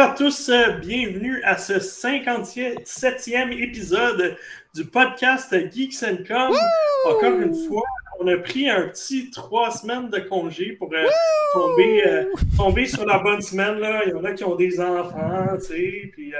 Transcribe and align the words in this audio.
Bonjour 0.00 0.12
à 0.12 0.16
tous, 0.16 0.48
euh, 0.48 0.78
bienvenue 0.78 1.42
à 1.42 1.58
ce 1.58 1.74
57e 1.74 3.52
épisode 3.52 4.34
du 4.74 4.86
podcast 4.86 5.54
Geeks 5.70 6.02
and 6.02 6.24
Com. 6.26 6.56
Encore 7.04 7.38
une 7.38 7.54
fois, 7.68 7.82
on 8.18 8.26
a 8.26 8.38
pris 8.38 8.70
un 8.70 8.88
petit 8.88 9.30
trois 9.30 9.70
semaines 9.70 10.08
de 10.08 10.20
congé 10.20 10.72
pour 10.72 10.90
euh, 10.94 11.06
tomber, 11.52 12.02
euh, 12.06 12.24
tomber 12.56 12.86
sur 12.86 13.04
la 13.04 13.18
bonne 13.18 13.42
semaine. 13.42 13.78
Là. 13.78 14.04
Il 14.06 14.12
y 14.12 14.14
en 14.14 14.24
a 14.24 14.32
qui 14.32 14.42
ont 14.42 14.56
des 14.56 14.80
enfants, 14.80 15.58
tu 15.58 15.66
sais, 15.66 16.10
puis 16.14 16.32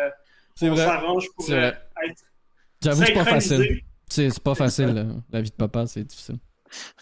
on 0.63 0.77
s'arrange 0.77 1.27
pour 1.37 1.53
être. 1.53 1.85
J'avoue, 2.83 3.05
c'est 3.05 3.13
pas 3.13 3.25
facile. 3.27 3.83
C'est 4.09 4.43
pas 4.43 4.55
facile, 4.55 5.17
la 5.31 5.43
vie 5.43 5.51
de 5.51 5.55
papa, 5.55 5.87
c'est 5.87 6.05
difficile. 6.05 6.39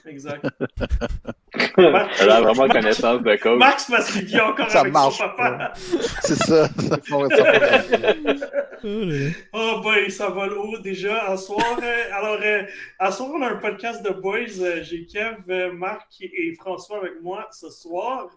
Exact. 0.06 0.44
Elle 1.76 2.30
a 2.30 2.40
vraiment 2.40 2.68
connaissance 2.68 3.22
de 3.22 3.36
cause. 3.36 3.58
Max, 3.58 3.86
parce 3.90 4.12
qu'il 4.12 4.24
vit 4.24 4.40
encore 4.40 4.70
ça 4.70 4.80
avec 4.80 4.92
marche 4.92 5.18
son 5.18 5.28
papa. 5.28 5.72
C'est 5.76 6.36
ça. 6.36 6.68
ça 6.68 6.98
oh 9.52 9.80
boy, 9.82 10.10
ça 10.10 10.30
va 10.30 10.46
l'eau 10.46 10.78
déjà. 10.78 11.24
À 11.24 11.36
soir, 11.36 11.78
euh, 11.82 12.02
alors, 12.12 12.38
euh, 12.42 12.62
à 12.98 13.10
soir, 13.10 13.30
on 13.34 13.42
a 13.42 13.50
un 13.50 13.56
podcast 13.56 14.04
de 14.04 14.10
boys. 14.10 14.60
Euh, 14.60 14.82
j'ai 14.82 15.06
Kev, 15.06 15.72
Marc 15.72 16.20
et 16.20 16.54
François 16.54 16.98
avec 16.98 17.20
moi 17.22 17.48
ce 17.52 17.70
soir. 17.70 18.30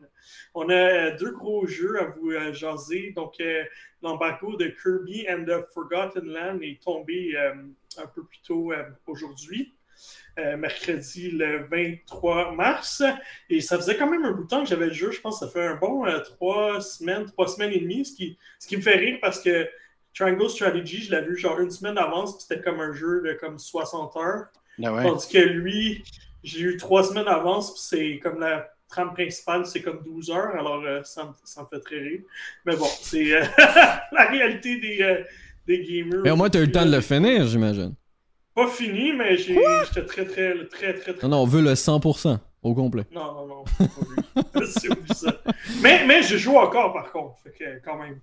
On 0.53 0.70
a 0.70 1.11
deux 1.11 1.31
gros 1.31 1.67
jeux 1.67 2.00
à 2.00 2.05
vous 2.05 2.31
jaser. 2.53 3.14
Donc, 3.16 3.36
l'embargo 4.02 4.55
de 4.58 4.67
Kirby 4.67 5.27
and 5.30 5.45
the 5.45 5.66
Forgotten 5.73 6.25
Land 6.25 6.59
est 6.61 6.81
tombé 6.81 7.36
un 7.38 8.08
peu 8.08 8.23
plus 8.23 8.42
tôt 8.42 8.72
aujourd'hui. 9.08 9.73
Euh, 10.39 10.55
mercredi 10.55 11.29
le 11.31 11.67
23 11.69 12.53
mars. 12.53 13.03
Et 13.49 13.59
ça 13.59 13.75
faisait 13.75 13.97
quand 13.97 14.09
même 14.09 14.23
un 14.23 14.31
bout 14.31 14.43
de 14.43 14.47
temps 14.47 14.63
que 14.63 14.69
j'avais 14.69 14.85
le 14.85 14.93
jeu. 14.93 15.11
Je 15.11 15.19
pense 15.19 15.41
que 15.41 15.45
ça 15.45 15.51
fait 15.51 15.65
un 15.65 15.75
bon 15.75 16.05
euh, 16.05 16.19
trois 16.19 16.79
semaines, 16.79 17.25
trois 17.25 17.49
semaines 17.49 17.73
et 17.73 17.79
demie, 17.79 18.05
ce 18.05 18.15
qui, 18.15 18.37
ce 18.57 18.65
qui 18.65 18.77
me 18.77 18.81
fait 18.81 18.95
rire 18.95 19.17
parce 19.21 19.41
que 19.41 19.67
Triangle 20.13 20.49
Strategy, 20.49 21.02
je 21.02 21.11
l'ai 21.11 21.21
vu 21.21 21.37
genre 21.37 21.59
une 21.59 21.69
semaine 21.69 21.95
d'avance, 21.95 22.39
c'était 22.39 22.61
comme 22.61 22.79
un 22.79 22.93
jeu 22.93 23.21
de 23.25 23.33
comme 23.33 23.59
60 23.59 24.15
heures. 24.15 24.45
Ah 24.81 25.03
Tandis 25.03 25.27
que 25.27 25.37
lui, 25.37 26.03
j'ai 26.43 26.61
eu 26.61 26.77
trois 26.77 27.03
semaines 27.03 27.25
d'avance, 27.25 27.73
puis 27.73 27.81
c'est 27.83 28.19
comme 28.19 28.39
la 28.39 28.71
trame 28.87 29.13
principale, 29.13 29.65
c'est 29.65 29.81
comme 29.81 30.02
12 30.02 30.31
heures, 30.31 30.55
alors 30.55 30.81
euh, 30.85 31.03
ça, 31.03 31.25
me, 31.25 31.31
ça, 31.43 31.61
me, 31.61 31.67
fait 31.67 31.83
très 31.83 31.99
rire. 31.99 32.21
Mais 32.65 32.77
bon, 32.77 32.87
c'est 33.02 33.25
la 34.11 34.29
réalité 34.29 34.77
des, 34.77 35.25
des 35.67 35.83
gamers. 35.83 36.21
Mais 36.23 36.31
au 36.31 36.37
moins, 36.37 36.49
tu 36.49 36.57
as 36.57 36.61
eu 36.61 36.67
le 36.67 36.71
temps 36.71 36.85
de 36.85 36.91
le 36.91 37.02
finir, 37.02 37.45
j'imagine. 37.47 37.95
Pas 38.62 38.67
fini, 38.67 39.12
mais 39.14 39.38
j'étais 39.38 40.06
très, 40.06 40.26
très, 40.26 40.66
très, 40.66 40.94
très, 40.94 41.14
très. 41.14 41.23
Non, 41.23 41.30
non, 41.30 41.44
on 41.44 41.45
veut 41.45 41.62
le 41.62 41.73
100% 41.73 42.38
au 42.62 42.76
complet. 42.76 43.06
Non, 43.12 43.34
non, 43.34 43.48
non. 43.48 43.64
Mais, 45.81 46.06
mais 46.06 46.22
je 46.22 46.38
joue 46.38 46.58
encore, 46.58 46.94
par 46.94 47.11
contre. 47.11 47.38
Fait 47.44 47.52
que, 47.52 47.83
quand 47.83 47.98
même. 47.98 48.20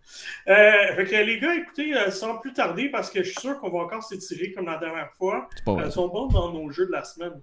Euh, 0.48 0.94
fait 0.96 1.04
que 1.04 1.16
les 1.24 1.40
gars, 1.40 1.54
écoutez, 1.54 1.94
euh, 1.94 2.10
sans 2.10 2.38
plus 2.38 2.52
tarder, 2.52 2.88
parce 2.88 3.10
que 3.10 3.22
je 3.22 3.30
suis 3.30 3.40
sûr 3.40 3.58
qu'on 3.58 3.70
va 3.70 3.78
encore 3.80 4.02
s'étirer 4.02 4.52
comme 4.52 4.66
la 4.66 4.78
dernière 4.78 5.10
fois. 5.12 5.48
Pas 5.64 5.72
vrai. 5.72 5.86
Ils 5.86 5.92
sont 5.92 6.08
bons 6.08 6.26
dans 6.26 6.52
nos 6.52 6.70
jeux 6.70 6.86
de 6.86 6.92
la 6.92 7.04
semaine. 7.04 7.40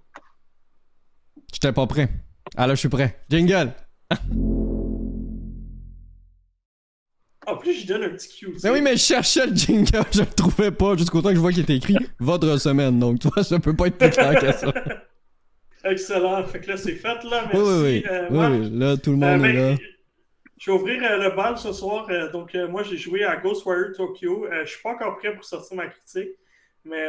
J'étais 1.52 1.72
pas 1.72 1.86
prêt. 1.86 2.08
Ah 2.56 2.66
là, 2.66 2.74
je 2.74 2.80
suis 2.80 2.88
prêt. 2.88 3.18
Jingle! 3.28 3.72
En 7.46 7.56
plus, 7.56 7.82
je 7.82 7.86
donne 7.86 8.02
un 8.02 8.08
petit 8.10 8.28
cue. 8.28 8.56
Mais 8.64 8.70
oui, 8.70 8.80
mais 8.80 8.96
je 8.96 9.02
cherchais 9.02 9.46
le 9.46 9.54
jingle, 9.54 10.04
je 10.12 10.20
le 10.20 10.26
trouvais 10.26 10.70
pas 10.72 10.96
jusqu'au 10.96 11.22
temps 11.22 11.28
que 11.28 11.36
je 11.36 11.40
vois 11.40 11.52
qu'il 11.52 11.62
était 11.62 11.76
écrit 11.76 11.96
votre 12.18 12.58
semaine. 12.58 12.98
Donc, 12.98 13.20
toi, 13.20 13.44
ça 13.44 13.58
peut 13.60 13.74
pas 13.74 13.86
être 13.86 13.98
plus 13.98 14.10
clair 14.10 14.38
que 14.38 14.52
ça. 14.52 14.72
Excellent. 15.84 16.42
Fait 16.44 16.60
que 16.60 16.70
là, 16.70 16.76
c'est 16.76 16.96
fait, 16.96 17.22
là. 17.24 17.48
Merci. 17.52 17.56
Oui, 17.56 17.62
oui, 17.62 17.82
oui. 17.82 18.04
Euh, 18.10 18.28
oui, 18.30 18.70
Là, 18.72 18.96
tout 18.96 19.12
le 19.12 19.16
monde 19.16 19.42
euh, 19.42 19.44
est 19.44 19.52
là. 19.52 19.76
Je 20.58 20.70
vais 20.70 20.76
ouvrir 20.76 21.02
euh, 21.04 21.18
le 21.18 21.36
bal 21.36 21.58
ce 21.58 21.72
soir. 21.72 22.06
Euh, 22.10 22.30
donc, 22.30 22.54
euh, 22.54 22.66
moi, 22.66 22.82
j'ai 22.82 22.96
joué 22.96 23.24
à 23.24 23.36
Ghostwire 23.36 23.92
Tokyo. 23.94 24.46
je 24.64 24.68
suis 24.68 24.82
pas 24.82 24.90
encore 24.90 25.16
prêt 25.18 25.34
pour 25.34 25.44
sortir 25.44 25.76
ma 25.76 25.86
critique. 25.86 26.30
Mais, 26.84 27.08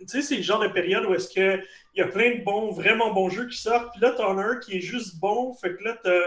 tu 0.00 0.06
sais, 0.08 0.22
c'est 0.22 0.36
le 0.36 0.42
genre 0.42 0.60
de 0.60 0.68
période 0.68 1.04
où 1.06 1.14
est-ce 1.14 1.28
qu'il 1.28 1.64
y 1.94 2.00
a 2.00 2.08
plein 2.08 2.36
de 2.36 2.42
bons, 2.42 2.72
vraiment 2.72 3.14
bons 3.14 3.30
jeux 3.30 3.46
qui 3.46 3.56
sortent. 3.56 3.92
Puis 3.92 4.00
là, 4.00 4.10
t'en 4.10 4.36
as 4.38 4.44
un 4.44 4.56
qui 4.56 4.78
est 4.78 4.80
juste 4.80 5.20
bon. 5.20 5.54
Fait 5.54 5.76
que 5.76 5.84
là, 5.84 5.96
t'as 6.02 6.20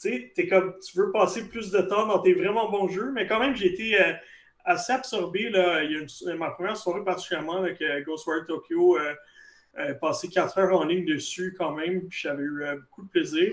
tu 0.00 0.48
comme, 0.48 0.74
tu 0.80 0.98
veux 0.98 1.12
passer 1.12 1.48
plus 1.48 1.70
de 1.70 1.80
temps 1.80 2.06
dans 2.06 2.20
tes 2.20 2.32
vraiment 2.32 2.70
bons 2.70 2.88
jeux, 2.88 3.10
mais 3.12 3.26
quand 3.26 3.38
même, 3.38 3.54
j'ai 3.54 3.72
été 3.72 4.00
euh, 4.00 4.12
assez 4.64 4.92
absorbé. 4.92 5.50
Là, 5.50 5.82
il 5.82 5.92
y 5.92 6.30
a 6.30 6.34
ma 6.36 6.50
première 6.50 6.76
soirée 6.76 7.04
particulièrement 7.04 7.58
avec 7.58 7.80
euh, 7.82 8.02
Ghostwire 8.02 8.46
Tokyo, 8.46 8.98
euh, 8.98 9.14
euh, 9.78 9.94
passé 9.94 10.28
4 10.28 10.58
heures 10.58 10.78
en 10.78 10.84
ligne 10.84 11.04
dessus 11.04 11.54
quand 11.56 11.72
même, 11.74 12.08
puis 12.08 12.20
j'avais 12.22 12.42
eu 12.42 12.64
beaucoup 12.80 13.02
de 13.02 13.08
plaisir. 13.08 13.52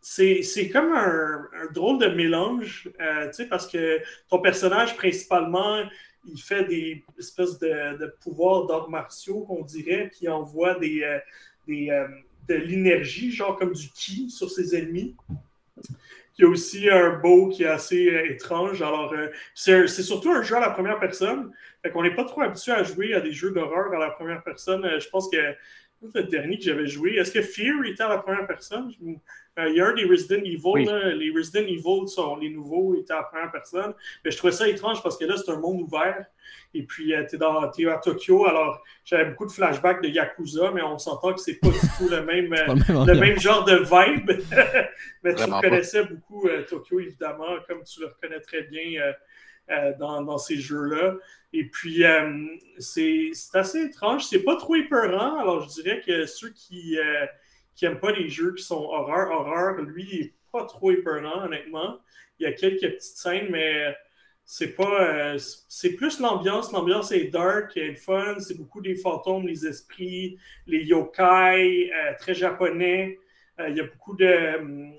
c'est 0.00 0.70
comme 0.72 0.92
un, 0.92 1.48
drôle 1.72 1.98
de 1.98 2.06
mélange, 2.06 2.90
tu 2.98 3.32
sais, 3.32 3.46
parce 3.46 3.66
que 3.66 4.00
ton 4.28 4.40
personnage, 4.40 4.96
principalement, 4.96 5.82
il 6.24 6.40
fait 6.40 6.64
des 6.64 7.04
espèces 7.18 7.58
de, 7.58 8.12
pouvoirs 8.22 8.66
d'arts 8.66 8.90
martiaux, 8.90 9.42
qu'on 9.42 9.62
dirait, 9.62 10.10
qui 10.12 10.28
envoie 10.28 10.74
des, 10.74 11.20
des 11.68 12.06
l'énergie, 12.58 13.30
genre 13.30 13.56
comme 13.56 13.72
du 13.72 13.88
ki 13.90 14.30
sur 14.30 14.50
ses 14.50 14.76
ennemis. 14.76 15.16
Il 16.38 16.44
y 16.44 16.46
a 16.46 16.48
aussi 16.48 16.88
un 16.88 17.18
beau 17.18 17.48
qui 17.48 17.64
est 17.64 17.68
assez 17.68 18.08
euh, 18.08 18.30
étrange. 18.30 18.80
Alors, 18.80 19.12
euh, 19.12 19.28
c'est 19.54 19.86
surtout 19.88 20.30
un 20.30 20.42
jeu 20.42 20.56
à 20.56 20.60
la 20.60 20.70
première 20.70 20.98
personne. 20.98 21.52
Fait 21.82 21.90
qu'on 21.90 22.02
n'est 22.02 22.14
pas 22.14 22.24
trop 22.24 22.40
habitué 22.40 22.72
à 22.72 22.82
jouer 22.82 23.14
à 23.14 23.20
des 23.20 23.32
jeux 23.32 23.50
d'horreur 23.50 23.92
à 23.92 23.98
la 23.98 24.10
première 24.10 24.42
personne. 24.42 24.84
Euh, 24.84 24.98
je 25.00 25.08
pense 25.10 25.28
que 25.28 25.36
le 26.14 26.22
dernier 26.24 26.56
que 26.56 26.64
j'avais 26.64 26.86
joué, 26.86 27.16
est-ce 27.16 27.30
que 27.30 27.42
Fear 27.42 27.84
était 27.84 28.02
à 28.02 28.08
la 28.08 28.18
première 28.18 28.46
personne? 28.46 28.90
Il 29.68 29.76
y 29.76 29.80
a 29.80 29.86
un 29.86 29.94
des 29.94 30.04
Resident 30.04 30.42
Evil, 30.44 31.14
les 31.16 31.30
Resident 31.30 31.66
Evil 31.66 32.08
sont 32.08 32.36
les 32.36 32.50
nouveaux, 32.50 32.94
étaient 32.94 33.12
à 33.12 33.16
la 33.16 33.22
première 33.24 33.52
personne. 33.52 33.94
Mais 34.24 34.30
je 34.30 34.36
trouvais 34.36 34.52
ça 34.52 34.68
étrange 34.68 35.02
parce 35.02 35.16
que 35.16 35.24
là, 35.24 35.36
c'est 35.36 35.50
un 35.50 35.58
monde 35.58 35.82
ouvert. 35.82 36.26
Et 36.72 36.84
puis, 36.84 37.14
euh, 37.14 37.24
tu 37.28 37.82
es, 37.82 37.88
à 37.88 37.98
Tokyo. 37.98 38.46
Alors, 38.46 38.82
j'avais 39.04 39.30
beaucoup 39.30 39.46
de 39.46 39.52
flashbacks 39.52 40.02
de 40.02 40.08
Yakuza, 40.08 40.70
mais 40.72 40.82
on 40.82 40.98
s'entend 40.98 41.34
que 41.34 41.40
c'est 41.40 41.58
pas 41.58 41.68
du 41.68 41.80
tout 41.98 42.08
le 42.08 42.22
même, 42.24 42.52
euh, 42.52 43.04
le 43.06 43.18
même, 43.18 43.38
genre 43.40 43.64
de 43.64 43.76
vibe. 43.76 44.40
mais 45.24 45.34
tu 45.34 45.50
connaissais 45.50 46.04
beaucoup 46.04 46.46
euh, 46.48 46.62
Tokyo, 46.62 47.00
évidemment, 47.00 47.56
comme 47.66 47.82
tu 47.82 48.00
le 48.00 48.06
reconnais 48.06 48.40
très 48.40 48.62
bien 48.62 49.12
dans, 50.00 50.22
dans, 50.22 50.38
ces 50.38 50.56
jeux-là. 50.56 51.14
Et 51.52 51.64
puis, 51.64 52.02
c'est 52.78 53.30
assez 53.54 53.82
étrange. 53.82 54.24
C'est 54.24 54.42
pas 54.42 54.56
trop 54.56 54.74
épeurant. 54.74 55.38
Alors, 55.38 55.68
je 55.68 55.82
dirais 55.82 56.02
que 56.04 56.26
ceux 56.26 56.50
qui 56.50 56.98
n'aiment 57.82 58.00
pas 58.00 58.12
les 58.12 58.28
jeux 58.28 58.54
qui 58.54 58.62
sont 58.62 58.82
horreur, 58.82 59.30
horreur, 59.30 59.80
lui, 59.82 60.08
il 60.12 60.20
est 60.20 60.34
pas 60.52 60.64
trop 60.64 60.90
épeurant, 60.90 61.44
honnêtement. 61.44 61.98
Il 62.38 62.44
y 62.44 62.46
a 62.46 62.52
quelques 62.52 62.80
petites 62.80 63.02
scènes, 63.02 63.48
mais 63.50 63.94
c'est 64.52 64.74
pas. 64.74 65.34
Euh, 65.34 65.38
c'est 65.68 65.92
plus 65.94 66.18
l'ambiance. 66.18 66.72
L'ambiance 66.72 67.12
est 67.12 67.26
dark, 67.26 67.76
elle 67.76 67.90
est 67.90 67.94
fun. 67.94 68.40
C'est 68.40 68.58
beaucoup 68.58 68.80
des 68.80 68.96
fantômes, 68.96 69.46
les 69.46 69.64
esprits, 69.64 70.38
les 70.66 70.84
yokai, 70.84 71.92
euh, 71.92 72.14
très 72.18 72.34
japonais. 72.34 73.16
Euh, 73.60 73.68
il 73.68 73.76
y 73.76 73.80
a 73.80 73.84
beaucoup 73.84 74.16
de. 74.16 74.92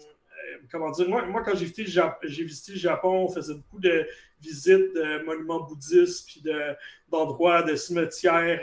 Comment 0.72 0.92
dire 0.92 1.08
Moi, 1.08 1.26
moi 1.28 1.44
quand 1.44 1.56
j'ai 1.56 1.66
visité, 1.66 1.84
visité, 2.24 2.72
le 2.74 2.78
Japon, 2.78 3.26
on 3.26 3.30
faisait 3.30 3.54
beaucoup 3.54 3.80
de 3.80 4.06
visites 4.42 4.94
de 4.94 5.24
monuments 5.24 5.62
bouddhistes, 5.62 6.28
puis 6.28 6.44
d'endroits, 7.10 7.64
de, 7.64 7.76
cimetières. 7.76 8.62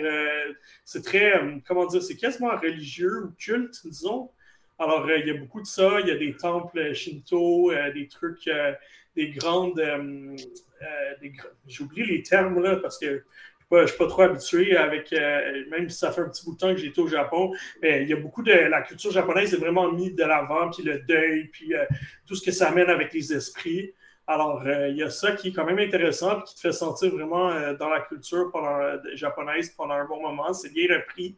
c'est 0.85 1.05
très. 1.05 1.41
comment 1.67 1.87
dire 1.87 2.03
C'est 2.03 2.17
quasiment 2.17 2.57
religieux 2.57 3.25
ou 3.25 3.33
culte, 3.39 3.87
disons. 3.87 4.31
Alors, 4.79 5.11
il 5.11 5.27
y 5.27 5.31
a 5.31 5.35
beaucoup 5.35 5.61
de 5.61 5.67
ça. 5.67 6.01
Il 6.01 6.09
y 6.09 6.11
a 6.11 6.17
des 6.17 6.37
temples 6.37 6.95
shinto, 6.95 7.73
des 7.95 8.09
trucs 8.09 8.49
des 9.19 9.31
grandes. 9.31 9.79
Euh, 9.81 10.37
euh, 10.83 11.29
j'oublie 11.67 12.05
les 12.07 12.23
termes 12.23 12.63
là 12.63 12.77
parce 12.77 12.99
que 12.99 13.25
je 13.71 13.83
ne 13.83 13.87
suis 13.87 13.99
pas 13.99 14.07
trop 14.07 14.23
habitué 14.23 14.77
avec, 14.77 15.13
euh, 15.13 15.65
même 15.71 15.89
si 15.89 15.99
ça 15.99 16.11
fait 16.11 16.23
un 16.23 16.29
petit 16.29 16.45
bout 16.45 16.55
de 16.55 16.59
temps 16.59 16.75
que 16.75 16.81
été 16.81 17.01
au 17.01 17.07
Japon, 17.07 17.53
mais 17.83 18.03
il 18.03 18.09
y 18.09 18.13
a 18.13 18.17
beaucoup 18.17 18.43
de 18.43 18.53
la 18.53 18.83
culture 18.83 19.11
japonaise 19.11 19.53
est 19.53 19.59
vraiment 19.59 19.93
mis 19.93 20.13
de 20.13 20.25
l'avant, 20.25 20.71
puis 20.71 20.83
le 20.83 21.01
deuil, 21.01 21.49
puis 21.53 21.73
tout 22.27 22.35
ce 22.35 22.45
que 22.45 22.53
ça 22.53 22.69
amène 22.69 22.89
avec 22.89 23.13
les 23.13 23.33
esprits. 23.33 23.93
Alors, 24.27 24.63
il 24.67 24.97
y 24.97 25.03
a 25.03 25.09
ça 25.11 25.33
qui 25.33 25.49
est 25.49 25.53
quand 25.53 25.65
même 25.65 25.79
intéressant, 25.79 26.37
puis 26.37 26.45
qui 26.49 26.55
te 26.57 26.61
fait 26.61 26.73
sentir 26.73 27.11
vraiment 27.11 27.51
dans 27.79 27.89
la 27.89 28.01
culture 28.01 28.53
japonaise 29.15 29.71
pendant 29.71 29.95
un 29.95 30.05
bon 30.05 30.21
moment. 30.21 30.53
C'est 30.53 30.73
bien 30.73 30.87
repris. 30.95 31.37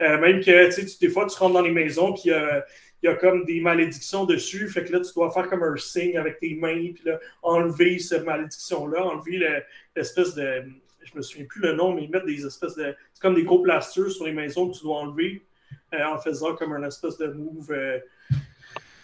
même 0.00 0.40
que, 0.40 0.66
tu 0.66 0.88
sais, 0.88 0.98
des 1.00 1.08
fois, 1.08 1.26
tu 1.26 1.36
rentres 1.38 1.54
dans 1.54 1.62
les 1.62 1.70
maisons, 1.70 2.12
puis 2.12 2.30
il 3.02 3.06
y 3.06 3.08
a 3.08 3.14
comme 3.14 3.44
des 3.44 3.60
malédictions 3.60 4.24
dessus. 4.24 4.68
Fait 4.68 4.84
que 4.84 4.92
là, 4.92 5.00
tu 5.00 5.12
dois 5.14 5.30
faire 5.30 5.48
comme 5.48 5.62
un 5.62 5.76
signe 5.76 6.16
avec 6.16 6.38
tes 6.38 6.54
mains, 6.54 6.92
puis 6.94 7.02
là, 7.04 7.18
enlever 7.42 7.98
cette 7.98 8.24
malédiction-là, 8.24 9.04
enlever 9.04 9.38
l'espèce 9.96 10.34
de. 10.34 10.64
Je 11.04 11.16
me 11.16 11.22
souviens 11.22 11.46
plus 11.46 11.60
le 11.60 11.74
nom, 11.74 11.92
mais 11.92 12.04
ils 12.04 12.10
mettent 12.10 12.26
des 12.26 12.46
espèces 12.46 12.74
de. 12.76 12.94
C'est 13.12 13.20
comme 13.20 13.34
des 13.34 13.44
gros 13.44 13.60
plasters 13.60 14.10
sur 14.10 14.24
les 14.26 14.32
maisons 14.32 14.68
que 14.68 14.76
tu 14.76 14.82
dois 14.82 14.98
enlever 14.98 15.42
euh, 15.94 16.04
en 16.04 16.18
faisant 16.18 16.54
comme 16.54 16.72
un 16.72 16.82
espèce 16.84 17.18
de 17.18 17.28
move. 17.28 17.70
Euh, 17.70 17.98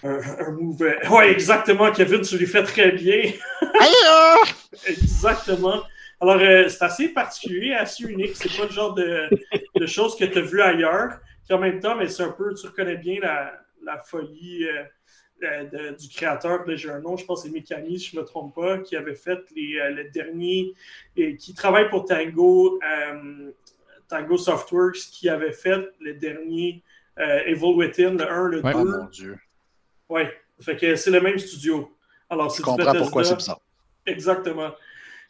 un, 0.03 0.51
move. 0.53 0.83
Euh, 0.83 1.09
ouais, 1.11 1.31
exactement, 1.31 1.91
Kevin, 1.93 2.21
tu 2.21 2.39
l'as 2.39 2.47
fait 2.47 2.63
très 2.63 2.93
bien. 2.93 3.33
exactement. 4.87 5.83
Alors, 6.21 6.41
c'est 6.69 6.83
assez 6.83 7.09
particulier, 7.09 7.75
assez 7.75 8.05
unique. 8.05 8.35
C'est 8.35 8.57
pas 8.57 8.65
le 8.65 8.73
genre 8.73 8.95
de, 8.95 9.29
de 9.77 9.87
choses 9.87 10.17
que 10.17 10.25
tu 10.25 10.39
as 10.39 10.43
vu 10.43 10.61
ailleurs. 10.61 11.19
Puis 11.45 11.55
en 11.57 11.61
même 11.61 11.81
temps, 11.81 11.95
mais 11.97 12.09
c'est 12.09 12.25
un 12.25 12.31
peu, 12.31 12.55
tu 12.55 12.67
reconnais 12.67 12.97
bien 12.97 13.21
la, 13.21 13.53
la 13.85 13.99
folie, 13.99 14.67
euh, 15.43 15.65
euh, 15.75 15.93
du 15.93 16.09
créateur, 16.09 16.65
j'ai 16.67 16.91
un 16.91 17.01
nom, 17.01 17.17
je 17.17 17.25
pense 17.25 17.43
que 17.43 17.49
c'est 17.49 17.55
Mikami, 17.55 17.99
si 17.99 18.11
je 18.11 18.17
ne 18.17 18.23
me 18.23 18.27
trompe 18.27 18.55
pas, 18.55 18.79
qui 18.79 18.97
avait 18.97 19.15
fait 19.15 19.39
les, 19.55 19.79
euh, 19.79 19.91
le 19.91 20.11
dernier, 20.11 20.75
et 21.17 21.37
qui 21.37 21.55
travaille 21.55 21.89
pour 21.89 22.05
Tango, 22.05 22.81
Tango 24.09 24.37
Softworks, 24.37 25.11
qui 25.13 25.29
avait 25.29 25.53
fait 25.53 25.91
le 26.01 26.15
dernier 26.15 26.83
Evil 27.17 27.75
Within, 27.75 28.13
le 28.13 28.31
1, 28.31 28.49
le 28.49 28.63
2. 28.63 28.71
Oh 28.75 28.85
mon 28.85 29.05
Dieu. 29.07 29.39
Oui, 30.09 30.23
fait 30.61 30.77
que 30.77 30.97
c'est 30.97 31.11
le 31.11 31.21
même 31.21 31.39
studio. 31.39 31.93
Alors, 32.31 32.55
je 32.55 32.63
comprends 32.63 32.95
pourquoi 32.95 33.25
c'est 33.25 33.41
ça. 33.41 33.59
Exactement. 34.07 34.73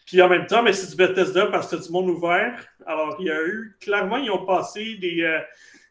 Puis 0.07 0.23
en 0.23 0.29
même 0.29 0.47
temps, 0.47 0.63
mais 0.63 0.73
c'est 0.73 0.89
du 0.89 0.97
Bethesda 0.97 1.47
parce 1.47 1.69
que 1.69 1.77
c'est 1.77 1.87
du 1.87 1.93
monde 1.93 2.09
ouvert. 2.09 2.65
Alors, 2.87 3.17
il 3.19 3.27
y 3.27 3.31
a 3.31 3.43
eu, 3.43 3.77
clairement, 3.81 4.17
ils 4.17 4.31
ont 4.31 4.47
passé 4.47 4.97
des, 4.97 5.23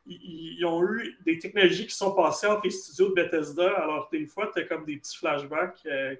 ils, 0.08 0.66
ont 0.66 0.84
eu 0.84 1.18
des 1.26 1.40
technologies 1.40 1.88
qui 1.88 1.96
sont 1.96 2.12
passées 2.14 2.48
entre 2.48 2.62
les 2.66 2.72
studios 2.72 3.10
de 3.10 3.14
Bethesda. 3.14 3.70
Alors, 3.78 4.10
des 4.12 4.26
fois, 4.26 4.52
tu 4.54 4.62
as 4.62 4.66
comme 4.66 4.86
des 4.86 4.98
petits 4.98 5.18
flashbacks, 5.18 5.80
euh, 5.86 6.16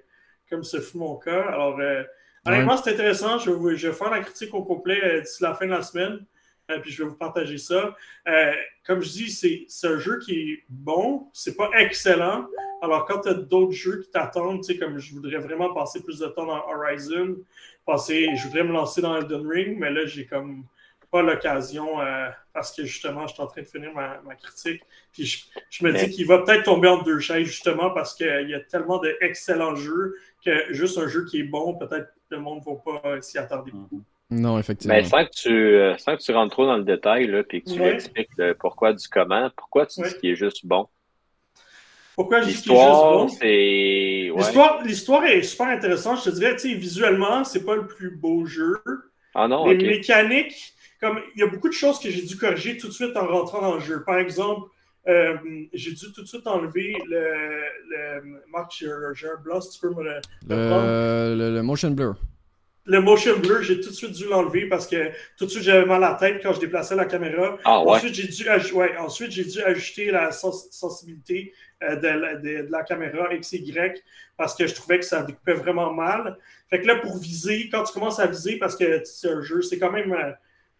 comme 0.48 0.62
ce 0.62 0.80
fut 0.80 0.98
mon 0.98 1.16
cas. 1.16 1.42
Alors, 1.48 1.78
euh, 1.80 2.02
honnêtement, 2.46 2.76
c'est 2.76 2.92
intéressant. 2.92 3.38
Je 3.38 3.50
vais, 3.50 3.76
je 3.76 3.88
vais, 3.88 3.94
faire 3.94 4.10
la 4.10 4.20
critique 4.20 4.54
au 4.54 4.62
complet 4.62 5.00
euh, 5.02 5.20
d'ici 5.20 5.42
la 5.42 5.54
fin 5.54 5.66
de 5.66 5.72
la 5.72 5.82
semaine. 5.82 6.24
puis 6.82 6.90
je 6.92 7.02
vais 7.02 7.08
vous 7.08 7.16
partager 7.16 7.58
ça. 7.58 7.96
comme 8.86 9.00
je 9.00 9.10
dis, 9.10 9.66
c'est 9.68 9.88
un 9.88 9.98
jeu 9.98 10.18
qui 10.18 10.52
est 10.52 10.64
bon. 10.68 11.28
C'est 11.32 11.56
pas 11.56 11.70
excellent. 11.78 12.46
Alors, 12.80 13.06
quand 13.06 13.22
tu 13.22 13.28
as 13.28 13.34
d'autres 13.34 13.72
jeux 13.72 14.00
qui 14.02 14.10
t'attendent, 14.10 14.62
tu 14.62 14.72
sais, 14.72 14.78
comme 14.78 14.98
je 14.98 15.14
voudrais 15.14 15.38
vraiment 15.38 15.72
passer 15.74 16.02
plus 16.02 16.18
de 16.18 16.26
temps 16.26 16.46
dans 16.46 16.64
Horizon, 16.68 17.36
passer, 17.84 18.28
je 18.36 18.46
voudrais 18.46 18.64
me 18.64 18.72
lancer 18.72 19.00
dans 19.00 19.16
Elden 19.16 19.46
Ring, 19.48 19.78
mais 19.78 19.90
là, 19.90 20.06
j'ai 20.06 20.26
comme 20.26 20.64
pas 21.10 21.22
l'occasion 21.22 22.00
euh, 22.00 22.28
parce 22.52 22.74
que 22.74 22.84
justement, 22.84 23.26
je 23.26 23.34
suis 23.34 23.42
en 23.42 23.46
train 23.46 23.62
de 23.62 23.66
finir 23.66 23.92
ma, 23.94 24.20
critique. 24.34 24.82
Puis 25.12 25.48
je, 25.70 25.84
me 25.84 25.92
dis 25.92 26.10
qu'il 26.10 26.26
va 26.26 26.38
peut-être 26.40 26.64
tomber 26.64 26.88
en 26.88 27.02
deux 27.02 27.18
chaises 27.18 27.46
justement 27.46 27.90
parce 27.90 28.14
qu'il 28.14 28.48
y 28.48 28.54
a 28.54 28.60
tellement 28.60 28.98
d'excellents 28.98 29.74
jeux 29.74 30.14
que 30.44 30.72
juste 30.72 30.98
un 30.98 31.08
jeu 31.08 31.24
qui 31.24 31.40
est 31.40 31.44
bon, 31.44 31.74
peut-être 31.74 32.08
le 32.30 32.40
monde 32.40 32.62
ne 32.66 32.72
va 32.72 33.00
pas 33.00 33.22
s'y 33.22 33.38
attarder 33.38 33.70
beaucoup. 33.70 34.02
Non, 34.30 34.58
effectivement. 34.58 34.94
Mais 34.94 35.04
sans 35.04 35.24
que 35.24 35.30
tu, 35.30 35.48
euh, 35.48 35.96
sans 35.96 36.16
que 36.16 36.22
tu 36.22 36.32
rentres 36.32 36.52
trop 36.52 36.66
dans 36.66 36.76
le 36.76 36.84
détail, 36.84 37.26
là, 37.26 37.42
puis 37.42 37.62
que 37.62 37.70
tu 37.70 37.82
expliques 37.82 38.28
le 38.36 38.54
pourquoi 38.54 38.92
du 38.92 39.08
comment, 39.08 39.50
pourquoi 39.56 39.86
tu 39.86 40.02
dis 40.02 40.14
qu'il 40.18 40.30
est 40.30 40.36
juste 40.36 40.66
bon? 40.66 40.86
Pourquoi 42.14 42.42
je 42.42 42.48
dis 42.48 42.60
qu'il 42.60 42.72
est 42.72 42.76
juste 42.76 42.90
bon? 42.90 43.28
c'est. 43.28 44.30
L'histoire 44.84 45.24
est 45.24 45.42
super 45.42 45.68
intéressante. 45.68 46.18
Je 46.18 46.30
te 46.30 46.34
dirais, 46.34 46.56
tu 46.56 46.68
sais, 46.68 46.74
visuellement, 46.74 47.44
c'est 47.44 47.64
pas 47.64 47.76
le 47.76 47.86
plus 47.86 48.10
beau 48.10 48.44
jeu. 48.44 48.82
Ah 49.34 49.48
non, 49.48 49.66
Les 49.66 49.76
mécaniques, 49.76 50.74
comme 51.00 51.20
il 51.34 51.40
y 51.40 51.42
a 51.42 51.46
beaucoup 51.46 51.68
de 51.68 51.74
choses 51.74 51.98
que 51.98 52.10
j'ai 52.10 52.22
dû 52.22 52.36
corriger 52.36 52.76
tout 52.76 52.88
de 52.88 52.92
suite 52.92 53.16
en 53.16 53.26
rentrant 53.26 53.60
dans 53.60 53.74
le 53.74 53.80
jeu. 53.80 54.02
Par 54.04 54.18
exemple, 54.18 54.68
euh, 55.06 55.36
j'ai 55.72 55.92
dû 55.92 56.12
tout 56.12 56.22
de 56.22 56.26
suite 56.26 56.46
enlever 56.46 56.94
le. 57.06 57.62
le 57.90 58.42
Marc, 58.52 58.72
j'ai 58.76 59.28
un 59.28 59.40
blanc, 59.42 59.60
si 59.60 59.70
tu 59.70 59.80
peux 59.80 59.94
me 59.94 60.02
le, 60.02 60.20
le, 60.48 61.54
le, 61.54 61.62
motion 61.62 61.90
blur. 61.90 62.16
Le 62.84 63.00
motion 63.00 63.38
blur, 63.38 63.62
j'ai 63.62 63.80
tout 63.80 63.88
de 63.90 63.94
suite 63.94 64.12
dû 64.12 64.24
l'enlever 64.24 64.66
parce 64.68 64.86
que 64.86 65.10
tout 65.38 65.46
de 65.46 65.50
suite 65.50 65.62
j'avais 65.62 65.86
mal 65.86 66.02
à 66.04 66.10
la 66.10 66.14
tête 66.16 66.42
quand 66.42 66.52
je 66.52 66.60
déplaçais 66.60 66.94
la 66.94 67.06
caméra. 67.06 67.56
Ah, 67.64 67.82
ouais. 67.82 67.92
Ensuite, 67.92 68.14
j'ai 68.14 68.28
dû, 68.28 68.72
ouais, 68.74 68.96
ensuite, 68.98 69.30
j'ai 69.30 69.44
dû 69.44 69.62
ajouter 69.62 70.10
la 70.10 70.30
sensibilité 70.30 71.54
euh, 71.82 71.96
de, 71.96 72.08
la, 72.08 72.34
de, 72.34 72.66
la 72.70 72.82
caméra 72.82 73.28
XY 73.34 73.74
parce 74.36 74.54
que 74.54 74.66
je 74.66 74.74
trouvais 74.74 74.98
que 74.98 75.04
ça 75.04 75.22
découpait 75.22 75.54
vraiment 75.54 75.92
mal. 75.92 76.36
Fait 76.68 76.80
que 76.80 76.86
là, 76.86 76.96
pour 76.96 77.16
viser, 77.18 77.68
quand 77.70 77.84
tu 77.84 77.94
commences 77.94 78.18
à 78.18 78.26
viser, 78.26 78.58
parce 78.58 78.76
que 78.76 79.02
c'est 79.04 79.30
un 79.30 79.42
jeu, 79.42 79.62
c'est 79.62 79.78
quand 79.78 79.92
même 79.92 80.12
euh, 80.12 80.32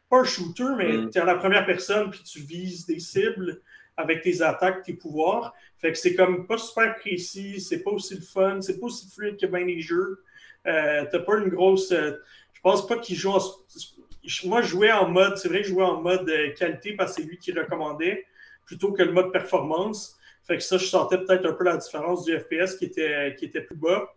pas 0.09 0.21
un 0.21 0.25
shooter, 0.25 0.75
mais 0.77 0.93
mm. 0.93 1.11
tu 1.11 1.19
es 1.19 1.21
à 1.21 1.25
la 1.25 1.37
première 1.37 1.67
personne 1.67 2.11
puis 2.11 2.23
tu 2.23 2.41
vises 2.41 2.87
des 2.87 2.99
cibles 2.99 3.61
avec 3.97 4.23
tes 4.23 4.43
attaques, 4.43 4.85
tes 4.85 4.95
pouvoirs. 4.95 5.55
Fait 5.77 5.93
que 5.93 5.99
c'est 5.99 6.15
comme 6.15 6.47
pas 6.47 6.59
super 6.59 6.97
précis, 6.97 7.61
c'est 7.61 7.83
pas 7.83 7.91
aussi 7.91 8.15
le 8.15 8.23
fun, 8.23 8.61
c'est 8.61 8.79
pas 8.79 8.87
aussi 8.87 9.11
fluide 9.11 9.37
que 9.39 9.47
bien 9.47 9.65
les 9.65 9.81
jeux. 9.81 10.23
Euh, 10.67 11.05
t'as 11.11 11.19
pas 11.21 11.39
une 11.39 11.49
grosse. 11.49 11.93
Euh, 11.93 12.13
je 12.53 12.61
pense 12.61 12.87
pas 12.87 12.99
qu'il 12.99 13.17
joue 13.17 13.31
en... 13.31 13.41
Moi, 14.45 14.63
je 14.63 14.67
jouais 14.67 14.93
en 14.93 15.09
mode, 15.09 15.37
c'est 15.37 15.49
vrai 15.49 15.63
que 15.63 15.69
je 15.69 15.73
jouais 15.73 15.85
en 15.85 16.01
mode 16.01 16.29
euh, 16.29 16.53
qualité 16.55 16.95
parce 16.95 17.15
que 17.15 17.23
c'est 17.23 17.29
lui 17.29 17.39
qui 17.39 17.53
recommandait, 17.53 18.27
plutôt 18.67 18.93
que 18.93 19.03
le 19.03 19.13
mode 19.13 19.33
performance. 19.33 20.19
Fait 20.45 20.57
que 20.57 20.63
ça, 20.63 20.77
je 20.77 20.87
sentais 20.87 21.19
peut-être 21.19 21.47
un 21.47 21.53
peu 21.53 21.65
la 21.65 21.77
différence 21.77 22.25
du 22.25 22.39
FPS 22.39 22.77
qui 22.77 22.87
était, 22.87 23.35
qui 23.39 23.47
était 23.47 23.63
plus 23.63 23.77
bas. 23.77 24.15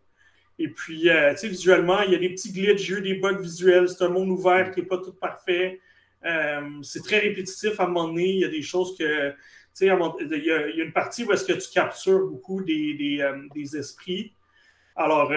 Et 0.60 0.68
puis, 0.68 1.10
euh, 1.10 1.32
tu 1.32 1.40
sais, 1.40 1.48
visuellement, 1.48 2.02
il 2.02 2.12
y 2.12 2.16
a 2.16 2.20
des 2.20 2.30
petits 2.30 2.52
glitches, 2.52 3.02
des 3.02 3.16
bugs 3.16 3.40
visuels. 3.40 3.90
C'est 3.90 4.04
un 4.04 4.10
monde 4.10 4.30
ouvert 4.30 4.72
qui 4.72 4.82
n'est 4.82 4.86
pas 4.86 4.98
tout 4.98 5.14
parfait. 5.14 5.80
Euh, 6.26 6.62
c'est 6.84 7.04
très 7.04 7.20
répétitif 7.20 7.80
à 7.80 7.86
un 7.86 7.88
moment 7.88 8.08
donné. 8.08 8.30
Il 8.30 8.40
y 8.40 8.46
a 8.46 8.50
des 8.50 8.62
choses 8.62 8.96
que, 8.98 9.32
tu 9.32 9.36
sais, 9.74 9.86
il, 9.88 10.44
y 10.44 10.52
a 10.52 10.84
une 10.84 10.94
partie 10.94 11.24
où 11.24 11.32
est-ce 11.32 11.46
que 11.46 11.54
tu 11.54 11.70
captures 11.74 12.28
beaucoup 12.28 12.62
des, 12.62 12.94
des, 12.94 13.22
euh, 13.22 13.48
des 13.56 13.76
esprits. 13.76 14.34
Alors, 14.96 15.30
tu 15.30 15.36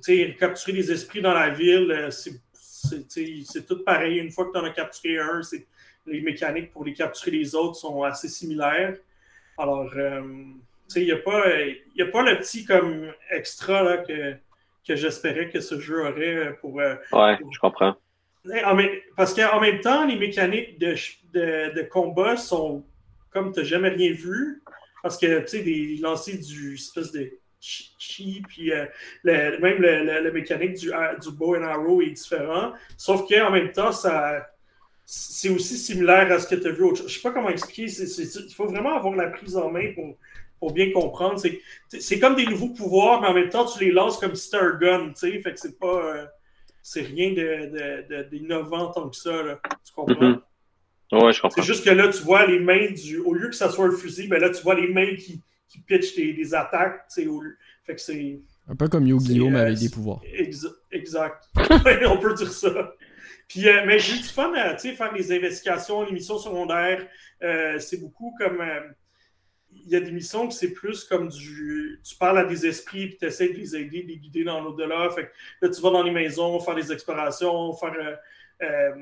sais, 0.00 0.36
capturer 0.38 0.72
des 0.72 0.92
esprits 0.92 1.22
dans 1.22 1.32
la 1.32 1.50
ville, 1.50 2.08
c'est 2.10 3.66
tout 3.66 3.82
pareil. 3.84 4.18
Une 4.18 4.30
fois 4.30 4.46
que 4.46 4.52
tu 4.52 4.58
en 4.58 4.64
as 4.64 4.70
capturé 4.70 5.18
un, 5.18 5.40
les 6.06 6.20
mécaniques 6.20 6.72
pour 6.72 6.84
les 6.84 6.92
capturer 6.92 7.30
les 7.30 7.54
autres 7.54 7.76
sont 7.76 8.02
assez 8.02 8.28
similaires. 8.28 8.98
Alors, 9.56 9.90
il 10.96 11.04
n'y 11.04 11.12
a, 11.12 11.16
pas, 11.16 11.40
a 11.40 12.04
pas 12.06 12.22
le 12.22 12.38
petit 12.38 12.64
comme 12.64 13.12
extra 13.30 13.82
là, 13.82 13.98
que, 13.98 14.34
que 14.86 14.96
j'espérais 14.96 15.48
que 15.50 15.60
ce 15.60 15.80
jeu 15.80 16.06
aurait 16.06 16.56
pour. 16.60 16.80
Euh, 16.80 16.94
ouais, 17.12 17.38
je 17.52 17.58
comprends. 17.58 17.96
Parce 19.16 19.34
qu'en 19.34 19.60
même 19.60 19.80
temps, 19.80 20.06
les 20.06 20.16
mécaniques 20.16 20.78
de, 20.78 20.94
de, 21.32 21.74
de 21.74 21.82
combat 21.82 22.36
sont 22.36 22.84
comme 23.30 23.52
tu 23.52 23.60
n'as 23.60 23.66
jamais 23.66 23.88
rien 23.88 24.12
vu. 24.12 24.62
Parce 25.02 25.18
que, 25.18 25.40
tu 25.40 25.48
sais, 25.48 25.62
des 25.62 25.96
lancers 26.00 26.38
du 26.38 26.74
espèce 26.74 27.12
de 27.12 27.30
chi, 27.60 28.42
puis 28.48 28.72
euh, 28.72 28.86
même 29.24 29.80
le, 29.80 30.22
le, 30.22 30.32
mécanique 30.32 30.74
du, 30.74 30.90
du 30.90 31.30
bow 31.32 31.56
and 31.56 31.62
arrow 31.62 32.00
est 32.02 32.10
différent. 32.10 32.72
Sauf 32.96 33.26
qu'en 33.28 33.50
même 33.50 33.72
temps, 33.72 33.92
ça 33.92 34.46
c'est 35.06 35.50
aussi 35.50 35.76
similaire 35.76 36.32
à 36.32 36.38
ce 36.38 36.46
que 36.46 36.54
tu 36.54 36.66
as 36.66 36.72
vu. 36.72 36.96
Je 36.96 37.02
ne 37.02 37.08
sais 37.08 37.20
pas 37.20 37.30
comment 37.30 37.50
expliquer. 37.50 37.84
il 37.90 38.54
faut 38.54 38.66
vraiment 38.66 38.96
avoir 38.96 39.14
la 39.14 39.28
prise 39.28 39.56
en 39.56 39.70
main 39.70 39.92
pour, 39.94 40.16
pour 40.64 40.72
bien 40.72 40.92
comprendre. 40.92 41.38
C'est 41.90 42.18
comme 42.18 42.36
des 42.36 42.46
nouveaux 42.46 42.70
pouvoirs, 42.70 43.20
mais 43.20 43.28
en 43.28 43.34
même 43.34 43.50
temps, 43.50 43.66
tu 43.66 43.84
les 43.84 43.90
lances 43.90 44.16
comme 44.16 44.34
si 44.34 44.44
c'était 44.46 44.64
un 44.64 44.78
gun, 44.78 45.08
tu 45.08 45.12
sais. 45.16 45.38
Fait 45.42 45.52
que 45.52 45.60
c'est 45.60 45.78
pas. 45.78 46.16
Euh, 46.16 46.24
c'est 46.80 47.02
rien 47.02 47.34
d'innovant 48.30 48.90
tant 48.90 49.10
que 49.10 49.16
ça, 49.16 49.42
là. 49.42 49.60
Tu 49.84 49.92
comprends? 49.94 50.30
Mm 50.30 50.40
je 51.12 51.40
comprends. 51.40 51.50
C'est 51.50 51.66
juste 51.66 51.84
que 51.84 51.90
là, 51.90 52.08
tu 52.08 52.22
vois 52.22 52.46
les 52.46 52.58
mains 52.58 52.90
du. 52.92 53.18
Au 53.18 53.34
lieu 53.34 53.48
que 53.48 53.54
ça 53.54 53.68
soit 53.68 53.84
un 53.84 53.92
fusil, 53.92 54.26
ben 54.26 54.40
là, 54.40 54.48
tu 54.48 54.62
vois 54.62 54.74
les 54.74 54.88
mains 54.88 55.14
qui, 55.16 55.38
qui 55.68 55.80
pitchent 55.80 56.16
des, 56.16 56.54
attaques, 56.54 57.06
tu 57.14 57.24
sais. 57.24 57.30
Fait 57.84 57.94
que 57.94 58.00
c'est. 58.00 58.40
Un 58.66 58.74
peu 58.74 58.88
comme 58.88 59.06
Yu-Gi-Oh! 59.06 59.50
mais 59.50 59.60
avec 59.60 59.76
euh, 59.76 59.80
des 59.80 59.90
pouvoirs. 59.90 60.22
exact. 60.90 61.44
On 62.06 62.16
peut 62.16 62.32
dire 62.32 62.50
ça. 62.50 62.94
Puis, 63.48 63.68
euh, 63.68 63.82
mais 63.86 63.98
j'ai 63.98 64.16
du 64.16 64.28
fun 64.28 64.50
à 64.54 64.78
faire 64.78 65.12
les 65.12 65.30
investigations, 65.30 66.06
les 66.06 66.12
missions 66.12 66.38
secondaires. 66.38 67.06
c'est 67.78 68.00
beaucoup 68.00 68.34
comme 68.38 68.62
il 69.84 69.92
y 69.92 69.96
a 69.96 70.00
des 70.00 70.12
missions 70.12 70.48
que 70.48 70.54
c'est 70.54 70.72
plus 70.72 71.04
comme 71.04 71.28
du. 71.28 72.00
Tu 72.02 72.16
parles 72.16 72.38
à 72.38 72.44
des 72.44 72.66
esprits 72.66 73.08
puis 73.08 73.16
tu 73.18 73.26
essaies 73.26 73.48
de 73.48 73.54
les 73.54 73.76
aider, 73.76 74.02
de 74.02 74.08
les 74.08 74.16
guider 74.16 74.44
dans 74.44 74.60
l'au-delà. 74.60 75.10
Fait 75.10 75.30
là, 75.60 75.68
tu 75.68 75.80
vas 75.80 75.90
dans 75.90 76.02
les 76.02 76.10
maisons, 76.10 76.58
faire 76.60 76.74
des 76.74 76.92
explorations, 76.92 77.72
faire. 77.74 77.94
Euh, 77.98 78.16
euh, 78.62 78.92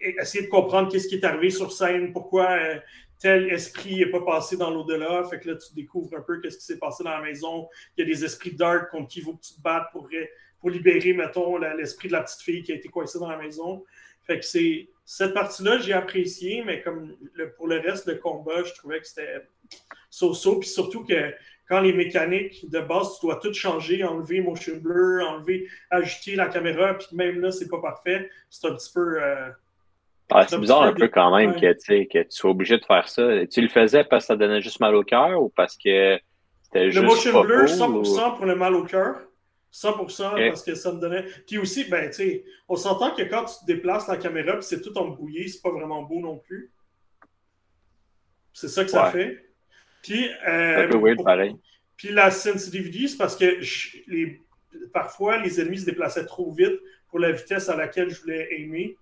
essayer 0.00 0.44
de 0.44 0.50
comprendre 0.50 0.90
qu'est-ce 0.90 1.08
qui 1.08 1.16
est 1.16 1.24
arrivé 1.24 1.50
sur 1.50 1.72
scène, 1.72 2.12
pourquoi 2.12 2.52
euh, 2.52 2.78
tel 3.18 3.50
esprit 3.52 3.96
n'est 3.96 4.06
pas 4.06 4.22
passé 4.22 4.56
dans 4.56 4.70
l'au-delà. 4.70 5.24
Fait 5.28 5.38
que 5.38 5.50
là, 5.50 5.56
tu 5.56 5.74
découvres 5.74 6.16
un 6.16 6.22
peu 6.22 6.40
qu'est-ce 6.40 6.58
qui 6.58 6.64
s'est 6.64 6.78
passé 6.78 7.04
dans 7.04 7.10
la 7.10 7.20
maison. 7.20 7.68
Il 7.96 8.06
y 8.06 8.10
a 8.10 8.14
des 8.14 8.24
esprits 8.24 8.54
dark 8.54 8.90
contre 8.90 9.08
qui 9.08 9.18
il 9.18 9.24
faut 9.24 9.34
que 9.34 9.42
tu 9.42 9.54
te 9.54 9.60
battes 9.60 9.88
pour, 9.92 10.08
pour 10.58 10.70
libérer, 10.70 11.12
mettons, 11.12 11.58
l'esprit 11.58 12.08
de 12.08 12.14
la 12.14 12.22
petite 12.22 12.40
fille 12.40 12.62
qui 12.62 12.72
a 12.72 12.76
été 12.76 12.88
coincée 12.88 13.18
dans 13.18 13.28
la 13.28 13.36
maison. 13.36 13.84
Fait 14.22 14.38
que 14.38 14.44
c'est. 14.46 14.88
Cette 15.12 15.34
partie-là, 15.34 15.78
j'ai 15.80 15.92
apprécié, 15.92 16.62
mais 16.64 16.82
comme 16.82 17.16
pour 17.56 17.66
le 17.66 17.80
reste, 17.80 18.06
le 18.06 18.14
combat, 18.14 18.62
je 18.62 18.72
trouvais 18.74 19.00
que 19.00 19.08
c'était 19.08 19.44
so-so. 20.08 20.60
Puis 20.60 20.68
surtout 20.68 21.04
que 21.04 21.34
quand 21.68 21.80
les 21.80 21.92
mécaniques 21.92 22.70
de 22.70 22.78
base, 22.78 23.18
tu 23.18 23.26
dois 23.26 23.40
tout 23.42 23.52
changer, 23.52 24.04
enlever 24.04 24.40
motion 24.40 24.76
blur, 24.76 25.28
enlever, 25.28 25.66
ajouter 25.90 26.36
la 26.36 26.46
caméra, 26.46 26.94
puis 26.94 27.08
même 27.10 27.40
là, 27.40 27.50
c'est 27.50 27.68
pas 27.68 27.80
parfait. 27.80 28.30
C'est 28.50 28.68
un 28.68 28.74
petit 28.76 28.92
peu. 28.94 29.20
Euh, 29.20 29.48
c'est 30.46 30.60
bizarre 30.60 30.82
un 30.82 30.92
peu 30.92 31.08
quand 31.08 31.36
même 31.36 31.54
que, 31.54 31.72
que, 31.72 32.22
tu 32.22 32.26
sois 32.28 32.50
obligé 32.50 32.78
de 32.78 32.84
faire 32.84 33.08
ça. 33.08 33.46
Tu 33.48 33.62
le 33.62 33.68
faisais 33.68 34.04
parce 34.04 34.22
que 34.22 34.26
ça 34.28 34.36
donnait 34.36 34.60
juste 34.60 34.78
mal 34.78 34.94
au 34.94 35.02
cœur 35.02 35.42
ou 35.42 35.48
parce 35.48 35.76
que 35.76 36.20
c'était 36.62 36.92
juste. 36.92 37.02
Le 37.02 37.08
motion 37.08 37.40
blur, 37.40 37.64
100% 37.64 38.36
pour 38.36 38.46
le 38.46 38.54
mal 38.54 38.76
au 38.76 38.84
cœur. 38.84 39.16
100% 39.72 40.48
parce 40.48 40.62
que 40.62 40.74
ça 40.74 40.92
me 40.92 41.00
donnait. 41.00 41.24
Puis 41.46 41.58
aussi, 41.58 41.84
ben, 41.84 42.08
tu 42.08 42.16
sais, 42.16 42.44
on 42.68 42.76
s'entend 42.76 43.14
que 43.14 43.22
quand 43.22 43.44
tu 43.44 43.64
déplaces 43.66 44.08
la 44.08 44.16
caméra 44.16 44.54
puis 44.54 44.64
c'est 44.64 44.80
tout 44.80 44.96
embrouillé, 44.98 45.48
c'est 45.48 45.62
pas 45.62 45.70
vraiment 45.70 46.02
beau 46.02 46.20
non 46.20 46.38
plus. 46.38 46.72
C'est 48.52 48.68
ça 48.68 48.84
que 48.84 48.90
ça 48.90 49.10
fait. 49.10 49.46
Puis, 50.02 50.28
euh, 50.48 50.86
un 50.86 50.88
peu 50.88 50.98
weird, 50.98 51.22
pareil. 51.22 51.56
Puis 51.96 52.08
la 52.08 52.30
sensitivity, 52.30 53.10
c'est 53.10 53.18
parce 53.18 53.36
que 53.36 53.60
les, 54.06 54.40
parfois, 54.92 55.38
les 55.38 55.60
ennemis 55.60 55.80
se 55.80 55.84
déplaçaient 55.84 56.24
trop 56.24 56.50
vite 56.50 56.80
pour 57.08 57.18
la 57.18 57.32
vitesse 57.32 57.68
à 57.68 57.76
laquelle 57.76 58.10
je 58.10 58.20
voulais 58.22 58.48
aimer. 58.58 58.96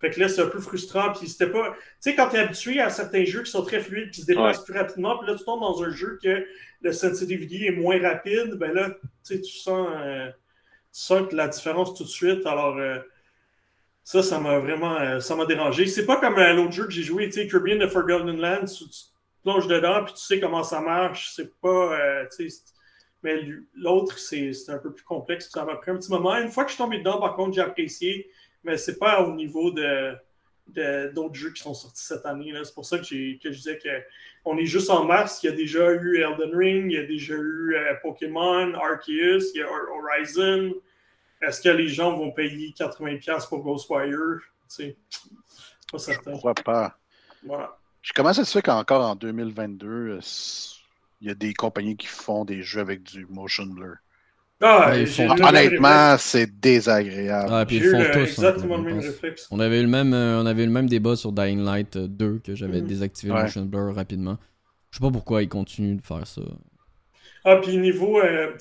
Fait 0.00 0.10
que 0.10 0.20
là, 0.20 0.28
c'est 0.28 0.40
un 0.40 0.46
peu 0.46 0.60
frustrant. 0.60 1.12
Puis 1.12 1.28
c'était 1.28 1.50
pas. 1.50 1.72
Tu 1.72 1.78
sais, 2.00 2.14
quand 2.14 2.28
tu 2.30 2.36
es 2.36 2.38
habitué 2.38 2.80
à 2.80 2.90
certains 2.90 3.24
jeux 3.24 3.42
qui 3.42 3.50
sont 3.50 3.62
très 3.62 3.80
fluides, 3.80 4.10
qui 4.10 4.22
se 4.22 4.26
déplacent 4.26 4.64
plus 4.64 4.74
rapidement, 4.74 5.18
puis 5.18 5.28
là, 5.28 5.36
tu 5.36 5.44
tombes 5.44 5.60
dans 5.60 5.82
un 5.82 5.90
jeu 5.90 6.18
que 6.22 6.46
le 6.80 6.92
sensitivity 6.92 7.66
est 7.66 7.72
moins 7.72 8.00
rapide, 8.00 8.54
ben 8.54 8.72
là, 8.72 8.90
tu 9.26 9.42
sens, 9.44 9.88
euh, 9.90 10.28
tu 10.92 11.00
sens 11.00 11.32
la 11.32 11.48
différence 11.48 11.94
tout 11.94 12.04
de 12.04 12.08
suite. 12.08 12.46
Alors, 12.46 12.76
euh, 12.76 12.98
ça, 14.04 14.22
ça 14.22 14.38
m'a 14.40 14.58
vraiment 14.58 14.96
euh, 14.96 15.20
ça 15.20 15.36
m'a 15.36 15.46
dérangé. 15.46 15.86
C'est 15.86 16.06
pas 16.06 16.16
comme 16.20 16.36
un 16.38 16.56
autre 16.58 16.72
jeu 16.72 16.84
que 16.84 16.92
j'ai 16.92 17.02
joué, 17.02 17.26
tu 17.26 17.32
sais, 17.32 17.48
Kirby 17.48 17.72
in 17.72 17.86
the 17.86 17.90
Forgotten 17.90 18.40
Lands, 18.40 18.66
tu, 18.66 18.84
tu 18.88 19.04
plonges 19.42 19.66
dedans, 19.66 20.04
puis 20.04 20.14
tu 20.14 20.20
sais 20.20 20.40
comment 20.40 20.62
ça 20.62 20.80
marche. 20.80 21.32
C'est 21.34 21.58
pas. 21.60 22.26
tu 22.36 22.48
sais, 22.48 22.62
mais 23.22 23.42
l'autre, 23.74 24.18
c'est 24.18 24.52
un 24.68 24.78
peu 24.78 24.92
plus 24.92 25.04
complexe. 25.04 25.50
Ça 25.50 25.64
m'a 25.64 25.76
pris 25.76 25.90
un 25.90 25.96
petit 25.96 26.10
moment. 26.10 26.36
Une 26.36 26.50
fois 26.50 26.64
que 26.64 26.70
je 26.70 26.76
suis 26.76 26.82
tombé 26.82 26.98
dedans, 26.98 27.18
par 27.18 27.34
contre, 27.34 27.54
j'ai 27.54 27.60
apprécié 27.60 28.30
mais 28.64 28.76
c'est 28.76 28.98
pas 28.98 29.22
au 29.22 29.34
niveau 29.34 29.70
de 29.70 30.14
d'autres 30.68 31.34
jeux 31.34 31.52
qui 31.52 31.62
sont 31.62 31.74
sortis 31.74 32.04
cette 32.04 32.26
année. 32.26 32.52
C'est 32.64 32.74
pour 32.74 32.84
ça 32.84 32.98
que, 32.98 33.04
que 33.04 33.52
je 33.52 33.56
disais 33.56 33.78
qu'on 34.44 34.56
est 34.58 34.66
juste 34.66 34.90
en 34.90 35.04
mars. 35.04 35.42
Il 35.42 35.46
y 35.46 35.52
a 35.52 35.56
déjà 35.56 35.90
eu 35.92 36.18
Elden 36.18 36.54
Ring, 36.54 36.90
il 36.90 36.94
y 36.94 36.98
a 36.98 37.06
déjà 37.06 37.34
eu 37.34 37.74
euh, 37.74 37.94
Pokémon, 38.02 38.74
Arceus, 38.74 39.52
il 39.54 39.58
y 39.58 39.62
a 39.62 39.68
Horizon. 39.68 40.74
Est-ce 41.40 41.62
que 41.62 41.68
les 41.68 41.88
gens 41.88 42.16
vont 42.16 42.32
payer 42.32 42.74
80$ 42.76 43.48
pour 43.48 43.62
Ghostwire? 43.62 44.40
C'est 44.66 44.96
pas 45.90 45.98
certain. 45.98 46.32
Je 46.34 46.38
crois 46.38 46.54
pas. 46.54 46.98
Voilà. 47.44 47.78
Je 48.02 48.12
commence 48.12 48.38
à 48.38 48.44
se 48.44 48.52
faire 48.52 48.62
qu'encore 48.62 49.04
en 49.04 49.16
2022, 49.16 49.86
euh, 49.88 50.20
il 51.20 51.28
y 51.28 51.30
a 51.30 51.34
des 51.34 51.54
compagnies 51.54 51.96
qui 51.96 52.06
font 52.06 52.44
des 52.44 52.62
jeux 52.62 52.80
avec 52.80 53.02
du 53.02 53.26
motion 53.26 53.66
blur. 53.66 53.96
Ah, 54.60 54.92
honnêtement, 55.48 56.16
c'est 56.18 56.58
désagréable. 56.58 57.48
Ah, 57.52 57.64
puis 57.64 57.76
ils 57.76 57.90
font 57.90 58.02
tous. 58.12 58.18
Exactement 58.18 58.76
le 58.78 58.82
même 58.82 58.98
réflexe. 58.98 59.46
On 59.52 59.60
avait, 59.60 59.78
eu 59.78 59.82
le 59.82 59.88
même, 59.88 60.12
euh, 60.12 60.40
on 60.42 60.46
avait 60.46 60.66
le 60.66 60.72
même 60.72 60.88
débat 60.88 61.14
sur 61.14 61.30
Dying 61.30 61.64
Light 61.64 61.96
2 61.96 62.24
euh, 62.24 62.40
que 62.44 62.54
j'avais 62.56 62.80
mm. 62.80 62.86
désactivé 62.86 63.32
le 63.32 63.42
motion 63.42 63.64
blur 63.64 63.94
rapidement. 63.94 64.36
Je 64.90 64.98
sais 64.98 65.04
pas 65.04 65.12
pourquoi 65.12 65.42
ils 65.42 65.48
continuent 65.48 65.96
de 65.96 66.04
faire 66.04 66.26
ça. 66.26 66.42
Ah, 67.44 67.56
puis 67.56 67.76
niveau 67.78 68.20
euh, 68.20 68.52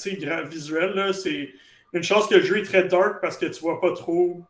visuel, 0.50 1.13
c'est 1.16 1.50
une 1.94 2.04
chance 2.04 2.27
que 2.27 2.36
le 2.36 2.44
jeu 2.44 2.60
est 2.60 2.63
très 2.63 2.88
dark 2.88 3.20
parce 3.20 3.38
que 3.38 3.48
tu 3.48 3.60
vois 3.62 3.82
pas 3.82 3.94
trop. 3.94 4.44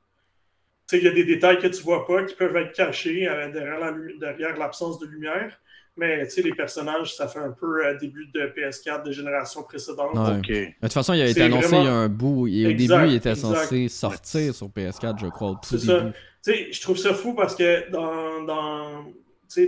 Il 0.92 1.04
y 1.04 1.08
a 1.08 1.12
des 1.12 1.24
détails 1.24 1.60
que 1.60 1.68
tu 1.68 1.82
vois 1.82 2.06
pas 2.06 2.24
qui 2.24 2.36
peuvent 2.36 2.56
être 2.58 2.74
cachés 2.74 3.30
derrière 3.54 4.58
l'absence 4.58 5.00
de 5.00 5.06
lumière. 5.06 5.58
Mais 5.98 6.26
tu 6.28 6.36
sais, 6.36 6.42
les 6.44 6.54
personnages, 6.54 7.16
ça 7.16 7.28
fait 7.28 7.40
un 7.40 7.52
peu 7.52 7.84
euh, 7.86 7.98
début 7.98 8.28
de 8.28 8.42
PS4 8.56 9.04
de 9.04 9.12
génération 9.12 9.64
précédente. 9.64 10.14
De 10.14 10.72
toute 10.82 10.94
façon, 10.94 11.14
il 11.14 11.22
a 11.22 11.28
été 11.28 11.42
annoncé 11.42 11.76
il 11.76 11.84
y 11.84 11.88
a 11.88 11.94
un 11.94 12.10
bout. 12.10 12.48
Et 12.48 12.68
au 12.68 12.74
début, 12.74 13.08
il 13.08 13.16
était 13.16 13.36
censé 13.36 13.88
sortir 13.88 14.54
sur 14.54 14.68
PS4, 14.68 15.20
je 15.20 15.28
crois, 15.28 15.52
au 15.52 15.56
tout 15.56 15.76
début. 15.76 16.14
Ça. 16.44 16.54
je 16.72 16.82
trouve 16.82 16.98
ça 16.98 17.14
fou 17.14 17.34
parce 17.34 17.56
que 17.56 17.90
dans, 17.90 18.44
dans, 18.44 19.06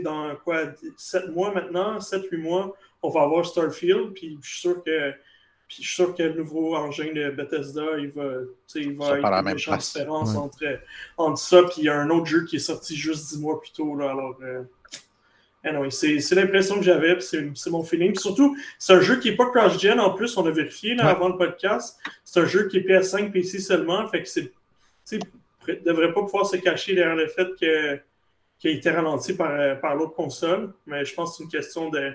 dans 0.03 0.35
quoi, 0.43 0.65
7 0.97 1.29
mois 1.33 1.51
maintenant, 1.51 1.97
7-8 1.97 2.37
mois, 2.37 2.75
on 3.01 3.09
va 3.09 3.21
avoir 3.23 3.45
Starfield. 3.45 4.13
Puis 4.13 4.37
je 4.41 4.49
suis 4.49 4.59
sûr 4.59 4.83
que. 4.83 5.11
Puis 5.67 5.83
je 5.83 5.87
suis 5.87 5.95
sûr 5.95 6.15
que 6.15 6.23
le 6.23 6.33
nouveau 6.33 6.75
engin 6.75 7.13
de 7.13 7.29
Bethesda, 7.29 7.99
il 7.99 8.09
va, 8.09 8.23
il 8.73 8.97
va 8.97 9.13
avoir 9.13 9.47
une 9.47 9.55
différence 9.55 10.35
entre, 10.35 10.79
entre 11.15 11.39
ça 11.39 11.61
et 11.79 11.89
un 11.89 12.09
autre 12.09 12.25
jeu 12.25 12.43
qui 12.45 12.55
est 12.55 12.59
sorti 12.59 12.95
juste 12.95 13.29
10 13.35 13.41
mois 13.41 13.61
plus 13.61 13.71
tôt. 13.71 13.95
Là, 13.95 14.09
alors, 14.09 14.35
euh, 14.41 14.63
Anyway, 15.63 15.89
c'est 15.91 16.35
l'impression 16.35 16.77
que 16.77 16.83
j'avais, 16.83 17.19
c'est 17.19 17.69
mon 17.69 17.83
feeling. 17.83 18.15
surtout, 18.15 18.55
c'est 18.77 18.93
un 18.93 19.01
jeu 19.01 19.19
qui 19.19 19.31
n'est 19.31 19.35
pas 19.35 19.47
cross-gen 19.47 19.99
en 19.99 20.11
plus, 20.11 20.37
on 20.37 20.45
a 20.45 20.51
vérifié 20.51 20.95
là, 20.95 21.07
avant 21.07 21.27
le 21.27 21.37
podcast. 21.37 21.99
C'est 22.23 22.39
un 22.39 22.45
jeu 22.45 22.67
qui 22.69 22.77
est 22.77 22.87
PS5, 22.87 23.31
PC 23.31 23.59
seulement, 23.59 24.07
fait 24.07 24.23
que 24.23 24.29
c'est. 24.29 24.51
ne 25.11 25.75
devrait 25.85 26.13
pas 26.13 26.21
pouvoir 26.21 26.45
se 26.45 26.55
cacher 26.57 26.95
derrière 26.95 27.15
le 27.15 27.27
fait 27.27 27.47
que 27.59 27.99
qu'il 28.59 28.71
a 28.71 28.73
été 28.73 28.89
ralenti 28.89 29.33
par, 29.33 29.79
par 29.79 29.95
l'autre 29.95 30.13
console. 30.13 30.73
Mais 30.85 31.05
je 31.05 31.13
pense 31.13 31.31
que 31.31 31.37
c'est 31.37 31.43
une 31.43 31.49
question 31.49 31.89
de 31.89 32.13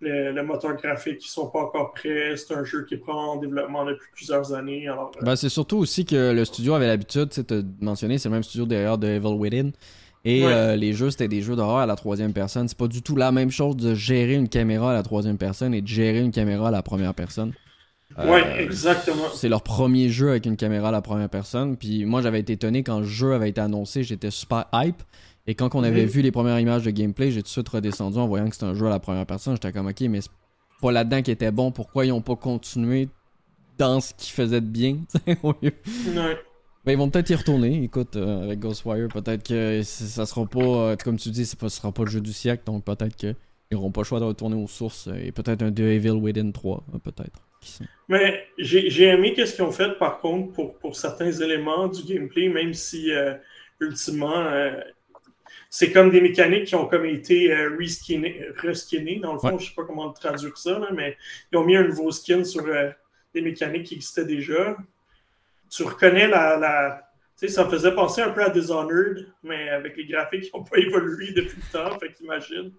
le, 0.00 0.42
moteur 0.42 0.76
graphique 0.76 1.18
qui 1.18 1.28
sont 1.28 1.48
pas 1.48 1.60
encore 1.60 1.92
prêts. 1.92 2.36
C'est 2.36 2.54
un 2.54 2.64
jeu 2.64 2.84
qui 2.84 2.96
prend 2.96 3.32
en 3.32 3.36
développement 3.36 3.84
depuis 3.84 4.08
plusieurs 4.12 4.52
années. 4.52 4.88
Alors, 4.88 5.10
euh, 5.16 5.24
ben, 5.24 5.36
c'est 5.36 5.48
surtout 5.48 5.78
aussi 5.78 6.04
que 6.04 6.32
le 6.32 6.44
studio 6.44 6.74
avait 6.74 6.86
l'habitude, 6.86 7.30
tu 7.30 7.40
sais, 7.40 7.62
mentionné, 7.80 8.18
c'est 8.18 8.28
le 8.28 8.34
même 8.34 8.42
studio 8.42 8.66
derrière 8.66 8.98
de 8.98 9.08
Evil 9.08 9.34
Within. 9.34 9.70
Et 10.28 10.44
euh, 10.44 10.74
les 10.74 10.92
jeux, 10.92 11.10
c'était 11.12 11.28
des 11.28 11.40
jeux 11.40 11.54
d'horreur 11.54 11.76
à 11.76 11.86
la 11.86 11.94
troisième 11.94 12.32
personne. 12.32 12.66
C'est 12.66 12.76
pas 12.76 12.88
du 12.88 13.00
tout 13.00 13.14
la 13.14 13.30
même 13.30 13.52
chose 13.52 13.76
de 13.76 13.94
gérer 13.94 14.34
une 14.34 14.48
caméra 14.48 14.90
à 14.90 14.94
la 14.94 15.04
troisième 15.04 15.38
personne 15.38 15.72
et 15.72 15.80
de 15.80 15.86
gérer 15.86 16.18
une 16.18 16.32
caméra 16.32 16.66
à 16.66 16.70
la 16.72 16.82
première 16.82 17.14
personne. 17.14 17.52
Euh, 18.18 18.32
ouais, 18.32 18.64
exactement. 18.64 19.28
C'est 19.32 19.48
leur 19.48 19.62
premier 19.62 20.08
jeu 20.08 20.30
avec 20.30 20.46
une 20.46 20.56
caméra 20.56 20.88
à 20.88 20.90
la 20.90 21.00
première 21.00 21.28
personne. 21.28 21.76
Puis 21.76 22.04
moi, 22.04 22.22
j'avais 22.22 22.40
été 22.40 22.54
étonné 22.54 22.82
quand 22.82 22.98
le 22.98 23.06
jeu 23.06 23.34
avait 23.34 23.50
été 23.50 23.60
annoncé. 23.60 24.02
J'étais 24.02 24.32
super 24.32 24.64
hype. 24.74 25.00
Et 25.46 25.54
quand 25.54 25.76
on 25.76 25.84
avait 25.84 26.06
vu 26.06 26.22
les 26.22 26.32
premières 26.32 26.58
images 26.58 26.82
de 26.82 26.90
gameplay, 26.90 27.30
j'ai 27.30 27.42
tout 27.42 27.44
de 27.44 27.48
suite 27.48 27.68
redescendu 27.68 28.18
en 28.18 28.26
voyant 28.26 28.48
que 28.48 28.54
c'était 28.56 28.66
un 28.66 28.74
jeu 28.74 28.86
à 28.86 28.90
la 28.90 28.98
première 28.98 29.26
personne. 29.26 29.54
J'étais 29.54 29.70
comme, 29.70 29.86
ok, 29.86 30.00
mais 30.10 30.22
c'est 30.22 30.30
pas 30.82 30.90
là-dedans 30.90 31.22
qui 31.22 31.30
était 31.30 31.52
bon. 31.52 31.70
Pourquoi 31.70 32.04
ils 32.04 32.10
ont 32.10 32.20
pas 32.20 32.34
continué 32.34 33.08
dans 33.78 34.00
ce 34.00 34.12
qui 34.12 34.32
faisait 34.32 34.60
de 34.60 34.66
bien? 34.66 34.96
ouais. 35.44 35.72
Ben, 36.86 36.92
ils 36.92 36.98
vont 36.98 37.10
peut-être 37.10 37.30
y 37.30 37.34
retourner. 37.34 37.82
Écoute, 37.82 38.14
euh, 38.14 38.44
avec 38.44 38.60
Ghostwire, 38.60 39.08
peut-être 39.08 39.42
que 39.42 39.82
ça 39.82 40.24
sera 40.24 40.46
pas, 40.46 40.60
euh, 40.60 40.96
comme 40.96 41.16
tu 41.16 41.30
dis, 41.30 41.44
ça 41.44 41.68
sera 41.68 41.90
pas 41.90 42.04
le 42.04 42.10
jeu 42.10 42.20
du 42.20 42.32
siècle, 42.32 42.62
donc 42.64 42.84
peut-être 42.84 43.16
qu'ils 43.16 43.34
n'auront 43.72 43.90
pas 43.90 44.02
le 44.02 44.04
choix 44.04 44.20
de 44.20 44.24
retourner 44.24 44.54
aux 44.54 44.68
sources 44.68 45.08
euh, 45.08 45.16
et 45.20 45.32
peut-être 45.32 45.62
un 45.62 45.72
The 45.72 45.80
Evil 45.80 46.12
Within 46.12 46.52
3, 46.52 46.84
peut-être. 47.02 47.40
Mais 48.08 48.44
j'ai 48.58 49.06
aimé 49.06 49.34
ce 49.36 49.52
qu'ils 49.52 49.64
ont 49.64 49.72
fait, 49.72 49.98
par 49.98 50.20
contre, 50.20 50.52
pour, 50.52 50.78
pour 50.78 50.94
certains 50.94 51.32
éléments 51.32 51.88
du 51.88 52.04
gameplay, 52.04 52.48
même 52.48 52.72
si, 52.72 53.10
ultimement, 53.80 54.46
c'est 55.68 55.90
comme 55.90 56.10
des 56.10 56.20
mécaniques 56.20 56.66
qui 56.66 56.76
ont 56.76 56.86
comme 56.86 57.06
été 57.06 57.52
reskinnées, 58.62 59.18
dans 59.20 59.32
le 59.32 59.40
fond, 59.40 59.58
je 59.58 59.66
sais 59.66 59.74
pas 59.74 59.82
comment 59.84 60.12
traduire 60.12 60.56
ça, 60.56 60.80
mais 60.94 61.16
ils 61.50 61.58
ont 61.58 61.64
mis 61.64 61.74
un 61.74 61.88
nouveau 61.88 62.12
skin 62.12 62.44
sur 62.44 62.62
des 63.34 63.42
mécaniques 63.42 63.84
qui 63.84 63.94
existaient 63.96 64.26
déjà 64.26 64.76
tu 65.76 65.82
reconnais 65.82 66.26
la. 66.26 67.02
tu 67.38 67.46
sais, 67.46 67.52
ça 67.52 67.64
me 67.64 67.70
faisait 67.70 67.94
penser 67.94 68.22
un 68.22 68.30
peu 68.30 68.42
à 68.42 68.48
Dishonored, 68.48 69.26
mais 69.42 69.68
avec 69.68 69.96
les 69.96 70.06
graphiques 70.06 70.44
qui 70.44 70.56
n'ont 70.56 70.64
pas 70.64 70.78
évolué 70.78 71.32
depuis 71.32 71.58
le 71.60 71.72
temps, 71.72 71.98
fait 71.98 72.12
qu'imagine. 72.12 72.72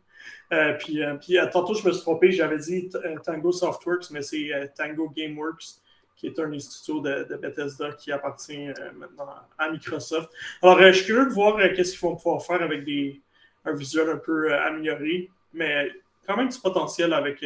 Euh, 0.51 0.73
puis, 0.73 1.03
euh, 1.03 1.15
euh, 1.29 1.49
tantôt, 1.51 1.75
je 1.75 1.85
me 1.87 1.91
suis 1.91 2.01
trompé, 2.01 2.31
j'avais 2.31 2.57
dit 2.57 2.89
Tango 3.23 3.51
Softworks, 3.51 4.09
mais 4.11 4.21
c'est 4.21 4.49
Tango 4.75 5.09
Gameworks, 5.09 5.79
qui 6.15 6.27
est 6.27 6.39
un 6.39 6.51
institut 6.53 7.01
de, 7.01 7.35
Bethesda 7.35 7.91
qui 7.91 8.11
appartient 8.11 8.69
maintenant 8.95 9.29
à 9.57 9.69
Microsoft. 9.69 10.31
Alors, 10.63 10.81
je 10.81 10.91
suis 10.93 11.05
curieux 11.05 11.27
de 11.27 11.33
voir 11.33 11.57
qu'est-ce 11.75 11.91
qu'ils 11.91 12.01
vont 12.01 12.15
pouvoir 12.15 12.43
faire 12.43 12.63
avec 12.63 12.83
des, 12.83 13.21
un 13.65 13.73
visuel 13.73 14.09
un 14.09 14.17
peu 14.17 14.51
amélioré, 14.53 15.29
mais 15.53 15.91
quand 16.25 16.35
même 16.35 16.49
du 16.49 16.59
potentiel 16.59 17.13
avec, 17.13 17.45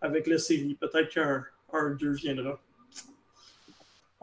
avec 0.00 0.26
la 0.28 0.38
série. 0.38 0.76
Peut-être 0.80 1.08
qu'un 1.08 1.44
2 1.98 2.12
viendra. 2.12 2.60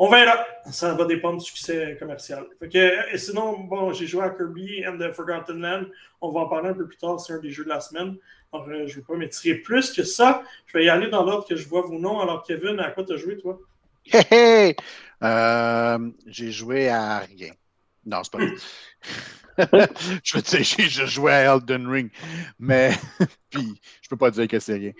On 0.01 0.09
verra. 0.09 0.45
Ça 0.71 0.93
va 0.93 1.03
dépendre 1.03 1.39
du 1.39 1.45
succès 1.45 1.97
commercial. 1.99 2.45
et 2.73 3.17
sinon, 3.17 3.59
bon, 3.59 3.91
j'ai 3.91 4.07
joué 4.07 4.23
à 4.23 4.29
Kirby 4.29 4.87
and 4.87 4.97
the 4.97 5.11
Forgotten 5.11 5.59
Land. 5.59 5.87
On 6.21 6.31
va 6.31 6.39
en 6.39 6.47
parler 6.47 6.69
un 6.69 6.73
peu 6.73 6.87
plus 6.87 6.95
tard. 6.95 7.19
C'est 7.19 7.33
un 7.33 7.39
des 7.39 7.51
jeux 7.51 7.65
de 7.65 7.69
la 7.69 7.81
semaine. 7.81 8.15
Alors, 8.53 8.69
euh, 8.69 8.87
je 8.87 8.93
ne 8.93 8.95
vais 8.95 9.01
pas 9.01 9.17
m'étirer 9.17 9.57
plus 9.57 9.91
que 9.91 10.03
ça. 10.03 10.41
Je 10.67 10.77
vais 10.77 10.85
y 10.85 10.89
aller 10.89 11.09
dans 11.09 11.25
l'ordre 11.25 11.45
que 11.45 11.57
je 11.57 11.67
vois 11.67 11.81
vos 11.81 11.99
noms. 11.99 12.21
Alors, 12.21 12.43
Kevin, 12.43 12.79
à 12.79 12.91
quoi 12.91 13.03
tu 13.03 13.11
as 13.11 13.17
joué, 13.17 13.37
toi? 13.39 13.59
Hey, 14.05 14.23
hey! 14.31 14.75
Euh, 15.21 16.09
j'ai 16.27 16.53
joué 16.53 16.87
à 16.87 17.19
rien. 17.19 17.51
Non, 18.05 18.21
c'est 18.23 18.31
pas 18.31 18.37
vrai. 19.67 19.89
je 20.23 20.37
veux 20.37 20.41
dire, 20.41 20.63
j'ai 20.63 21.07
joué 21.07 21.33
à 21.33 21.53
Elden 21.53 21.87
Ring. 21.87 22.09
Mais, 22.57 22.93
puis, 23.49 23.81
je 24.01 24.07
peux 24.07 24.15
pas 24.15 24.31
dire 24.31 24.47
que 24.47 24.59
c'est 24.61 24.75
rien. 24.75 24.93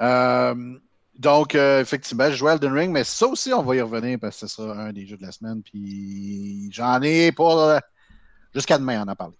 Euh, 0.00 0.78
donc, 1.18 1.54
euh, 1.54 1.80
effectivement, 1.80 2.30
je 2.30 2.36
joue 2.36 2.48
Elden 2.48 2.72
Ring, 2.72 2.92
mais 2.92 3.04
ça 3.04 3.26
aussi, 3.26 3.52
on 3.52 3.62
va 3.62 3.76
y 3.76 3.80
revenir 3.80 4.18
parce 4.20 4.40
que 4.40 4.46
ce 4.46 4.56
sera 4.56 4.74
un 4.74 4.92
des 4.92 5.06
jeux 5.06 5.16
de 5.16 5.22
la 5.22 5.32
semaine. 5.32 5.62
Puis 5.62 6.68
j'en 6.72 7.00
ai 7.00 7.32
pour 7.32 7.58
euh, 7.58 7.78
jusqu'à 8.54 8.76
demain, 8.76 9.00
on 9.00 9.04
en 9.04 9.08
a 9.08 9.16
parlé. 9.16 9.34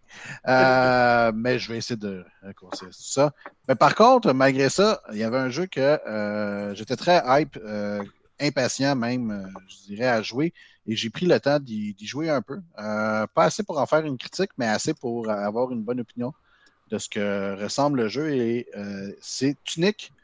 Euh, 0.48 1.32
mais 1.34 1.58
je 1.58 1.70
vais 1.70 1.78
essayer 1.78 1.96
de 1.96 2.24
raccourcir 2.42 2.88
tout 2.88 2.94
ça. 2.94 3.32
Mais 3.68 3.74
par 3.74 3.94
contre, 3.94 4.32
malgré 4.32 4.70
ça, 4.70 5.02
il 5.12 5.18
y 5.18 5.24
avait 5.24 5.38
un 5.38 5.50
jeu 5.50 5.66
que 5.66 6.72
j'étais 6.74 6.96
très 6.96 7.22
hype, 7.26 7.58
impatient 8.40 8.96
même, 8.96 9.52
je 9.68 9.94
dirais, 9.94 10.08
à 10.08 10.22
jouer. 10.22 10.54
Et 10.86 10.94
j'ai 10.96 11.10
pris 11.10 11.26
le 11.26 11.38
temps 11.40 11.58
d'y 11.58 11.94
jouer 12.06 12.30
un 12.30 12.40
peu. 12.40 12.60
pas 12.76 13.28
assez 13.36 13.64
pour 13.64 13.78
en 13.78 13.86
faire 13.86 14.04
une 14.04 14.16
critique, 14.16 14.50
mais 14.56 14.66
assez 14.66 14.94
pour 14.94 15.28
avoir 15.28 15.72
une 15.72 15.82
bonne 15.82 16.00
opinion 16.00 16.32
de 16.90 16.98
ce 16.98 17.08
que 17.10 17.60
ressemble 17.60 18.02
le 18.02 18.08
jeu. 18.08 18.34
Et 18.34 18.66
c'est 19.20 19.56
Tunic 19.64 20.10
euh, 20.10 20.15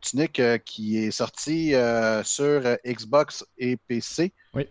Tunic 0.00 0.40
euh, 0.40 0.58
qui 0.58 0.98
est 0.98 1.10
sorti 1.10 1.74
euh, 1.74 2.22
sur 2.24 2.62
Xbox 2.86 3.44
et 3.58 3.76
PC. 3.76 4.32
Oui. 4.54 4.66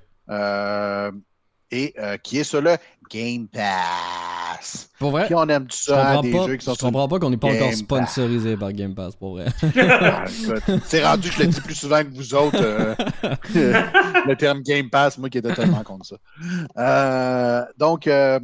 et 1.71 1.93
qui 2.24 2.39
est 2.39 2.43
sur 2.43 2.62
le 2.62 2.77
Game 3.12 3.47
Pass. 3.47 4.89
Pour 5.00 5.12
vrai? 5.12 5.25
Puis 5.25 5.35
on 5.35 5.47
aime 5.50 5.67
tout 5.67 5.77
ça, 5.77 6.21
des 6.21 6.31
pas, 6.31 6.47
jeux 6.47 6.55
qui 6.55 6.65
sont 6.65 6.74
Je 6.74 6.79
comprends 6.79 7.07
pas 7.07 7.19
qu'on 7.19 7.29
n'est 7.29 7.38
pas 7.38 7.53
encore 7.53 7.74
sponsorisé 7.74 8.55
par 8.57 8.71
Game 8.74 8.95
Pass, 8.95 9.15
pour 9.15 9.31
vrai. 9.35 9.45
Ah, 9.77 10.25
C'est 10.85 11.05
rendu 11.05 11.29
que 11.29 11.35
je 11.35 11.39
le 11.41 11.47
dis 11.47 11.62
plus 11.62 11.75
souvent 11.75 12.03
que 12.03 12.09
vous 12.09 12.33
autres. 12.33 12.62
euh, 12.62 12.95
le 14.25 14.35
terme 14.35 14.62
Game 14.62 14.89
Pass, 14.89 15.17
moi 15.17 15.29
qui 15.29 15.38
étais 15.38 15.53
tellement 15.53 15.83
contre 15.83 16.05
ça. 16.05 16.15
Euh, 16.77 17.65
donc, 17.77 18.07
euh, 18.07 18.39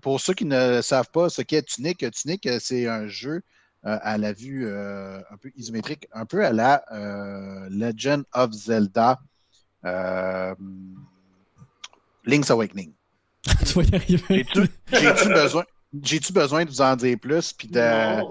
pour 0.00 0.20
ceux 0.20 0.34
qui 0.34 0.44
ne 0.44 0.80
savent 0.82 1.10
pas 1.12 1.28
ce 1.28 1.42
qu'est 1.42 1.62
Tunic, 1.62 2.04
Tunic, 2.12 2.46
euh, 2.46 2.58
c'est 2.60 2.86
un 2.86 3.06
jeu 3.06 3.36
euh, 3.36 3.40
à 3.84 4.16
la 4.18 4.32
vue 4.32 4.66
euh, 4.66 5.18
un 5.30 5.36
peu 5.36 5.50
isométrique, 5.56 6.08
un 6.12 6.24
peu 6.24 6.44
à 6.44 6.52
la 6.52 6.84
euh, 6.92 7.68
Legend 7.70 8.24
of 8.32 8.52
Zelda 8.52 9.20
euh, 9.84 10.54
Link's 12.24 12.50
Awakening. 12.50 12.92
tu 13.66 13.74
vas 13.74 13.82
y 13.82 13.94
arriver. 13.94 14.46
J'ai-tu 14.90 15.28
besoin, 15.28 15.64
j'ai-tu 16.02 16.32
besoin 16.32 16.64
de 16.64 16.70
vous 16.70 16.80
en 16.80 16.96
dire 16.96 17.18
plus 17.20 17.52
puis 17.52 17.68
de, 17.68 18.22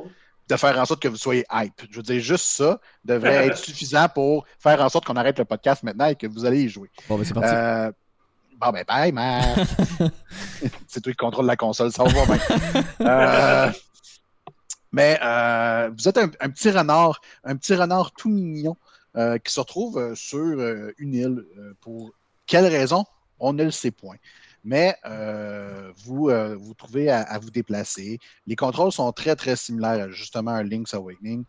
de 0.50 0.56
faire 0.58 0.80
en 0.80 0.86
sorte 0.86 1.02
que 1.02 1.08
vous 1.08 1.18
soyez 1.18 1.46
hype? 1.52 1.84
Je 1.92 1.98
veux 1.98 2.04
dire, 2.04 2.20
juste 2.20 2.46
ça 2.46 2.80
devrait 3.06 3.48
être 3.48 3.58
suffisant 3.58 4.08
pour 4.10 4.46
faire 4.60 4.82
en 4.82 4.90
sorte 4.90 5.06
qu'on 5.06 5.16
arrête 5.16 5.38
le 5.38 5.46
podcast 5.46 5.84
maintenant 5.84 6.08
et 6.08 6.16
que 6.16 6.26
vous 6.26 6.46
allez 6.46 6.64
y 6.64 6.70
jouer. 6.70 6.90
Bon, 7.08 7.18
ben 7.18 7.24
c'est 7.24 7.34
parti. 7.36 7.54
Euh, 7.54 7.92
bon, 8.60 8.72
ben, 8.72 8.84
bye, 8.88 9.12
Marc. 9.12 9.60
C'est 10.88 11.02
toi 11.02 11.12
qui 11.12 11.18
contrôle 11.18 11.46
la 11.46 11.56
console, 11.56 11.92
ça 11.92 12.04
va 12.04 12.26
bien. 12.26 12.40
Euh, 13.02 13.72
mais 14.94 15.20
euh, 15.24 15.90
vous 15.98 16.08
êtes 16.08 16.18
un, 16.18 16.30
un 16.40 16.50
petit 16.50 16.70
renard, 16.70 17.20
un 17.44 17.58
petit 17.58 17.76
renard 17.76 18.12
tout 18.12 18.30
mignon 18.30 18.78
euh, 19.18 19.40
qui 19.40 19.52
se 19.52 19.60
retrouve 19.60 19.98
euh, 19.98 20.16
sur 20.16 20.56
une 21.00 21.14
île. 21.16 21.44
pour 21.82 22.12
quelle 22.46 22.68
raison? 22.68 23.04
On 23.40 23.52
ne 23.52 23.64
le 23.64 23.72
sait 23.72 23.92
point. 23.92 24.16
Mais 24.64 24.96
vous 26.06 26.32
vous 26.58 26.74
trouvez 26.76 27.10
à, 27.10 27.22
à 27.24 27.38
vous 27.40 27.50
déplacer. 27.50 28.20
Les 28.48 28.56
contrôles 28.56 28.94
sont 28.94 29.12
très, 29.12 29.36
très 29.36 29.58
similaires 29.58 30.06
à 30.06 30.10
justement 30.10 30.52
un 30.52 30.64
Link's 30.64 30.94
Awakening. 30.94 31.44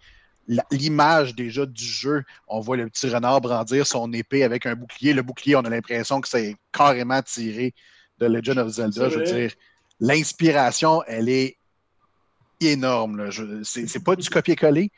L'image 0.72 1.34
déjà 1.34 1.64
du 1.64 1.84
jeu, 1.84 2.24
on 2.48 2.60
voit 2.60 2.76
le 2.76 2.88
petit 2.88 3.08
renard 3.08 3.40
brandir 3.40 3.86
son 3.86 4.12
épée 4.12 4.42
avec 4.42 4.66
un 4.66 4.74
bouclier. 4.74 5.12
Le 5.12 5.22
bouclier, 5.22 5.54
on 5.54 5.60
a 5.60 5.70
l'impression 5.70 6.20
que 6.20 6.28
c'est 6.28 6.56
carrément 6.72 7.22
tiré 7.22 7.72
de 8.18 8.26
Legend 8.26 8.58
of 8.58 8.68
Zelda. 8.68 9.08
Je 9.10 9.18
veux 9.18 9.24
dire, 9.24 9.52
l'inspiration, 10.00 11.02
elle 11.06 11.28
est 11.28 11.56
énorme. 12.68 13.30
C'est 13.64 14.02
pas 14.04 14.16
du 14.16 14.28
copier-coller. 14.28 14.90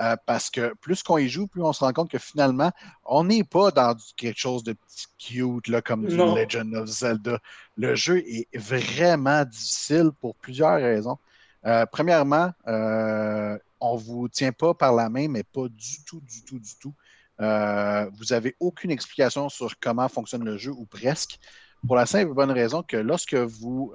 euh, 0.00 0.14
parce 0.26 0.48
que 0.48 0.74
plus 0.80 1.02
qu'on 1.02 1.18
y 1.18 1.28
joue, 1.28 1.48
plus 1.48 1.60
on 1.60 1.72
se 1.72 1.80
rend 1.82 1.92
compte 1.92 2.08
que 2.08 2.18
finalement, 2.18 2.70
on 3.04 3.24
n'est 3.24 3.42
pas 3.42 3.72
dans 3.72 3.94
du- 3.94 4.04
quelque 4.16 4.38
chose 4.38 4.62
de 4.62 4.74
petit 4.74 5.06
cute 5.18 5.66
là, 5.66 5.82
comme 5.82 6.06
du 6.06 6.16
Non. 6.16 6.36
Legend 6.36 6.72
of 6.76 6.86
Zelda. 6.86 7.40
Le 7.76 7.96
jeu 7.96 8.18
est 8.18 8.46
vraiment 8.56 9.44
difficile 9.44 10.10
pour 10.20 10.36
plusieurs 10.36 10.76
raisons. 10.76 11.18
Euh, 11.66 11.84
premièrement, 11.90 12.52
euh, 12.68 13.58
on 13.80 13.96
ne 13.96 14.00
vous 14.00 14.28
tient 14.28 14.52
pas 14.52 14.72
par 14.72 14.94
la 14.94 15.08
main, 15.08 15.26
mais 15.26 15.42
pas 15.42 15.66
du 15.68 16.04
tout, 16.04 16.20
du 16.20 16.44
tout, 16.44 16.60
du 16.60 16.76
tout. 16.80 16.94
Vous 17.40 18.24
n'avez 18.30 18.54
aucune 18.60 18.92
explication 18.92 19.48
sur 19.48 19.76
comment 19.80 20.08
fonctionne 20.08 20.44
le 20.44 20.58
jeu, 20.58 20.70
ou 20.70 20.84
presque, 20.86 21.40
pour 21.84 21.96
la 21.96 22.06
simple 22.06 22.30
et 22.30 22.34
bonne 22.34 22.52
raison 22.52 22.84
que 22.84 22.96
lorsque 22.96 23.34
vous 23.34 23.92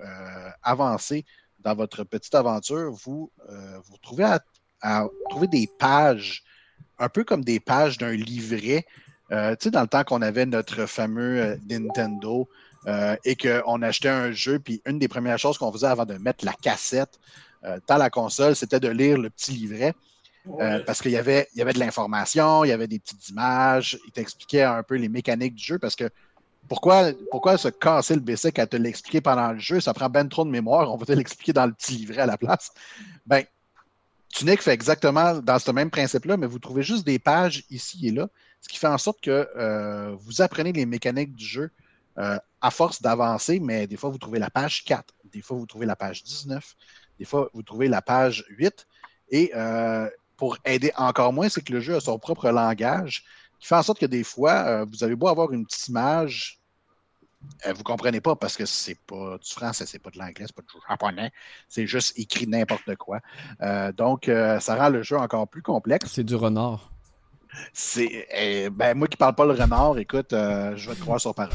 avancez 0.63 1.25
dans 1.63 1.75
votre 1.75 2.03
petite 2.03 2.35
aventure, 2.35 2.91
vous 2.91 3.31
euh, 3.49 3.79
vous 3.85 3.93
retrouvez 3.93 4.23
à, 4.23 4.39
à 4.81 5.07
trouver 5.29 5.47
des 5.47 5.69
pages, 5.79 6.43
un 6.99 7.09
peu 7.09 7.23
comme 7.23 7.43
des 7.43 7.59
pages 7.59 7.97
d'un 7.97 8.11
livret. 8.11 8.85
Euh, 9.31 9.55
tu 9.55 9.65
sais, 9.65 9.71
dans 9.71 9.81
le 9.81 9.87
temps 9.87 10.03
qu'on 10.03 10.21
avait 10.21 10.45
notre 10.45 10.85
fameux 10.85 11.41
euh, 11.41 11.55
Nintendo 11.69 12.47
et 13.23 13.37
qu'on 13.37 13.81
achetait 13.81 14.09
un 14.09 14.33
jeu, 14.33 14.59
puis 14.59 14.81
une 14.85 14.99
des 14.99 15.07
premières 15.07 15.39
choses 15.39 15.57
qu'on 15.57 15.71
faisait 15.71 15.87
avant 15.87 16.03
de 16.03 16.15
mettre 16.15 16.43
la 16.43 16.51
cassette 16.51 17.17
dans 17.87 17.95
la 17.95 18.09
console, 18.09 18.57
c'était 18.57 18.81
de 18.81 18.89
lire 18.89 19.17
le 19.17 19.29
petit 19.29 19.53
livret. 19.53 19.93
Euh, 20.59 20.79
parce 20.85 21.01
qu'il 21.01 21.11
y 21.11 21.17
avait, 21.17 21.47
il 21.53 21.59
y 21.59 21.61
avait 21.61 21.71
de 21.71 21.79
l'information, 21.79 22.65
il 22.65 22.67
y 22.67 22.73
avait 22.73 22.87
des 22.87 22.99
petites 22.99 23.29
images, 23.29 23.97
il 24.05 24.11
t'expliquait 24.11 24.63
un 24.63 24.83
peu 24.83 24.95
les 24.95 25.07
mécaniques 25.07 25.55
du 25.55 25.63
jeu 25.63 25.79
parce 25.79 25.95
que 25.95 26.09
pourquoi, 26.67 27.11
pourquoi 27.31 27.57
se 27.57 27.67
casser 27.67 28.15
le 28.15 28.21
basic 28.21 28.57
à 28.59 28.67
te 28.67 28.77
l'expliquer 28.77 29.21
pendant 29.21 29.51
le 29.51 29.59
jeu? 29.59 29.79
Ça 29.79 29.93
prend 29.93 30.09
ben 30.09 30.27
trop 30.27 30.45
de 30.45 30.49
mémoire, 30.49 30.91
on 30.93 30.97
va 30.97 31.05
te 31.05 31.11
l'expliquer 31.11 31.53
dans 31.53 31.65
le 31.65 31.73
petit 31.73 31.93
livret 31.93 32.21
à 32.21 32.25
la 32.25 32.37
place. 32.37 32.71
Ben, 33.25 33.43
Tunic 34.33 34.61
fait 34.61 34.71
exactement 34.71 35.35
dans 35.35 35.59
ce 35.59 35.71
même 35.71 35.91
principe-là, 35.91 36.37
mais 36.37 36.47
vous 36.47 36.59
trouvez 36.59 36.81
juste 36.81 37.05
des 37.05 37.19
pages 37.19 37.63
ici 37.69 38.07
et 38.07 38.11
là, 38.11 38.27
ce 38.61 38.67
qui 38.67 38.77
fait 38.77 38.87
en 38.87 38.97
sorte 38.97 39.21
que 39.21 39.47
euh, 39.55 40.15
vous 40.19 40.41
apprenez 40.41 40.71
les 40.71 40.85
mécaniques 40.85 41.35
du 41.35 41.45
jeu 41.45 41.69
euh, 42.17 42.39
à 42.61 42.71
force 42.71 43.01
d'avancer, 43.01 43.59
mais 43.59 43.85
des 43.85 43.97
fois 43.97 44.09
vous 44.09 44.17
trouvez 44.17 44.39
la 44.39 44.49
page 44.49 44.83
4, 44.85 45.13
des 45.25 45.41
fois 45.41 45.57
vous 45.57 45.65
trouvez 45.67 45.85
la 45.85 45.95
page 45.95 46.23
19, 46.23 46.75
des 47.19 47.25
fois 47.25 47.49
vous 47.53 47.61
trouvez 47.61 47.87
la 47.87 48.01
page 48.01 48.45
8, 48.49 48.87
et 49.29 49.51
euh, 49.55 50.09
pour 50.37 50.57
aider 50.65 50.91
encore 50.95 51.33
moins, 51.33 51.49
c'est 51.49 51.61
que 51.61 51.73
le 51.73 51.79
jeu 51.79 51.95
a 51.95 51.99
son 51.99 52.17
propre 52.17 52.49
langage 52.49 53.23
qui 53.63 53.67
fait 53.67 53.75
en 53.75 53.83
sorte 53.83 53.99
que 53.99 54.05
des 54.05 54.23
fois, 54.23 54.53
euh, 54.67 54.85
vous 54.91 55.03
avez 55.03 55.15
beau 55.15 55.27
avoir 55.27 55.51
une 55.51 55.65
petite 55.65 55.87
image, 55.87 56.59
euh, 57.65 57.73
vous 57.73 57.79
ne 57.79 57.83
comprenez 57.83 58.21
pas 58.21 58.35
parce 58.35 58.57
que 58.57 58.65
c'est 58.65 58.99
pas 59.07 59.37
du 59.37 59.49
français, 59.49 59.85
c'est 59.85 59.99
pas 59.99 60.09
de 60.09 60.19
l'anglais, 60.19 60.45
c'est 60.45 60.55
pas 60.55 60.61
du 60.61 60.79
japonais, 60.89 61.31
c'est 61.67 61.87
juste 61.87 62.17
écrit 62.19 62.45
n'importe 62.45 62.95
quoi. 62.97 63.19
Euh, 63.61 63.91
donc, 63.91 64.25
ça 64.25 64.75
rend 64.75 64.89
le 64.89 65.01
jeu 65.01 65.17
encore 65.17 65.47
plus 65.47 65.61
complexe. 65.61 66.11
C'est 66.11 66.23
du 66.23 66.35
renard. 66.35 66.93
C'est, 67.71 68.27
eh, 68.35 68.69
ben, 68.69 68.97
moi 68.97 69.07
qui 69.07 69.17
parle 69.17 69.35
pas 69.35 69.45
le 69.45 69.53
renard, 69.53 69.97
écoute, 69.97 70.33
euh, 70.33 70.75
je 70.75 70.89
vais 70.89 70.95
te 70.95 71.01
croire 71.01 71.19
sur 71.19 71.33
parole. 71.33 71.53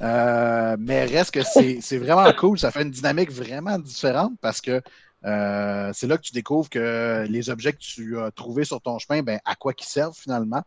Euh, 0.00 0.76
mais 0.78 1.04
reste 1.04 1.32
que 1.32 1.42
c'est, 1.42 1.98
vraiment 1.98 2.32
cool. 2.32 2.58
Ça 2.58 2.70
fait 2.70 2.82
une 2.82 2.90
dynamique 2.90 3.30
vraiment 3.30 3.78
différente 3.78 4.32
parce 4.40 4.60
que 4.60 4.82
euh, 5.24 5.90
c'est 5.94 6.06
là 6.06 6.16
que 6.16 6.22
tu 6.22 6.32
découvres 6.32 6.68
que 6.68 7.26
les 7.28 7.50
objets 7.50 7.72
que 7.72 7.78
tu 7.78 8.18
as 8.18 8.30
trouvés 8.30 8.64
sur 8.64 8.80
ton 8.80 8.98
chemin, 8.98 9.22
ben, 9.22 9.40
à 9.44 9.54
quoi 9.54 9.72
qu'ils 9.72 9.88
servent 9.88 10.16
finalement. 10.16 10.62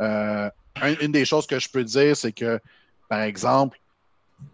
Euh, 0.00 0.50
un- 0.76 0.96
une 1.00 1.12
des 1.12 1.24
choses 1.24 1.46
que 1.46 1.58
je 1.58 1.68
peux 1.68 1.84
dire, 1.84 2.16
c'est 2.16 2.32
que, 2.32 2.60
par 3.08 3.20
exemple, 3.20 3.78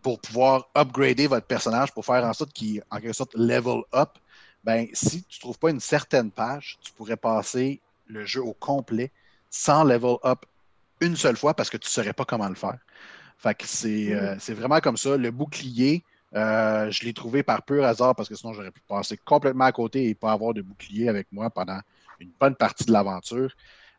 pour 0.03 0.21
pouvoir 0.21 0.69
upgrader 0.77 1.27
votre 1.27 1.47
personnage, 1.47 1.93
pour 1.93 2.05
faire 2.05 2.25
en 2.25 2.33
sorte 2.33 2.53
qu'il, 2.53 2.83
en 2.91 2.99
quelque 2.99 3.15
sorte, 3.15 3.35
level 3.35 3.83
up, 3.95 4.11
ben, 4.63 4.87
si 4.93 5.25
tu 5.25 5.39
ne 5.39 5.41
trouves 5.41 5.59
pas 5.59 5.71
une 5.71 5.81
certaine 5.81 6.31
page, 6.31 6.79
tu 6.83 6.93
pourrais 6.93 7.17
passer 7.17 7.81
le 8.07 8.27
jeu 8.27 8.43
au 8.43 8.53
complet 8.53 9.11
sans 9.49 9.85
level 9.85 10.17
up 10.25 10.45
une 11.01 11.17
seule 11.17 11.37
fois 11.37 11.55
parce 11.55 11.71
que 11.71 11.79
tu 11.79 11.87
ne 11.87 11.91
saurais 11.91 12.13
pas 12.13 12.25
comment 12.25 12.49
le 12.49 12.55
faire. 12.55 12.79
Fait 13.39 13.55
que 13.55 13.67
c'est 13.67 14.13
euh, 14.13 14.37
c'est 14.39 14.53
vraiment 14.53 14.81
comme 14.81 14.99
ça. 14.99 15.17
Le 15.17 15.31
bouclier, 15.31 16.05
euh, 16.35 16.91
je 16.91 17.05
l'ai 17.05 17.15
trouvé 17.15 17.43
par 17.43 17.63
pur 17.63 17.85
hasard 17.85 18.15
parce 18.15 18.29
que 18.29 18.35
sinon 18.35 18.53
j'aurais 18.53 18.71
pu 18.71 18.83
passer 18.87 19.17
complètement 19.17 19.65
à 19.65 19.73
côté 19.73 20.09
et 20.09 20.15
pas 20.15 20.33
avoir 20.33 20.53
de 20.53 20.61
bouclier 20.61 21.09
avec 21.09 21.27
moi 21.33 21.49
pendant 21.49 21.81
une 22.21 22.31
bonne 22.39 22.55
partie 22.55 22.85
de 22.85 22.93
l'aventure. 22.93 23.51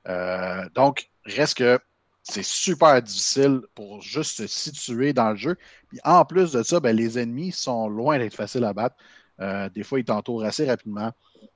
Euh, 0.08 0.70
donc, 0.76 1.10
reste 1.26 1.58
que 1.58 1.80
c'est 2.24 2.44
super 2.44 3.02
difficile 3.02 3.62
pour 3.74 4.02
juste 4.02 4.38
se 4.38 4.48
situer 4.48 5.14
dans 5.14 5.32
le 5.32 5.36
jeu. 5.36 5.56
Puis 5.90 6.00
en 6.04 6.24
plus 6.26 6.52
de 6.52 6.64
ça, 6.64 6.80
ben, 6.80 6.96
les 6.96 7.18
ennemis 7.18 7.52
sont 7.52 7.90
loin 7.90 8.18
d'être 8.20 8.36
faciles 8.36 8.64
à 8.64 8.74
battre. 8.74 8.96
Euh, 9.40 9.70
des 9.70 9.84
fois, 9.84 10.00
ils 10.00 10.06
t'entourent 10.06 10.44
assez 10.44 10.66
rapidement. 10.66 11.12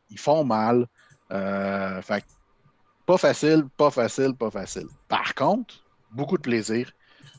Ils 0.09 0.19
font 0.19 0.43
mal. 0.43 0.87
Euh, 1.31 2.01
fait 2.01 2.25
pas 3.05 3.17
facile, 3.17 3.65
pas 3.77 3.91
facile, 3.91 4.33
pas 4.35 4.49
facile. 4.49 4.87
Par 5.07 5.35
contre, 5.35 5.83
beaucoup 6.11 6.37
de 6.37 6.41
plaisir. 6.41 6.91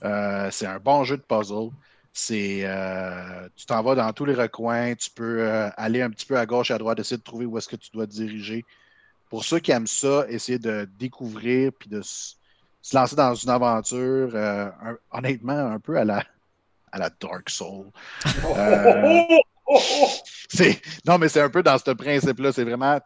Euh, 0.04 0.48
c'est 0.50 0.66
un 0.66 0.78
bon 0.78 1.04
jeu 1.04 1.16
de 1.16 1.22
puzzle. 1.22 1.70
C'est, 2.12 2.60
euh, 2.64 3.48
tu 3.56 3.66
t'en 3.66 3.82
vas 3.82 3.94
dans 3.94 4.12
tous 4.12 4.24
les 4.24 4.34
recoins. 4.34 4.94
Tu 4.94 5.10
peux 5.10 5.50
aller 5.76 6.02
un 6.02 6.10
petit 6.10 6.26
peu 6.26 6.38
à 6.38 6.46
gauche 6.46 6.70
et 6.70 6.74
à 6.74 6.78
droite, 6.78 6.98
essayer 7.00 7.18
de 7.18 7.22
trouver 7.22 7.46
où 7.46 7.58
est-ce 7.58 7.68
que 7.68 7.76
tu 7.76 7.90
dois 7.90 8.06
te 8.06 8.12
diriger. 8.12 8.64
Pour 9.28 9.44
ceux 9.44 9.58
qui 9.58 9.72
aiment 9.72 9.86
ça, 9.86 10.24
essayer 10.28 10.58
de 10.58 10.88
découvrir 10.98 11.72
puis 11.78 11.88
de 11.88 12.00
se 12.02 12.34
lancer 12.96 13.16
dans 13.16 13.34
une 13.34 13.50
aventure, 13.50 14.30
euh, 14.34 14.66
un- 14.82 14.96
honnêtement, 15.10 15.58
un 15.72 15.80
peu 15.80 15.96
à 15.98 16.04
la, 16.04 16.22
à 16.92 16.98
la 16.98 17.10
Dark 17.10 17.50
Soul. 17.50 17.90
Euh, 18.56 19.18
c'est, 20.48 20.80
non, 21.04 21.18
mais 21.18 21.28
c'est 21.28 21.40
un 21.40 21.50
peu 21.50 21.62
dans 21.62 21.76
ce 21.78 21.90
principe-là. 21.90 22.52
C'est 22.52 22.64
vraiment 22.64 23.00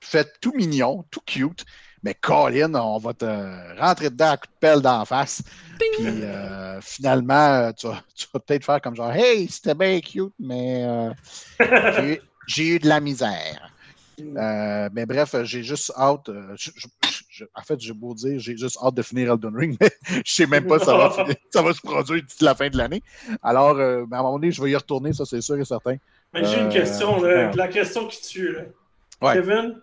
fait 0.00 0.28
tout 0.40 0.52
mignon, 0.54 1.04
tout 1.10 1.20
cute. 1.26 1.64
Mais 2.02 2.14
Colin, 2.14 2.74
on 2.74 2.98
va 2.98 3.12
te 3.12 3.80
rentrer 3.80 4.10
dedans 4.10 4.30
à 4.30 4.36
coup 4.36 4.46
de 4.46 4.52
pelle 4.60 4.80
d'en 4.80 5.04
face. 5.04 5.42
Puis 5.78 6.22
euh, 6.22 6.80
finalement, 6.80 7.72
tu 7.72 7.88
vas, 7.88 8.02
tu 8.14 8.26
vas 8.32 8.38
peut-être 8.40 8.64
faire 8.64 8.80
comme 8.80 8.94
genre 8.94 9.10
Hey, 9.12 9.48
c'était 9.48 9.74
bien 9.74 9.98
cute, 10.00 10.32
mais 10.38 10.84
euh, 10.84 11.12
j'ai 12.46 12.68
eu 12.68 12.78
de 12.78 12.88
la 12.88 13.00
misère. 13.00 13.72
Euh, 14.20 14.88
mais 14.92 15.06
bref, 15.06 15.34
j'ai 15.44 15.62
juste 15.62 15.92
hâte. 15.96 16.28
euh, 16.28 16.54
je- 16.56 16.70
je- 16.76 16.86
je- 17.30 17.44
en 17.54 17.62
fait, 17.62 17.80
j'ai 17.80 17.92
beau 17.92 18.14
dire, 18.14 18.38
j'ai 18.40 18.56
juste 18.56 18.78
hâte 18.82 18.94
de 18.94 19.02
finir 19.02 19.32
Elden 19.32 19.54
Ring, 19.56 19.76
mais 19.80 19.90
je 20.26 20.32
sais 20.32 20.46
même 20.46 20.66
pas 20.66 20.78
si 20.78 20.84
ça 20.86 20.96
va, 20.96 21.10
finir- 21.10 21.36
ça 21.50 21.62
va 21.62 21.72
se 21.72 21.80
produire 21.80 22.22
d'ici 22.22 22.42
la 22.44 22.54
fin 22.54 22.68
de 22.68 22.76
l'année. 22.76 23.02
Alors, 23.42 23.76
euh, 23.78 24.04
mais 24.10 24.16
à 24.16 24.20
un 24.20 24.22
moment 24.22 24.38
donné, 24.38 24.50
je 24.52 24.62
vais 24.62 24.70
y 24.70 24.76
retourner, 24.76 25.12
ça 25.12 25.24
c'est 25.24 25.40
sûr 25.40 25.58
et 25.58 25.64
certain. 25.64 25.96
Mais 26.34 26.44
j'ai 26.44 26.58
une 26.60 26.66
Euh, 26.66 26.72
question, 26.72 27.20
là, 27.22 27.50
la 27.54 27.68
question 27.68 28.06
qui 28.08 28.20
tue. 28.22 28.52
Là. 28.52 28.62
Ouais. 29.22 29.34
Kevin, 29.34 29.80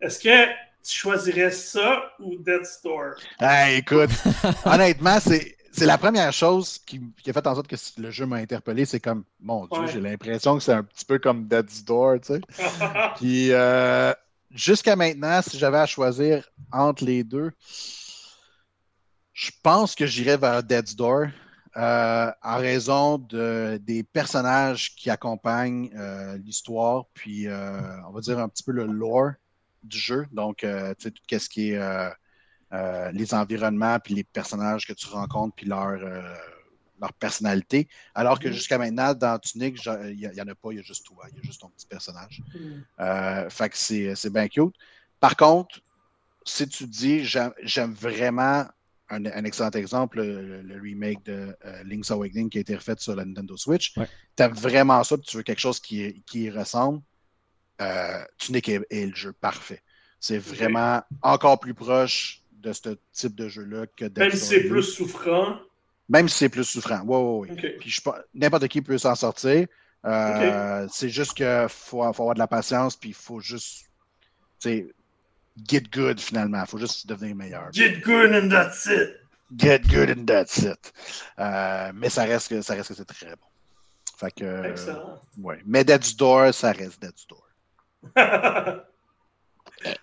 est-ce 0.00 0.18
que 0.18 0.46
tu 0.82 0.98
choisirais 0.98 1.50
ça 1.50 2.02
ou 2.18 2.36
Dead 2.38 2.64
Store? 2.64 3.12
Ah, 3.38 3.70
écoute, 3.72 4.10
honnêtement, 4.64 5.18
c'est 5.20 5.56
c'est 5.72 5.86
la 5.86 5.98
première 5.98 6.32
chose 6.32 6.78
qui, 6.78 7.00
qui 7.22 7.30
a 7.30 7.32
fait 7.32 7.46
en 7.46 7.54
sorte 7.54 7.68
que 7.68 7.76
le 7.98 8.10
jeu 8.10 8.26
m'a 8.26 8.36
interpellé. 8.36 8.84
C'est 8.84 9.00
comme, 9.00 9.24
mon 9.40 9.66
Dieu, 9.66 9.80
Ouais. 9.80 9.86
j'ai 9.88 10.00
l'impression 10.00 10.56
que 10.56 10.62
c'est 10.62 10.72
un 10.72 10.82
petit 10.82 11.04
peu 11.04 11.18
comme 11.18 11.46
Dead's 11.46 11.84
Door, 11.84 12.16
tu 12.20 12.34
sais. 12.34 12.40
Puis 13.16 13.52
euh, 13.52 14.12
jusqu'à 14.50 14.96
maintenant, 14.96 15.40
si 15.42 15.58
j'avais 15.58 15.78
à 15.78 15.86
choisir 15.86 16.48
entre 16.72 17.04
les 17.04 17.22
deux, 17.24 17.52
je 19.32 19.50
pense 19.62 19.94
que 19.94 20.06
j'irais 20.06 20.36
vers 20.36 20.62
Dead's 20.62 20.94
Door 20.96 21.26
euh, 21.76 22.30
en 22.42 22.56
raison 22.56 23.18
de, 23.18 23.78
des 23.82 24.02
personnages 24.02 24.94
qui 24.96 25.08
accompagnent 25.08 25.90
euh, 25.96 26.36
l'histoire, 26.38 27.04
puis 27.14 27.46
on 27.48 28.10
va 28.10 28.20
dire 28.20 28.38
un 28.38 28.48
petit 28.48 28.64
peu 28.64 28.72
le 28.72 28.86
lore 28.86 29.30
du 29.82 29.98
jeu. 29.98 30.26
Donc, 30.32 30.58
tu 30.58 30.66
sais, 30.98 31.10
tout 31.10 31.22
ce 31.30 31.48
qui 31.48 31.70
est 31.70 32.10
euh, 32.72 33.10
les 33.12 33.34
environnements, 33.34 33.98
puis 33.98 34.14
les 34.14 34.24
personnages 34.24 34.86
que 34.86 34.92
tu 34.92 35.06
rencontres, 35.08 35.54
puis 35.56 35.66
leur, 35.66 35.88
euh, 35.88 36.34
leur 37.00 37.12
personnalité. 37.14 37.88
Alors 38.14 38.38
que 38.38 38.48
Mhm. 38.48 38.54
jusqu'à 38.54 38.78
maintenant, 38.78 39.14
dans 39.14 39.38
Tunic, 39.38 39.84
il 39.84 40.30
n'y 40.32 40.40
en 40.40 40.48
a 40.48 40.54
pas, 40.54 40.70
il 40.72 40.76
y 40.76 40.78
a 40.78 40.82
juste 40.82 41.04
toi, 41.06 41.24
il 41.30 41.36
y 41.36 41.40
a 41.40 41.42
juste 41.42 41.60
ton 41.60 41.70
petit 41.70 41.86
personnage. 41.86 42.40
Euh, 43.00 43.50
fait 43.50 43.70
que 43.70 43.76
c'est 43.76 44.30
bien 44.32 44.46
cute. 44.48 44.74
Par 45.18 45.36
contre, 45.36 45.80
si 46.46 46.68
tu 46.68 46.86
dis, 46.86 47.24
j'aime 47.24 47.52
j'aime 47.62 47.92
vraiment 47.92 48.66
un, 49.08 49.24
un 49.26 49.44
excellent 49.44 49.70
exemple, 49.70 50.18
le, 50.22 50.62
le 50.62 50.80
remake 50.80 51.24
de 51.24 51.56
Link's 51.84 52.10
Awakening 52.10 52.48
qui 52.48 52.58
a 52.58 52.60
été 52.60 52.76
refait 52.76 52.94
sur 52.98 53.16
la 53.16 53.24
Nintendo 53.24 53.56
Switch, 53.56 53.96
Ouais. 53.96 54.08
tu 54.36 54.42
aimes 54.44 54.52
vraiment 54.52 55.02
ça, 55.02 55.16
puis 55.16 55.26
tu 55.26 55.36
veux 55.38 55.42
quelque 55.42 55.58
chose 55.58 55.80
qui, 55.80 56.22
qui 56.26 56.42
y 56.44 56.50
ressemble, 56.50 57.02
Tunic 58.38 58.68
est, 58.68 58.86
est 58.90 59.06
le 59.06 59.14
jeu 59.14 59.32
parfait. 59.32 59.82
C'est 60.20 60.38
vraiment 60.38 61.02
encore 61.22 61.58
plus 61.58 61.74
proche 61.74 62.39
de 62.60 62.72
ce 62.72 62.96
type 63.12 63.34
de 63.34 63.48
jeu-là 63.48 63.86
que 63.96 64.06
Même 64.18 64.30
si 64.32 64.38
c'est 64.46 64.64
plus 64.68 64.82
souffrant? 64.82 65.58
Même 66.08 66.28
si 66.28 66.38
c'est 66.38 66.48
plus 66.48 66.64
souffrant. 66.64 67.00
Oui, 67.04 67.48
oui, 67.50 67.58
oui. 67.62 67.70
Puis 67.80 67.96
n'importe 68.34 68.68
qui 68.68 68.82
peut 68.82 68.98
s'en 68.98 69.14
sortir. 69.14 69.66
Euh, 70.04 70.86
C'est 70.90 71.08
juste 71.10 71.34
qu'il 71.34 71.66
faut, 71.68 72.02
faut 72.12 72.22
avoir 72.22 72.34
de 72.34 72.38
la 72.38 72.46
patience, 72.46 72.96
puis 72.96 73.10
il 73.10 73.14
faut 73.14 73.40
juste, 73.40 73.84
get 74.64 75.82
good 75.92 76.18
finalement. 76.20 76.62
Il 76.62 76.66
faut 76.68 76.78
juste 76.78 77.06
devenir 77.06 77.36
meilleur. 77.36 77.68
Get 77.72 78.00
good 78.00 78.32
and 78.34 78.48
that's 78.48 78.86
it. 78.86 79.16
Get 79.56 79.80
good 79.88 80.10
and 80.16 80.24
that's 80.26 80.58
it. 80.58 80.92
Euh, 81.38 81.90
mais 81.94 82.08
ça 82.08 82.22
reste 82.24 82.48
que 82.48 82.62
ça 82.62 82.74
reste 82.74 82.88
que 82.88 82.94
c'est 82.94 83.04
très 83.04 83.30
bon. 83.36 83.46
Fait 84.16 84.30
que, 84.32 84.44
euh, 84.44 84.70
Excellent. 84.70 85.20
ouais. 85.38 85.60
Mais 85.66 85.82
Dead's 85.84 86.16
Door, 86.16 86.52
ça 86.54 86.72
reste 86.72 87.00
Dead's 87.02 87.26
Door. 87.28 87.46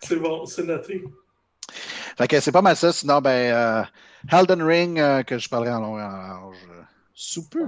c'est 0.02 0.16
bon, 0.18 0.46
c'est 0.46 0.64
noté. 0.64 1.04
Fait 2.18 2.28
que 2.28 2.40
c'est 2.40 2.52
pas 2.52 2.62
mal 2.62 2.76
ça. 2.76 2.92
Sinon, 2.92 3.22
ben, 3.22 3.30
euh, 3.30 3.84
Elden 4.32 4.62
Ring, 4.64 5.00
euh, 5.00 5.24
que 5.24 5.38
je 5.38 5.48
parlerai 5.48 5.72
en 5.72 5.80
long 5.82 6.00
et 6.00 6.04
en 6.04 6.08
large 6.10 6.58
euh, 6.72 6.82
sous 7.14 7.48
peu. 7.50 7.64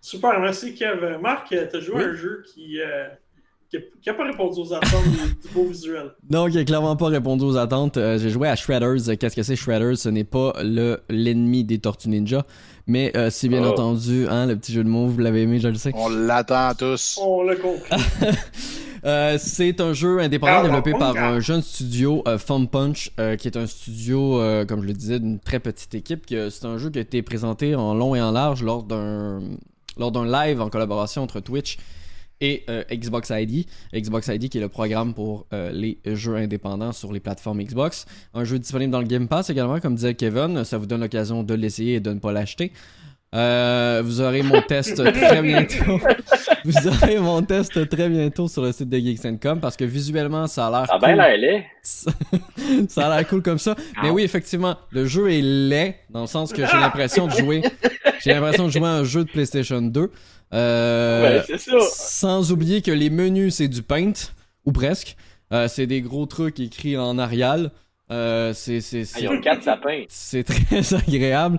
Super, 0.00 0.38
merci 0.40 0.74
Kev. 0.74 1.18
Marc, 1.20 1.48
tu 1.48 1.56
as 1.56 1.80
joué 1.80 1.94
Oui. 1.96 2.02
à 2.02 2.06
un 2.08 2.14
jeu 2.14 2.44
qui 2.52 2.78
n'a 4.06 4.14
pas 4.14 4.24
répondu 4.24 4.60
aux 4.60 4.72
attentes 4.74 5.04
du, 5.42 5.48
beau 5.54 5.64
visuel. 5.64 6.12
Non, 6.30 6.46
qui 6.48 6.58
a 6.58 6.64
clairement 6.64 6.94
pas 6.94 7.06
répondu 7.08 7.44
aux 7.44 7.56
attentes. 7.56 7.96
Euh, 7.96 8.18
j'ai 8.18 8.28
joué 8.30 8.48
à 8.48 8.54
Shredders. 8.54 9.08
Euh, 9.08 9.16
Qu'est-ce 9.16 9.34
que 9.34 9.42
c'est 9.42 9.56
Shredders? 9.56 9.96
Ce 9.96 10.08
n'est 10.10 10.24
pas 10.24 10.52
le 10.62 11.00
l'ennemi 11.08 11.64
des 11.64 11.78
Tortues 11.78 12.10
Ninja, 12.10 12.44
mais 12.86 13.10
euh, 13.16 13.30
c'est 13.30 13.48
bien 13.48 13.62
Oh. 13.64 13.70
entendu, 13.70 14.26
hein, 14.28 14.46
le 14.46 14.56
petit 14.56 14.72
jeu 14.74 14.84
de 14.84 14.88
mots, 14.90 15.06
vous 15.06 15.18
l'avez 15.18 15.42
aimé, 15.42 15.58
je 15.58 15.68
le 15.68 15.74
sais. 15.76 15.90
On 15.94 16.08
l'attend 16.10 16.74
tous. 16.74 17.18
On 17.20 17.42
l'a 17.42 17.56
compris. 17.56 17.90
Euh, 19.04 19.36
c'est 19.38 19.80
un 19.80 19.92
jeu 19.92 20.20
indépendant 20.20 20.62
développé 20.62 20.92
par 20.92 21.16
un 21.16 21.38
jeune 21.40 21.60
studio, 21.60 22.22
euh, 22.26 22.38
Fun 22.38 22.64
Punch, 22.64 23.10
euh, 23.20 23.36
qui 23.36 23.48
est 23.48 23.56
un 23.56 23.66
studio, 23.66 24.40
euh, 24.40 24.64
comme 24.64 24.80
je 24.80 24.86
le 24.86 24.94
disais, 24.94 25.20
d'une 25.20 25.38
très 25.38 25.60
petite 25.60 25.94
équipe. 25.94 26.24
C'est 26.28 26.64
un 26.64 26.78
jeu 26.78 26.88
qui 26.88 26.98
a 26.98 27.02
été 27.02 27.20
présenté 27.22 27.74
en 27.74 27.94
long 27.94 28.14
et 28.14 28.22
en 28.22 28.32
large 28.32 28.62
lors 28.62 28.82
d'un 28.82 29.40
lors 29.96 30.10
d'un 30.10 30.24
live 30.26 30.60
en 30.60 30.70
collaboration 30.70 31.22
entre 31.22 31.38
Twitch 31.40 31.78
et 32.40 32.64
Xbox 32.90 33.30
ID. 33.30 33.66
Xbox 33.94 34.26
ID 34.26 34.48
qui 34.48 34.58
est 34.58 34.60
le 34.60 34.68
programme 34.68 35.14
pour 35.14 35.46
les 35.52 35.98
jeux 36.04 36.34
indépendants 36.34 36.90
sur 36.90 37.12
les 37.12 37.20
plateformes 37.20 37.62
Xbox. 37.62 38.06
Un 38.34 38.42
jeu 38.42 38.58
disponible 38.58 38.90
dans 38.90 39.00
le 39.00 39.06
Game 39.06 39.28
Pass 39.28 39.50
également, 39.50 39.78
comme 39.78 39.94
disait 39.94 40.14
Kevin. 40.14 40.64
Ça 40.64 40.78
vous 40.78 40.86
donne 40.86 41.00
l'occasion 41.00 41.44
de 41.44 41.54
l'essayer 41.54 41.94
et 41.94 42.00
de 42.00 42.12
ne 42.12 42.18
pas 42.18 42.32
l'acheter. 42.32 42.72
Euh, 43.34 44.00
vous 44.04 44.20
aurez 44.20 44.42
mon 44.42 44.62
test 44.62 44.96
très 45.12 45.42
bientôt. 45.42 45.98
Vous 46.64 46.86
aurez 46.88 47.18
mon 47.18 47.42
test 47.42 47.88
très 47.90 48.08
bientôt 48.08 48.48
sur 48.48 48.62
le 48.62 48.72
site 48.72 48.88
de 48.88 48.96
Geeks.com 48.96 49.60
parce 49.60 49.76
que 49.76 49.84
visuellement 49.84 50.46
ça 50.46 50.68
a 50.68 50.70
l'air 50.70 50.86
Ah 50.88 50.98
cool. 50.98 51.08
ben 51.08 51.16
là, 51.16 51.34
elle 51.34 51.44
est. 51.44 51.66
ça 52.88 53.06
a 53.06 53.16
l'air 53.18 53.28
cool 53.28 53.42
comme 53.42 53.58
ça. 53.58 53.74
Mais 54.02 54.08
oui, 54.08 54.22
effectivement, 54.22 54.76
le 54.90 55.04
jeu 55.04 55.30
est 55.30 55.42
laid 55.42 55.96
dans 56.08 56.22
le 56.22 56.26
sens 56.26 56.52
que 56.54 56.64
j'ai 56.64 56.76
l'impression 56.78 57.26
de 57.26 57.32
jouer. 57.32 57.62
J'ai 58.22 58.32
l'impression 58.32 58.64
de 58.66 58.70
jouer 58.70 58.86
à 58.86 58.92
un 58.92 59.04
jeu 59.04 59.24
de 59.24 59.30
PlayStation 59.30 59.82
2. 59.82 60.10
Euh, 60.54 61.22
Ouais, 61.38 61.42
c'est 61.46 61.58
ça. 61.58 61.72
sans 61.90 62.52
oublier 62.52 62.80
que 62.80 62.90
les 62.92 63.10
menus 63.10 63.56
c'est 63.56 63.68
du 63.68 63.82
paint 63.82 64.12
ou 64.64 64.72
presque. 64.72 65.16
Euh, 65.52 65.68
c'est 65.68 65.86
des 65.86 66.00
gros 66.00 66.24
trucs 66.26 66.60
écrits 66.60 66.96
en 66.96 67.18
Arial. 67.18 67.72
Euh, 68.10 68.52
c'est 68.52 68.80
c'est 68.82 69.00
Ah, 69.00 69.04
c'est- 69.06 69.20
Ils 69.22 69.28
ont 69.30 69.40
quatre 69.40 69.62
sapins. 69.62 70.02
c'est 70.08 70.44
très 70.44 70.94
agréable. 71.08 71.58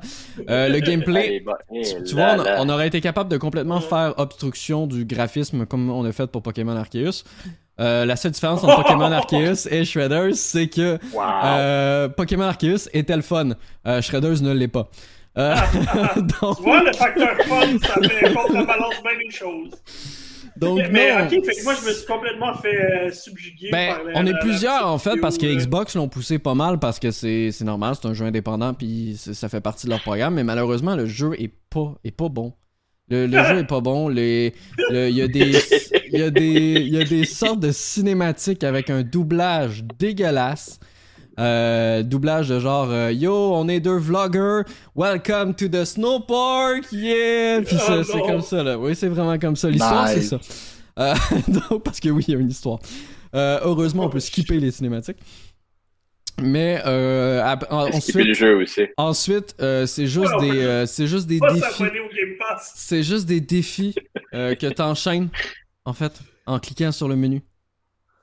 Euh, 0.50 0.70
le 0.70 0.76
Ah, 0.78 0.80
gameplay, 0.82 1.40
bas- 1.40 1.58
eh 1.74 2.04
tu, 2.04 2.14
vois, 2.14 2.36
on, 2.60 2.70
aurait 2.70 2.88
été 2.88 3.02
capable 3.02 3.32
de 3.32 3.38
complètement 3.38 3.82
faire 3.82 4.14
obstruction 4.18 4.86
du 4.86 5.06
graphisme 5.06 5.66
comme 5.66 5.90
on 5.90 6.06
a 6.06 6.12
fait 6.12 6.28
pour 6.28 6.42
Pokémon 6.44 6.76
Arceus. 6.76 7.24
Euh, 7.78 8.06
la 8.06 8.16
seule 8.16 8.32
différence 8.32 8.64
entre 8.64 8.74
Pokémon 8.84 9.12
Arceus 9.12 9.68
et 9.70 9.84
Shredders, 9.84 10.34
c'est 10.36 10.70
que 10.70 10.98
Wow. 11.14 11.22
euh, 11.44 12.08
Pokémon 12.08 12.46
Arceus 12.46 12.88
était 12.94 13.18
le 13.18 13.22
fun? 13.22 13.50
Euh, 13.86 14.02
Shredders 14.02 14.42
ne 14.42 14.54
l'est 14.54 14.70
pas. 14.70 14.90
Euh, 15.38 15.56
donc, 16.42 16.56
Tu 16.56 16.64
vois, 16.64 16.82
le 16.84 16.94
facteur 16.94 17.36
fun, 17.42 17.78
ça 17.86 17.96
fait 18.08 18.34
contrebalance 18.34 18.94
bien 19.04 19.12
les 19.22 19.30
choses. 19.30 19.72
Donc 20.58 20.80
mais 20.92 21.14
non. 21.18 21.26
ok, 21.26 21.30
fait 21.46 21.56
que 21.56 21.64
moi, 21.64 21.74
je 21.82 21.88
me 21.88 21.94
suis 21.94 22.06
complètement 22.06 22.54
fait 22.56 22.76
euh, 23.08 23.12
subjuguer 23.12 23.70
Ben, 23.72 23.94
par 23.96 24.04
la- 24.04 24.12
on 24.20 24.22
est 24.26 24.32
la- 24.32 24.32
la 24.32 24.38
plusieurs 24.40 24.88
en 24.88 24.98
fait 24.98 25.18
parce 25.22 25.38
que 25.38 25.46
euh, 25.46 25.56
Xbox 25.56 25.96
l'ont 25.96 26.08
poussé 26.08 26.40
pas 26.40 26.54
mal 26.56 26.80
parce 26.80 27.00
que 27.00 27.12
c'est 27.12 27.52
c'est 27.52 27.66
normal, 27.66 27.96
c'est 28.02 28.08
un 28.08 28.14
jeu 28.14 28.26
indépendant 28.26 28.74
puis 28.74 29.18
ça 29.18 29.50
fait 29.50 29.62
partie 29.62 29.86
de 29.88 29.92
leur 29.92 30.02
programme. 30.02 30.36
Mais 30.36 30.44
malheureusement, 30.44 30.96
le 30.96 31.06
jeu 31.06 31.32
est 31.40 31.52
pas 31.70 31.96
est 32.04 32.12
pas 32.12 32.30
bon. 32.30 32.54
Le, 33.10 33.28
le 33.28 33.44
jeu 33.44 33.60
est 33.60 33.68
pas 33.68 33.82
bon. 33.82 34.08
Les, 34.10 34.54
le- 34.90 35.10
il 35.10 35.16
y 35.16 35.22
a 35.22 35.28
des 35.28 35.52
il 36.12 36.20
y 36.20 36.24
a 36.24 36.30
des 36.32 36.48
il 36.82 36.90
y 36.94 37.00
a 37.00 37.04
des 37.04 37.26
sortes 37.26 37.60
de 37.60 37.72
cinématiques 37.72 38.64
avec 38.64 38.90
un 38.90 39.04
doublage 39.04 39.84
dégueulasse. 40.00 40.80
Euh, 41.38 42.02
doublage 42.02 42.48
de 42.48 42.60
genre 42.60 42.90
euh, 42.90 43.12
Yo, 43.12 43.34
on 43.54 43.68
est 43.68 43.82
deux 43.82 43.98
vloggers, 43.98 44.62
welcome 44.96 45.54
to 45.54 45.68
the 45.68 45.84
snow 45.84 46.22
park, 46.22 46.86
yeah! 46.94 47.62
Puis 47.62 47.76
Oh 47.90 48.04
c'est 48.04 48.22
comme 48.22 48.42
ça 48.42 48.64
là. 48.64 48.78
Oui, 48.80 48.96
c'est 48.96 49.10
vraiment 49.10 49.38
comme 49.38 49.56
ça. 49.58 49.70
L'histoire, 49.70 50.08
c'est 50.08 50.22
ça. 50.22 50.40
Euh, 50.98 51.14
donc, 51.50 51.84
parce 51.84 52.00
que 52.00 52.08
oui, 52.10 52.24
il 52.28 52.34
y 52.34 52.38
a 52.38 52.40
une 52.40 52.50
histoire. 52.50 52.80
Heureusement, 53.34 54.06
on 54.06 54.10
peut 54.10 54.22
skipper 54.22 54.60
les 54.62 54.72
cinématiques. 54.72 55.18
Mais 56.42 56.82
en- 56.86 57.90
le 57.90 57.96
ensuite, 57.96 58.34
jeu 58.34 58.56
aussi. 58.58 58.82
ensuite 58.98 59.56
euh, 59.62 59.86
c'est 59.86 60.08
juste 60.08 60.38
des, 60.40 60.84
c'est 60.88 61.08
juste 61.08 61.28
des 61.28 61.40
défis. 61.40 61.84
au. 61.84 61.88
C'est 62.76 63.04
juste 63.04 63.26
des 63.26 63.42
défis 63.42 63.96
que 64.32 64.70
t'enchaînes, 64.70 65.30
en 65.84 65.94
fait, 65.94 66.14
en 66.46 66.60
cliquant 66.60 66.94
sur 66.94 67.10
le 67.10 67.18
menu. 67.18 67.42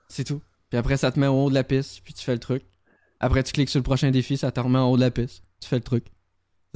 C'est 0.08 0.24
tout. 0.24 0.40
Puis 0.70 0.78
après, 0.78 0.96
ça 0.96 1.12
te 1.12 1.20
met 1.20 1.26
en 1.26 1.34
haut 1.34 1.50
de 1.50 1.54
la 1.54 1.64
piste, 1.64 2.00
puis 2.04 2.14
tu 2.14 2.24
fais 2.24 2.32
le 2.32 2.38
truc. 2.38 2.62
Après, 3.22 3.42
tu 3.42 3.52
cliques 3.52 3.68
sur 3.70 3.78
le 3.78 3.84
prochain 3.84 4.10
défi, 4.10 4.36
ça 4.36 4.50
te 4.50 4.60
remet 4.60 4.78
en 4.78 4.90
haut 4.90 4.96
de 4.96 5.00
la 5.02 5.10
piste. 5.10 5.42
Tu 5.60 5.68
fais 5.68 5.76
le 5.76 5.82
truc. 5.82 6.06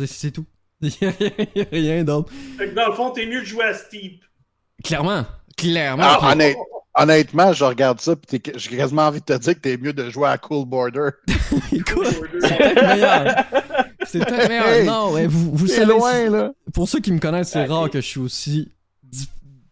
C'est- 0.07 0.31
tout. 0.31 0.47
Il 0.81 0.91
y 1.01 1.61
a 1.63 1.65
rien, 1.73 2.01
a 2.01 2.05
d'autre. 2.05 2.33
Dans 2.75 2.87
le 2.89 2.95
fond, 2.95 3.11
t'es 3.11 3.27
mieux 3.27 3.41
de 3.41 3.47
jouer 3.47 3.65
à 3.65 3.75
Steep. 3.75 4.23
Clairement. 4.85 5.25
Clairement. 5.57 6.03
Ah, 6.07 6.33
honnête- 6.33 6.57
honnêtement, 6.95 7.53
je 7.53 7.65
regarde 7.65 7.99
ça, 8.01 8.15
puis 8.15 8.39
t'es- 8.41 8.53
j'ai 8.59 8.77
quasiment 8.77 9.03
envie 9.07 9.21
de 9.21 9.25
te 9.25 9.33
dire 9.39 9.55
que 9.55 9.61
t'es 9.61 9.77
mieux 9.79 9.93
de 9.95 10.09
jouer 10.11 10.29
à 10.29 10.39
Cool 10.39 10.67
Border. 10.67 11.11
Écoute, 11.73 12.07
c'est 12.43 12.75
meilleur. 12.75 13.35
C'est 14.07 14.19
peut-être 14.25 14.49
meilleur. 14.49 14.69
Hey, 14.69 14.87
non, 14.87 15.11
vous, 15.29 15.53
vous 15.57 15.67
C'est 15.67 15.77
savez. 15.81 15.93
loin, 15.95 16.31
là. 16.31 16.53
Pour 16.75 16.89
ceux 16.89 17.01
qui 17.01 17.11
me 17.11 17.19
connaissent, 17.19 17.51
c'est 17.53 17.65
Ok. 17.65 17.71
rare 17.71 17.91
que 17.91 18.01
je 18.01 18.07
suis 18.07 18.21
aussi. 18.21 18.71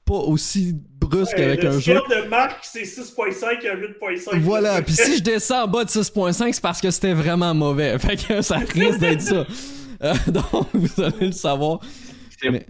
Pas 0.07 0.15
aussi 0.15 0.75
brusque 1.05 1.37
Ouais, 1.37 1.45
avec 1.45 1.63
le 1.63 1.71
un 1.71 1.79
jeu. 1.81 1.95
de 1.95 2.29
Marc, 2.29 2.59
c'est 2.63 2.83
6.5 2.83 3.67
à 3.69 3.77
8.5. 3.77 4.39
Voilà, 4.41 4.83
puis 4.87 4.95
si 4.95 5.19
je 5.19 5.23
descends 5.23 5.65
en 5.65 5.69
bas 5.69 5.85
de 5.85 5.91
6.5, 5.91 6.53
c'est 6.53 6.63
parce 6.63 6.81
que 6.81 6.91
c'était 6.91 7.13
vraiment 7.15 7.55
mauvais. 7.55 7.99
Fait 8.01 8.17
que 8.17 8.43
ça 8.43 8.57
risque 8.59 8.99
d'être 8.99 9.21
ça. 9.23 9.47
Euh, 10.03 10.15
donc, 10.29 10.69
vous 10.75 11.03
allez 11.03 11.27
le 11.27 11.33
savoir. 11.33 11.81
C'est 12.41 12.51
Mais- 12.51 12.67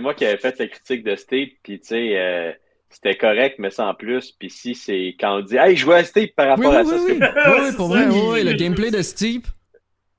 moi 0.00 0.14
qui 0.14 0.24
avais 0.26 0.36
fait 0.38 0.58
la 0.58 0.66
critique 0.66 1.02
de 1.04 1.16
Steve, 1.16 1.48
puis 1.62 1.80
tu 1.80 1.86
sais, 1.88 2.16
euh, 2.18 2.52
c'était 2.90 3.16
correct, 3.16 3.56
mais 3.58 3.70
sans 3.70 3.94
plus. 3.94 4.32
Puis 4.32 4.50
si 4.50 4.74
c'est 4.74 5.14
quand 5.18 5.38
on 5.38 5.40
dit 5.40 5.56
Hey, 5.56 5.76
je 5.76 5.82
joue 5.82 5.92
à 5.92 6.04
Steve 6.04 6.28
par 6.36 6.58
Oui, 6.58 6.66
rapport 6.66 6.70
oui, 6.72 6.76
à 6.76 6.82
oui, 6.82 6.88
ça, 6.90 7.04
oui. 7.04 7.18
Oui, 7.46 7.58
oui, 7.68 7.76
pour 7.76 7.88
vrai, 7.88 8.06
oui, 8.08 8.44
le 8.44 8.52
gameplay 8.54 8.90
de 8.90 9.02
Steep, 9.02 9.46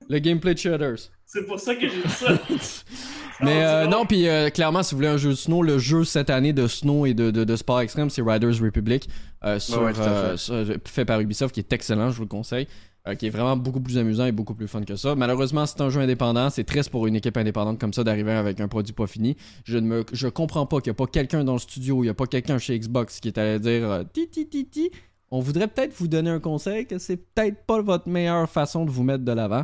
le 0.07 0.19
gameplay 0.19 0.53
de 0.53 0.59
Shredders. 0.59 1.11
C'est 1.31 1.45
pour 1.45 1.59
ça 1.59 1.75
que 1.75 1.81
j'ai 1.81 2.01
dit 2.01 2.09
ça. 2.09 2.27
Mais 3.41 3.63
euh, 3.63 3.83
c'est 3.83 3.89
non, 3.91 4.05
puis 4.05 4.27
euh, 4.27 4.49
clairement, 4.49 4.81
si 4.83 4.93
vous 4.93 4.97
voulez 4.97 5.07
un 5.09 5.17
jeu 5.17 5.29
de 5.29 5.35
snow, 5.35 5.61
le 5.61 5.77
jeu 5.77 6.03
cette 6.03 6.29
année 6.31 6.53
de 6.53 6.67
snow 6.67 7.05
et 7.05 7.13
de, 7.13 7.29
de, 7.31 7.43
de 7.43 7.55
sport 7.55 7.79
extrême, 7.81 8.09
c'est 8.09 8.21
Riders 8.23 8.59
Republic, 8.61 9.07
euh, 9.45 9.59
sur, 9.59 9.83
ouais, 9.83 9.93
fait. 9.93 10.01
euh, 10.01 10.37
sur- 10.37 10.65
fait 10.85 11.05
par 11.05 11.19
Ubisoft, 11.21 11.53
qui 11.53 11.59
est 11.59 11.71
excellent, 11.71 12.09
je 12.09 12.17
vous 12.17 12.23
le 12.23 12.27
conseille. 12.29 12.67
euh, 13.07 13.15
qui 13.15 13.27
est 13.27 13.29
vraiment 13.29 13.55
beaucoup 13.55 13.79
plus 13.79 13.97
amusant 13.97 14.25
et 14.25 14.31
beaucoup 14.33 14.55
plus 14.55 14.67
fun 14.67 14.81
que 14.83 14.95
ça. 14.97 15.15
Malheureusement, 15.15 15.65
c'est 15.65 15.79
un 15.81 15.89
jeu 15.89 16.01
indépendant. 16.01 16.49
C'est 16.49 16.65
triste 16.65 16.89
pour 16.89 17.07
une 17.07 17.15
équipe 17.15 17.37
indépendante 17.37 17.79
comme 17.79 17.93
ça 17.93 18.03
d'arriver 18.03 18.33
avec 18.33 18.59
un 18.59 18.67
produit 18.67 18.91
pas 18.93 19.07
fini. 19.07 19.37
Je 19.63 19.77
ne 19.77 19.87
me, 19.87 20.05
je 20.11 20.27
comprends 20.27 20.65
pas 20.65 20.81
qu'il 20.81 20.89
n'y 20.91 20.95
a 20.95 20.99
pas 21.05 21.07
quelqu'un 21.07 21.43
dans 21.45 21.53
le 21.53 21.59
studio, 21.59 21.99
il 22.03 22.07
n'y 22.07 22.09
a 22.09 22.13
pas 22.13 22.25
quelqu'un 22.25 22.57
chez 22.57 22.77
Xbox 22.77 23.19
qui 23.21 23.29
est 23.29 23.37
allé 23.37 23.57
dire 23.59 24.03
ti 24.11 24.27
ti 24.27 24.47
ti 24.49 24.65
ti. 24.65 24.89
On 25.31 25.39
voudrait 25.39 25.67
peut-être 25.69 25.93
vous 25.93 26.07
donner 26.09 26.29
un 26.31 26.39
conseil 26.41 26.87
que 26.87 26.97
c'est 26.97 27.15
peut-être 27.17 27.63
pas 27.65 27.81
votre 27.81 28.09
meilleure 28.09 28.49
façon 28.49 28.83
de 28.83 28.89
vous 28.91 29.03
mettre 29.03 29.23
de 29.23 29.31
l'avant. 29.31 29.63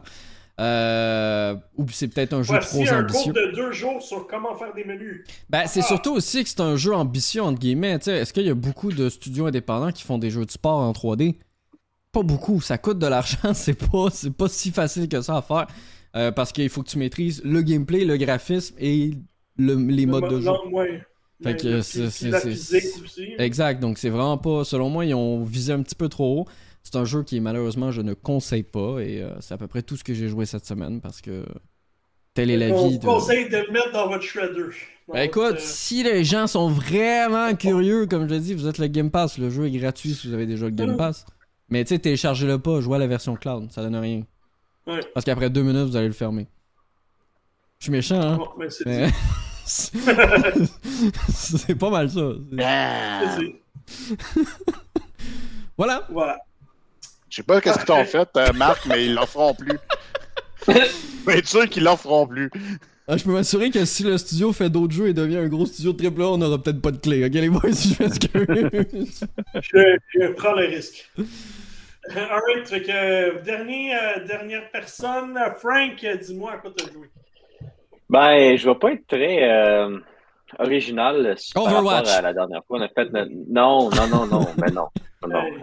Euh, 0.58 1.56
ou 1.78 1.86
c'est 1.92 2.08
peut-être 2.08 2.34
un 2.34 2.42
jeu 2.42 2.54
Voici 2.54 2.84
trop 2.86 2.94
un 2.96 3.04
ambitieux. 3.04 3.34
cours 3.34 3.34
de 3.34 3.52
deux 3.56 3.72
jours 3.74 4.02
sur 4.02 4.26
comment 4.26 4.56
faire 4.56 4.74
des 4.74 4.86
menus. 4.86 5.26
Ben, 5.50 5.64
c'est 5.68 5.82
Ah. 5.82 5.88
surtout 5.88 6.14
aussi 6.14 6.44
que 6.44 6.50
c'est 6.50 6.62
un 6.62 6.78
jeu 6.78 6.94
ambitieux, 6.94 7.42
entre 7.42 7.60
guillemets. 7.60 7.98
Est-ce 8.06 8.32
qu'il 8.32 8.46
y 8.46 8.50
a 8.50 8.54
beaucoup 8.56 8.92
de 8.94 9.10
studios 9.10 9.46
indépendants 9.48 9.92
qui 9.92 10.04
font 10.04 10.18
des 10.18 10.30
jeux 10.30 10.46
de 10.46 10.52
sport 10.52 10.80
en 10.80 10.94
3D 10.94 11.36
Pas 12.14 12.24
beaucoup. 12.24 12.62
Ça 12.62 12.78
coûte 12.78 13.00
de 13.00 13.08
l'argent. 13.08 13.38
C'est 13.54 13.74
pas, 13.74 14.08
c'est 14.12 14.32
pas 14.32 14.48
si 14.48 14.72
facile 14.72 15.10
que 15.10 15.20
ça 15.22 15.38
à 15.38 15.42
faire. 15.42 15.68
Euh, 16.16 16.32
parce 16.32 16.54
qu'il 16.54 16.70
faut 16.70 16.82
que 16.82 16.88
tu 16.90 16.98
maîtrises 16.98 17.42
le 17.44 17.62
gameplay, 17.62 18.06
le 18.06 18.16
graphisme 18.16 18.74
et 18.80 19.12
le- 19.58 19.76
les 19.76 20.06
modes 20.06 20.30
de 20.30 20.40
jeu. 20.40 20.50
Ouais. 20.72 21.02
Fait 21.44 21.52
Mais- 21.52 21.56
que 21.58 21.82
c'est- 21.82 22.10
c'est-. 22.10 23.36
Exact. 23.38 23.82
Donc, 23.82 23.98
c'est 23.98 24.10
vraiment 24.10 24.38
pas. 24.38 24.64
Selon 24.64 24.88
moi, 24.90 25.04
ils 25.06 25.14
ont 25.14 25.44
visé 25.44 25.74
un 25.74 25.82
petit 25.84 25.96
peu 25.96 26.08
trop 26.08 26.40
haut. 26.44 26.46
C'est 26.86 26.98
un 26.98 27.04
jeu 27.06 27.24
qui, 27.24 27.40
malheureusement, 27.40 27.90
je 27.92 28.02
ne 28.02 28.14
conseille 28.14 28.62
pas. 28.64 29.00
Et 29.00 29.20
euh, 29.22 29.32
c'est 29.40 29.56
à 29.56 29.58
peu 29.58 29.66
près 29.68 29.82
tout 29.82 29.98
ce 29.98 30.04
que 30.04 30.14
j'ai 30.14 30.28
joué 30.28 30.46
cette 30.46 30.66
semaine 30.68 31.02
parce 31.02 31.20
que 31.20 31.44
telle 32.36 32.52
est 32.52 32.58
la 32.58 32.68
On 32.68 32.88
vie 32.88 32.94
vous 32.94 33.00
de. 33.00 33.06
conseille 33.06 33.50
de 33.50 33.58
le 33.58 33.72
mettre 33.72 33.92
dans 33.92 34.08
votre 34.08 34.22
shredder. 34.24 34.68
Ben 35.12 35.22
écoute, 35.24 35.56
euh, 35.56 35.60
si 35.60 36.04
les 36.04 36.24
gens 36.24 36.46
sont 36.46 36.70
vraiment 36.70 37.56
curieux, 37.56 38.06
comme 38.06 38.28
je 38.30 38.34
l'ai 38.36 38.40
dit, 38.40 38.54
vous 38.54 38.68
êtes 38.68 38.78
le 38.78 38.86
Game 38.88 39.10
Pass. 39.10 39.40
Le 39.40 39.50
jeu 39.50 39.66
est 39.66 39.72
gratuit 39.72 40.14
si 40.14 40.28
vous 40.28 40.34
avez 40.36 40.46
déjà 40.46 40.66
le 40.66 40.72
Game. 40.72 40.96
Pass. 40.96 41.26
Mais 41.70 41.84
tu 41.84 41.90
sais, 41.90 42.00
téléchargez-le 42.00 42.60
pas, 42.60 42.80
jouez 42.82 42.98
à 42.98 43.00
la 43.00 43.08
version 43.08 43.36
cloud, 43.36 43.72
ça 43.72 43.82
donne 43.82 43.96
rien. 43.96 44.22
Ouais. 44.86 45.00
Parce 45.16 45.26
qu'après 45.26 45.50
deux 45.50 45.64
minutes, 45.64 45.88
vous 45.90 45.96
allez 45.96 46.06
le 46.08 46.14
fermer. 46.14 46.48
Je 47.80 47.86
suis 47.86 47.92
méchant, 47.92 48.22
hein? 48.22 48.38
bon, 48.38 48.48
ben, 48.60 48.70
c'est 48.70 48.86
Mais- 48.86 49.10
pas 51.80 51.90
mal 51.90 52.10
ça. 52.12 52.30
Ah. 52.60 53.38
Voilà. 55.78 56.08
Voilà. 56.12 56.38
Je 57.36 57.42
sais 57.42 57.44
pas 57.44 57.60
qu'est-ce 57.60 57.80
qu'ils 57.80 57.86
t'ont 57.88 58.06
fait, 58.06 58.30
euh, 58.38 58.54
Marc, 58.54 58.86
mais 58.86 59.08
ils 59.08 59.14
l'en 59.14 59.26
feront 59.26 59.54
plus. 59.54 59.78
Mais 61.28 61.40
être 61.40 61.48
sûr 61.50 61.68
qu'ils 61.68 61.84
l'en 61.84 61.98
feront 61.98 62.26
plus. 62.26 62.50
Ah, 63.10 63.18
je 63.18 63.26
peux 63.26 63.34
m'assurer 63.34 63.72
que 63.72 63.84
si 63.84 64.04
le 64.04 64.18
studio 64.18 64.54
fait 64.54 64.70
d'autres 64.70 64.94
jeux 64.94 65.10
et 65.10 65.14
devient 65.14 65.40
un 65.40 65.50
gros 65.50 65.66
studio 65.66 65.92
de 65.92 66.02
AAA, 66.02 66.30
on 66.30 66.38
n'aura 66.38 66.64
peut-être 66.64 66.82
pas 66.82 66.92
de 66.92 66.98
clé. 66.98 67.26
Ok, 67.26 67.34
les 67.34 67.50
boys, 67.50 67.60
je 67.72 68.02
m'excuse. 68.02 69.26
Je, 69.56 69.98
je 70.14 70.28
prends 70.32 70.54
le 70.54 70.68
risque. 70.68 71.12
Alright, 72.10 72.70
fait 72.70 72.82
que 72.84 72.92
euh, 72.92 73.42
dernier, 73.42 73.94
euh, 73.94 74.26
dernière 74.26 74.72
personne, 74.72 75.38
euh, 75.38 75.52
Frank, 75.56 76.02
euh, 76.06 76.16
dis-moi 76.16 76.54
à 76.54 76.58
quoi 76.60 76.72
t'as 76.74 76.90
joué. 76.90 77.10
Ben, 78.10 78.56
je 78.56 78.66
vais 78.66 78.76
pas 78.76 78.94
être 78.94 79.08
très 79.08 79.44
euh, 79.44 80.00
original 80.60 81.36
par 81.54 81.64
Overwatch. 81.66 82.10
à 82.10 82.22
la 82.22 82.34
dernière 82.34 82.62
fois. 82.66 82.80
On 82.80 82.82
a 82.82 82.88
fait 82.90 83.10
notre- 83.12 83.32
Non, 83.50 83.90
non, 83.90 84.08
non, 84.08 84.26
non, 84.28 84.46
mais 84.62 84.72
non. 84.72 84.88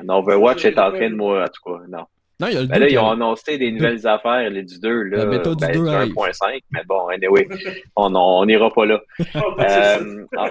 non, 0.05 0.15
Overwatch 0.19 0.65
est 0.65 0.79
en 0.79 0.91
train 0.91 1.11
de 1.11 1.15
mourir, 1.15 1.43
en 1.43 1.49
tout 1.49 1.63
cas. 1.73 1.85
Non. 1.89 2.05
non, 2.41 2.47
il 2.49 2.55
y 2.55 2.57
a 2.57 2.61
le 2.63 2.67
Ben 2.67 2.79
là, 2.81 2.89
ils 2.89 2.99
ont 2.99 3.11
annoncé 3.11 3.59
des 3.59 3.71
nouvelles 3.71 4.07
affaires, 4.07 4.51
les 4.51 4.63
du 4.65 4.81
2, 4.81 5.03
là. 5.05 5.19
La 5.19 5.27
méthode 5.27 5.59
du 5.59 5.67
ben, 5.67 5.73
2 5.73 5.87
arrive. 5.89 6.13
1.5, 6.15 6.61
mais 6.73 6.83
bon, 6.87 7.09
anyway, 7.09 7.47
on 7.97 8.15
on 8.15 8.45
n'ira 8.45 8.71
pas 8.71 8.87
là. 8.87 9.01
Ah, 9.35 9.41
ben. 9.57 9.67
Euh, 9.69 10.27
en, 10.37 10.49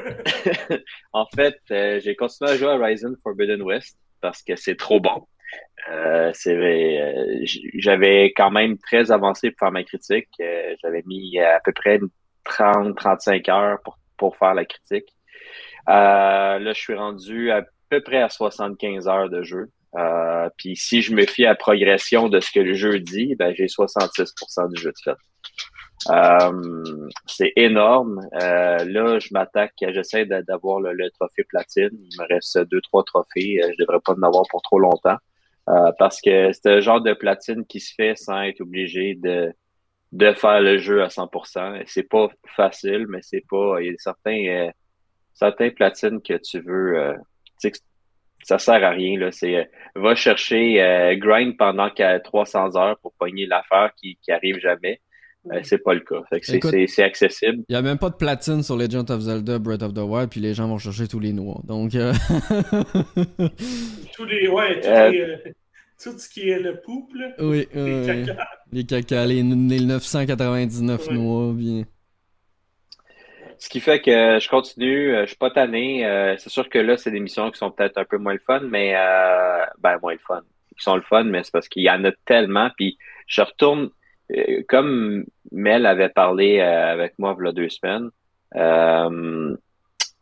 en 1.22 1.26
fait, 1.36 1.60
euh, 1.72 2.00
j'ai 2.04 2.16
continué 2.16 2.52
à 2.52 2.56
jouer 2.56 2.70
à 2.70 2.76
Horizon 2.78 3.14
Forbidden 3.24 3.62
West 3.62 3.98
parce 4.22 4.42
que 4.42 4.56
c'est 4.56 4.76
trop 4.78 5.00
bon. 5.00 5.28
Euh, 5.90 6.32
euh, 6.48 7.46
j'avais 7.74 8.32
quand 8.38 8.52
même 8.52 8.78
très 8.78 9.12
avancé 9.12 9.52
pour 9.52 9.60
faire 9.66 9.72
ma 9.72 9.84
critique. 9.84 10.30
Euh, 10.40 10.76
j'avais 10.82 11.04
mis 11.06 11.40
à 11.40 11.60
peu 11.66 11.72
près 11.74 12.00
30-35 12.46 13.50
heures 13.52 13.80
pour, 13.84 13.98
pour 14.22 14.38
faire 14.38 14.54
la 14.54 14.66
critique. 14.66 15.16
Euh, 15.90 16.60
là, 16.60 16.74
je 16.74 16.80
suis 16.80 16.94
rendu 16.94 17.50
à 17.50 17.64
peu 17.90 18.02
près 18.04 18.22
à 18.22 18.30
75 18.30 19.08
heures 19.08 19.32
de 19.32 19.42
jeu. 19.42 19.72
Euh, 19.98 20.48
puis 20.58 20.76
si 20.76 21.02
je 21.02 21.12
me 21.16 21.26
fie 21.26 21.44
à 21.44 21.50
la 21.50 21.56
progression 21.56 22.30
de 22.30 22.40
ce 22.40 22.52
que 22.52 22.60
le 22.60 22.76
jeu 22.76 23.00
dit, 23.00 23.36
ben 23.36 23.52
j'ai 23.56 23.66
66% 23.66 24.72
du 24.72 24.80
jeu 24.80 24.92
de 24.92 24.98
fait. 25.04 25.18
Euh, 26.12 26.84
c'est 27.26 27.52
énorme. 27.56 28.22
Là, 28.32 29.18
je 29.18 29.30
m'attaque, 29.32 29.74
j'essaie 29.82 30.28
d'avoir 30.28 30.80
le, 30.80 31.10
trophée 31.20 31.44
platine. 31.44 31.90
Il 31.92 32.22
me 32.22 32.28
reste 32.28 32.60
deux, 32.70 32.82
trois 32.82 33.04
trophées. 33.04 33.60
Je 33.60 33.84
devrais 33.84 34.00
pas 34.06 34.14
en 34.14 34.22
avoir 34.22 34.44
pour 34.52 34.62
trop 34.62 34.78
longtemps. 34.78 35.18
Parce 35.98 36.22
que 36.22 36.52
c'est 36.54 36.76
le 36.76 36.82
genre 36.82 37.02
de 37.02 37.14
platine 37.14 37.66
qui 37.66 37.80
se 37.80 37.94
fait 37.96 38.16
sans 38.16 38.40
être 38.44 38.62
obligé 38.62 39.16
de, 39.16 39.52
de 40.12 40.34
faire 40.34 40.62
le 40.62 40.78
jeu 40.78 41.02
à 41.04 41.08
100%. 41.08 41.82
Et 41.82 41.84
C'est 41.88 42.10
pas 42.10 42.28
facile, 42.48 43.06
mais 43.10 43.20
c'est 43.22 43.44
pas. 43.50 43.78
Il 43.82 43.88
y 43.88 43.90
a 43.90 43.94
certains, 43.98 44.46
euh, 44.48 44.70
certains 45.34 45.70
platines 45.70 46.22
que 46.22 46.34
tu 46.38 46.60
veux. 46.60 46.98
euh, 46.98 47.14
tu 47.14 47.70
sais 47.70 47.72
que 47.72 47.78
ça 48.44 48.58
sert 48.58 48.84
à 48.84 48.90
rien. 48.90 49.20
Là. 49.20 49.32
C'est 49.32 49.56
euh, 49.56 49.64
va 49.96 50.16
chercher 50.16 50.82
euh, 50.82 51.16
grind 51.16 51.56
pendant 51.58 51.90
qu'il 51.90 52.04
y 52.04 52.08
a 52.08 52.20
300 52.20 52.76
heures 52.76 52.98
pour 53.02 53.14
pogner 53.20 53.46
l'affaire 53.46 53.92
qui, 53.96 54.18
qui 54.22 54.32
arrive 54.32 54.58
jamais. 54.60 55.00
Euh, 55.52 55.60
c'est 55.64 55.80
pas 55.82 55.94
le 55.96 56.02
cas. 56.02 56.22
Fait 56.30 56.40
que 56.40 56.46
c'est, 56.46 56.58
Écoute- 56.58 56.70
c'est, 56.72 56.86
c'est 56.88 57.04
accessible. 57.04 57.64
Il 57.68 57.74
y 57.74 57.76
a 57.76 57.82
même 57.82 57.98
pas 57.98 58.10
de 58.12 58.16
platine 58.16 58.62
sur 58.62 58.76
Legend 58.78 59.10
of 59.10 59.22
Zelda 59.22 59.58
Breath 59.58 59.82
of 59.82 59.94
the 59.94 60.00
Wild, 60.00 60.30
puis 60.30 60.40
les 60.40 60.54
gens 60.54 60.68
vont 60.68 60.78
chercher 60.78 61.08
tous 61.08 61.20
les 61.20 61.34
noix. 61.34 61.60
Donc, 61.64 61.96
euh, 61.96 62.14
Tous 64.14 64.26
les, 64.26 64.48
ouais, 64.50 64.82
tous 64.82 64.88
Euh, 64.88 65.10
les, 65.10 65.20
euh, 65.22 65.38
tout 66.04 66.18
ce 66.18 66.30
qui 66.30 66.50
est 66.50 66.60
le 66.60 66.80
pouple, 66.82 67.34
oui, 67.40 67.68
les 67.74 67.80
euh, 67.80 68.26
caca. 68.26 68.48
les 68.72 68.86
caca, 68.86 69.26
les, 69.26 69.44
les 69.44 69.80
999 69.86 71.08
Ouais. 71.08 71.14
noix, 71.14 71.54
bien. 71.54 71.84
Ce 73.60 73.70
qui 73.70 73.80
fait 73.80 74.02
que 74.02 74.40
je 74.40 74.50
continue, 74.50 75.14
euh, 75.16 75.22
je 75.22 75.28
suis 75.28 75.36
pas 75.38 75.52
tanné. 75.52 76.04
euh, 76.06 76.36
c'est 76.38 76.50
sûr 76.50 76.68
que 76.70 76.80
là, 76.80 76.98
c'est 76.98 77.12
des 77.12 77.20
missions 77.20 77.52
qui 77.52 77.60
sont 77.60 77.70
peut-être 77.70 77.98
un 78.00 78.06
peu 78.06 78.18
moins 78.18 78.34
le 78.34 78.40
fun, 78.40 78.62
mais 78.62 78.94
euh, 78.96 79.64
ben 79.80 80.00
moins 80.02 80.14
le 80.14 80.20
fun. 80.20 80.42
Qui 80.78 80.84
sont 80.84 80.96
le 80.96 81.02
fun, 81.04 81.26
mais 81.26 81.44
c'est 81.44 81.52
parce 81.52 81.70
qu'il 81.70 81.84
y 81.84 81.90
en 81.90 82.04
a 82.06 82.12
tellement. 82.26 82.72
Puis 82.76 82.98
je 83.28 83.42
retourne, 83.42 83.92
euh, 84.36 84.64
comme 84.68 85.26
Mel 85.52 85.86
avait 85.86 86.10
parlé 86.10 86.60
euh, 86.60 86.92
avec 86.92 87.20
moi 87.20 87.36
il 87.40 87.46
y 87.46 87.50
a 87.50 87.52
deux 87.52 87.70
semaines, 87.70 88.10
euh, 88.56 89.56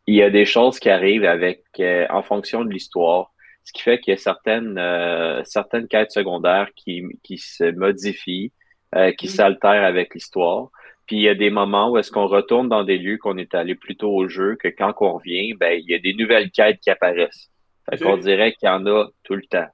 il 0.07 0.15
y 0.15 0.23
a 0.23 0.29
des 0.29 0.45
choses 0.45 0.77
qui 0.79 0.89
arrivent 0.89 1.23
avec 1.25 1.63
euh, 1.79 2.05
en 2.09 2.21
fonction 2.23 2.65
de 2.65 2.71
l'histoire. 2.71 3.31
Ce 3.63 3.71
qui 3.71 3.81
fait 3.81 3.99
qu'il 3.99 4.11
y 4.11 4.15
a 4.15 4.17
certaines 4.17 4.77
euh, 4.77 5.41
certaines 5.43 5.87
quêtes 5.87 6.11
secondaires 6.11 6.69
qui, 6.75 7.03
qui 7.23 7.37
se 7.37 7.71
modifient, 7.71 8.51
euh, 8.95 9.11
qui 9.11 9.27
Mm. 9.27 9.29
s'altèrent 9.29 9.83
avec 9.83 10.15
l'histoire. 10.15 10.69
Puis 11.05 11.17
il 11.17 11.21
y 11.23 11.29
a 11.29 11.35
des 11.35 11.49
moments 11.49 11.91
où 11.91 11.97
est-ce 11.97 12.11
qu'on 12.11 12.27
retourne 12.27 12.69
dans 12.69 12.83
des 12.83 12.97
lieux 12.97 13.17
qu'on 13.17 13.37
est 13.37 13.55
allé 13.55 13.75
plus 13.75 13.95
tôt 13.95 14.11
au 14.11 14.27
jeu, 14.27 14.55
que 14.55 14.67
quand 14.67 14.93
on 15.01 15.13
revient, 15.13 15.53
ben 15.53 15.79
il 15.79 15.89
y 15.89 15.95
a 15.95 15.99
des 15.99 16.13
nouvelles 16.13 16.51
quêtes 16.51 16.79
qui 16.79 16.89
apparaissent. 16.89 17.49
Fait 17.89 17.97
qu'on 17.97 18.17
dirait 18.17 18.53
qu'il 18.53 18.67
y 18.67 18.71
en 18.71 18.85
a 18.85 19.07
tout 19.23 19.35
le 19.35 19.41
temps. 19.43 19.67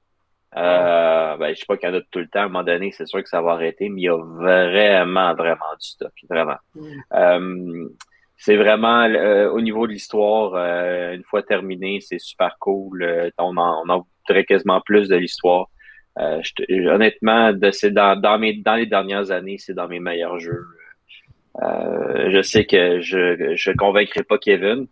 Euh, 0.55 1.35
ben, 1.37 1.53
je 1.53 1.59
sais 1.59 1.65
pas 1.67 1.75
qu'il 1.75 1.89
y 1.89 1.91
en 1.91 1.95
a 1.95 2.01
tout 2.11 2.19
le 2.19 2.27
temps. 2.27 2.39
À 2.39 2.43
un 2.43 2.47
moment 2.47 2.63
donné, 2.63 2.91
c'est 2.91 3.05
sûr 3.05 3.21
que 3.21 3.27
ça 3.27 3.41
va 3.41 3.51
arrêter, 3.51 3.89
mais 3.89 4.01
il 4.01 4.03
y 4.05 4.09
a 4.09 4.17
vraiment, 4.17 5.33
vraiment 5.35 5.73
du 5.79 5.87
stock. 5.87 6.13
Vraiment. 6.29 6.55
Mm. 6.75 7.01
Euh, 7.13 7.89
c'est 8.45 8.57
vraiment 8.57 9.05
euh, 9.05 9.49
au 9.49 9.59
niveau 9.59 9.87
de 9.87 9.93
l'histoire, 9.93 10.53
euh, 10.53 11.15
une 11.15 11.23
fois 11.23 11.41
terminé, 11.41 11.99
c'est 11.99 12.19
super 12.19 12.57
cool. 12.59 13.01
Euh, 13.01 13.31
on, 13.39 13.57
en, 13.57 13.81
on 13.83 13.89
en 13.89 14.05
voudrait 14.27 14.45
quasiment 14.45 14.81
plus 14.81 15.09
de 15.09 15.15
l'histoire. 15.15 15.65
Euh, 16.19 16.41
honnêtement, 16.69 17.53
de, 17.53 17.71
c'est 17.71 17.89
dans, 17.89 18.15
dans, 18.15 18.37
mes, 18.37 18.53
dans 18.53 18.75
les 18.75 18.85
dernières 18.85 19.31
années, 19.31 19.57
c'est 19.57 19.73
dans 19.73 19.87
mes 19.87 19.99
meilleurs 19.99 20.37
jeux. 20.37 20.63
Euh, 21.63 22.29
je 22.29 22.41
sais 22.43 22.65
que 22.65 23.01
je 23.01 23.55
je 23.55 23.71
convaincrai 23.71 24.21
pas 24.21 24.37
Kevin. 24.37 24.85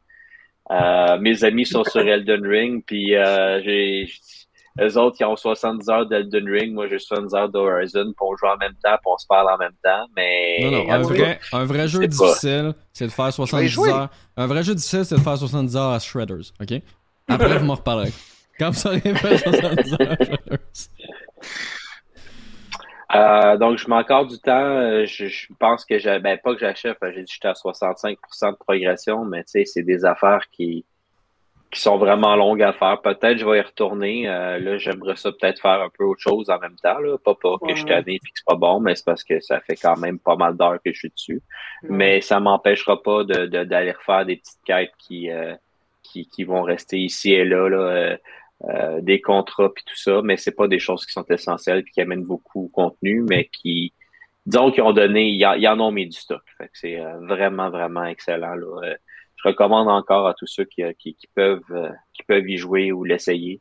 Euh, 0.72 1.20
mes 1.20 1.44
amis 1.44 1.68
sont 1.68 1.84
sur 1.84 2.02
Elden 2.02 2.48
Ring, 2.48 2.84
puis 2.84 3.10
j'ai 3.63 4.08
eux 4.82 4.98
autres 4.98 5.18
qui 5.18 5.24
ont 5.24 5.36
70 5.36 5.90
heures 5.90 6.06
d'Elden 6.08 6.50
Ring, 6.50 6.74
moi 6.74 6.88
j'ai 6.88 6.98
70 7.00 7.34
heures 7.36 7.50
d'Horizon, 7.50 8.06
puis 8.06 8.16
on 8.22 8.36
joue 8.36 8.48
en 8.48 8.58
même 8.58 8.74
temps, 8.84 8.96
puis 8.96 9.06
on 9.06 9.18
se 9.18 9.28
parle 9.28 9.50
en 9.54 9.58
même 9.58 9.76
temps, 9.84 10.06
mais 10.16 10.60
Non, 10.64 10.72
non, 10.72 10.92
un 10.92 11.02
vrai, 11.02 11.40
un 11.52 11.66
vrai 11.66 11.88
jeu 11.88 12.08
difficile, 12.08 12.74
c'est 12.92 13.06
de 13.06 13.12
faire 13.12 13.32
70 13.32 13.68
jouer. 13.68 13.90
heures. 13.92 14.10
Un 14.36 14.48
vrai 14.48 14.64
jeu 14.64 14.74
difficile, 14.76 15.06
c'est 15.06 15.16
de 15.16 15.22
faire 15.22 15.38
70 15.38 15.76
heures 15.78 15.92
à 15.92 16.00
Shredders, 16.00 16.52
ok? 16.62 16.82
Après, 17.28 17.58
vous 17.58 17.66
m'en 17.66 17.76
reparlerez. 17.76 18.12
Quand 18.60 18.72
vous 18.72 18.88
aurez 18.88 19.00
fait 19.00 19.38
70 19.38 19.94
heures 19.94 20.12
à 20.12 20.24
Shredders. 20.24 20.58
Euh, 23.16 23.58
donc, 23.58 23.78
je 23.78 23.88
mets 23.88 23.96
encore 23.96 24.26
du 24.26 24.40
temps. 24.40 24.52
Euh, 24.66 25.06
Je, 25.06 25.28
je 25.28 25.48
pense 25.60 25.86
que 25.86 26.00
j'ai, 26.00 26.18
ben, 26.20 26.38
pas 26.44 26.54
que 26.56 26.60
j'achève, 26.60 26.96
j'ai 27.04 27.22
dit 27.22 27.26
que 27.26 27.32
j'étais 27.32 27.48
à 27.48 27.54
65% 27.54 28.16
de 28.52 28.58
progression, 28.58 29.24
mais 29.24 29.44
tu 29.44 29.52
sais, 29.52 29.66
c'est 29.66 29.84
des 29.84 30.04
affaires 30.04 30.46
qui, 30.52 30.84
qui 31.74 31.80
sont 31.82 31.98
vraiment 31.98 32.36
longues 32.36 32.62
à 32.62 32.72
faire. 32.72 33.02
Peut-être 33.02 33.38
je 33.38 33.46
vais 33.46 33.58
y 33.58 33.62
retourner. 33.62 34.30
Euh, 34.30 34.60
là, 34.60 34.78
j'aimerais 34.78 35.16
ça 35.16 35.32
peut-être 35.32 35.60
faire 35.60 35.82
un 35.82 35.90
peu 35.90 36.04
autre 36.04 36.22
chose 36.22 36.50
en 36.50 36.60
même 36.60 36.76
temps. 36.76 37.00
Là. 37.00 37.18
Pas, 37.18 37.34
pas 37.36 37.58
que 37.58 37.72
je 37.72 37.78
suis 37.78 37.86
tanné 37.86 38.16
et 38.16 38.20
que 38.20 38.26
c'est 38.36 38.46
pas 38.46 38.56
bon, 38.56 38.80
mais 38.80 38.96
c'est 38.96 39.06
parce 39.06 39.24
que 39.24 39.40
ça 39.40 39.60
fait 39.60 39.76
quand 39.76 39.98
même 39.98 40.20
pas 40.20 40.36
mal 40.36 40.56
d'heures 40.56 40.80
que 40.84 40.94
je 40.94 41.00
suis 41.00 41.10
dessus. 41.10 41.42
Mais 41.84 42.22
ça 42.22 42.40
m'empêchera 42.40 43.02
pas 43.02 43.24
de, 43.24 43.48
de- 43.48 43.64
d'aller 43.64 43.92
refaire 43.92 44.26
des 44.26 44.36
petites 44.38 44.60
quêtes 44.66 44.92
qui, 45.00 45.32
euh, 45.32 45.56
qui, 46.04 46.28
qui 46.28 46.44
vont 46.44 46.62
rester 46.62 47.00
ici 47.00 47.34
et 47.34 47.44
là. 47.44 47.68
là. 47.68 48.18
Euh, 48.66 49.02
des 49.02 49.20
contrats 49.20 49.74
puis 49.74 49.84
tout 49.86 49.98
ça, 49.98 50.22
mais 50.24 50.38
c'est 50.38 50.56
pas 50.56 50.70
des 50.70 50.80
choses 50.80 51.06
qui 51.06 51.12
sont 51.12 51.26
essentielles 51.26 51.84
puis 51.84 51.92
qui 51.92 52.00
amènent 52.00 52.24
beaucoup 52.24 52.68
de 52.68 52.72
contenu, 52.72 53.22
mais 53.28 53.50
qui 53.52 53.92
disons 54.46 54.72
qu'ils 54.72 54.84
ont 54.84 54.94
donné, 54.94 55.32
ils, 55.32 55.68
en 55.68 55.82
ont 55.82 55.92
mis 55.92 56.06
du 56.08 56.18
stock. 56.18 56.42
c'est 56.72 56.98
vraiment, 57.24 57.70
vraiment 57.70 58.06
excellent. 58.06 58.56
Là. 58.56 58.96
Je 59.44 59.50
recommande 59.50 59.90
encore 59.90 60.28
à 60.28 60.34
tous 60.34 60.48
ceux 60.48 60.66
qui, 60.66 60.84
qui, 60.98 61.28
peuvent 61.36 61.92
qui 62.14 62.24
peuvent 62.24 62.50
y 62.50 62.58
jouer 62.58 62.92
ou 62.92 63.04
l'essayer. 63.04 63.60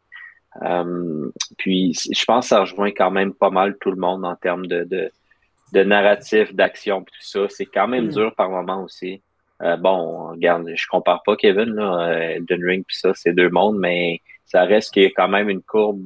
puis 1.59 1.93
je 1.95 2.25
pense 2.25 2.45
que 2.45 2.49
ça 2.49 2.61
rejoint 2.61 2.91
quand 2.93 3.11
même 3.11 3.35
pas 3.35 3.51
mal 3.51 3.77
tout 3.81 3.91
le 3.91 3.97
monde 3.97 4.25
en 4.25 4.37
termes 4.37 4.67
de, 4.67 4.85
de, 4.85 5.11
de 5.73 5.83
narratif, 5.83 6.55
d'action, 6.55 7.03
tout 7.03 7.15
ça. 7.21 7.47
C'est 7.49 7.67
quand 7.67 7.89
même 7.89 8.07
mm. 8.07 8.11
dur 8.11 8.35
par 8.35 8.51
moment 8.51 8.85
aussi. 8.85 9.23
Euh, 9.63 9.77
bon, 9.77 10.31
regarde, 10.31 10.69
je 10.75 10.87
compare 10.89 11.23
pas 11.25 11.37
Kevin, 11.37 11.75
là, 11.75 12.09
euh, 12.09 12.37
Elden 12.37 12.65
Ring 12.65 12.85
puis 12.87 12.97
ça, 12.97 13.13
c'est 13.15 13.33
deux 13.33 13.49
mondes, 13.49 13.79
mais 13.79 14.21
ça 14.45 14.65
reste 14.65 14.93
qu'il 14.93 15.05
y 15.05 15.07
a 15.07 15.11
quand 15.11 15.29
même 15.29 15.49
une 15.49 15.63
courbe. 15.63 16.03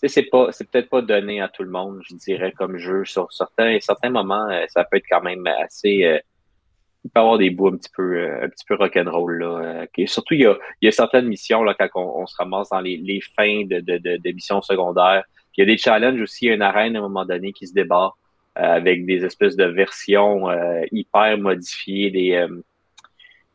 Tu 0.00 0.08
sais, 0.08 0.08
c'est 0.08 0.28
pas, 0.30 0.52
c'est 0.52 0.70
peut-être 0.70 0.90
pas 0.90 1.02
donné 1.02 1.40
à 1.40 1.48
tout 1.48 1.62
le 1.62 1.70
monde, 1.70 2.00
je 2.08 2.14
dirais, 2.14 2.52
comme 2.52 2.76
jeu. 2.76 3.04
Sur 3.04 3.32
certains, 3.32 3.78
certains 3.80 4.10
moments, 4.10 4.48
euh, 4.50 4.64
ça 4.68 4.84
peut 4.84 4.98
être 4.98 5.06
quand 5.10 5.22
même 5.22 5.46
assez. 5.46 6.20
Il 7.04 7.10
peut 7.10 7.20
y 7.20 7.22
avoir 7.22 7.38
des 7.38 7.50
bouts 7.50 7.68
un 7.68 7.76
petit 7.76 7.90
peu, 7.94 8.42
un 8.42 8.48
petit 8.48 8.64
peu 8.66 8.74
rock'n'roll 8.74 9.38
là. 9.38 9.86
surtout, 10.06 10.34
il 10.34 10.40
y 10.40 10.46
a, 10.46 10.56
il 10.80 10.86
y 10.86 10.88
a 10.88 10.92
certaines 10.92 11.26
missions 11.26 11.62
là 11.62 11.74
quand 11.74 11.88
on, 11.94 12.26
se 12.26 12.36
ramasse 12.36 12.70
dans 12.70 12.80
les, 12.80 12.96
les 12.96 13.20
fins 13.20 13.64
de, 13.64 13.80
de, 13.80 13.98
de, 13.98 14.32
missions 14.32 14.62
secondaires. 14.62 15.24
il 15.56 15.60
y 15.60 15.62
a 15.62 15.66
des 15.66 15.78
challenges 15.78 16.20
aussi, 16.20 16.46
il 16.46 16.48
y 16.48 16.50
a 16.50 16.54
une 16.54 16.62
arène 16.62 16.96
à 16.96 16.98
un 16.98 17.02
moment 17.02 17.24
donné 17.24 17.52
qui 17.52 17.66
se 17.66 17.74
débat 17.74 18.12
avec 18.54 19.06
des 19.06 19.24
espèces 19.24 19.54
de 19.54 19.66
versions 19.66 20.48
hyper 20.90 21.38
modifiées 21.38 22.10
des 22.10 22.44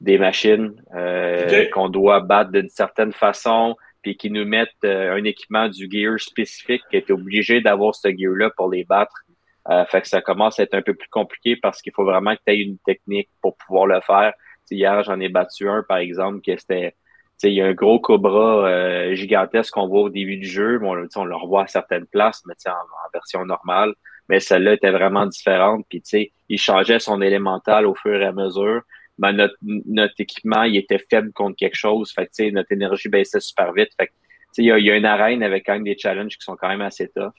des 0.03 0.17
machines 0.17 0.73
euh, 0.93 1.65
qu'on 1.69 1.88
doit 1.88 2.19
battre 2.19 2.51
d'une 2.51 2.69
certaine 2.69 3.13
façon, 3.13 3.75
puis 4.01 4.17
qui 4.17 4.29
nous 4.29 4.45
mettent 4.45 4.69
euh, 4.84 5.15
un 5.15 5.23
équipement 5.23 5.69
du 5.69 5.89
gear 5.89 6.19
spécifique 6.19 6.84
qui 6.91 6.97
est 6.97 7.10
obligé 7.10 7.62
d'avoir 7.62 7.95
ce 7.95 8.10
gear-là 8.10 8.51
pour 8.56 8.69
les 8.69 8.84
battre. 8.84 9.23
Euh, 9.69 9.86
fait 9.86 10.02
que 10.02 10.08
ça 10.08 10.21
commence 10.21 10.60
à 10.60 10.63
être 10.63 10.73
un 10.73 10.82
peu 10.82 10.93
plus 10.93 11.10
compliqué 11.10 11.56
parce 11.56 11.82
qu'il 11.82 11.93
faut 11.93 12.04
vraiment 12.04 12.36
que 12.36 12.41
tu 12.45 12.54
aies 12.54 12.60
une 12.60 12.78
technique 12.80 13.30
pour 13.41 13.56
pouvoir 13.58 13.86
le 13.86 14.02
faire. 14.02 14.34
hier, 14.69 15.04
j'en 15.04 15.19
ai 15.19 15.30
battu 15.30 15.69
un, 15.69 15.84
par 15.84 15.97
exemple, 15.97 16.41
qui 16.41 16.56
c'était 16.58 16.95
il 17.43 17.54
y 17.54 17.62
a 17.62 17.65
un 17.65 17.73
gros 17.73 17.99
cobra 17.99 19.13
gigantesque 19.15 19.73
qu'on 19.73 19.88
voit 19.88 20.04
au 20.04 20.10
début 20.10 20.38
du 20.38 20.47
jeu. 20.47 20.80
Bon, 20.80 20.95
on 21.15 21.26
le 21.26 21.36
revoit 21.36 21.63
à 21.63 21.67
certaines 21.67 22.06
places, 22.06 22.41
mais 22.45 22.54
en, 22.67 22.71
en 22.71 23.10
version 23.13 23.45
normale. 23.45 23.93
Mais 24.30 24.39
celle-là 24.39 24.73
était 24.73 24.91
vraiment 24.91 25.26
différente. 25.26 25.86
Puis, 25.89 26.02
il 26.47 26.58
changeait 26.58 26.99
son 26.99 27.21
élémental 27.21 27.86
au 27.86 27.95
fur 27.95 28.21
et 28.21 28.26
à 28.26 28.32
mesure 28.32 28.84
ben, 29.17 29.32
notre, 29.34 29.56
notre 29.62 30.15
équipement 30.19 30.63
il 30.63 30.78
était 30.78 30.99
faible 31.10 31.32
contre 31.34 31.56
quelque 31.56 31.76
chose. 31.76 32.12
Fait 32.13 32.28
que, 32.28 32.52
notre 32.52 32.71
énergie 32.71 33.10
baissait 33.10 33.39
super 33.39 33.73
vite. 33.73 33.89
Fait 33.99 34.08
que, 34.08 34.13
il 34.58 34.65
y 34.65 34.71
a, 34.71 34.78
y 34.80 34.91
a 34.91 34.95
une 34.95 35.06
arène 35.06 35.41
avec 35.43 35.65
quand 35.65 35.73
même 35.73 35.84
des 35.84 35.97
challenges 35.97 36.38
qui 36.38 36.43
sont 36.43 36.56
quand 36.56 36.67
même 36.67 36.82
assez 36.82 37.10
tough. 37.10 37.34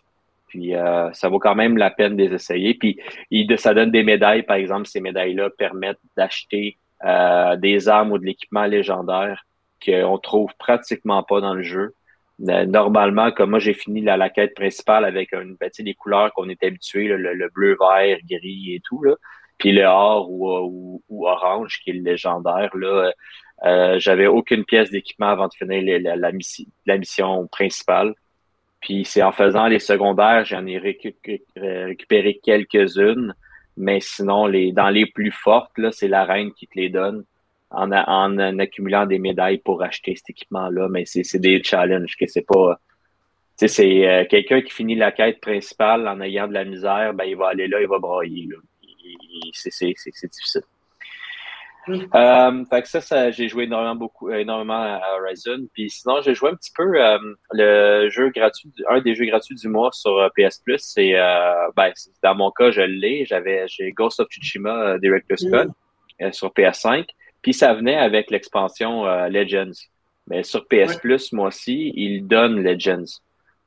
Puis 0.54 0.76
euh, 0.76 1.12
ça 1.14 1.28
vaut 1.28 1.40
quand 1.40 1.56
même 1.56 1.76
la 1.76 1.90
peine 1.90 2.14
de 2.14 2.22
les 2.22 2.32
essayer. 2.32 2.74
Puis 2.74 3.00
il, 3.32 3.58
ça 3.58 3.74
donne 3.74 3.90
des 3.90 4.04
médailles, 4.04 4.44
par 4.44 4.54
exemple, 4.54 4.86
ces 4.86 5.00
médailles-là 5.00 5.50
permettent 5.50 5.98
d'acheter 6.16 6.78
euh, 7.04 7.56
des 7.56 7.88
armes 7.88 8.12
ou 8.12 8.18
de 8.18 8.24
l'équipement 8.24 8.64
légendaire 8.64 9.46
qu'on 9.84 10.16
trouve 10.16 10.52
pratiquement 10.56 11.24
pas 11.24 11.40
dans 11.40 11.54
le 11.54 11.64
jeu. 11.64 11.92
Normalement, 12.38 13.32
comme 13.32 13.50
moi 13.50 13.58
j'ai 13.58 13.74
fini 13.74 14.00
la, 14.00 14.16
la 14.16 14.30
quête 14.30 14.54
principale 14.54 15.04
avec 15.04 15.32
une 15.32 15.56
ben, 15.58 15.70
des 15.76 15.94
couleurs 15.94 16.32
qu'on 16.34 16.48
est 16.48 16.62
habitué, 16.62 17.08
le, 17.08 17.34
le, 17.34 17.48
bleu, 17.48 17.76
vert, 17.80 18.18
gris 18.30 18.74
et 18.74 18.80
tout. 18.84 19.02
Là. 19.02 19.16
Puis 19.58 19.72
le 19.72 19.82
or 19.82 20.30
ou, 20.30 21.02
ou, 21.08 21.26
orange, 21.26 21.80
qui 21.82 21.90
est 21.90 21.94
le 21.94 22.02
légendaire, 22.04 22.70
là, 22.76 23.10
euh, 23.64 23.98
j'avais 23.98 24.28
aucune 24.28 24.64
pièce 24.64 24.90
d'équipement 24.92 25.30
avant 25.30 25.48
de 25.48 25.54
finir 25.54 26.00
la, 26.00 26.14
la, 26.14 26.30
la 26.86 26.98
mission 26.98 27.48
principale. 27.48 28.14
Puis 28.84 29.06
c'est 29.06 29.22
en 29.22 29.32
faisant 29.32 29.66
les 29.66 29.78
secondaires, 29.78 30.44
j'en 30.44 30.66
ai 30.66 30.76
récupéré 30.76 32.38
quelques-unes. 32.44 33.34
Mais 33.78 33.98
sinon, 34.00 34.46
les 34.46 34.72
dans 34.72 34.90
les 34.90 35.06
plus 35.06 35.32
fortes, 35.32 35.76
là, 35.78 35.90
c'est 35.90 36.06
la 36.06 36.24
reine 36.24 36.52
qui 36.52 36.66
te 36.66 36.78
les 36.78 36.90
donne 36.90 37.24
en, 37.70 37.90
en, 37.90 38.58
accumulant 38.58 39.06
des 39.06 39.18
médailles 39.18 39.58
pour 39.58 39.82
acheter 39.82 40.14
cet 40.14 40.28
équipement-là. 40.30 40.88
Mais 40.90 41.06
c'est 41.06 41.38
des 41.38 41.62
challenges 41.62 42.14
que 42.20 42.26
c'est 42.26 42.46
pas. 42.46 42.78
Tu 43.58 43.66
sais, 43.66 43.68
c'est 43.68 44.06
euh, 44.06 44.24
quelqu'un 44.28 44.60
qui 44.60 44.70
finit 44.70 44.96
la 44.96 45.12
quête 45.12 45.40
principale 45.40 46.06
en 46.06 46.20
ayant 46.20 46.46
de 46.46 46.52
la 46.52 46.64
misère, 46.64 47.14
ben 47.14 47.24
il 47.24 47.36
va 47.36 47.48
aller 47.48 47.68
là, 47.68 47.80
il 47.80 47.88
va 47.88 47.98
brailler. 47.98 48.48
C'est 49.52 49.70
difficile. 49.80 50.62
Euh, 51.88 52.64
fait 52.70 52.82
que 52.82 52.88
ça, 52.88 53.00
ça 53.00 53.30
j'ai 53.30 53.48
joué 53.48 53.64
énormément 53.64 53.94
beaucoup, 53.94 54.30
énormément 54.30 54.80
à 54.80 55.00
Horizon. 55.18 55.66
Puis 55.72 55.90
sinon, 55.90 56.20
j'ai 56.22 56.34
joué 56.34 56.50
un 56.50 56.54
petit 56.54 56.72
peu 56.74 56.82
euh, 56.82 57.18
le 57.52 58.08
jeu 58.10 58.30
gratuit, 58.30 58.70
un 58.88 59.00
des 59.00 59.14
jeux 59.14 59.26
gratuits 59.26 59.56
du 59.56 59.68
mois 59.68 59.90
sur 59.92 60.18
euh, 60.18 60.28
PS 60.36 60.58
Plus. 60.58 60.80
C'est 60.80 61.12
ben, 61.76 61.92
dans 62.22 62.34
mon 62.34 62.50
cas, 62.50 62.70
je 62.70 62.82
l'ai. 62.82 63.24
J'avais 63.26 63.66
j'ai 63.68 63.92
Ghost 63.92 64.20
of 64.20 64.28
Tsushima 64.28 64.98
Director's 64.98 65.44
Cut 65.44 66.32
sur 66.32 66.48
PS5. 66.48 67.06
Puis 67.42 67.52
ça 67.52 67.74
venait 67.74 67.98
avec 67.98 68.30
l'expansion 68.30 69.04
Legends. 69.28 69.72
Mais 70.26 70.42
sur 70.42 70.66
PS 70.66 70.96
Plus, 70.96 71.32
moi 71.32 71.48
aussi, 71.48 71.92
il 71.94 72.26
donne 72.26 72.62
Legends. 72.62 73.20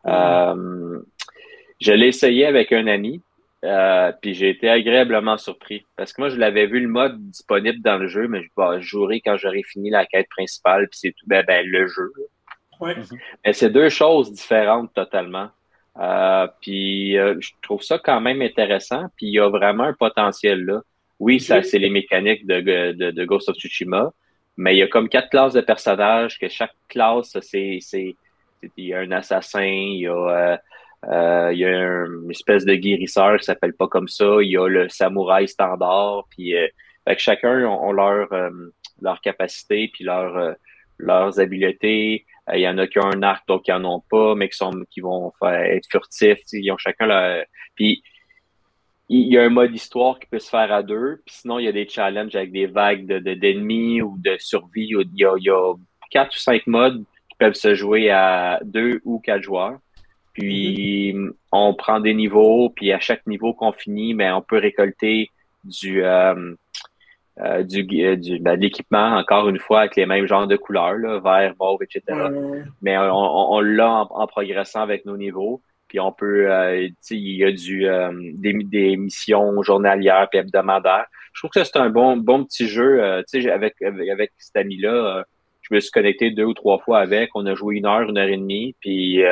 je 0.05 1.91
l'ai 1.91 2.07
essayé 2.07 2.45
avec 2.45 2.71
un 2.71 2.87
ami. 2.87 3.21
Euh, 3.65 4.11
puis 4.21 4.33
j'ai 4.33 4.49
été 4.49 4.69
agréablement 4.69 5.37
surpris. 5.37 5.85
Parce 5.95 6.13
que 6.13 6.21
moi, 6.21 6.29
je 6.29 6.37
l'avais 6.37 6.67
vu 6.67 6.79
le 6.79 6.87
mode 6.87 7.19
disponible 7.29 7.81
dans 7.81 7.97
le 7.97 8.07
jeu, 8.07 8.27
mais 8.27 8.43
je, 8.43 8.49
bah, 8.55 8.79
jouerai 8.79 9.21
quand 9.21 9.37
j'aurai 9.37 9.63
fini 9.63 9.89
la 9.89 10.05
quête 10.05 10.29
principale, 10.29 10.87
puis 10.89 10.99
c'est 10.99 11.11
tout 11.11 11.25
ben, 11.25 11.43
ben, 11.45 11.65
le 11.65 11.87
jeu. 11.87 12.11
Ouais. 12.79 12.95
Mais 13.43 13.53
c'est 13.53 13.71
deux 13.71 13.89
choses 13.89 14.31
différentes 14.31 14.93
totalement. 14.93 15.49
Euh, 15.99 16.47
puis 16.61 17.17
euh, 17.17 17.35
je 17.39 17.49
trouve 17.63 17.81
ça 17.81 17.97
quand 17.97 18.21
même 18.21 18.43
intéressant, 18.43 19.05
puis 19.15 19.27
il 19.27 19.33
y 19.33 19.39
a 19.39 19.49
vraiment 19.49 19.85
un 19.85 19.93
potentiel 19.93 20.63
là. 20.63 20.81
Oui, 21.19 21.39
ça 21.39 21.63
c'est 21.63 21.79
les 21.79 21.89
mécaniques 21.89 22.45
de, 22.45 22.61
de, 22.61 23.09
de, 23.09 23.25
Ghost 23.25 23.49
of 23.49 23.55
Tsushima, 23.55 24.11
mais 24.57 24.75
il 24.75 24.77
y 24.77 24.83
a 24.83 24.87
comme 24.87 25.09
quatre 25.09 25.31
classes 25.31 25.53
de 25.53 25.61
personnages, 25.61 26.37
que 26.37 26.47
chaque 26.47 26.75
classe, 26.87 27.35
c'est, 27.41 27.79
c'est, 27.81 28.15
il 28.77 28.85
y 28.85 28.93
a 28.93 28.99
un 28.99 29.11
assassin, 29.11 29.63
il 29.63 30.01
y 30.01 30.07
a 30.07 30.59
euh, 31.07 31.51
il 31.53 31.59
y 31.59 31.65
a 31.65 31.69
une 31.69 32.29
espèce 32.29 32.65
de 32.65 32.75
guérisseur 32.75 33.37
qui 33.37 33.45
s'appelle 33.45 33.73
pas 33.73 33.87
comme 33.87 34.07
ça. 34.07 34.37
Il 34.41 34.49
y 34.49 34.57
a 34.57 34.67
le 34.67 34.89
samouraï 34.89 35.47
standard. 35.47 36.25
Puis 36.29 36.55
euh, 36.55 36.67
chacun 37.17 37.65
ont, 37.65 37.91
leur 37.91 38.31
euh, 38.33 38.49
leur 39.01 39.21
capacité 39.21 39.89
puis 39.93 40.03
leur 40.03 40.55
leurs 40.97 41.39
habiletés. 41.39 42.25
Il 42.53 42.59
y 42.59 42.67
en 42.67 42.77
a 42.77 42.87
qui 42.87 42.99
ont 42.99 43.05
un 43.05 43.23
arc, 43.23 43.47
d'autres 43.47 43.63
qui 43.63 43.71
en 43.73 43.83
ont 43.85 44.03
pas, 44.09 44.35
mais 44.35 44.49
qui 44.49 44.57
sont 44.57 44.71
qui 44.89 45.01
vont 45.01 45.31
faire 45.39 45.61
être 45.61 45.87
furtifs. 45.89 46.39
Ils 46.53 46.71
ont 46.71 46.77
chacun 46.77 47.05
leur. 47.05 47.45
Puis 47.75 48.03
il 49.09 49.31
y 49.31 49.37
a 49.37 49.43
un 49.43 49.49
mode 49.49 49.73
histoire 49.73 50.19
qui 50.19 50.27
peut 50.27 50.39
se 50.39 50.49
faire 50.49 50.71
à 50.73 50.83
deux. 50.83 51.21
Puis 51.25 51.35
sinon, 51.35 51.59
il 51.59 51.65
y 51.65 51.67
a 51.69 51.71
des 51.71 51.87
challenges 51.87 52.35
avec 52.35 52.51
des 52.51 52.65
vagues 52.65 53.05
de 53.05 53.19
d'ennemis 53.19 54.01
ou 54.01 54.17
de 54.17 54.35
survie. 54.39 54.89
Il 54.89 55.09
y, 55.15 55.25
a, 55.25 55.35
il 55.37 55.43
y 55.43 55.49
a 55.49 55.73
quatre 56.11 56.35
ou 56.35 56.39
cinq 56.39 56.67
modes 56.67 57.03
qui 57.29 57.37
peuvent 57.37 57.53
se 57.53 57.73
jouer 57.75 58.09
à 58.09 58.59
deux 58.63 58.99
ou 59.05 59.19
quatre 59.19 59.43
joueurs. 59.43 59.79
Puis 60.37 61.15
on 61.51 61.73
prend 61.73 61.99
des 61.99 62.13
niveaux, 62.13 62.69
puis 62.69 62.93
à 62.93 62.99
chaque 62.99 63.25
niveau 63.25 63.53
qu'on 63.53 63.71
finit, 63.71 64.13
ben, 64.13 64.35
on 64.35 64.41
peut 64.41 64.59
récolter 64.59 65.31
du 65.63 66.03
euh, 66.03 66.53
euh, 67.39 67.63
du, 67.63 67.85
euh, 68.05 68.15
du 68.15 68.39
ben, 68.39 68.55
de 68.55 68.61
l'équipement 68.61 69.17
encore 69.17 69.49
une 69.49 69.57
fois 69.57 69.81
avec 69.81 69.95
les 69.95 70.05
mêmes 70.05 70.27
genres 70.27 70.47
de 70.47 70.55
couleurs, 70.55 70.97
là, 70.97 71.19
vert, 71.19 71.55
mauve, 71.59 71.81
etc. 71.81 72.01
Mais 72.83 72.97
on, 72.97 73.53
on, 73.53 73.61
l'a 73.61 74.05
en, 74.09 74.27
progressant 74.27 74.81
avec 74.81 75.05
nos 75.05 75.17
niveaux. 75.17 75.61
Puis 75.87 75.99
on 75.99 76.11
peut, 76.11 76.51
euh, 76.51 76.87
il 77.09 77.37
y 77.37 77.43
a 77.43 77.51
du 77.51 77.87
des, 78.35 78.53
des, 78.53 78.97
missions 78.97 79.63
journalières 79.63 80.27
puis 80.29 80.39
hebdomadaires. 80.39 81.05
Je 81.33 81.41
trouve 81.41 81.51
que 81.51 81.63
c'est 81.63 81.77
un 81.77 81.89
bon 81.89 82.17
bon 82.17 82.43
petit 82.43 82.67
jeu. 82.67 83.01
tu 83.27 83.41
sais, 83.41 83.49
avec, 83.49 83.81
avec, 83.81 84.09
avec 84.09 84.31
cet 84.37 84.57
ami-là, 84.57 85.23
je 85.61 85.73
me 85.73 85.79
suis 85.79 85.91
connecté 85.91 86.29
deux 86.29 86.45
ou 86.45 86.53
trois 86.53 86.77
fois 86.79 86.99
avec. 86.99 87.29
On 87.35 87.45
a 87.45 87.55
joué 87.55 87.77
une 87.77 87.85
heure, 87.87 88.09
une 88.09 88.17
heure 88.17 88.27
et 88.27 88.37
demie. 88.37 88.75
Puis 88.81 89.23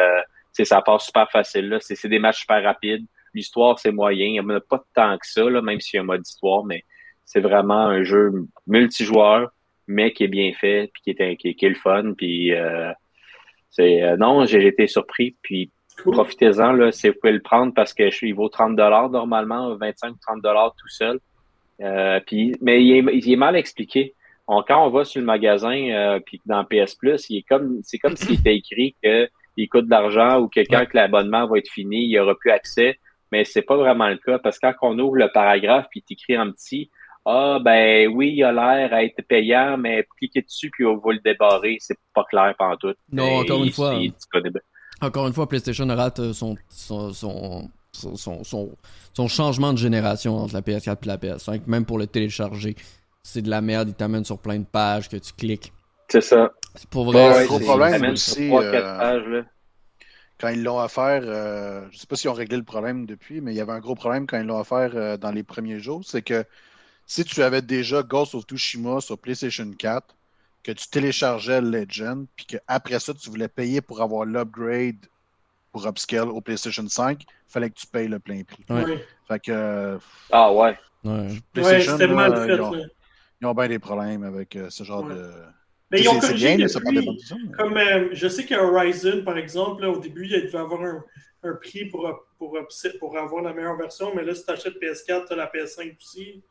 ça 0.63 0.81
passe 0.81 1.05
super 1.05 1.29
facile. 1.29 1.69
Là. 1.69 1.77
C'est, 1.81 2.07
des 2.07 2.19
matchs 2.19 2.41
super 2.41 2.63
rapides. 2.63 3.05
L'histoire, 3.33 3.77
c'est 3.79 3.91
moyen. 3.91 4.27
Il 4.27 4.41
n'y 4.41 4.53
a 4.53 4.59
pas 4.61 4.83
tant 4.93 5.17
que 5.17 5.27
ça, 5.27 5.49
là, 5.49 5.61
même 5.61 5.81
s'il 5.81 5.97
y 5.97 5.99
a 5.99 6.03
un 6.03 6.05
mode 6.05 6.25
histoire, 6.25 6.63
mais 6.63 6.83
c'est 7.25 7.41
vraiment 7.41 7.87
un 7.87 8.03
jeu 8.03 8.31
multijoueur, 8.67 9.49
mais 9.87 10.13
qui 10.13 10.23
est 10.23 10.29
bien 10.29 10.53
fait, 10.53 10.89
puis 10.93 11.01
qui 11.03 11.21
est, 11.21 11.35
qui, 11.35 11.65
est 11.65 11.69
le 11.69 11.75
fun. 11.75 12.13
Puis 12.15 12.53
euh, 12.53 12.91
c'est 13.71 14.01
euh, 14.03 14.15
non, 14.15 14.45
j'ai 14.45 14.65
été 14.65 14.87
surpris. 14.87 15.35
Puis 15.41 15.71
profitez-en, 16.03 16.71
là, 16.71 16.91
si 16.91 17.09
vous 17.09 17.15
pouvez 17.19 17.33
le 17.33 17.41
prendre 17.41 17.73
parce 17.73 17.93
que 17.93 18.09
je 18.09 18.15
suis, 18.15 18.29
il 18.29 18.35
vaut 18.35 18.49
30 18.49 18.77
normalement, 19.11 19.75
25-30 19.75 20.71
tout 20.77 20.87
seul. 20.87 21.19
Euh, 21.81 22.19
puis, 22.25 22.55
mais 22.61 22.83
il 22.83 22.97
est, 22.97 23.15
il 23.15 23.33
est 23.33 23.37
mal 23.37 23.55
expliqué. 23.55 24.13
quand 24.47 24.85
on 24.85 24.89
va 24.89 25.03
sur 25.03 25.19
le 25.19 25.25
magasin, 25.25 25.75
euh, 25.89 26.19
puis 26.25 26.41
dans 26.45 26.63
PS 26.63 26.95
Plus, 26.95 27.29
il 27.29 27.37
est 27.37 27.43
comme 27.43 27.81
c'est 27.83 27.97
comme 27.97 28.15
s'il 28.15 28.39
était 28.39 28.55
écrit 28.55 28.95
que 29.03 29.27
il 29.57 29.69
coûte 29.69 29.85
de 29.85 29.89
l'argent 29.91 30.39
ou 30.39 30.47
quelqu'un 30.47 30.85
que 30.85 30.95
l'abonnement 30.97 31.47
va 31.47 31.57
être 31.57 31.69
fini, 31.69 32.03
il 32.03 32.09
n'y 32.09 32.19
aura 32.19 32.35
plus 32.35 32.51
accès. 32.51 32.99
Mais 33.31 33.43
c'est 33.43 33.61
pas 33.63 33.75
vraiment 33.77 34.07
le 34.07 34.17
cas 34.17 34.39
parce 34.39 34.59
que 34.59 34.67
quand 34.79 34.89
on 34.93 34.99
ouvre 34.99 35.15
le 35.17 35.31
paragraphe 35.31 35.87
puis 35.89 36.03
écrit 36.09 36.37
en 36.37 36.51
petit, 36.51 36.89
Ah, 37.25 37.57
ben 37.59 38.07
oui, 38.13 38.33
il 38.35 38.43
a 38.43 38.51
l'air 38.51 38.93
à 38.93 39.03
être 39.03 39.19
payant, 39.27 39.77
mais 39.77 40.05
cliquez 40.19 40.41
dessus 40.43 40.69
puis 40.71 40.85
on 40.85 40.97
va 40.97 41.13
le 41.13 41.19
débarrer. 41.19 41.77
C'est 41.79 41.97
pas 42.13 42.23
clair 42.25 42.53
pendant 42.57 42.77
tout. 42.77 42.93
Non, 43.11 43.37
encore 43.39 43.63
une 43.63 43.71
fois. 43.71 43.95
Encore 45.01 45.27
une 45.27 45.33
fois, 45.33 45.49
PlayStation 45.49 45.87
rate 45.87 46.19
euh, 46.19 46.33
son, 46.33 46.55
son, 46.69 47.11
son- 48.43 48.75
son 49.13 49.27
changement 49.27 49.73
de 49.73 49.77
génération 49.77 50.37
entre 50.37 50.53
la 50.53 50.61
PS4 50.61 50.97
et 51.03 51.07
la 51.07 51.17
PS5, 51.17 51.61
même 51.67 51.85
pour 51.85 51.97
le 51.97 52.07
télécharger. 52.07 52.75
C'est 53.23 53.41
de 53.41 53.49
la 53.49 53.61
merde, 53.61 53.89
il 53.89 53.95
t'amène 53.95 54.23
sur 54.23 54.37
plein 54.39 54.59
de 54.59 54.65
pages 54.65 55.09
que 55.09 55.17
tu 55.17 55.33
cliques. 55.33 55.73
C'est 56.07 56.21
ça. 56.21 56.51
C'est 56.75 56.89
pour 56.89 57.07
Ouais, 57.07 57.13
vrai. 57.13 57.27
ouais, 57.29 57.41
c'est- 57.41 57.47
gros 57.47 57.59
problème 57.59 58.11
aussi, 58.11 58.49
euh, 58.51 58.97
pages, 58.99 59.27
là. 59.27 59.43
quand 60.39 60.49
ils 60.49 60.63
l'ont 60.63 60.79
offert, 60.79 61.21
euh, 61.23 61.85
je 61.91 61.97
sais 61.97 62.07
pas 62.07 62.15
s'ils 62.15 62.29
ont 62.29 62.33
réglé 62.33 62.57
le 62.57 62.63
problème 62.63 63.05
depuis, 63.05 63.41
mais 63.41 63.53
il 63.53 63.57
y 63.57 63.61
avait 63.61 63.71
un 63.71 63.79
gros 63.79 63.95
problème 63.95 64.27
quand 64.27 64.37
ils 64.39 64.45
l'ont 64.45 64.59
offert 64.59 64.91
euh, 64.95 65.17
dans 65.17 65.31
les 65.31 65.43
premiers 65.43 65.79
jours. 65.79 66.01
C'est 66.05 66.21
que 66.21 66.45
si 67.07 67.23
tu 67.23 67.41
avais 67.43 67.61
déjà 67.61 68.03
Ghost 68.03 68.35
of 68.35 68.43
Tsushima 68.45 69.01
sur 69.01 69.17
PlayStation 69.17 69.71
4, 69.77 70.15
que 70.63 70.71
tu 70.73 70.87
téléchargeais 70.89 71.61
Legend, 71.61 72.25
puis 72.35 72.45
qu'après 72.45 72.99
ça, 72.99 73.13
tu 73.13 73.29
voulais 73.29 73.47
payer 73.47 73.81
pour 73.81 74.01
avoir 74.01 74.25
l'upgrade 74.25 74.97
pour 75.71 75.87
upscale 75.87 76.29
au 76.29 76.41
PlayStation 76.41 76.87
5, 76.87 77.23
fallait 77.47 77.69
que 77.69 77.75
tu 77.75 77.87
payes 77.87 78.07
le 78.07 78.19
plein 78.19 78.43
prix. 78.43 78.65
Ouais. 78.69 78.83
Ouais, 78.85 79.05
Fait 79.27 79.39
que 79.39 79.51
euh, 79.51 79.97
Ah 80.31 80.51
ouais. 80.51 80.77
Ouais. 81.03 81.11
Ouais, 81.11 81.27
PlayStation, 81.53 81.97
là, 81.97 82.07
mal 82.07 82.47
fait. 82.47 82.55
ils, 82.55 82.61
ont, 82.61 82.73
ils 83.41 83.47
ont 83.47 83.53
bien 83.53 83.67
des 83.67 83.79
problèmes 83.79 84.23
avec 84.23 84.55
euh, 84.55 84.69
ce 84.69 84.83
genre 84.83 85.03
Ouais. 85.03 85.13
de. 85.15 85.31
Mais 85.91 86.01
ils 86.01 86.09
ont 86.09 86.19
corrigé 86.19 86.47
bien, 86.57 86.67
depuis. 86.67 86.95
mais- 87.05 87.55
Comme 87.57 87.77
euh, 87.77 88.09
je 88.11 88.27
sais 88.27 88.43
que 88.45 88.55
Horizon, 88.55 89.23
par 89.23 89.37
exemple, 89.37 89.81
là, 89.83 89.89
au 89.91 89.99
début, 89.99 90.25
il 90.25 90.31
devait 90.45 90.57
avoir 90.57 90.81
un, 90.81 91.03
un 91.43 91.53
prix 91.53 91.85
pour, 91.85 92.09
pour, 92.39 92.57
pour 92.99 93.17
avoir 93.17 93.43
la 93.43 93.53
meilleure 93.53 93.77
version, 93.77 94.11
mais 94.15 94.23
là, 94.23 94.33
si 94.33 94.43
tu 94.45 94.51
achètes 94.51 94.73
PS4, 94.81 95.27
tu 95.27 95.33
as 95.33 95.35
la 95.35 95.45
PS5 95.53 95.95
aussi. 95.97 96.41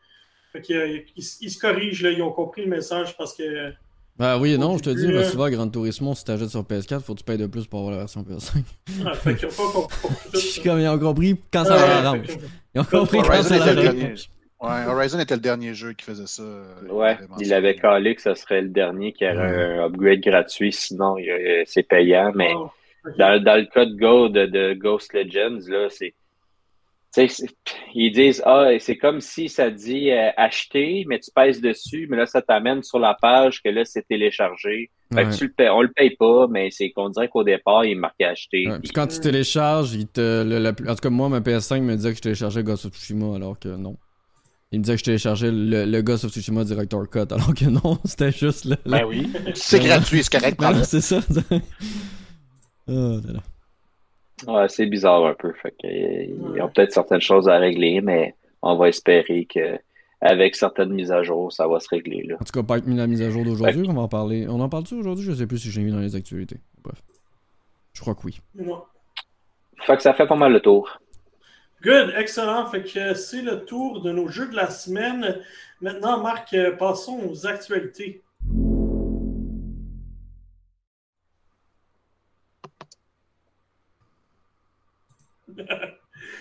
Fait 0.52 0.62
que, 0.62 0.72
euh, 0.72 0.98
ils, 1.16 1.24
ils 1.40 1.50
se 1.50 1.58
corrigent, 1.58 2.02
là, 2.04 2.10
ils 2.12 2.22
ont 2.22 2.30
compris 2.30 2.62
le 2.62 2.68
message 2.70 3.16
parce 3.16 3.34
que. 3.34 3.72
Bah 4.16 4.38
oui 4.38 4.52
et 4.52 4.58
non, 4.58 4.78
je 4.78 4.84
te 4.84 4.90
dis, 4.90 5.08
là. 5.08 5.24
souvent, 5.28 5.50
Gran 5.50 5.68
Turismo, 5.68 6.14
si 6.14 6.22
t'achètes 6.24 6.50
sur 6.50 6.62
PS4, 6.62 7.00
faut 7.00 7.14
que 7.14 7.18
tu 7.18 7.24
payes 7.24 7.36
de 7.36 7.46
plus 7.48 7.66
pour 7.66 7.80
avoir 7.80 7.92
la 7.94 7.98
version 7.98 8.22
PS5. 8.22 8.62
Ah, 9.04 9.14
fait 9.14 9.34
qu'ils 9.34 9.46
ont 9.48 9.50
pas 9.50 9.72
compris 9.72 10.60
comme, 10.64 10.78
ils 10.78 10.86
ont 10.88 10.98
compris 11.00 11.36
quand 11.52 11.64
ça 11.64 11.74
que- 12.16 12.32
Ils 12.76 12.80
ont 12.80 12.84
compris 12.84 13.18
quand 13.18 13.42
ça. 13.42 13.58
Ouais, 14.66 14.86
Horizon 14.86 15.18
était 15.18 15.34
le 15.34 15.40
dernier 15.40 15.74
jeu 15.74 15.92
qui 15.92 16.04
faisait 16.04 16.26
ça. 16.26 16.42
euh, 16.42 16.64
Ouais, 16.90 17.18
il 17.40 17.52
avait 17.52 17.74
calé 17.76 18.14
que 18.14 18.22
ce 18.22 18.34
serait 18.34 18.62
le 18.62 18.68
dernier 18.68 19.12
qui 19.12 19.24
aurait 19.24 19.36
Ouais. 19.36 19.78
un 19.78 19.84
upgrade 19.86 20.20
gratuit, 20.20 20.72
sinon 20.72 21.16
a- 21.16 21.62
c'est 21.66 21.82
payant. 21.82 22.32
Mais 22.34 22.52
ok. 22.54 22.70
dans, 23.18 23.42
dans 23.42 23.56
le 23.56 23.66
cas 23.66 23.84
de, 23.86 23.94
Go, 23.96 24.28
de, 24.28 24.46
de 24.46 24.74
Ghost 24.74 25.12
Legends, 25.12 25.58
là, 25.68 25.88
c'est. 25.90 26.14
Ils 27.94 28.10
disent 28.10 28.42
Ah, 28.44 28.70
c'est 28.80 28.96
comme 28.96 29.20
si 29.20 29.48
ça 29.48 29.70
dit 29.70 30.10
euh, 30.10 30.30
acheter, 30.36 31.04
mais 31.06 31.20
tu 31.20 31.30
pèses 31.32 31.60
dessus, 31.60 32.08
mais 32.10 32.16
là, 32.16 32.26
ça 32.26 32.42
t'amène 32.42 32.82
sur 32.82 32.98
la 32.98 33.14
page 33.14 33.62
que 33.62 33.68
là, 33.68 33.84
c'est 33.84 34.02
téléchargé. 34.08 34.90
Fait 35.14 35.22
que 35.22 35.28
Ouais. 35.28 35.36
tu 35.36 35.44
le 35.44 35.52
payes, 35.52 35.68
on 35.70 35.82
le 35.82 35.92
paye 35.94 36.16
pas, 36.16 36.48
mais 36.48 36.70
c'est 36.72 36.90
qu'on 36.90 37.08
dirait 37.10 37.28
qu'au 37.28 37.44
départ, 37.44 37.84
il 37.84 37.92
est 37.92 37.94
marqué 37.94 38.24
acheter. 38.24 38.68
Ouais, 38.68 38.80
puis 38.80 38.90
quand 38.90 39.06
tu 39.06 39.20
télécharges, 39.20 39.94
il 39.94 40.08
te, 40.08 40.42
le- 40.42 40.58
la- 40.58 40.70
en 40.70 40.94
tout 40.96 41.02
cas, 41.02 41.10
moi, 41.10 41.28
ma 41.28 41.40
PS5 41.40 41.82
me 41.82 41.94
disait 41.94 42.10
que 42.10 42.16
je 42.16 42.22
téléchargeais 42.22 42.64
Ghost 42.64 42.86
of 42.86 42.92
Tsushima 42.94 43.36
alors 43.36 43.56
que 43.60 43.68
non. 43.68 43.96
Il 44.74 44.78
me 44.78 44.82
disait 44.84 44.94
que 44.94 45.00
je 45.00 45.04
téléchargeais 45.04 45.52
le, 45.52 45.84
le 45.84 46.02
Ghost 46.02 46.24
of 46.24 46.32
Tsushima 46.32 46.64
Director 46.64 47.08
Cut 47.08 47.30
alors 47.30 47.54
que 47.54 47.66
non, 47.66 47.96
c'était 48.04 48.32
juste 48.32 48.64
le. 48.64 48.76
Ben 48.84 49.04
oui. 49.04 49.32
C'est 49.54 49.78
gratuit, 49.78 50.24
c'est 50.24 50.32
correct. 50.32 50.60
Non, 50.60 50.70
prends-le. 50.70 50.84
c'est 50.84 51.00
ça. 51.00 51.20
oh, 52.88 52.92
là, 53.24 53.32
là. 53.34 53.40
Ouais, 54.52 54.68
c'est 54.68 54.86
bizarre 54.86 55.24
un 55.26 55.34
peu. 55.34 55.52
Fait 55.62 55.70
que, 55.70 55.86
ils 55.86 56.60
ont 56.60 56.68
peut-être 56.68 56.92
certaines 56.92 57.20
choses 57.20 57.48
à 57.48 57.56
régler, 57.58 58.00
mais 58.00 58.34
on 58.62 58.76
va 58.76 58.88
espérer 58.88 59.46
que 59.46 59.78
avec 60.20 60.56
certaines 60.56 60.92
mises 60.92 61.12
à 61.12 61.22
jour, 61.22 61.52
ça 61.52 61.68
va 61.68 61.78
se 61.78 61.88
régler. 61.88 62.24
Là. 62.24 62.36
En 62.40 62.44
tout 62.44 62.52
cas, 62.52 62.62
pas 62.64 62.74
avec 62.74 62.86
la 62.88 63.06
mise 63.06 63.22
à 63.22 63.30
jour 63.30 63.44
d'aujourd'hui, 63.44 63.86
on 63.88 63.92
va 63.92 64.02
en 64.02 64.08
parler. 64.08 64.46
On 64.48 64.58
en 64.58 64.68
parle-tu 64.68 64.94
aujourd'hui? 64.94 65.24
Je 65.24 65.32
sais 65.32 65.46
plus 65.46 65.58
si 65.58 65.70
je 65.70 65.78
l'ai 65.78 65.86
mis 65.86 65.92
dans 65.92 66.00
les 66.00 66.16
actualités. 66.16 66.56
Bref. 66.82 67.00
Je 67.92 68.00
crois 68.00 68.16
que 68.16 68.22
oui. 68.24 68.40
Non. 68.56 68.82
Fait 69.86 69.96
que 69.96 70.02
ça 70.02 70.14
fait 70.14 70.26
pas 70.26 70.36
mal 70.36 70.52
le 70.52 70.60
tour. 70.60 70.98
Good, 71.84 72.14
excellent. 72.16 72.66
Fait 72.70 72.82
que 72.82 72.98
euh, 72.98 73.14
c'est 73.14 73.42
le 73.42 73.64
tour 73.64 74.00
de 74.02 74.10
nos 74.10 74.28
jeux 74.28 74.48
de 74.48 74.56
la 74.56 74.70
semaine. 74.70 75.40
Maintenant, 75.80 76.20
Marc, 76.22 76.52
euh, 76.54 76.74
passons 76.76 77.20
aux 77.28 77.46
actualités. 77.46 78.22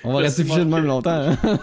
On 0.06 0.14
va 0.14 0.20
rester 0.20 0.44
fiché 0.44 0.60
de 0.60 0.64
même 0.66 0.86
longtemps. 0.86 1.12
Hein? 1.12 1.38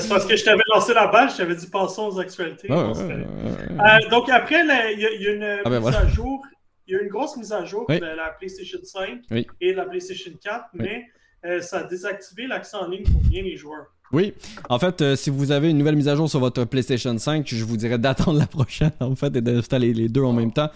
C'est 0.00 0.08
parce 0.08 0.26
que 0.26 0.36
je 0.36 0.44
t'avais 0.44 0.62
lancé 0.74 0.92
la 0.94 1.06
balle, 1.08 1.30
je 1.30 1.36
t'avais 1.38 1.54
dit 1.54 1.66
passons 1.68 2.08
aux 2.08 2.18
actualités. 2.20 2.70
Euh, 2.70 4.08
donc 4.10 4.28
après, 4.30 4.60
il 4.60 5.00
y, 5.00 5.06
a- 5.06 5.12
il 5.12 5.22
y 5.22 5.26
a 5.28 5.30
une 5.32 5.42
Ah 5.64 5.70
ben 5.70 5.70
mise 5.72 5.80
voilà. 5.80 6.00
à 6.00 6.06
jour. 6.06 6.44
Il 6.86 6.94
y 6.94 6.98
a 6.98 7.02
une 7.02 7.08
grosse 7.08 7.36
mise 7.36 7.52
à 7.52 7.64
jour 7.64 7.84
Oui. 7.88 7.98
de 7.98 8.04
la 8.06 8.28
PlayStation 8.30 8.78
5 8.82 9.22
Oui. 9.30 9.46
et 9.60 9.72
de 9.72 9.76
la 9.76 9.86
PlayStation 9.86 10.30
4, 10.42 10.66
Oui. 10.74 10.80
mais 10.84 11.04
euh, 11.44 11.60
ça 11.60 11.78
a 11.80 11.84
désactivé 11.84 12.46
l'accès 12.46 12.76
en 12.76 12.88
ligne 12.88 13.04
pour 13.04 13.20
bien 13.22 13.42
les 13.42 13.56
joueurs. 13.56 13.86
Oui, 14.12 14.34
en 14.68 14.78
fait, 14.78 15.00
euh, 15.00 15.16
si 15.16 15.30
vous 15.30 15.50
avez 15.50 15.70
une 15.70 15.78
nouvelle 15.78 15.96
mise 15.96 16.08
à 16.08 16.14
jour 16.14 16.30
sur 16.30 16.38
votre 16.38 16.64
PlayStation 16.64 17.16
5, 17.16 17.46
je 17.46 17.64
vous 17.64 17.76
dirais 17.76 17.98
d'attendre 17.98 18.38
la 18.38 18.46
prochaine, 18.46 18.92
en 19.00 19.14
fait, 19.16 19.34
et 19.36 19.40
d'installer 19.40 19.92
les 19.92 20.08
deux 20.08 20.22
en 20.22 20.32
même 20.32 20.52
temps. 20.52 20.70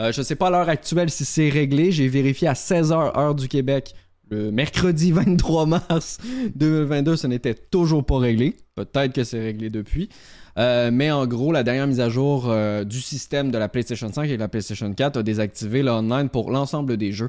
Euh, 0.00 0.12
je 0.12 0.22
sais 0.22 0.36
pas 0.36 0.48
à 0.48 0.50
l'heure 0.50 0.68
actuelle 0.68 1.10
si 1.10 1.24
c'est 1.24 1.48
réglé. 1.48 1.92
J'ai 1.92 2.08
vérifié 2.08 2.48
à 2.48 2.52
16h, 2.52 3.18
heure 3.18 3.34
du 3.34 3.48
Québec, 3.48 3.94
le 4.30 4.50
mercredi 4.50 5.12
23 5.12 5.66
mars 5.66 6.18
2022, 6.54 7.16
ce 7.16 7.26
n'était 7.26 7.54
toujours 7.54 8.04
pas 8.04 8.18
réglé. 8.18 8.56
Peut-être 8.74 9.12
que 9.12 9.24
c'est 9.24 9.40
réglé 9.40 9.70
depuis. 9.70 10.08
Mais 10.56 11.10
en 11.10 11.26
gros, 11.26 11.52
la 11.52 11.64
dernière 11.64 11.86
mise 11.86 12.00
à 12.00 12.08
jour 12.08 12.52
du 12.84 13.00
système 13.00 13.50
de 13.50 13.58
la 13.58 13.68
PlayStation 13.68 14.12
5 14.12 14.30
et 14.30 14.36
de 14.36 14.40
la 14.40 14.48
PlayStation 14.48 14.92
4 14.92 15.16
a 15.16 15.22
désactivé 15.22 15.82
le 15.82 15.90
online 15.90 16.28
pour 16.28 16.50
l'ensemble 16.50 16.96
des 16.96 17.12
jeux. 17.12 17.28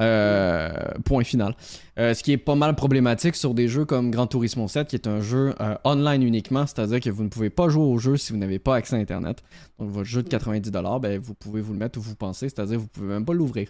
Euh, 0.00 0.70
point 1.04 1.24
final. 1.24 1.54
Euh, 1.98 2.14
ce 2.14 2.22
qui 2.22 2.32
est 2.32 2.38
pas 2.38 2.54
mal 2.54 2.74
problématique 2.74 3.34
sur 3.36 3.52
des 3.52 3.68
jeux 3.68 3.84
comme 3.84 4.10
Gran 4.10 4.26
Turismo 4.26 4.66
7, 4.66 4.88
qui 4.88 4.96
est 4.96 5.06
un 5.06 5.20
jeu 5.20 5.54
euh, 5.60 5.74
online 5.84 6.22
uniquement, 6.22 6.66
c'est-à-dire 6.66 7.00
que 7.00 7.10
vous 7.10 7.22
ne 7.22 7.28
pouvez 7.28 7.50
pas 7.50 7.68
jouer 7.68 7.84
au 7.84 7.98
jeu 7.98 8.16
si 8.16 8.32
vous 8.32 8.38
n'avez 8.38 8.58
pas 8.58 8.76
accès 8.76 8.96
à 8.96 8.98
Internet. 8.98 9.42
Donc 9.78 9.90
votre 9.90 10.08
jeu 10.08 10.22
de 10.22 10.28
90$, 10.28 11.00
ben, 11.00 11.18
vous 11.18 11.34
pouvez 11.34 11.60
vous 11.60 11.74
le 11.74 11.78
mettre 11.78 11.98
où 11.98 12.02
vous 12.02 12.14
pensez, 12.14 12.48
c'est-à-dire 12.48 12.76
que 12.76 12.82
vous 12.82 12.88
pouvez 12.88 13.08
même 13.08 13.26
pas 13.26 13.34
l'ouvrir. 13.34 13.68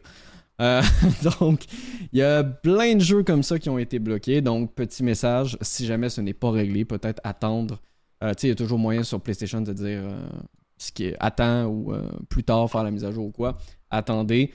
Donc, 1.41 1.65
il 2.13 2.19
y 2.19 2.23
a 2.23 2.45
plein 2.45 2.95
de 2.95 3.01
jeux 3.01 3.23
comme 3.23 3.43
ça 3.43 3.59
qui 3.59 3.71
ont 3.71 3.79
été 3.79 3.99
bloqués. 3.99 4.43
Donc, 4.43 4.75
petit 4.75 5.03
message, 5.03 5.57
si 5.63 5.87
jamais 5.87 6.11
ce 6.11 6.21
n'est 6.21 6.35
pas 6.35 6.51
réglé, 6.51 6.85
peut-être 6.85 7.19
attendre. 7.25 7.81
Tu 8.21 8.27
sais, 8.27 8.47
il 8.47 8.49
y 8.51 8.53
a 8.53 8.57
toujours 8.57 8.79
moyen 8.79 9.03
sur 9.03 9.23
PlayStation 9.23 9.63
de 9.63 9.73
dire 9.73 10.03
ce 10.77 10.93
qui 10.93 11.07
est 11.07 11.17
attend 11.19 11.65
ou 11.65 11.95
plus 12.29 12.45
tard 12.45 12.71
faire 12.71 12.85
la 12.85 12.91
mise 12.91 13.07
à 13.07 13.11
jour 13.11 13.25
ou 13.25 13.31
quoi. 13.31 13.57
Attendez. 13.89 14.53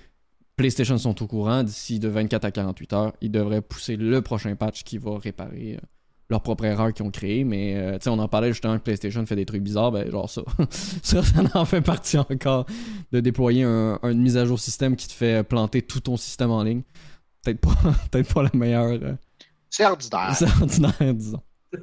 PlayStation 0.55 0.97
sont 0.97 1.21
au 1.21 1.27
courant. 1.27 1.63
D'ici 1.63 1.99
de 1.99 2.07
24 2.07 2.45
à 2.45 2.51
48 2.51 2.93
heures, 2.93 3.13
ils 3.21 3.31
devraient 3.31 3.61
pousser 3.61 3.95
le 3.97 4.21
prochain 4.21 4.55
patch 4.55 4.83
qui 4.83 4.97
va 4.97 5.17
réparer 5.17 5.75
euh, 5.75 5.85
leur 6.29 6.41
propre 6.41 6.65
erreur 6.65 6.93
qu'ils 6.93 7.05
ont 7.05 7.11
créée. 7.11 7.43
Mais 7.43 7.75
euh, 7.75 7.93
tu 7.97 8.03
sais, 8.05 8.09
on 8.09 8.19
en 8.19 8.27
parlait 8.27 8.49
justement 8.53 8.77
que 8.77 8.83
PlayStation 8.83 9.25
fait 9.25 9.35
des 9.35 9.45
trucs 9.45 9.61
bizarres. 9.63 9.91
Ben, 9.91 10.09
genre 10.09 10.29
ça. 10.29 10.43
ça, 10.69 11.21
ça 11.23 11.41
en 11.53 11.65
fait 11.65 11.81
partie 11.81 12.17
encore 12.17 12.65
de 13.11 13.19
déployer 13.19 13.63
un, 13.63 13.99
une 14.03 14.21
mise 14.21 14.37
à 14.37 14.45
jour 14.45 14.59
système 14.59 14.95
qui 14.95 15.07
te 15.07 15.13
fait 15.13 15.43
planter 15.43 15.81
tout 15.81 15.99
ton 15.99 16.17
système 16.17 16.51
en 16.51 16.63
ligne. 16.63 16.83
Peut-être 17.43 17.59
pas, 17.59 17.75
peut-être 18.11 18.33
pas 18.33 18.43
la 18.43 18.51
meilleure. 18.53 18.99
euh, 19.03 19.13
C'est 19.69 19.85
ordinaire. 19.85 20.33
c'est 20.35 20.45
ordinaire, 20.61 21.13
disons. 21.13 21.41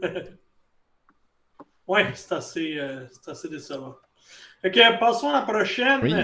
Ouais, 1.87 2.07
c'est 2.15 2.33
assez, 2.33 2.79
euh, 2.79 3.05
c'est 3.11 3.31
assez 3.31 3.49
décevant. 3.49 3.97
Que 4.63 4.99
passons 5.01 5.29
à 5.29 5.33
la 5.33 5.43
prochaine. 5.43 6.01
Oui. 6.03 6.15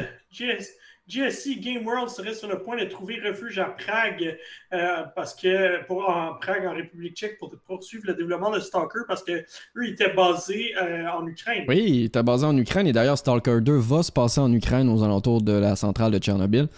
GSC 1.09 1.61
Game 1.61 1.87
World 1.87 2.11
serait 2.11 2.35
sur 2.35 2.49
le 2.49 2.59
point 2.59 2.77
de 2.77 2.85
trouver 2.85 3.19
refuge 3.27 3.59
à 3.59 3.65
Prague 3.65 4.37
euh, 4.73 5.03
parce 5.17 5.35
que 5.35 5.81
en 5.91 6.35
Prague 6.35 6.67
en 6.67 6.75
République 6.75 7.17
tchèque 7.17 7.39
pour 7.39 7.51
poursuivre 7.67 8.05
le 8.07 8.15
développement 8.15 8.51
de 8.51 8.61
Stalker 8.61 9.01
parce 9.09 9.23
que 9.23 9.33
eux 9.33 9.87
ils 9.87 9.93
étaient 9.93 10.13
basés 10.13 10.75
euh, 10.81 11.09
en 11.11 11.27
Ukraine. 11.27 11.65
Oui, 11.67 11.85
il 11.87 12.05
était 12.05 12.23
basé 12.23 12.45
en 12.45 12.57
Ukraine 12.57 12.87
et 12.87 12.93
d'ailleurs 12.93 13.17
Stalker 13.17 13.61
2 13.63 13.77
va 13.77 14.03
se 14.03 14.13
passer 14.13 14.41
en 14.41 14.53
Ukraine 14.53 14.91
aux 14.91 15.03
alentours 15.03 15.41
de 15.41 15.53
la 15.53 15.77
centrale 15.77 16.13
de 16.13 16.19
Tchernobyl. 16.19 16.69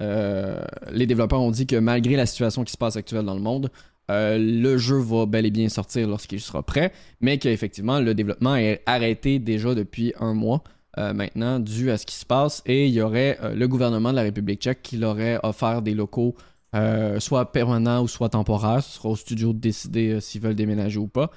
Euh, 0.00 0.60
les 0.90 1.06
développeurs 1.06 1.40
ont 1.40 1.50
dit 1.50 1.66
que 1.66 1.76
malgré 1.76 2.16
la 2.16 2.26
situation 2.26 2.64
qui 2.64 2.72
se 2.72 2.78
passe 2.78 2.96
actuellement 2.96 3.32
dans 3.32 3.34
le 3.34 3.42
monde, 3.42 3.70
le 4.10 4.78
jeu 4.78 4.96
va 4.96 5.26
bel 5.26 5.44
et 5.44 5.50
bien 5.50 5.68
sortir 5.68 6.08
lorsqu'il 6.08 6.40
sera 6.40 6.62
prêt, 6.62 6.92
mais 7.20 7.36
qu'effectivement 7.36 8.00
le 8.00 8.14
développement 8.14 8.56
est 8.56 8.82
arrêté 8.86 9.38
déjà 9.38 9.74
depuis 9.74 10.14
un 10.18 10.32
mois 10.32 10.64
euh, 10.98 11.12
maintenant 11.12 11.60
dû 11.60 11.92
à 11.92 11.96
ce 11.98 12.04
qui 12.04 12.16
se 12.16 12.26
passe 12.26 12.60
et 12.66 12.88
il 12.88 12.92
y 12.92 13.00
aurait 13.00 13.38
euh, 13.42 13.54
le 13.54 13.68
gouvernement 13.68 14.10
de 14.10 14.16
la 14.16 14.22
République 14.22 14.60
tchèque 14.60 14.82
qui 14.82 14.96
leur 14.96 15.12
aurait 15.12 15.38
offert 15.44 15.80
des 15.80 15.94
locaux 15.94 16.34
euh, 16.74 17.20
soit 17.20 17.52
permanents 17.52 18.02
ou 18.02 18.08
soit 18.08 18.30
temporaires. 18.30 18.82
Ce 18.82 18.96
sera 18.96 19.10
au 19.10 19.16
studio 19.16 19.52
de 19.52 19.58
décider 19.58 20.20
s'ils 20.20 20.40
veulent 20.40 20.56
déménager 20.56 20.98
ou 20.98 21.06
pas. 21.06 21.30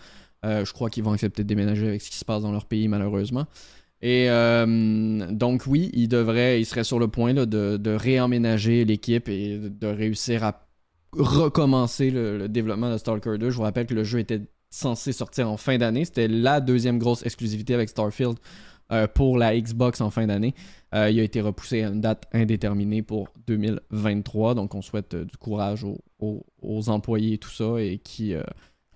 Je 0.43 0.73
crois 0.73 0.89
qu'ils 0.89 1.03
vont 1.03 1.11
accepter 1.11 1.43
de 1.43 1.47
déménager 1.47 1.87
avec 1.87 2.01
ce 2.01 2.09
qui 2.09 2.17
se 2.17 2.25
passe 2.25 2.41
dans 2.41 2.51
leur 2.51 2.65
pays 2.65 2.87
malheureusement. 2.87 3.45
Et 4.01 4.27
donc 5.29 5.67
oui, 5.67 5.91
il 5.93 6.07
devrait, 6.07 6.59
il 6.59 6.65
serait 6.65 6.83
sur 6.83 6.97
le 6.97 7.07
point 7.07 7.33
là, 7.33 7.45
de, 7.45 7.77
de 7.77 7.91
réemménager 7.91 8.83
l'équipe 8.83 9.29
et 9.29 9.59
de, 9.59 9.87
réussir 9.87 10.43
à 10.43 10.67
recommencer 11.13 12.09
le, 12.09 12.39
le 12.39 12.49
développement 12.49 12.91
de 12.91 12.97
Stalker 12.97 13.37
2. 13.37 13.51
Je 13.51 13.55
vous 13.55 13.61
rappelle 13.61 13.85
que 13.85 13.93
le 13.93 14.03
jeu 14.03 14.17
était 14.17 14.41
censé 14.71 15.11
sortir 15.11 15.51
en 15.51 15.57
fin 15.57 15.77
d'année. 15.77 16.05
C'était 16.05 16.27
la 16.27 16.59
deuxième 16.59 16.97
grosse 16.97 17.23
exclusivité 17.23 17.75
avec 17.75 17.89
Starfield 17.89 18.37
euh, 18.91 19.07
pour 19.07 19.37
la 19.37 19.59
Xbox 19.59 20.01
en 20.01 20.09
fin 20.09 20.27
d'année. 20.27 20.53
Euh, 20.93 21.09
il 21.09 21.19
a 21.19 21.23
été 21.23 21.41
repoussé 21.41 21.83
à 21.83 21.87
une 21.87 22.01
date 22.01 22.25
indéterminée 22.33 23.01
pour 23.01 23.29
2023. 23.47 24.55
Donc, 24.55 24.75
on 24.75 24.81
souhaite 24.81 25.15
du 25.15 25.37
courage 25.37 25.85
aux, 26.19 26.89
employés 26.89 27.33
et 27.33 27.37
tout 27.37 27.49
ça 27.49 27.79
et 27.79 27.97
qui, 27.97 28.33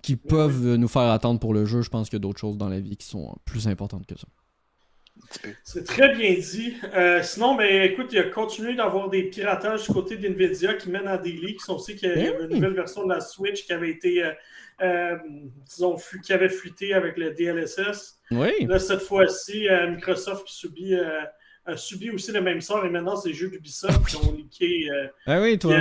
qui 0.02 0.16
peuvent 0.16 0.76
nous 0.76 0.88
faire 0.88 1.10
attendre 1.10 1.40
pour 1.40 1.54
le 1.54 1.64
jeu. 1.64 1.82
Je 1.82 1.90
pense 1.90 2.08
qu'il 2.08 2.16
y 2.16 2.20
a 2.20 2.24
d'autres 2.24 2.40
choses 2.40 2.58
dans 2.58 2.68
la 2.68 2.80
vie 2.80 2.96
qui 2.96 3.06
sont 3.06 3.36
plus 3.44 3.68
importantes 3.68 4.06
que 4.06 4.18
ça. 4.18 4.28
C'est 5.64 5.84
très 5.84 6.14
bien 6.14 6.34
dit. 6.34 6.74
Euh, 6.94 7.22
sinon, 7.22 7.56
mais 7.56 7.86
écoute, 7.86 8.08
il 8.12 8.18
a 8.18 8.24
continué 8.24 8.74
d'avoir 8.74 9.08
des 9.08 9.24
piratages 9.24 9.86
du 9.86 9.92
côté 9.92 10.16
d'NVIDIA 10.16 10.74
qui 10.74 10.90
mènent 10.90 11.08
à 11.08 11.18
des 11.18 11.32
leaks. 11.32 11.68
On 11.68 11.78
sait 11.78 11.94
qu'il 11.94 12.08
y 12.08 12.12
a 12.12 12.40
une 12.40 12.48
nouvelle 12.48 12.74
version 12.74 13.04
de 13.04 13.12
la 13.12 13.20
Switch 13.20 13.64
qui 13.64 13.72
avait 13.72 13.90
été, 13.90 14.22
euh, 14.82 14.84
euh, 14.86 15.18
disons, 15.64 15.96
qui 16.24 16.32
avait 16.32 16.48
fuité 16.48 16.94
avec 16.94 17.16
le 17.16 17.30
DLSS. 17.30 18.20
Oui. 18.30 18.66
Là, 18.66 18.78
cette 18.78 19.02
fois-ci, 19.02 19.66
Microsoft 19.88 20.48
subit 20.48 20.94
a 21.66 21.76
subi 21.76 22.10
aussi 22.10 22.32
le 22.32 22.40
même 22.40 22.60
sort 22.60 22.84
et 22.84 22.90
maintenant 22.90 23.16
c'est 23.16 23.30
les 23.30 23.34
jeux 23.34 23.48
d'Ubisoft 23.48 24.06
qui 24.06 24.16
ont 24.16 24.32
leaké. 24.32 24.88
Euh, 24.90 25.08
ah 25.26 25.40
oui, 25.40 25.58
toi. 25.58 25.74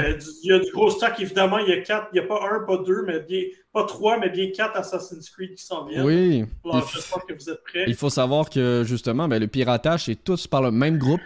Il 0.43 0.50
y, 0.50 0.54
a 0.54 0.60
du, 0.60 0.72
gros 0.72 0.89
stock, 0.89 1.14
évidemment. 1.20 1.60
Il 1.60 1.70
y 1.70 1.74
a 1.74 1.82
quatre, 1.82 2.08
il 2.12 2.20
n'y 2.20 2.26
a 2.26 2.28
pas 2.28 2.39
un, 2.52 2.66
pas 2.66 2.78
deux, 2.78 3.04
mais 3.06 3.20
bien, 3.20 3.43
pas 3.72 3.86
trois, 3.86 4.20
mais 4.20 4.30
bien 4.30 4.50
quatre 4.52 4.76
Assassin's 4.78 5.30
Creed 5.30 5.56
qui 5.56 5.64
s'en 5.64 5.86
viennent. 5.86 6.04
Oui. 6.04 6.46
j'espère 6.91 7.26
que 7.26 7.34
vous 7.34 7.50
êtes 7.50 7.64
prêts. 7.64 7.86
Il 7.88 7.96
faut 7.96 8.10
savoir 8.10 8.50
que 8.50 8.84
justement, 8.86 9.28
ben, 9.28 9.39
le 9.39 9.48
piratage, 9.48 10.06
c'est 10.06 10.24
tous 10.24 10.48
par 10.48 10.62
le 10.62 10.72
même 10.72 10.98
groupe. 10.98 11.22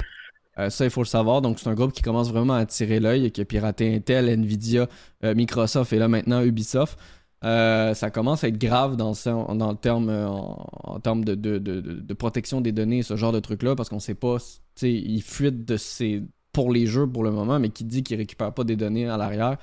Euh, 0.57 0.69
ça, 0.69 0.83
il 0.83 0.91
faut 0.91 1.01
le 1.01 1.07
savoir. 1.07 1.41
Donc, 1.41 1.59
c'est 1.59 1.69
un 1.69 1.73
groupe 1.73 1.93
qui 1.93 2.01
commence 2.01 2.29
vraiment 2.29 2.55
à 2.55 2.65
tirer 2.65 2.99
l'œil 2.99 3.25
et 3.25 3.31
qui 3.31 3.39
a 3.39 3.45
piraté 3.45 3.95
Intel, 3.95 4.27
Nvidia, 4.27 4.87
euh, 5.23 5.33
Microsoft 5.33 5.93
et 5.93 5.99
là 5.99 6.09
maintenant 6.09 6.43
Ubisoft. 6.43 6.99
Euh, 7.45 7.93
ça 7.93 8.11
commence 8.11 8.43
à 8.43 8.49
être 8.49 8.57
grave 8.57 8.97
dans, 8.97 9.13
dans 9.55 9.71
le 9.71 9.77
terme, 9.77 10.09
euh, 10.09 10.27
en, 10.27 10.99
termes 10.99 11.23
de, 11.23 11.35
de, 11.35 11.57
de, 11.57 12.13
protection 12.13 12.59
des 12.59 12.73
données, 12.73 13.01
ce 13.01 13.15
genre 13.15 13.31
de 13.31 13.39
truc-là, 13.39 13.75
parce 13.75 13.87
qu'on 13.87 13.99
sait 13.99 14.15
pas, 14.15 14.37
ils 14.81 15.21
fuitent 15.21 15.63
de 15.63 15.77
ces, 15.77 16.23
pour 16.51 16.71
les 16.71 16.85
jeux 16.85 17.07
pour 17.07 17.23
le 17.23 17.31
moment, 17.31 17.57
mais 17.59 17.69
qui 17.69 17.85
dit 17.85 18.03
qu'ils 18.03 18.17
récupèrent 18.17 18.53
pas 18.53 18.65
des 18.65 18.75
données 18.75 19.07
à 19.07 19.15
l'arrière. 19.15 19.57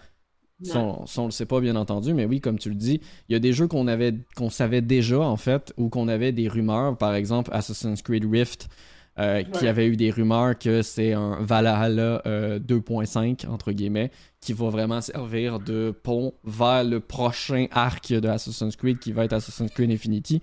Ça, 0.63 0.79
on, 0.81 1.27
le 1.27 1.31
sait 1.33 1.45
pas, 1.45 1.61
bien 1.61 1.77
entendu, 1.77 2.15
mais 2.15 2.25
oui, 2.25 2.41
comme 2.41 2.59
tu 2.59 2.71
le 2.71 2.77
dis, 2.77 3.03
il 3.29 3.35
y 3.35 3.37
a 3.37 3.39
des 3.39 3.53
jeux 3.53 3.69
qu'on 3.69 3.87
avait 3.87 4.15
qu'on 4.37 4.49
savait 4.49 4.81
déjà, 4.81 5.21
en 5.21 5.37
fait, 5.37 5.75
ou 5.77 5.91
qu'on 5.91 6.09
avait 6.09 6.33
des 6.33 6.49
rumeurs, 6.49 6.97
par 6.97 7.15
exemple 7.15 7.51
Assassin's 7.53 8.01
Creed 8.01 8.25
Rift, 8.25 8.71
euh, 9.19 9.43
qui 9.43 9.67
avait 9.67 9.87
eu 9.87 9.97
des 9.97 10.11
rumeurs 10.11 10.59
que 10.59 10.83
c'est 10.83 11.13
un 11.13 11.39
Valhalla 11.41 12.23
2.5, 12.25 13.49
entre 13.49 13.73
guillemets, 13.73 14.11
qui 14.41 14.53
va 14.53 14.69
vraiment 14.69 15.01
servir 15.01 15.59
de 15.59 15.91
pont 16.03 16.35
vers 16.45 16.85
le 16.85 17.01
prochain 17.01 17.67
arc 17.71 18.13
de 18.13 18.29
Assassin's 18.29 18.77
Creed 18.77 18.99
qui 18.99 19.13
va 19.13 19.25
être 19.25 19.33
Assassin's 19.33 19.71
Creed 19.71 19.91
Infinity. 19.91 20.41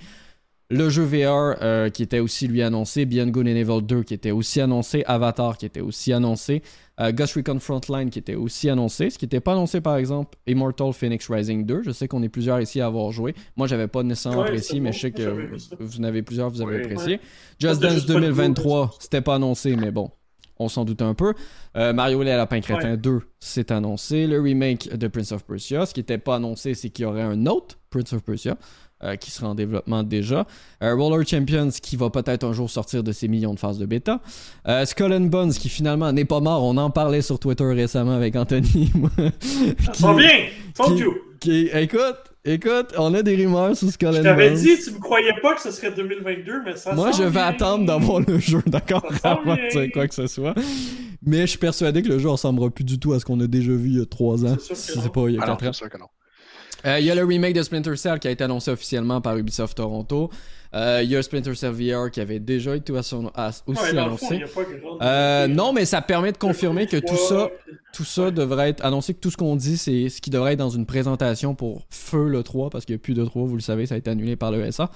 Le 0.76 0.90
jeu 0.90 1.04
VR 1.04 1.56
euh, 1.62 1.90
qui 1.90 2.02
était 2.02 2.18
aussi 2.18 2.48
lui 2.48 2.64
annoncé, 2.64 3.06
Beyond 3.06 3.28
Good 3.28 3.46
and 3.46 3.56
Evil 3.56 3.82
2 3.84 4.02
qui 4.02 4.16
était 4.16 4.32
aussi 4.32 4.60
annoncé, 4.60 5.04
Avatar 5.06 5.56
qui 5.56 5.68
était 5.68 5.82
aussi 5.82 6.12
annoncé, 6.12 6.64
euh, 7.00 7.12
Ghost 7.12 7.36
Recon 7.36 7.60
Frontline 7.60 8.10
qui 8.10 8.18
était 8.18 8.34
aussi 8.34 8.72
annoncé, 8.72 9.12
ce 9.12 9.20
qui 9.20 9.26
n'était 9.26 9.40
pas 9.40 9.52
annoncé 9.52 9.82
par 9.82 9.98
exemple 9.98 10.36
Immortal 10.48 10.92
Phoenix 10.92 11.30
Rising 11.30 11.68
2. 11.68 11.84
Je 11.84 11.92
sais 11.92 12.08
qu'on 12.08 12.24
est 12.24 12.30
plusieurs 12.30 12.60
ici 12.60 12.82
à 12.82 12.88
avoir 12.88 13.12
joué. 13.12 13.36
Moi 13.56 13.68
j'avais 13.68 13.88
pas 13.88 14.02
nécessairement 14.02 14.42
apprécié, 14.42 14.80
mais 14.80 14.92
je 14.92 15.00
sais 15.00 15.12
que 15.12 15.52
vous 15.80 16.00
en 16.00 16.06
avez 16.06 16.24
plusieurs, 16.24 16.50
vous 16.50 16.64
avez 16.64 16.82
apprécié. 16.82 17.20
Just 17.60 17.80
Dance 17.80 18.08
2023, 18.08 18.96
c'était 19.00 19.22
pas 19.22 19.36
annoncé, 19.36 19.76
mais 19.76 19.92
bon, 19.92 20.10
on 20.58 20.70
s'en 20.70 20.86
doute 20.86 21.02
un 21.02 21.14
peu. 21.14 21.34
Euh, 21.76 21.94
Mario 21.94 22.22
et 22.22 22.26
la 22.26 22.38
Lapin 22.38 22.62
Crétin 22.62 22.96
2, 22.98 23.22
c'est 23.40 23.72
annoncé. 23.72 24.28
Le 24.28 24.40
remake 24.40 24.96
de 24.96 25.08
Prince 25.08 25.32
of 25.32 25.44
Persia. 25.44 25.86
Ce 25.86 25.94
qui 25.94 26.00
n'était 26.00 26.18
pas 26.18 26.36
annoncé, 26.36 26.74
c'est 26.74 26.90
qu'il 26.90 27.04
y 27.04 27.06
aurait 27.06 27.22
un 27.22 27.46
autre 27.46 27.78
Prince 27.90 28.14
of 28.14 28.24
Persia. 28.24 28.58
Euh, 29.04 29.16
qui 29.18 29.32
sera 29.32 29.50
en 29.50 29.56
développement 29.56 30.04
déjà. 30.04 30.46
Euh, 30.82 30.96
Roller 30.96 31.28
Champions 31.28 31.70
qui 31.82 31.98
va 31.98 32.10
peut-être 32.10 32.46
un 32.46 32.54
jour 32.54 32.70
sortir 32.70 33.04
de 33.04 33.12
ses 33.12 33.28
millions 33.28 33.54
de 33.54 33.60
phases 33.60 33.78
de 33.78 33.86
bêta. 33.86 34.22
Skull 34.86 35.14
and 35.14 35.26
Bones 35.26 35.52
qui 35.52 35.70
finalement 35.70 36.12
n'est 36.14 36.26
pas 36.26 36.40
mort. 36.40 36.64
On 36.64 36.78
en 36.78 36.90
parlait 36.90 37.22
sur 37.22 37.38
Twitter 37.38 37.66
récemment 37.66 38.16
avec 38.16 38.36
Anthony. 38.36 38.92
Ça 39.94 40.08
va 40.08 40.14
bien! 40.14 40.46
Thank 40.74 41.00
you! 41.00 41.14
Qui, 41.40 41.70
écoute, 41.74 42.34
Écoute, 42.46 42.94
on 42.98 43.14
a 43.14 43.24
des 43.24 43.38
rumeurs 43.38 43.76
sur 43.76 43.90
Skull 43.90 44.10
and 44.10 44.12
Bones. 44.12 44.22
Je 44.22 44.28
t'avais 44.28 44.52
dit, 44.52 44.78
tu 44.84 44.92
me 44.92 45.00
croyais 45.00 45.32
pas 45.42 45.56
que 45.56 45.62
ce 45.62 45.72
serait 45.72 45.92
2022, 45.92 46.64
mais 46.66 46.76
ça 46.76 46.94
Moi, 46.94 47.12
je 47.12 47.24
vais 47.24 47.40
attendre 47.40 47.86
d'avoir 47.86 48.20
le 48.20 48.38
jeu, 48.38 48.62
d'accord, 48.66 49.06
avant 49.24 49.56
de 49.56 49.72
dire 49.72 49.90
quoi 49.94 50.10
que 50.10 50.14
ce 50.14 50.28
soit. 50.28 50.54
Mais 51.26 51.42
je 51.42 51.46
suis 51.46 51.58
persuadé 51.58 52.02
que 52.02 52.10
le 52.10 52.20
jeu 52.20 52.28
ressemblera 52.28 52.70
plus 52.70 52.84
du 52.84 53.00
tout 53.00 53.14
à 53.14 53.20
ce 53.22 53.24
qu'on 53.24 53.40
a 53.40 53.48
déjà 53.48 53.72
vu 53.72 53.92
il 53.92 53.98
y 53.98 54.02
a 54.02 54.06
3 54.06 54.46
ans. 54.46 54.58
C'est 54.60 55.12
pas 55.12 55.30
il 55.30 55.36
y 55.36 55.40
a 55.40 55.46
4 55.46 55.68
ans. 55.68 55.74
Sûr 55.74 55.90
que 55.90 55.98
non. 55.98 56.08
Euh, 56.86 57.00
il 57.00 57.06
y 57.06 57.12
a 57.12 57.16
le 57.16 57.24
remake 57.24 57.54
de 57.54 57.64
Splinter 57.64 57.96
Cell 57.96 58.20
qui 58.20 58.28
a 58.28 58.32
été 58.32 58.44
annoncé 58.44 58.72
officiellement 58.72 59.22
par 59.22 59.38
Ubisoft 59.38 59.78
Toronto. 59.78 60.30
Euh, 60.76 61.02
il 61.04 61.10
y 61.10 61.16
a 61.16 61.22
Splinter 61.22 61.54
Cell 61.54 61.72
VR 61.72 62.10
qui 62.10 62.20
avait 62.20 62.40
déjà 62.40 62.76
été 62.76 62.92
aussi 62.92 63.16
annoncé. 63.98 64.44
Euh, 65.02 65.48
non, 65.48 65.72
mais 65.72 65.86
ça 65.86 66.02
permet 66.02 66.32
de 66.32 66.38
confirmer 66.38 66.88
que 66.88 66.98
tout 66.98 67.16
ça, 67.16 67.50
tout 67.94 68.04
ça 68.04 68.32
devrait 68.32 68.70
être 68.70 68.84
annoncé, 68.84 69.14
que 69.14 69.20
tout 69.20 69.30
ce 69.30 69.38
qu'on 69.38 69.56
dit, 69.56 69.78
c'est 69.78 70.10
ce 70.10 70.20
qui 70.20 70.32
devrait 70.32 70.54
être 70.54 70.60
dans 70.60 70.70
une 70.70 70.88
présentation 70.88 71.54
pour 71.54 71.86
Feu 71.90 72.28
le 72.28 72.42
3, 72.42 72.72
parce 72.72 72.86
qu'il 72.86 72.96
n'y 72.96 73.00
a 73.00 73.04
plus 73.04 73.14
de 73.14 73.24
3, 73.24 73.46
vous 73.46 73.56
le 73.56 73.62
savez, 73.62 73.86
ça 73.86 73.96
a 73.96 73.98
été 74.00 74.10
annulé 74.10 74.36
par 74.36 74.52
le 74.52 74.70
SA. 74.72 74.90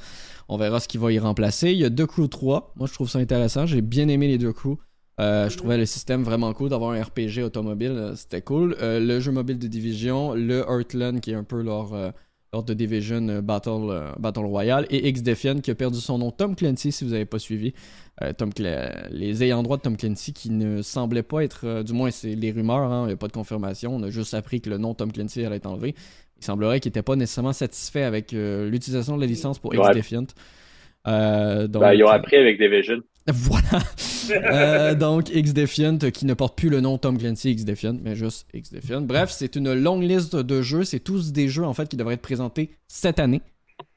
On 0.49 0.57
verra 0.57 0.79
ce 0.79 0.87
qui 0.87 0.97
va 0.97 1.11
y 1.11 1.19
remplacer. 1.19 1.71
Il 1.71 1.77
y 1.77 1.85
a 1.85 1.89
deux 1.89 2.07
Crew 2.07 2.27
3. 2.27 2.73
Moi, 2.75 2.87
je 2.87 2.93
trouve 2.93 3.09
ça 3.09 3.19
intéressant. 3.19 3.65
J'ai 3.65 3.81
bien 3.81 4.07
aimé 4.07 4.27
les 4.27 4.37
deux 4.37 4.53
Crew. 4.53 4.77
Euh, 5.19 5.49
je 5.49 5.57
trouvais 5.57 5.77
le 5.77 5.85
système 5.85 6.23
vraiment 6.23 6.53
cool 6.53 6.69
d'avoir 6.69 6.91
un 6.91 7.01
RPG 7.01 7.43
automobile, 7.43 8.13
c'était 8.15 8.41
cool. 8.41 8.75
le 8.79 9.19
jeu 9.19 9.31
mobile 9.31 9.57
de 9.57 9.67
Division, 9.67 10.33
le 10.33 10.59
Heartland 10.59 11.19
qui 11.21 11.31
est 11.31 11.35
un 11.35 11.43
peu 11.43 11.61
leur, 11.61 12.13
lors 12.53 12.63
de 12.63 12.73
Division 12.73 13.27
euh, 13.29 13.41
Battle, 13.41 13.89
euh, 13.89 14.11
Battle 14.17 14.45
Royale, 14.45 14.85
et 14.89 15.07
X 15.09 15.21
Defiant 15.21 15.59
qui 15.59 15.71
a 15.71 15.75
perdu 15.75 15.99
son 15.99 16.17
nom, 16.17 16.31
Tom 16.31 16.55
Clancy, 16.55 16.91
si 16.91 17.03
vous 17.03 17.11
n'avez 17.11 17.25
pas 17.25 17.39
suivi. 17.39 17.73
Euh, 18.21 18.33
Tom 18.33 18.51
les 19.11 19.43
ayants 19.43 19.63
droit 19.63 19.77
de 19.77 19.81
Tom 19.81 19.97
Clancy 19.97 20.33
qui 20.33 20.49
ne 20.49 20.81
semblaient 20.81 21.23
pas 21.23 21.43
être, 21.43 21.83
du 21.83 21.93
moins 21.93 22.11
c'est 22.11 22.35
les 22.35 22.51
rumeurs, 22.51 22.91
hein, 22.91 23.03
il 23.05 23.07
n'y 23.07 23.13
a 23.13 23.17
pas 23.17 23.27
de 23.27 23.33
confirmation, 23.33 23.95
on 23.95 24.03
a 24.03 24.09
juste 24.09 24.33
appris 24.33 24.61
que 24.61 24.69
le 24.69 24.77
nom 24.77 24.93
Tom 24.93 25.11
Clancy 25.11 25.45
allait 25.45 25.57
être 25.57 25.67
enlevé. 25.67 25.93
Il 26.39 26.45
semblerait 26.45 26.79
qu'il 26.79 26.89
n'était 26.89 27.01
pas 27.01 27.15
nécessairement 27.15 27.53
satisfait 27.53 28.03
avec 28.03 28.31
l'utilisation 28.31 29.15
de 29.15 29.21
la 29.21 29.27
licence 29.27 29.57
pour 29.57 29.73
X 29.73 29.87
Defiant. 29.93 30.21
donc, 30.21 31.81
ben, 31.81 31.93
ils 31.93 32.03
ont 32.03 32.09
appris 32.09 32.37
avec 32.37 32.59
Division. 32.59 33.01
Voilà. 33.33 33.83
Euh, 34.31 34.95
donc, 34.95 35.29
X-Defiant, 35.29 35.97
qui 35.97 36.25
ne 36.25 36.33
porte 36.33 36.57
plus 36.57 36.69
le 36.69 36.79
nom 36.79 36.97
Tom 36.97 37.17
Clancy 37.17 37.51
X-Defiant, 37.51 37.97
mais 38.01 38.15
juste 38.15 38.47
X-Defiant. 38.53 39.01
Bref, 39.01 39.31
c'est 39.31 39.55
une 39.55 39.73
longue 39.73 40.03
liste 40.03 40.35
de 40.35 40.61
jeux. 40.61 40.85
C'est 40.85 40.99
tous 40.99 41.33
des 41.33 41.49
jeux, 41.49 41.65
en 41.65 41.73
fait, 41.73 41.89
qui 41.89 41.97
devraient 41.97 42.13
être 42.13 42.21
présentés 42.21 42.71
cette 42.87 43.19
année. 43.19 43.41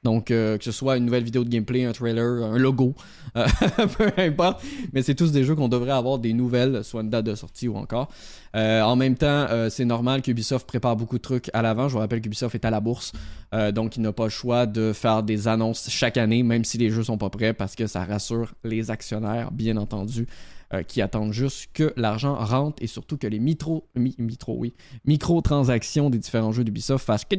Donc, 0.02 0.30
euh, 0.30 0.56
que 0.56 0.64
ce 0.64 0.72
soit 0.72 0.96
une 0.96 1.04
nouvelle 1.04 1.24
vidéo 1.24 1.44
de 1.44 1.50
gameplay, 1.50 1.84
un 1.84 1.92
trailer, 1.92 2.42
un 2.42 2.56
logo, 2.56 2.94
euh, 3.36 3.46
peu 3.98 4.10
importe. 4.16 4.62
Mais 4.94 5.02
c'est 5.02 5.14
tous 5.14 5.30
des 5.30 5.44
jeux 5.44 5.54
qu'on 5.54 5.68
devrait 5.68 5.92
avoir 5.92 6.18
des 6.18 6.32
nouvelles, 6.32 6.82
soit 6.84 7.02
une 7.02 7.10
date 7.10 7.26
de 7.26 7.34
sortie 7.34 7.68
ou 7.68 7.76
encore. 7.76 8.08
Euh, 8.56 8.80
en 8.80 8.96
même 8.96 9.16
temps, 9.16 9.46
c'est 9.68 9.84
normal 9.84 10.22
qu'Ubisoft 10.22 10.66
prépare 10.66 10.96
beaucoup 10.96 11.18
de 11.18 11.22
trucs 11.22 11.50
à 11.52 11.60
l'avant. 11.60 11.88
Je 11.88 11.94
vous 11.94 11.98
rappelle 11.98 12.22
qu'Ubisoft 12.22 12.54
est 12.54 12.64
à 12.64 12.70
la 12.70 12.80
bourse. 12.80 13.12
donc, 13.72 13.96
il 13.96 14.02
n'a 14.02 14.12
pas 14.12 14.24
le 14.24 14.30
choix 14.30 14.66
de 14.66 14.92
faire 14.92 15.22
des 15.22 15.48
annonces 15.48 15.88
chaque 15.90 16.16
année, 16.16 16.42
même 16.42 16.64
si 16.64 16.78
les 16.78 16.90
jeux 16.90 17.04
sont 17.04 17.18
pas 17.18 17.30
prêts, 17.30 17.52
parce 17.52 17.74
que 17.74 17.86
ça 17.86 18.04
rassure 18.04 18.54
les 18.64 18.90
actionnaires, 18.90 19.50
bien 19.52 19.76
entendu. 19.76 20.26
Qui 20.86 21.02
attendent 21.02 21.32
juste 21.32 21.70
que 21.74 21.92
l'argent 21.96 22.36
rentre 22.36 22.80
et 22.82 22.86
surtout 22.86 23.16
que 23.16 23.26
les 23.26 23.40
micro, 23.40 23.88
micro, 23.96 24.54
oui, 24.56 24.72
micro-transactions 25.04 26.10
des 26.10 26.18
différents 26.18 26.52
jeux 26.52 26.62
d'Ubisoft 26.62 27.04
fassent 27.04 27.24
que 27.24 27.36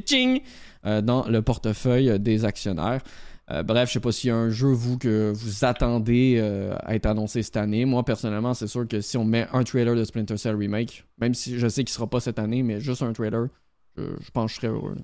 euh, 0.85 1.01
dans 1.01 1.27
le 1.27 1.41
portefeuille 1.41 2.19
des 2.19 2.45
actionnaires. 2.45 3.01
Euh, 3.49 3.63
bref, 3.63 3.89
je 3.89 3.93
sais 3.93 3.99
pas 3.99 4.11
s'il 4.11 4.29
y 4.29 4.31
a 4.31 4.35
un 4.35 4.49
jeu, 4.49 4.67
vous, 4.67 4.97
que 4.97 5.31
vous 5.35 5.65
attendez 5.65 6.37
euh, 6.37 6.73
à 6.83 6.95
être 6.95 7.05
annoncé 7.05 7.43
cette 7.43 7.57
année. 7.57 7.85
Moi, 7.85 8.03
personnellement, 8.03 8.53
c'est 8.53 8.67
sûr 8.67 8.87
que 8.87 9.01
si 9.01 9.17
on 9.17 9.25
met 9.25 9.47
un 9.51 9.63
trailer 9.63 9.95
de 9.95 10.03
Splinter 10.03 10.37
Cell 10.37 10.55
Remake, 10.55 11.05
même 11.19 11.33
si 11.33 11.59
je 11.59 11.67
sais 11.67 11.83
qu'il 11.83 11.93
sera 11.93 12.07
pas 12.07 12.19
cette 12.19 12.39
année, 12.39 12.63
mais 12.63 12.79
juste 12.79 13.01
un 13.01 13.13
trailer, 13.13 13.47
je, 13.97 14.31
pense 14.33 14.51
que 14.51 14.55
je 14.55 14.61
serais 14.61 14.73
heureux. 14.73 14.95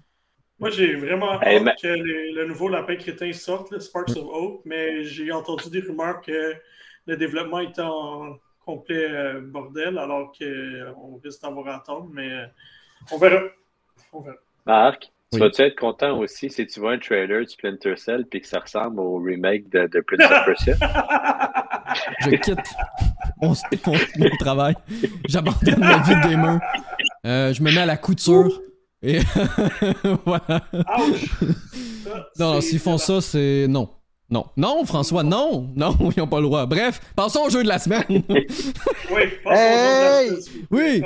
Moi, 0.60 0.70
j'ai 0.70 0.96
vraiment 0.96 1.34
hâte 1.34 1.82
que 1.82 1.88
le 1.88 2.48
nouveau 2.48 2.70
Lapin 2.70 2.96
Crétin 2.96 3.32
sorte, 3.34 3.72
le 3.72 3.80
Sparks 3.80 4.12
of 4.12 4.26
Hope, 4.32 4.62
mais 4.66 5.04
j'ai 5.04 5.32
entendu 5.32 5.70
des 5.70 5.82
rumeurs 5.82 6.22
que 6.22 6.54
le 7.08 7.18
développement 7.18 7.60
était 7.60 7.82
en 7.82 8.38
complet 8.66 9.10
bordel, 9.42 9.98
alors 9.98 10.32
qu'on 10.38 11.20
risque 11.24 11.42
d'avoir 11.42 11.68
à 11.68 11.76
attendre, 11.78 12.10
mais 12.14 12.30
on 13.12 13.18
verra. 13.18 13.42
On 14.14 14.22
verra. 14.22 14.38
Marc, 14.66 15.10
tu 15.32 15.40
vas-tu 15.40 15.62
être 15.62 15.78
content 15.78 16.18
aussi 16.20 16.50
si 16.50 16.66
tu 16.68 16.80
vois 16.80 16.94
un 16.94 17.00
trailer 17.00 17.42
de 17.42 17.50
Splinter 17.50 17.98
Cell 17.98 18.26
puis 18.30 18.40
que 18.40 18.48
ça 18.48 18.60
ressemble 18.60 19.02
au 19.02 19.18
remake 19.18 19.70
de, 19.70 20.00
Prince 20.02 20.32
of 20.32 20.46
Persia? 20.46 20.76
Je 22.22 22.30
quitte 22.32 22.60
mon, 23.42 23.54
mon, 23.86 24.30
travail. 24.40 24.76
J'abandonne 25.28 25.80
ma 25.80 25.98
vie 26.00 26.16
de 26.16 26.30
gamer. 26.30 26.60
Euh, 27.26 27.54
je 27.54 27.62
me 27.62 27.72
mets 27.72 27.82
à 27.82 27.86
la 27.86 27.98
couture. 27.98 28.62
Et 29.02 29.20
voilà. 30.26 30.62
non 32.40 32.62
s'ils 32.62 32.80
font 32.80 32.98
ça, 32.98 33.22
c'est 33.22 33.68
non. 33.68 33.90
Non. 34.30 34.46
Non, 34.58 34.84
François, 34.86 35.24
non! 35.24 35.70
Non, 35.76 35.96
ils 36.16 36.20
n'ont 36.20 36.28
pas 36.28 36.38
le 36.40 36.48
droit. 36.48 36.66
Bref, 36.66 37.00
passons 37.16 37.42
au 37.46 37.50
jeu 37.50 37.64
de 37.64 37.68
la 37.68 37.80
semaine. 37.80 38.04
oui, 38.10 38.24
passons 38.30 39.50
au 39.50 39.56
jeu 39.56 40.30
de 40.30 40.36
la 40.36 40.42
semaine. 40.42 40.66
Oui! 40.72 41.02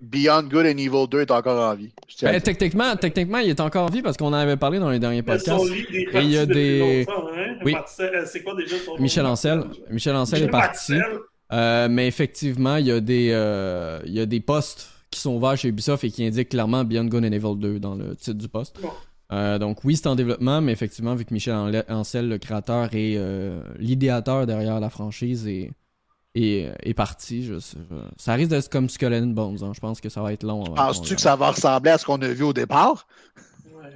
Beyond 0.00 0.42
Good 0.50 0.66
and 0.66 0.78
Evil 0.78 1.06
2 1.08 1.20
est 1.20 1.30
encore 1.30 1.58
en 1.70 1.74
vie. 1.74 1.90
Ben, 2.20 2.38
techniquement, 2.40 2.94
techniquement, 2.96 3.38
il 3.38 3.50
est 3.50 3.60
encore 3.60 3.84
en 3.84 3.90
vie 3.90 4.02
parce 4.02 4.16
qu'on 4.18 4.26
en 4.26 4.32
avait 4.34 4.56
parlé 4.56 4.78
dans 4.78 4.90
les 4.90 4.98
derniers 4.98 5.22
Mais 5.22 5.36
podcasts. 5.36 5.56
son 5.56 5.64
livre 5.64 5.88
est 5.94 6.18
Et 6.18 6.24
il 6.24 6.30
y 6.30 6.36
a 6.36 6.40
parti 6.44 6.52
des- 6.52 7.06
hein? 7.08 7.56
Oui. 7.64 7.74
Euh, 8.00 8.22
C'est 8.26 8.42
quoi 8.42 8.54
déjà 8.54 8.76
son 8.84 8.96
nom? 8.96 9.00
Michel 9.00 9.24
Ancel. 9.24 9.64
Michel 9.90 10.16
Ancel 10.16 10.42
est 10.42 10.48
parti. 10.48 10.94
Euh, 11.52 11.88
mais 11.88 12.06
effectivement, 12.08 12.76
il 12.76 12.86
y, 12.86 12.90
a 12.90 13.00
des, 13.00 13.30
euh, 13.32 14.00
il 14.04 14.12
y 14.12 14.20
a 14.20 14.26
des 14.26 14.40
postes 14.40 14.90
qui 15.10 15.20
sont 15.20 15.36
ouverts 15.36 15.56
chez 15.56 15.68
Ubisoft 15.68 16.02
et 16.04 16.10
qui 16.10 16.26
indiquent 16.26 16.48
clairement 16.50 16.84
Beyond 16.84 17.04
Good 17.06 17.24
and 17.24 17.32
Evil 17.32 17.56
2 17.56 17.78
dans 17.78 17.94
le 17.94 18.16
titre 18.16 18.36
du 18.38 18.48
poste. 18.48 18.76
Bon. 18.82 18.90
Euh, 19.32 19.58
donc 19.58 19.84
oui, 19.84 19.96
c'est 19.96 20.06
en 20.06 20.14
développement, 20.14 20.60
mais 20.60 20.72
effectivement, 20.72 21.14
vu 21.14 21.24
que 21.24 21.32
Michel 21.32 21.84
Ancel, 21.88 22.28
le 22.28 22.38
créateur 22.38 22.92
et 22.94 23.14
euh, 23.16 23.60
l'idéateur 23.78 24.46
derrière 24.46 24.78
la 24.80 24.90
franchise, 24.90 25.46
est, 25.48 25.70
est, 26.34 26.70
est 26.82 26.94
parti, 26.94 27.44
je 27.44 27.58
sais- 27.58 27.78
je- 27.90 27.96
ça 28.22 28.34
risque 28.34 28.50
d'être 28.50 28.68
comme 28.68 28.88
Skull 28.90 29.14
and 29.14 29.28
Bones. 29.28 29.58
hein. 29.62 29.72
Je 29.74 29.80
pense 29.80 30.00
que 30.00 30.08
ça 30.08 30.20
va 30.22 30.32
être 30.32 30.42
long. 30.42 30.62
Penses-tu 30.64 31.14
que 31.14 31.20
ça 31.20 31.36
va 31.36 31.50
ressembler 31.50 31.90
à 31.92 31.98
ce 31.98 32.04
qu'on 32.04 32.20
a 32.20 32.28
vu 32.28 32.42
au 32.44 32.52
départ? 32.52 33.06
Ouais. 33.74 33.90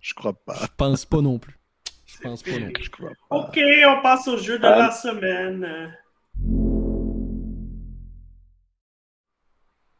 Je 0.00 0.14
crois 0.14 0.32
pas. 0.32 0.54
Je 0.62 0.66
pense 0.76 1.04
pas 1.04 1.20
non 1.20 1.38
plus. 1.38 1.58
Je 2.06 2.18
pense 2.22 2.42
pas 2.42 2.50
non 2.58 2.70
plus. 2.70 2.82
Je 2.84 2.90
crois 2.90 3.10
pas. 3.28 3.36
Ok, 3.36 3.58
on 3.88 4.02
passe 4.02 4.28
au 4.28 4.36
jeu 4.38 4.58
de 4.58 4.64
Euh, 4.64 4.76
la 4.78 4.90
semaine. 4.92 5.66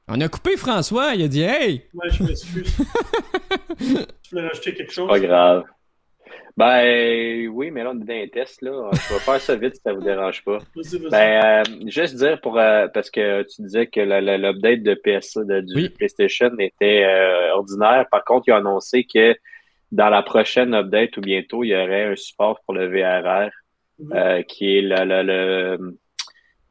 On 0.08 0.20
a 0.20 0.28
coupé 0.28 0.56
François, 0.56 1.14
il 1.14 1.22
a 1.24 1.28
dit 1.28 1.42
Hey! 1.42 1.82
Ouais, 1.94 2.08
je 2.10 2.22
m'excuse. 2.22 2.76
tu 3.78 4.30
voulais 4.30 4.48
rajouter 4.48 4.74
quelque 4.74 4.92
chose? 4.92 5.08
Pas 5.08 5.20
grave. 5.20 5.64
Ben 6.56 7.46
oui, 7.52 7.70
mais 7.70 7.84
là, 7.84 7.92
on 7.94 8.00
est 8.00 8.04
dans 8.04 8.14
un 8.14 8.26
test, 8.28 8.62
là. 8.62 8.90
Je 8.92 9.14
vais 9.14 9.20
faire 9.20 9.40
ça 9.40 9.54
vite 9.54 9.76
si 9.76 9.80
ça 9.80 9.92
vous 9.92 10.02
dérange 10.02 10.42
pas. 10.44 10.58
Vas-y, 10.74 10.98
vas-y. 10.98 11.10
Ben, 11.10 11.44
euh, 11.44 11.62
juste 11.86 12.16
dire 12.16 12.40
pour 12.40 12.58
euh, 12.58 12.88
parce 12.92 13.10
que 13.10 13.42
tu 13.42 13.62
disais 13.62 13.86
que 13.86 14.00
la- 14.00 14.20
la- 14.20 14.38
l'update 14.38 14.82
de 14.82 14.94
PS 14.94 15.36
de, 15.36 15.60
du 15.60 15.74
Oui. 15.76 15.88
PlayStation 15.90 16.50
était 16.58 17.04
euh, 17.04 17.52
ordinaire. 17.54 18.06
Par 18.10 18.24
contre, 18.24 18.48
ils 18.48 18.52
ont 18.52 18.56
annoncé 18.56 19.04
que 19.04 19.36
dans 19.92 20.08
la 20.08 20.22
prochaine 20.22 20.74
update 20.74 21.16
ou 21.16 21.20
bientôt, 21.20 21.62
il 21.62 21.68
y 21.68 21.76
aurait 21.76 22.06
un 22.06 22.16
support 22.16 22.58
pour 22.66 22.74
le 22.74 22.86
VRR, 22.88 23.50
qui 24.48 24.78
est 24.78 24.82
le, 24.82 25.04
le, 25.04 25.22
le- 25.22 25.98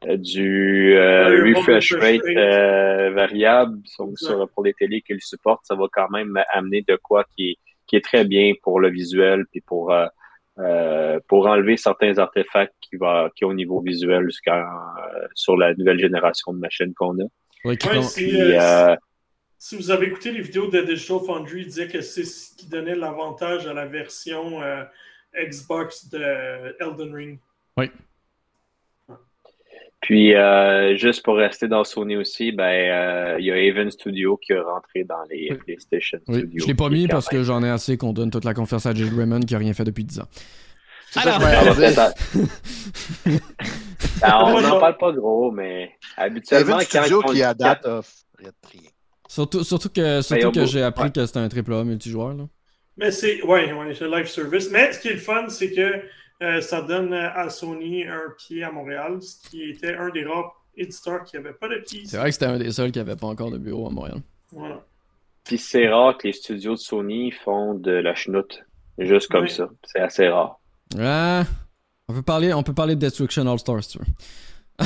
du 0.06 0.94
euh, 0.96 1.28
refresh 1.56 1.92
rate 1.94 2.20
euh, 2.36 3.10
variable 3.10 3.78
sur- 4.16 4.48
pour 4.54 4.62
les 4.64 4.74
télés 4.74 5.02
qui 5.02 5.12
le 5.14 5.20
supportent. 5.20 5.64
Ça 5.64 5.74
va 5.74 5.86
quand 5.92 6.08
même 6.10 6.40
amener 6.52 6.82
de 6.86 6.96
quoi 7.02 7.24
qui 7.36 7.50
est, 7.50 7.56
qui 7.86 7.96
est 7.96 8.04
très 8.04 8.24
bien 8.24 8.52
pour 8.62 8.80
le 8.80 8.90
visuel 8.90 9.44
puis 9.50 9.60
pour 9.60 9.92
euh, 9.92 10.06
euh, 10.58 11.18
pour 11.28 11.46
enlever 11.46 11.76
certains 11.76 12.18
artefacts 12.18 12.74
qui 12.80 12.96
va 12.96 13.30
qui 13.34 13.44
au 13.44 13.54
niveau 13.54 13.80
visuel 13.80 14.24
jusqu'à 14.26 14.60
euh, 14.60 15.26
sur 15.34 15.56
la 15.56 15.74
nouvelle 15.74 15.98
génération 15.98 16.52
de 16.52 16.58
machines 16.58 16.92
qu'on 16.94 17.18
a. 17.20 17.24
Qu'il 17.76 17.98
Ouais, 18.34 18.50
euh, 18.60 18.90
euh, 18.92 18.96
Si 19.58 19.76
vous 19.76 19.90
avez 19.90 20.06
écouté 20.06 20.30
les 20.30 20.40
vidéos 20.40 20.68
de 20.68 20.80
Digital 20.80 21.18
Foundry, 21.26 21.60
il 21.62 21.66
disait 21.66 21.88
que 21.88 22.00
c'est 22.00 22.24
ce 22.24 22.56
qui 22.56 22.68
donnait 22.68 22.94
l'avantage 22.94 23.66
à 23.66 23.72
la 23.74 23.86
version 23.86 24.62
euh, 24.62 24.84
Xbox 25.34 26.08
de 26.08 26.20
Elden 26.80 27.12
Ring. 27.14 27.38
Puis 30.08 30.34
euh, 30.34 30.96
juste 30.96 31.22
pour 31.22 31.36
rester 31.36 31.68
dans 31.68 31.84
Sony 31.84 32.16
aussi, 32.16 32.50
ben 32.50 32.64
euh, 32.64 33.36
il 33.38 33.44
y 33.44 33.50
a 33.52 33.56
Haven 33.56 33.90
Studio 33.90 34.38
qui 34.38 34.52
est 34.54 34.58
rentré 34.60 35.04
dans 35.04 35.22
les 35.30 35.48
Oui. 35.50 35.58
PlayStation 35.58 36.18
Oui, 36.28 36.38
Studios. 36.38 36.62
je 36.62 36.66
l'ai 36.66 36.74
pas 36.74 36.88
mis 36.88 37.06
parce 37.08 37.28
que 37.28 37.42
j'en 37.42 37.62
ai 37.62 37.68
assez 37.68 37.98
qu'on 37.98 38.14
donne 38.14 38.30
toute 38.30 38.46
la 38.46 38.54
confiance 38.54 38.86
à 38.86 38.94
Jill 38.94 39.12
Raymond 39.14 39.40
qui 39.40 39.54
a 39.54 39.58
rien 39.58 39.74
fait 39.74 39.84
depuis 39.84 40.04
10 40.04 40.20
ans. 40.20 40.28
Ça 41.10 41.20
Ah, 44.22 44.44
on 44.46 44.60
n'en 44.62 44.80
parle 44.80 44.96
pas 44.96 45.12
gros, 45.12 45.50
mais 45.50 45.90
habituellement, 46.16 46.78
quand 46.90 47.02
studio 47.02 47.22
on- 47.26 47.32
qui, 47.32 47.42
à 47.42 47.52
date, 47.52 47.84
a 47.86 48.00
fait 48.02 48.50
rien. 48.72 48.90
Surtout, 49.28 49.62
surtout 49.62 49.90
que, 49.90 50.22
surtout 50.22 50.40
Ben, 50.42 50.48
au 50.48 50.52
que 50.52 50.64
j'ai 50.66 50.82
appris 50.82 51.04
ouais. 51.04 51.12
que 51.12 51.26
c'était 51.26 51.38
un 51.40 51.48
triple 51.50 51.74
A 51.74 51.84
multijoueur. 51.84 52.32
Là. 52.34 52.44
Mais 52.96 53.10
c'est 53.10 53.42
ouais, 53.42 53.72
ouais, 53.74 53.94
c'est 53.94 54.08
live 54.08 54.26
service. 54.26 54.70
Mais 54.70 54.90
ce 54.92 55.00
qui 55.00 55.08
est 55.08 55.12
le 55.12 55.18
fun, 55.18 55.44
c'est 55.48 55.70
que 55.70 56.00
euh, 56.42 56.60
ça 56.60 56.82
donne 56.82 57.12
à 57.14 57.48
Sony 57.50 58.04
un 58.04 58.32
pied 58.36 58.62
à 58.62 58.70
Montréal, 58.70 59.20
ce 59.20 59.48
qui 59.48 59.62
était 59.70 59.94
un 59.94 60.10
des 60.10 60.24
rares 60.24 60.54
éditeurs 60.76 61.24
qui 61.24 61.36
n'avait 61.36 61.52
pas 61.52 61.68
de 61.68 61.76
pied. 61.84 62.02
C'est 62.06 62.16
vrai 62.16 62.26
que 62.28 62.32
c'était 62.34 62.46
un 62.46 62.58
des 62.58 62.70
seuls 62.72 62.92
qui 62.92 63.00
avait 63.00 63.16
pas 63.16 63.26
encore 63.26 63.50
de 63.50 63.58
bureau 63.58 63.88
à 63.88 63.90
Montréal. 63.90 64.20
Voilà. 64.52 64.80
Puis 65.44 65.58
c'est 65.58 65.88
rare 65.88 66.16
que 66.18 66.26
les 66.28 66.32
studios 66.32 66.72
de 66.74 66.78
Sony 66.78 67.30
font 67.32 67.74
de 67.74 67.90
la 67.90 68.14
chenoute. 68.14 68.64
Juste 68.98 69.28
comme 69.30 69.48
ça. 69.48 69.68
C'est 69.84 70.00
assez 70.00 70.28
rare. 70.28 70.60
Ah, 70.98 71.44
on, 72.08 72.14
peut 72.14 72.22
parler, 72.22 72.52
on 72.52 72.62
peut 72.62 72.74
parler 72.74 72.94
de 72.96 73.00
Destruction 73.00 73.46
All-Stars, 73.50 73.84
si 73.84 73.96
tu 73.96 73.98
veux. 73.98 74.04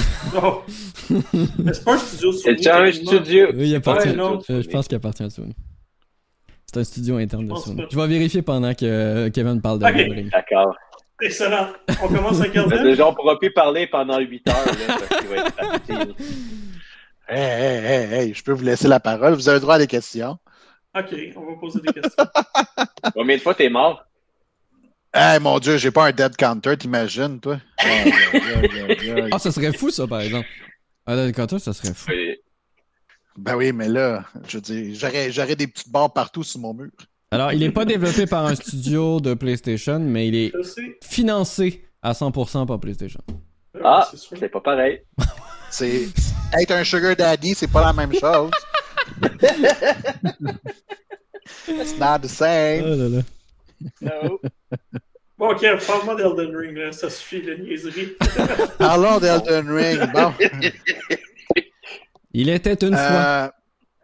Mais 1.58 1.72
c'est 1.74 1.84
pas 1.84 1.94
un 1.94 1.98
studio 1.98 2.32
C'est 2.32 2.38
Sony. 2.44 2.56
déjà 2.56 2.80
un 2.82 2.92
studio. 2.92 3.46
Oui, 3.54 3.68
il 3.70 3.74
appartient. 3.74 4.08
Ouais, 4.08 4.14
non. 4.16 4.38
euh, 4.50 4.62
je 4.62 4.68
pense 4.68 4.88
qu'il 4.88 4.96
appartient 4.96 5.22
à 5.22 5.30
Sony. 5.30 5.54
C'est 6.66 6.80
un 6.80 6.84
studio 6.84 7.16
interne 7.16 7.46
de 7.48 7.54
Sony. 7.56 7.82
Je 7.90 7.96
vais 7.98 8.06
vérifier 8.06 8.40
pendant 8.42 8.72
que 8.74 8.84
euh, 8.86 9.30
Kevin 9.30 9.60
parle 9.60 9.78
de 9.80 9.84
Ok. 9.84 9.90
Elden 9.90 10.12
Ring. 10.12 10.30
D'accord. 10.30 10.74
Excellent. 11.22 11.68
On 12.02 12.08
commence 12.08 12.40
avec 12.40 12.54
Mais 12.54 12.62
Elden. 12.62 12.84
Déjà, 12.84 13.06
on 13.06 13.14
pourra 13.14 13.38
plus 13.38 13.52
parler 13.52 13.86
pendant 13.86 14.18
8 14.18 14.48
heures. 14.48 14.66
Là, 14.66 14.72
parce 14.86 15.20
qu'il 15.20 15.28
va 15.28 15.36
être 15.36 15.54
fatigué. 15.54 16.14
Hey, 17.28 17.38
hey, 17.38 17.86
hey, 17.86 18.14
hey, 18.14 18.34
je 18.34 18.42
peux 18.42 18.52
vous 18.52 18.64
laisser 18.64 18.88
la 18.88 19.00
parole. 19.00 19.32
Vous 19.32 19.48
avez 19.48 19.56
le 19.56 19.60
droit 19.62 19.76
à 19.76 19.78
des 19.78 19.86
questions. 19.86 20.36
Ok, 20.94 21.14
on 21.36 21.46
va 21.46 21.56
poser 21.58 21.80
des 21.80 21.92
questions. 21.94 22.24
Combien 23.14 23.36
de 23.36 23.40
fois 23.40 23.54
t'es 23.54 23.70
mort? 23.70 24.04
Hey, 25.14 25.40
mon 25.40 25.58
Dieu, 25.58 25.78
j'ai 25.78 25.90
pas 25.90 26.08
un 26.08 26.12
dead 26.12 26.36
counter, 26.36 26.76
t'imagines, 26.76 27.40
toi? 27.40 27.58
Ah, 29.30 29.38
ça 29.38 29.50
serait 29.50 29.72
fou, 29.72 29.88
ça, 29.88 30.06
par 30.06 30.20
exemple. 30.20 30.46
Ah, 31.06 31.14
là, 31.14 31.32
quand 31.32 31.46
toi, 31.46 31.58
ça 31.58 31.72
serait 31.72 31.94
fou. 31.94 32.10
Oui. 32.10 32.36
Ben 33.38 33.56
oui, 33.56 33.72
mais 33.72 33.88
là, 33.88 34.24
je 34.46 34.58
veux 34.58 34.60
dire, 34.60 34.94
j'aurais, 34.94 35.32
j'aurais 35.32 35.56
des 35.56 35.68
petites 35.68 35.90
barres 35.90 36.12
partout 36.12 36.42
sur 36.42 36.60
mon 36.60 36.74
mur. 36.74 36.90
Alors, 37.32 37.50
il 37.52 37.60
n'est 37.60 37.70
pas 37.70 37.86
développé 37.86 38.26
par 38.26 38.44
un 38.44 38.54
studio 38.54 39.18
de 39.18 39.32
PlayStation, 39.32 39.98
mais 39.98 40.28
il 40.28 40.36
est 40.36 40.52
financé 41.02 41.82
à 42.02 42.12
100% 42.12 42.66
par 42.66 42.78
PlayStation. 42.78 43.20
Ah, 43.82 44.06
c'est 44.10 44.18
sûr. 44.18 44.36
c'est 44.38 44.50
pas 44.50 44.60
pareil. 44.60 45.00
C'est 45.70 46.02
être 46.60 46.72
un 46.72 46.84
sugar 46.84 47.16
daddy, 47.16 47.54
c'est 47.54 47.70
pas 47.72 47.80
la 47.82 47.94
même 47.94 48.12
chose. 48.12 48.50
It's 51.66 51.98
not 51.98 52.18
the 52.18 52.28
same. 52.28 52.84
là 52.84 53.08
là. 53.08 53.22
No. 54.02 54.38
Bon, 55.38 55.52
ok, 55.52 55.62
parle-moi 55.86 56.14
d'Elden 56.16 56.54
Ring, 56.54 56.76
là. 56.76 56.92
ça 56.92 57.08
suffit, 57.08 57.40
la 57.40 57.56
niaiserie. 57.56 58.12
Parlons 58.78 59.18
d'Elden 59.18 59.70
Ring. 59.70 60.12
Bon, 60.12 60.34
Il 62.34 62.50
était 62.50 62.74
une 62.86 62.94
fois. 62.94 63.54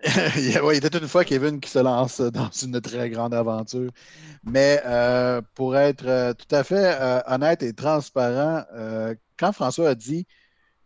Euh, 0.06 0.10
il 0.36 0.50
y 0.52 0.56
a- 0.56 0.62
il 0.72 0.84
était 0.84 0.96
une 0.98 1.08
fois 1.08 1.24
Kevin 1.24 1.60
qui 1.60 1.68
se 1.70 1.78
lance 1.80 2.20
dans 2.20 2.50
une 2.50 2.80
très 2.80 3.10
grande 3.10 3.34
aventure. 3.34 3.90
Mais 4.44 4.80
euh, 4.86 5.42
pour 5.54 5.76
être 5.76 6.06
euh, 6.06 6.34
tout 6.34 6.54
à 6.54 6.64
fait 6.64 6.96
euh, 7.00 7.20
honnête 7.26 7.62
et 7.62 7.72
transparent, 7.74 8.64
quand 9.38 9.52
François 9.52 9.90
a 9.90 9.94
dit 9.94 10.26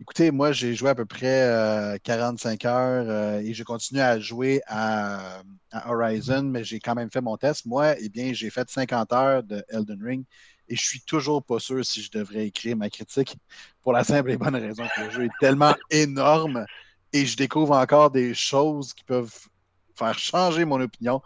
Écoutez, 0.00 0.30
moi 0.32 0.52
j'ai 0.52 0.74
joué 0.74 0.90
à 0.90 0.94
peu 0.96 1.06
près 1.06 1.42
euh, 1.44 1.98
45 2.04 2.64
heures 2.66 3.40
et 3.40 3.54
j'ai 3.54 3.64
continué 3.64 4.02
à 4.02 4.20
jouer 4.20 4.62
à, 4.66 5.42
à 5.72 5.90
Horizon, 5.92 6.42
mais 6.44 6.64
j'ai 6.64 6.80
quand 6.80 6.94
même 6.96 7.10
fait 7.10 7.20
mon 7.22 7.36
test. 7.38 7.66
Moi, 7.66 7.96
eh 8.00 8.08
bien, 8.10 8.32
j'ai 8.34 8.50
fait 8.50 8.68
50 8.70 9.12
heures 9.12 9.42
de 9.44 9.64
Elden 9.70 10.02
Ring 10.04 10.24
et 10.68 10.76
je 10.76 10.82
suis 10.84 11.02
toujours 11.02 11.44
pas 11.44 11.60
sûr 11.60 11.84
si 11.86 12.02
je 12.02 12.10
devrais 12.12 12.46
écrire 12.48 12.76
ma 12.76 12.90
critique 12.90 13.36
pour 13.82 13.92
la 13.92 14.04
simple 14.04 14.30
et 14.32 14.36
bonne 14.38 14.56
raison 14.56 14.84
que 14.96 15.02
le 15.02 15.10
jeu 15.10 15.24
est 15.26 15.30
tellement 15.40 15.74
énorme 15.90 16.66
et 17.12 17.26
je 17.26 17.36
découvre 17.36 17.76
encore 17.76 18.10
des 18.10 18.34
choses 18.34 18.92
qui 18.92 19.04
peuvent 19.04 19.48
faire 19.94 20.18
changer 20.18 20.64
mon 20.64 20.80
opinion. 20.80 21.22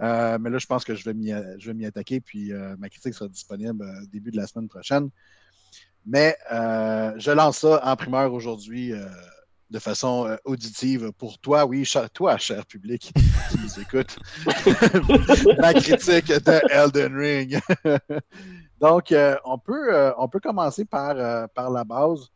Euh, 0.00 0.38
mais 0.40 0.50
là, 0.50 0.58
je 0.58 0.66
pense 0.66 0.84
que 0.84 0.94
je 0.94 1.04
vais 1.04 1.14
m'y, 1.14 1.84
attaquer, 1.86 2.20
puis 2.20 2.52
euh, 2.52 2.76
ma 2.78 2.88
critique 2.88 3.14
sera 3.14 3.28
disponible 3.28 3.82
euh, 3.82 4.06
début 4.12 4.30
de 4.30 4.36
la 4.36 4.46
semaine 4.46 4.68
prochaine. 4.68 5.10
Mais 6.06 6.36
je 6.50 7.30
lance 7.30 7.58
ça 7.58 7.80
en 7.84 7.96
primeur 7.96 8.32
aujourd'hui 8.32 8.92
de 9.68 9.78
façon 9.78 10.38
auditive 10.44 11.12
pour 11.18 11.38
toi, 11.38 11.66
oui, 11.66 11.86
toi, 12.14 12.38
cher 12.38 12.64
public 12.64 13.12
qui 13.50 13.58
nous 13.58 13.80
écoute. 13.80 14.18
ma 15.58 15.74
critique 15.74 16.28
de 16.28 16.72
Elden 16.72 17.14
Ring. 17.14 17.60
Donc, 18.80 19.14
on, 19.44 19.58
peut, 19.58 20.12
on 20.16 20.28
peut 20.28 20.40
commencer 20.40 20.86
par, 20.86 21.50
par 21.50 21.70
la 21.70 21.84
base. 21.84 22.30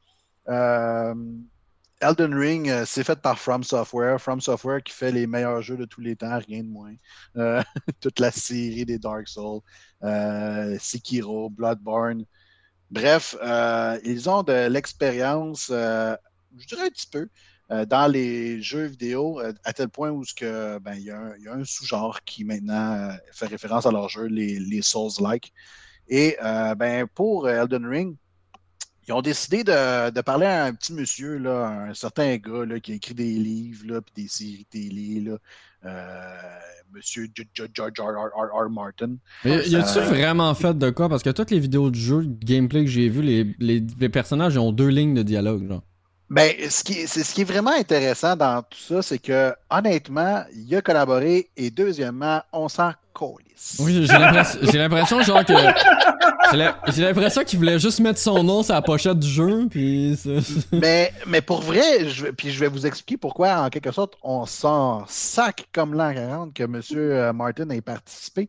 Elden 2.02 2.34
Ring, 2.34 2.68
euh, 2.68 2.84
c'est 2.84 3.04
fait 3.04 3.20
par 3.20 3.38
From 3.38 3.62
Software. 3.62 4.20
From 4.20 4.40
Software 4.40 4.82
qui 4.82 4.92
fait 4.92 5.12
les 5.12 5.28
meilleurs 5.28 5.62
jeux 5.62 5.76
de 5.76 5.84
tous 5.84 6.00
les 6.00 6.16
temps, 6.16 6.36
rien 6.48 6.64
de 6.64 6.68
moins. 6.68 6.94
Euh, 7.36 7.62
toute 8.00 8.18
la 8.18 8.32
série 8.32 8.84
des 8.84 8.98
Dark 8.98 9.28
Souls, 9.28 9.60
euh, 10.02 10.76
Sekiro, 10.80 11.48
Bloodborne. 11.48 12.24
Bref, 12.90 13.36
ils 14.04 14.28
ont 14.28 14.42
de 14.42 14.66
l'expérience, 14.68 15.68
je 15.70 16.66
dirais 16.68 16.86
un 16.86 16.90
petit 16.90 17.06
peu, 17.06 17.28
dans 17.86 18.06
les 18.06 18.60
jeux 18.60 18.84
vidéo, 18.84 19.40
à 19.64 19.72
tel 19.72 19.88
point 19.88 20.10
où 20.10 20.22
ben, 20.38 20.94
il 20.96 21.04
y 21.04 21.10
a 21.10 21.32
un, 21.50 21.64
sous-genre 21.64 22.22
qui 22.24 22.44
maintenant 22.44 23.16
fait 23.32 23.46
référence 23.46 23.86
à 23.86 23.92
leur 23.92 24.10
jeu, 24.10 24.24
les, 24.24 24.58
les 24.58 24.82
Souls-like. 24.82 25.54
Et 26.08 26.36
ben, 26.76 27.06
pour 27.14 27.48
Elden 27.48 27.86
Ring, 27.86 28.16
ils 29.08 29.12
ont 29.12 29.22
décidé 29.22 29.64
de, 29.64 30.20
parler 30.20 30.46
à 30.46 30.64
un 30.64 30.74
petit 30.74 30.92
monsieur, 30.92 31.38
là, 31.38 31.86
un 31.88 31.94
certain 31.94 32.36
gars 32.36 32.64
là, 32.64 32.80
qui 32.80 32.92
a 32.92 32.94
écrit 32.94 33.14
des 33.14 33.32
livres, 33.32 33.84
là, 33.86 34.00
puis 34.00 34.24
des 34.24 34.28
séries 34.28 34.66
télé, 34.70 35.20
là, 35.20 35.38
euh, 35.84 36.34
monsieur 36.92 37.28
George 37.74 37.98
R. 37.98 38.66
R. 38.66 38.70
Martin. 38.70 39.16
Mais 39.44 39.68
y 39.68 39.74
a-tu 39.74 39.98
euh, 39.98 40.02
vraiment 40.02 40.54
fait 40.54 40.76
de 40.78 40.90
quoi? 40.90 41.08
Parce 41.08 41.22
que 41.22 41.30
toutes 41.30 41.50
les 41.50 41.58
vidéos 41.58 41.90
de 41.90 41.96
jeu, 41.96 42.24
de 42.24 42.44
gameplay 42.44 42.84
que 42.84 42.90
j'ai 42.90 43.08
vu, 43.08 43.22
les, 43.22 43.54
les, 43.58 43.82
les, 43.98 44.08
personnages 44.08 44.56
ont 44.56 44.70
deux 44.70 44.88
lignes 44.88 45.14
de 45.14 45.22
dialogue. 45.22 45.66
Genre. 45.66 45.82
Ben, 46.32 46.50
ce 46.70 46.82
qui, 46.82 47.06
c'est, 47.06 47.24
ce 47.24 47.34
qui 47.34 47.42
est 47.42 47.44
vraiment 47.44 47.72
intéressant 47.72 48.34
dans 48.36 48.62
tout 48.62 48.78
ça, 48.78 49.02
c'est 49.02 49.18
que 49.18 49.52
honnêtement, 49.68 50.42
il 50.54 50.74
a 50.74 50.80
collaboré 50.80 51.50
et 51.58 51.70
deuxièmement, 51.70 52.40
on 52.54 52.70
s'en 52.70 52.92
colisse. 53.12 53.76
Oui, 53.78 54.06
j'ai 54.06 54.78
l'impression, 54.78 55.20
genre 55.22 55.44
que. 55.44 55.52
J'ai 56.52 57.02
l'impression 57.02 57.44
qu'il 57.44 57.58
voulait 57.58 57.78
juste 57.78 58.00
mettre 58.00 58.18
son 58.18 58.42
nom 58.42 58.62
sur 58.62 58.72
la 58.72 58.80
pochette 58.80 59.18
du 59.18 59.28
jeu. 59.28 59.66
Puis 59.70 60.18
mais, 60.72 61.12
mais 61.26 61.42
pour 61.42 61.60
vrai, 61.60 62.08
je, 62.08 62.28
puis 62.28 62.50
je 62.50 62.60
vais 62.60 62.68
vous 62.68 62.86
expliquer 62.86 63.18
pourquoi, 63.18 63.60
en 63.60 63.68
quelque 63.68 63.92
sorte, 63.92 64.16
on 64.22 64.46
s'en 64.46 65.04
sac 65.08 65.66
comme 65.70 65.92
l'an 65.92 66.14
40 66.14 66.54
que 66.54 66.62
M. 66.62 66.80
Euh, 66.94 67.32
Martin 67.34 67.68
ait 67.68 67.82
participé. 67.82 68.48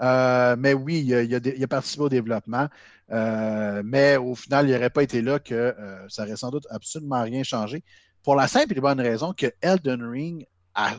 Euh, 0.00 0.56
mais 0.58 0.72
oui, 0.72 1.02
il 1.04 1.14
a, 1.14 1.22
il, 1.22 1.64
a, 1.64 1.66
participé 1.66 2.04
au 2.04 2.08
développement. 2.08 2.68
Euh, 3.10 3.82
mais 3.84 4.16
au 4.16 4.34
final, 4.34 4.68
il 4.68 4.72
n'aurait 4.72 4.90
pas 4.90 5.02
été 5.02 5.22
là 5.22 5.38
que 5.38 5.54
euh, 5.54 6.08
ça 6.08 6.24
aurait 6.24 6.36
sans 6.36 6.50
doute 6.50 6.66
absolument 6.70 7.22
rien 7.22 7.42
changé. 7.42 7.82
Pour 8.22 8.36
la 8.36 8.48
simple 8.48 8.76
et 8.76 8.80
bonne 8.80 9.00
raison 9.00 9.32
que 9.32 9.46
Elden 9.62 10.02
Ring, 10.02 10.46
à 10.74 10.96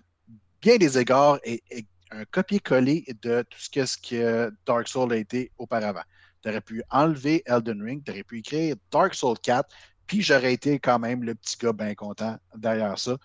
bien 0.62 0.78
des 0.78 0.98
égards, 0.98 1.40
est, 1.44 1.62
un 2.12 2.26
copier-coller 2.26 3.06
de 3.22 3.44
tout 3.44 3.60
ce 3.60 3.70
que, 3.70 3.86
ce 3.86 3.98
que 3.98 4.52
Dark 4.66 4.88
Souls 4.88 5.14
a 5.14 5.18
été 5.18 5.52
auparavant. 5.60 6.02
Tu 6.42 6.50
aurais 6.50 6.62
pu 6.62 6.84
enlever 6.90 7.44
Elden 7.46 7.84
Ring, 7.84 8.04
tu 8.04 8.12
aurais 8.12 8.24
pu 8.24 8.40
écrire 8.40 8.76
Dark 8.92 9.14
Souls 9.14 9.38
4, 9.40 9.70
puis 10.08 10.24
j'aurais 10.24 10.54
été 10.54 10.80
quand 10.80 10.98
même 10.98 11.24
le 11.24 11.36
petit 11.36 11.56
gars 11.58 11.74
bien 11.74 11.94
content 11.94 12.38
derrière 12.56 12.98
ça. 12.98 13.16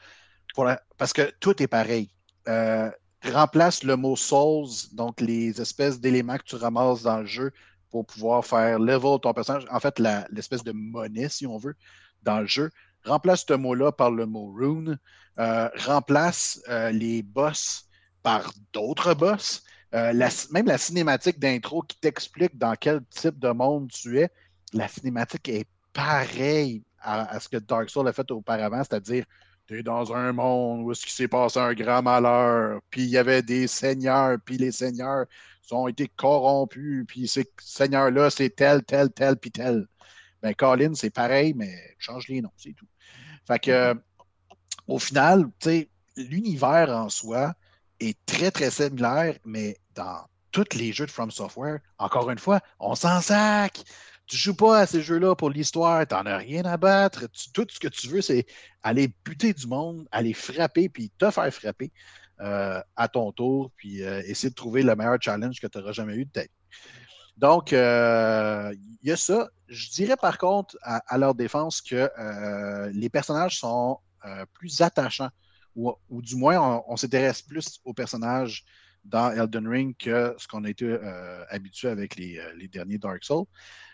parce 0.99 1.15
que 1.15 1.33
tout 1.41 1.63
est 1.63 1.67
pareil. 1.67 2.11
Euh, 2.47 2.91
remplace 3.33 3.85
le 3.85 3.97
mot 3.97 4.17
Souls, 4.17 4.69
donc 4.93 5.23
les 5.23 5.59
espèces 5.63 5.99
d'éléments 5.99 6.37
que 6.37 6.45
tu 6.45 6.57
ramasses 6.57 7.03
dans 7.03 7.21
le 7.21 7.27
jeu 7.27 7.53
pour 7.95 8.05
pouvoir 8.05 8.45
faire 8.45 8.81
level 8.81 9.21
ton 9.23 9.33
personnage. 9.33 9.67
En 9.71 9.79
fait, 9.79 10.01
l'espèce 10.01 10.65
de 10.65 10.73
monnaie, 10.73 11.29
si 11.29 11.47
on 11.47 11.59
veut, 11.59 11.77
dans 12.25 12.41
le 12.41 12.47
jeu. 12.49 12.73
Remplace 13.05 13.45
ce 13.47 13.55
mot-là 13.55 13.93
par 13.93 14.11
le 14.11 14.27
mot 14.27 14.53
rune. 14.53 14.99
Euh, 15.39 15.69
remplace 15.77 16.61
euh, 16.69 16.91
les 16.91 17.23
boss 17.23 17.87
par 18.25 18.53
d'autres 18.73 19.15
boss. 19.15 19.63
Euh, 19.95 20.13
même 20.51 20.67
la 20.67 20.77
cinématique 20.77 21.39
d'intro 21.39 21.83
qui 21.83 21.97
t'explique 22.01 22.59
dans 22.59 22.75
quel 22.75 23.01
type 23.11 23.39
de 23.39 23.51
monde 23.51 23.89
tu 23.93 24.19
es, 24.19 24.29
la 24.73 24.89
cinématique 24.89 25.49
est 25.49 25.69
pareille 25.93 26.83
à, 27.01 27.39
ce 27.39 27.49
que 27.49 27.59
Dark 27.59 27.91
Souls 27.91 28.09
a 28.09 28.13
fait 28.13 28.29
auparavant, 28.33 28.83
c'est-à-dire 28.83 29.25
tu 29.69 29.79
es 29.79 29.83
dans 29.85 30.13
un 30.13 30.33
monde 30.33 30.81
où 30.81 30.93
ce 30.95 31.07
qui 31.07 31.13
s'est 31.13 31.29
passé 31.29 31.61
un 31.61 31.75
grand 31.75 32.03
malheur, 32.03 32.81
puis 32.91 33.03
il 33.03 33.11
y 33.11 33.19
avait 33.19 33.43
des 33.43 33.69
seigneurs, 33.69 34.37
puis 34.45 34.57
les 34.57 34.73
seigneurs 34.73 35.27
ont 35.73 35.89
été 35.89 36.09
corrompus, 36.09 37.05
puis 37.07 37.29
ces 37.29 37.51
seigneurs-là, 37.59 38.31
c'est 38.31 38.51
tel, 38.51 38.83
tel, 38.85 39.11
tel, 39.11 39.37
puis 39.37 39.51
tel. 39.51 39.87
Ben, 40.43 40.55
Colin, 40.55 40.95
c'est 40.95 41.11
pareil, 41.11 41.55
mais 41.55 41.75
change 41.99 42.29
les 42.29 42.43
noms, 42.43 42.53
c'est 42.57 42.75
tout. 42.75 42.89
Fait 43.47 43.59
que, 43.59 43.95
au 44.87 44.99
final, 44.99 45.47
tu 45.59 45.69
sais, 45.69 45.91
l'univers 46.17 46.91
en 46.91 47.09
soi 47.09 47.55
est 48.01 48.19
très, 48.27 48.51
très 48.51 48.71
similaire, 48.71 49.39
mais 49.45 49.79
dans 49.95 50.27
tous 50.51 50.77
les 50.77 50.93
jeux 50.93 51.07
de 51.07 51.11
From 51.11 51.31
Software, 51.31 51.81
encore 51.99 52.31
une 52.31 52.39
fois, 52.39 52.61
on 52.79 52.95
s'en 52.95 53.21
sac. 53.21 53.83
Tu 54.27 54.37
joues 54.37 54.55
pas 54.55 54.81
à 54.81 54.87
ces 54.87 55.03
jeux-là 55.03 55.35
pour 55.35 55.51
l'histoire, 55.51 56.07
tu 56.07 56.15
n'en 56.15 56.25
as 56.27 56.39
rien 56.39 56.65
à 56.65 56.77
battre. 56.77 57.27
tout 57.53 57.67
ce 57.69 57.79
que 57.79 57.89
tu 57.89 58.09
veux, 58.09 58.23
c'est 58.23 58.47
aller 58.83 59.13
buter 59.25 59.53
du 59.53 59.67
monde, 59.67 60.07
aller 60.13 60.33
frapper, 60.33 60.89
puis 60.89 61.11
te 61.19 61.31
faire 61.31 61.53
frapper. 61.53 61.91
Euh, 62.45 62.79
à 62.95 63.09
ton 63.09 63.33
tour, 63.33 63.71
puis 63.75 64.03
euh, 64.03 64.21
essayer 64.27 64.51
de 64.51 64.55
trouver 64.55 64.83
le 64.83 64.95
meilleur 64.95 65.17
challenge 65.19 65.59
que 65.61 65.67
tu 65.67 65.79
n'auras 65.79 65.93
jamais 65.93 66.15
eu 66.15 66.27
de 66.27 66.31
tête. 66.31 66.51
Donc, 67.39 67.73
euh, 67.73 68.71
il 69.03 69.09
y 69.09 69.13
a 69.13 69.17
ça. 69.17 69.49
Je 69.69 69.89
dirais 69.89 70.17
par 70.21 70.37
contre, 70.37 70.77
à, 70.83 71.17
leur 71.17 71.35
défense, 71.35 71.81
que 71.81 72.11
les 72.93 73.09
personnages 73.09 73.61
sont 73.61 73.99
plus 74.53 74.83
attachants, 74.83 75.31
ou, 75.75 75.97
du 76.11 76.37
moins, 76.37 76.83
on, 76.87 76.97
s'intéresse 76.97 77.41
plus 77.41 77.81
aux 77.83 77.95
personnages 77.95 78.63
dans 79.07 79.31
Elden 79.31 79.67
Ring 79.67 79.97
que 79.97 80.35
ce 80.37 80.47
qu'on 80.47 80.65
a 80.65 80.69
été 80.69 80.99
habitué 81.49 81.89
avec 81.89 82.17
les, 82.17 82.69
derniers 82.71 82.99
Dark 82.99 83.25
Souls. 83.25 83.47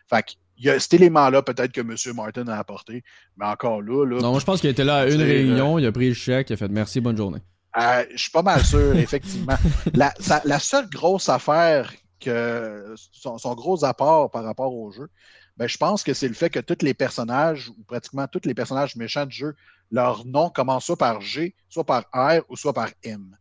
Fait 0.08 0.24
il 0.56 0.66
y 0.66 0.70
a 0.70 0.80
cet 0.80 0.94
élément-là, 0.94 1.42
peut-être 1.42 1.70
que 1.70 1.82
M. 1.82 1.94
Martin 2.16 2.48
a 2.48 2.58
apporté, 2.58 3.04
mais 3.36 3.46
encore 3.46 3.80
là. 3.80 4.04
là 4.04 4.20
non, 4.20 4.40
je 4.40 4.44
pense 4.44 4.60
qu'il 4.60 4.70
était 4.70 4.84
là 4.84 4.96
à 4.96 5.06
une 5.06 5.22
réunion, 5.22 5.78
il 5.78 5.86
a 5.86 5.92
pris 5.92 6.08
le 6.08 6.14
chèque, 6.14 6.50
il 6.50 6.54
a 6.54 6.56
fait 6.56 6.68
merci, 6.68 7.00
bonne 7.00 7.16
journée. 7.16 7.40
Euh, 7.76 8.04
je 8.10 8.16
suis 8.16 8.30
pas 8.30 8.42
mal 8.42 8.64
sûr, 8.64 8.96
effectivement. 8.96 9.56
La, 9.94 10.12
la, 10.44 10.58
seule 10.58 10.88
grosse 10.88 11.28
affaire 11.28 11.92
que 12.18 12.94
son, 12.96 13.54
gros 13.54 13.84
apport 13.84 14.30
par 14.30 14.44
rapport 14.44 14.74
au 14.74 14.90
jeu, 14.90 15.08
ben, 15.56 15.68
je 15.68 15.76
pense 15.76 16.02
que 16.02 16.14
c'est 16.14 16.28
le 16.28 16.34
fait 16.34 16.50
que 16.50 16.60
tous 16.60 16.84
les 16.84 16.94
personnages, 16.94 17.68
ou 17.68 17.82
pratiquement 17.84 18.26
tous 18.26 18.42
les 18.44 18.54
personnages 18.54 18.96
méchants 18.96 19.26
du 19.26 19.36
jeu, 19.36 19.54
leur 19.90 20.24
nom 20.24 20.50
commence 20.50 20.86
soit 20.86 20.96
par 20.96 21.20
G, 21.20 21.54
soit 21.68 21.84
par 21.84 22.04
R 22.12 22.42
ou 22.48 22.56
soit 22.56 22.72
par 22.72 22.88
M, 23.02 23.36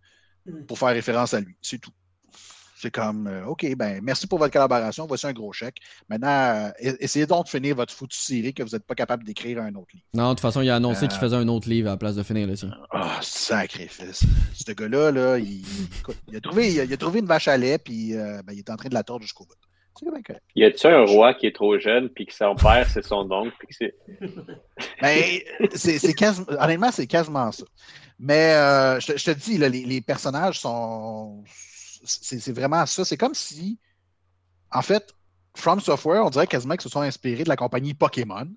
hmm. 0.45 0.65
pour 0.65 0.77
faire 0.77 0.89
référence 0.89 1.33
à 1.33 1.39
lui. 1.39 1.55
C'est 1.61 1.79
tout. 1.79 1.91
C'est 2.81 2.91
comme, 2.91 3.27
euh, 3.27 3.43
OK, 3.43 3.67
ben 3.75 3.99
merci 4.01 4.25
pour 4.25 4.39
votre 4.39 4.53
collaboration, 4.53 5.05
voici 5.05 5.27
un 5.27 5.33
gros 5.33 5.51
chèque. 5.51 5.79
Maintenant, 6.07 6.29
euh, 6.29 6.93
essayez 7.01 7.25
donc 7.25 7.43
de 7.43 7.49
finir 7.49 7.75
votre 7.75 7.93
foutue 7.93 8.17
série 8.17 8.53
que 8.53 8.63
vous 8.63 8.69
n'êtes 8.69 8.85
pas 8.85 8.95
capable 8.95 9.25
d'écrire 9.25 9.61
un 9.61 9.75
autre 9.75 9.89
livre. 9.93 10.05
Non, 10.13 10.29
de 10.29 10.35
toute 10.35 10.39
façon, 10.39 10.61
il 10.61 10.69
a 10.69 10.77
annoncé 10.77 11.09
qu'il 11.09 11.17
euh, 11.17 11.19
faisait 11.19 11.35
un 11.35 11.49
autre 11.49 11.67
livre 11.67 11.89
à 11.89 11.91
la 11.91 11.97
place 11.97 12.15
de 12.15 12.23
finir 12.23 12.47
le 12.47 12.55
sien. 12.55 12.71
Ah, 12.91 13.19
sacrifice. 13.21 14.23
Ce 14.53 14.71
gars-là, 14.71 15.11
là, 15.11 15.37
il, 15.39 15.61
a 16.33 16.39
trouvé, 16.39 16.71
il, 16.73 16.93
a, 16.93 16.95
trouvé 16.95 17.19
une 17.19 17.25
vache 17.25 17.49
à 17.49 17.57
lait, 17.57 17.79
puis 17.79 18.13
ben, 18.13 18.53
il 18.53 18.59
est 18.59 18.69
en 18.69 18.77
train 18.77 18.87
de 18.87 18.93
la 18.93 19.03
tordre 19.03 19.23
jusqu'au 19.23 19.43
bout. 19.43 19.55
Y 20.55 20.63
a-tu 20.63 20.87
un 20.87 21.03
roi 21.03 21.33
qui 21.33 21.47
est 21.47 21.55
trop 21.55 21.77
jeune, 21.77 22.07
puis 22.07 22.27
que 22.27 22.33
son 22.33 22.55
père, 22.55 22.89
c'est 22.89 23.03
son 23.03 23.29
oncle, 23.29 23.53
puis 23.59 23.67
que 23.67 23.75
c'est. 23.75 23.95
ben, 25.01 25.21
c'est 25.75 26.13
quasiment, 26.13 26.47
honnêtement, 26.57 26.91
c'est 26.93 27.07
quasiment 27.07 27.51
ça. 27.51 27.65
Mais 28.17 28.53
je, 29.01 29.25
te 29.25 29.31
dis, 29.31 29.57
les 29.57 29.99
personnages 29.99 30.61
sont 30.61 31.43
c'est 32.03 32.51
vraiment 32.51 32.85
ça. 32.85 33.05
C'est 33.05 33.17
comme 33.17 33.35
si, 33.35 33.79
en 34.71 34.81
fait, 34.81 35.13
From 35.55 35.79
Software, 35.79 36.25
on 36.25 36.29
dirait 36.29 36.47
quasiment 36.47 36.75
qu'ils 36.75 36.83
se 36.83 36.89
sont 36.89 37.01
inspirés 37.01 37.43
de 37.43 37.49
la 37.49 37.55
compagnie 37.55 37.93
Pokémon, 37.93 38.47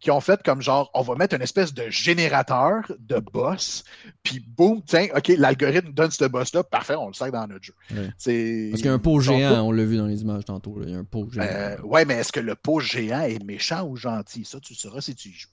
qui 0.00 0.10
ont 0.12 0.20
fait 0.20 0.40
comme 0.44 0.62
genre, 0.62 0.90
on 0.94 1.02
va 1.02 1.16
mettre 1.16 1.34
une 1.34 1.42
espèce 1.42 1.74
de 1.74 1.90
générateur 1.90 2.84
de 3.00 3.18
boss, 3.18 3.82
puis 4.22 4.38
boum, 4.40 4.80
tiens, 4.86 5.08
OK, 5.16 5.28
l'algorithme 5.36 5.92
donne 5.92 6.12
ce 6.12 6.24
boss-là, 6.24 6.62
parfait, 6.62 6.94
on 6.94 7.08
le 7.08 7.14
sert 7.14 7.32
dans 7.32 7.46
notre 7.48 7.64
jeu. 7.64 7.74
Parce 7.88 8.24
qu'il 8.24 8.84
y 8.84 8.88
a 8.88 8.92
un 8.92 8.98
pot 8.98 9.20
géant, 9.20 9.62
on 9.62 9.72
l'a 9.72 9.84
vu 9.84 9.96
dans 9.96 10.06
les 10.06 10.22
images 10.22 10.44
tantôt, 10.44 10.78
il 10.82 10.90
y 10.90 10.94
a 10.94 10.98
un 10.98 11.04
pot 11.04 11.28
géant. 11.30 11.44
Euh, 11.44 11.80
ouais, 11.82 12.04
mais 12.04 12.14
est-ce 12.14 12.30
que 12.30 12.40
le 12.40 12.54
pot 12.54 12.78
géant 12.78 13.22
est 13.22 13.42
méchant 13.42 13.86
ou 13.88 13.96
gentil? 13.96 14.44
Ça, 14.44 14.60
tu 14.60 14.74
sauras 14.74 15.00
si 15.00 15.16
tu 15.16 15.30
y 15.30 15.32
joues. 15.32 15.48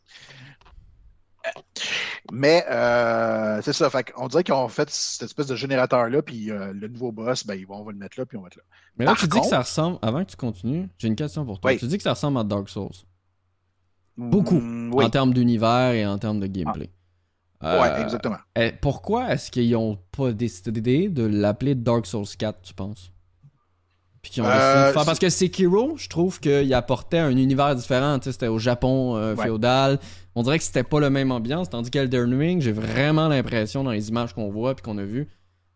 Mais 2.31 2.65
euh, 2.69 3.61
c'est 3.61 3.73
ça. 3.73 3.89
Fait 3.89 4.11
on 4.17 4.27
dirait 4.27 4.43
qu'ils 4.43 4.53
ont 4.53 4.67
fait 4.67 4.89
cette 4.89 5.23
espèce 5.23 5.47
de 5.47 5.55
générateur-là, 5.55 6.21
puis 6.21 6.51
euh, 6.51 6.73
le 6.73 6.87
nouveau 6.87 7.11
boss, 7.11 7.45
ben, 7.45 7.63
on 7.69 7.83
va 7.83 7.91
le 7.91 7.97
mettre 7.97 8.19
là, 8.19 8.25
puis 8.25 8.37
on 8.37 8.41
va 8.41 8.45
mettre 8.45 8.57
là. 8.57 8.63
Mais 8.97 9.05
là, 9.05 9.13
tu 9.17 9.27
dis 9.27 9.39
que 9.39 9.45
ça 9.45 9.59
ressemble. 9.59 9.99
Avant 10.01 10.23
que 10.23 10.31
tu 10.31 10.37
continues, 10.37 10.89
j'ai 10.97 11.07
une 11.07 11.15
question 11.15 11.45
pour 11.45 11.59
toi. 11.59 11.75
Tu 11.75 11.87
dis 11.87 11.97
que 11.97 12.03
ça 12.03 12.13
ressemble 12.13 12.39
à 12.39 12.43
Dark 12.43 12.69
Souls. 12.69 12.89
Beaucoup. 14.17 14.59
Mm, 14.59 14.93
en 14.93 15.09
termes 15.09 15.33
d'univers 15.33 15.91
et 15.91 16.05
en 16.05 16.17
termes 16.17 16.39
de 16.39 16.47
gameplay. 16.47 16.89
Ah. 17.59 17.81
ouais, 17.81 18.01
exactement. 18.03 18.37
Euh, 18.57 18.71
pourquoi 18.81 19.31
est-ce 19.33 19.49
qu'ils 19.49 19.71
n'ont 19.71 19.97
pas 20.11 20.33
décidé 20.33 21.09
de 21.09 21.23
l'appeler 21.23 21.73
Dark 21.73 22.05
Souls 22.05 22.25
4, 22.37 22.61
tu 22.61 22.73
penses? 22.73 23.11
Parce 24.41 25.19
que 25.19 25.29
Sekiro, 25.29 25.95
je 25.97 26.07
trouve 26.09 26.39
qu'il 26.39 26.73
apportait 26.73 27.19
un 27.19 27.35
univers 27.35 27.75
différent. 27.75 28.19
C'était 28.21 28.47
au 28.47 28.59
Japon 28.59 29.35
féodal 29.37 29.99
on 30.35 30.43
dirait 30.43 30.57
que 30.57 30.65
c'était 30.65 30.83
pas 30.83 30.99
la 30.99 31.09
même 31.09 31.31
ambiance, 31.31 31.69
tandis 31.69 31.89
qu'Elden 31.89 32.37
Ring, 32.37 32.61
j'ai 32.61 32.73
vraiment 32.73 33.29
l'impression 33.29 33.83
dans 33.83 33.91
les 33.91 34.09
images 34.09 34.33
qu'on 34.33 34.49
voit 34.49 34.75
puis 34.75 34.83
qu'on 34.83 34.97
a 34.97 35.03
vues 35.03 35.27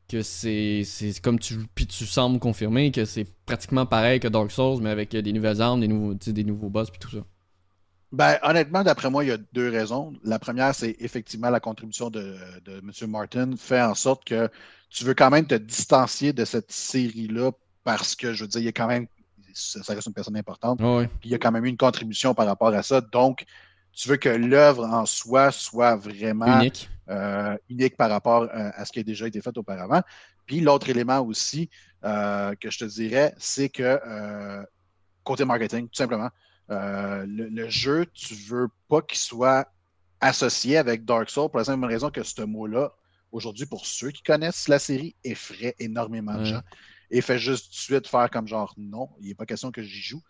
que 0.10 0.24
c'est 0.24 0.84
comme 1.22 1.38
tu 1.38 1.56
puis 1.76 1.86
tu 1.86 2.08
sembles 2.08 2.40
confirmer 2.40 2.92
que 2.92 3.06
c'est 3.06 3.28
pratiquement 3.46 3.86
pareil 3.86 4.20
que 4.20 4.28
Dark 4.28 4.50
Souls 4.50 4.82
mais 4.82 4.90
avec 4.90 5.12
des 5.12 5.32
nouvelles 5.32 5.62
armes, 5.62 5.82
des 5.82 5.88
nouveaux 5.88 6.16
des 6.16 6.44
nouveaux 6.44 6.70
boss 6.70 6.90
puis 6.90 7.00
tout 7.00 7.12
ça. 7.12 7.20
Ben, 8.12 8.40
honnêtement, 8.42 8.84
d'après 8.84 9.12
moi, 9.12 9.24
il 9.24 9.28
y 9.28 9.32
a 9.32 9.38
deux 9.54 9.70
raisons. 9.70 10.14
La 10.24 10.40
première, 10.40 10.74
c'est 10.74 10.96
effectivement 11.00 11.52
la 11.52 11.60
contribution 11.60 12.10
de, 12.10 12.38
de 12.66 12.80
M. 12.80 12.92
Martin 13.08 13.52
fait 13.56 13.84
en 13.84 13.94
sorte 13.94 14.26
que 14.26 14.50
tu 14.90 15.04
veux 15.04 15.14
quand 15.14 15.30
même 15.30 15.46
te 15.46 15.54
distancier 15.54 16.34
de 16.34 16.44
cette 16.44 16.72
série-là 16.72 17.52
parce 17.84 18.16
que, 18.16 18.34
je 18.34 18.44
veux 18.44 18.48
dire, 18.48 18.62
il 18.62 18.66
y 18.66 18.70
a 18.70 18.72
quand 18.72 18.88
même, 18.88 19.08
ça 19.54 19.94
reste 19.94 20.08
une 20.08 20.14
personne 20.14 20.38
importante. 20.38 20.80
Puis 20.80 21.30
il 21.30 21.32
y 21.32 21.36
a 21.36 21.40
quand 21.40 21.52
même 21.52 21.66
eu 21.66 21.70
une 21.70 21.78
contribution 21.78 22.34
par 22.34 22.46
rapport 22.46 22.74
à 22.74 22.84
ça. 22.84 23.02
Donc, 23.02 23.46
tu 23.94 24.08
veux 24.08 24.18
que 24.18 24.30
l'œuvre 24.30 24.86
en 24.86 25.06
soi 25.06 25.52
soit 25.52 25.96
vraiment 25.96 26.60
unique, 26.60 26.90
euh, 27.10 27.58
unique 27.70 27.98
par 27.98 28.10
rapport 28.10 28.44
euh, 28.44 28.72
à 28.74 28.86
ce 28.86 28.92
qui 28.92 29.00
a 29.00 29.04
déjà 29.04 29.28
été 29.28 29.42
fait 29.42 29.58
auparavant. 29.58 30.02
Puis 30.46 30.62
l'autre 30.62 30.90
élément 30.90 31.20
aussi 31.20 31.70
euh, 32.04 32.56
que 32.56 32.70
je 32.72 32.80
te 32.80 32.86
dirais, 32.86 33.34
c'est 33.38 33.70
que 33.70 34.00
côté 35.24 35.46
marketing, 35.46 35.88
tout 35.88 35.96
simplement, 35.96 36.30
le, 36.70 37.70
jeu, 37.70 38.06
tu 38.14 38.34
veux 38.36 38.68
pas 38.88 39.02
qu'il 39.02 39.18
soit 39.18 39.68
associé 40.22 40.78
avec 40.78 41.06
Dark 41.06 41.30
Souls 41.30 41.50
pour 41.50 41.60
la 41.60 41.66
simple 41.66 41.86
raison 41.86 42.10
que 42.10 42.24
ce 42.24 42.42
mot-là, 42.42 42.94
aujourd'hui, 43.32 43.66
pour 43.66 43.86
ceux 43.86 44.12
qui 44.12 44.24
connaissent 44.24 44.68
la 44.68 44.80
série, 44.80 45.16
effraie 45.24 45.76
énormément 45.80 46.36
de 46.36 46.46
gens. 46.46 46.62
Et 47.12 47.22
fait 47.22 47.40
juste 47.40 47.66
tout 47.66 47.72
de 47.72 47.76
suite 47.76 48.08
faire 48.08 48.30
comme 48.30 48.48
genre 48.48 48.74
non, 48.78 49.10
il 49.20 49.30
n'est 49.30 49.36
pas 49.36 49.46
question 49.46 49.72
que 49.72 49.82
j'y 49.82 50.02
joue. 50.02 50.22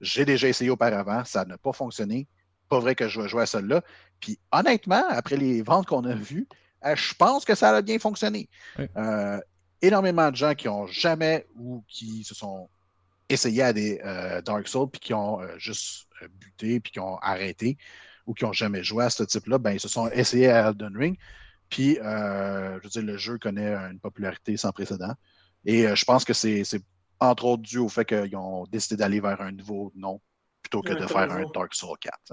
J'ai 0.00 0.24
déjà 0.24 0.48
essayé 0.48 0.70
auparavant, 0.70 1.24
ça 1.24 1.44
n'a 1.44 1.58
pas 1.58 1.72
fonctionné. 1.72 2.26
Pas 2.68 2.80
vrai 2.80 2.94
que 2.94 3.08
je 3.08 3.20
vais 3.20 3.28
jouer 3.28 3.42
à 3.42 3.46
celle-là. 3.46 3.82
Puis 4.20 4.38
honnêtement, 4.50 5.04
après 5.08 5.36
les 5.36 5.62
ventes 5.62 5.86
qu'on 5.86 6.04
a 6.04 6.14
vues, 6.14 6.46
euh, 6.84 6.96
je 6.96 7.14
pense 7.14 7.44
que 7.44 7.54
ça 7.54 7.76
a 7.76 7.82
bien 7.82 7.98
fonctionné. 7.98 8.48
Euh, 8.96 9.38
énormément 9.80 10.30
de 10.30 10.36
gens 10.36 10.54
qui 10.54 10.66
n'ont 10.66 10.86
jamais 10.86 11.46
ou 11.56 11.84
qui 11.88 12.24
se 12.24 12.34
sont 12.34 12.68
essayés 13.28 13.62
à 13.62 13.72
des 13.72 14.00
euh, 14.04 14.40
Dark 14.42 14.66
Souls 14.68 14.88
puis 14.90 15.00
qui 15.00 15.14
ont 15.14 15.40
juste 15.58 16.06
buté 16.40 16.80
puis 16.80 16.92
qui 16.92 17.00
ont 17.00 17.18
arrêté 17.18 17.76
ou 18.26 18.34
qui 18.34 18.44
n'ont 18.44 18.52
jamais 18.52 18.84
joué 18.84 19.04
à 19.04 19.10
ce 19.10 19.24
type-là, 19.24 19.58
ben, 19.58 19.72
ils 19.72 19.80
se 19.80 19.88
sont 19.88 20.08
essayés 20.10 20.48
à 20.48 20.68
Elden 20.68 20.96
Ring. 20.96 21.18
Puis, 21.68 21.94
je 21.96 22.80
veux 22.82 22.88
dire, 22.88 23.02
le 23.02 23.16
jeu 23.16 23.38
connaît 23.38 23.74
une 23.74 23.98
popularité 23.98 24.56
sans 24.56 24.70
précédent. 24.72 25.14
Et 25.64 25.94
je 25.94 26.04
pense 26.04 26.24
que 26.24 26.32
c'est 26.32 26.64
entre 27.20 27.44
autres 27.44 27.62
dû 27.62 27.78
au 27.78 27.88
fait 27.88 28.04
qu'ils 28.04 28.36
ont 28.36 28.64
décidé 28.64 28.96
d'aller 28.96 29.20
vers 29.20 29.40
un 29.40 29.52
nouveau 29.52 29.92
nom 29.94 30.20
plutôt 30.62 30.82
que 30.82 30.92
de 30.92 31.06
faire 31.06 31.30
un 31.30 31.44
Dark 31.54 31.74
Souls 31.74 31.96
4. 32.00 32.32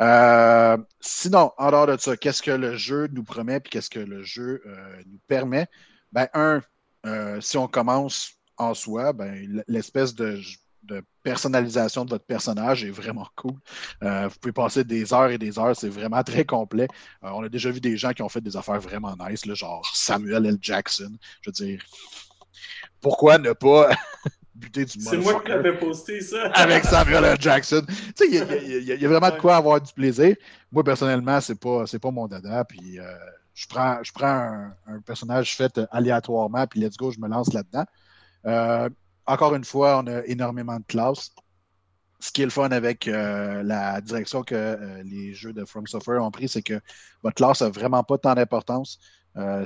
Euh, 0.00 0.76
sinon, 1.00 1.52
en 1.56 1.70
dehors 1.70 1.86
de 1.86 1.96
ça, 1.96 2.16
qu'est-ce 2.16 2.42
que 2.42 2.50
le 2.50 2.76
jeu 2.76 3.08
nous 3.12 3.24
promet 3.24 3.56
et 3.56 3.60
qu'est-ce 3.60 3.90
que 3.90 4.00
le 4.00 4.22
jeu 4.22 4.62
euh, 4.66 5.02
nous 5.06 5.20
permet? 5.28 5.66
Ben, 6.12 6.28
un, 6.34 6.60
euh, 7.06 7.40
si 7.40 7.56
on 7.56 7.68
commence 7.68 8.32
en 8.56 8.74
soi, 8.74 9.12
ben, 9.12 9.62
l'espèce 9.68 10.14
de, 10.14 10.40
personnalisation 11.22 12.04
de 12.04 12.10
votre 12.10 12.24
personnage 12.24 12.84
est 12.84 12.90
vraiment 12.90 13.26
cool. 13.36 13.54
vous 14.02 14.38
pouvez 14.40 14.52
passer 14.52 14.84
des 14.84 15.12
heures 15.12 15.30
et 15.30 15.38
des 15.38 15.58
heures, 15.58 15.76
c'est 15.76 15.88
vraiment 15.88 16.22
très 16.24 16.44
complet. 16.44 16.88
on 17.22 17.42
a 17.42 17.48
déjà 17.48 17.70
vu 17.70 17.80
des 17.80 17.96
gens 17.96 18.12
qui 18.12 18.22
ont 18.22 18.28
fait 18.28 18.40
des 18.40 18.56
affaires 18.56 18.80
vraiment 18.80 19.14
nice, 19.18 19.44
genre 19.54 19.88
Samuel 19.94 20.46
L. 20.46 20.58
Jackson. 20.60 21.16
Je 21.42 21.50
veux 21.50 21.52
dire, 21.52 21.82
pourquoi 23.00 23.38
ne 23.38 23.52
pas 23.52 23.90
c'est 24.86 25.16
moi 25.18 25.40
qui 25.42 25.50
l'avais 25.50 25.76
posté, 25.78 26.20
ça. 26.20 26.46
avec 26.54 26.84
Samuel 26.84 27.24
L. 27.24 27.36
Jackson? 27.40 27.84
Tu 28.16 28.30
sais, 28.30 28.64
il 28.66 28.84
y, 28.84 29.04
a 29.04 29.08
vraiment 29.08 29.30
de 29.30 29.40
quoi 29.40 29.56
avoir 29.56 29.80
du 29.80 29.92
plaisir. 29.92 30.36
Moi, 30.70 30.84
personnellement, 30.84 31.40
c'est 31.40 31.58
pas, 31.58 31.84
pas 32.00 32.10
mon 32.10 32.28
dada. 32.28 32.64
Puis, 32.64 32.98
euh, 32.98 33.04
je 33.54 33.66
prends, 33.66 33.98
je 34.02 34.12
prends 34.12 34.70
un, 34.86 35.00
personnage 35.04 35.56
fait 35.56 35.80
aléatoirement, 35.90 36.66
puis 36.66 36.80
let's 36.80 36.96
go, 36.96 37.10
je 37.10 37.18
me 37.18 37.28
lance 37.28 37.52
là-dedans. 37.52 37.84
Euh, 38.46 38.88
encore 39.26 39.54
une 39.54 39.64
fois, 39.64 40.02
on 40.02 40.06
a 40.06 40.24
énormément 40.26 40.78
de 40.78 40.84
classes. 40.84 41.34
Ce 42.20 42.32
qui 42.32 42.42
est 42.42 42.46
le 42.46 42.50
fun 42.50 42.70
avec 42.70 43.06
euh, 43.06 43.62
la 43.62 44.00
direction 44.00 44.42
que 44.42 45.02
les 45.04 45.34
jeux 45.34 45.52
de 45.52 45.64
From 45.64 45.86
Software 45.86 46.22
ont 46.22 46.30
pris, 46.30 46.48
c'est 46.48 46.62
que 46.62 46.80
votre 47.22 47.36
classe 47.36 47.60
n'a 47.60 47.68
vraiment 47.68 48.02
pas 48.02 48.18
tant 48.18 48.34
d'importance. 48.34 48.98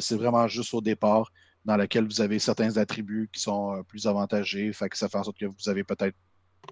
c'est 0.01 0.17
vraiment 0.17 0.49
juste 0.49 0.75
au 0.75 0.81
départ 0.81 1.31
dans 1.69 1.77
lequel 1.77 2.07
vous 2.07 2.23
avez 2.23 2.39
certains 2.39 2.79
attributs 2.79 3.29
qui 3.33 3.41
sont 3.41 3.77
euh, 3.77 3.83
plus 3.83 4.07
avantagés. 4.07 4.73
Ça 4.73 4.89
fait 4.89 5.19
en 5.19 5.23
sorte 5.25 5.39
que 5.39 5.45
vous 5.45 5.69
allez 5.69 5.85
peut-être 5.85 6.17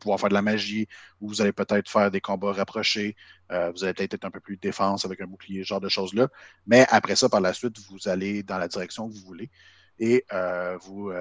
pouvoir 0.00 0.18
faire 0.18 0.30
de 0.30 0.34
la 0.34 0.42
magie 0.42 0.88
ou 1.20 1.28
vous 1.28 1.42
allez 1.42 1.52
peut-être 1.52 1.90
faire 1.90 2.10
des 2.10 2.22
combats 2.22 2.52
rapprochés. 2.52 3.14
Euh, 3.52 3.70
vous 3.72 3.84
allez 3.84 3.92
peut-être 3.92 4.14
être 4.14 4.24
un 4.24 4.30
peu 4.30 4.40
plus 4.40 4.56
défense 4.56 5.04
avec 5.04 5.20
un 5.20 5.26
bouclier, 5.26 5.62
ce 5.62 5.68
genre 5.68 5.80
de 5.80 5.90
choses-là. 5.90 6.28
Mais 6.66 6.86
après 6.88 7.14
ça, 7.14 7.28
par 7.28 7.42
la 7.42 7.52
suite, 7.52 7.78
vous 7.90 8.08
allez 8.08 8.42
dans 8.42 8.56
la 8.56 8.68
direction 8.68 9.06
que 9.06 9.14
vous 9.14 9.24
voulez 9.26 9.50
et 9.98 10.24
euh, 10.32 10.78
vous, 10.78 11.12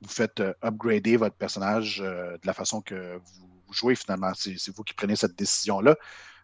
vous 0.00 0.08
faites 0.08 0.42
upgrader 0.62 1.16
votre 1.16 1.36
personnage 1.36 1.98
de 1.98 2.46
la 2.46 2.52
façon 2.52 2.80
que 2.82 3.18
vous 3.24 3.72
jouez 3.72 3.94
finalement. 3.94 4.32
C'est 4.34 4.74
vous 4.74 4.82
qui 4.82 4.94
prenez 4.94 5.16
cette 5.16 5.36
décision-là. 5.36 5.96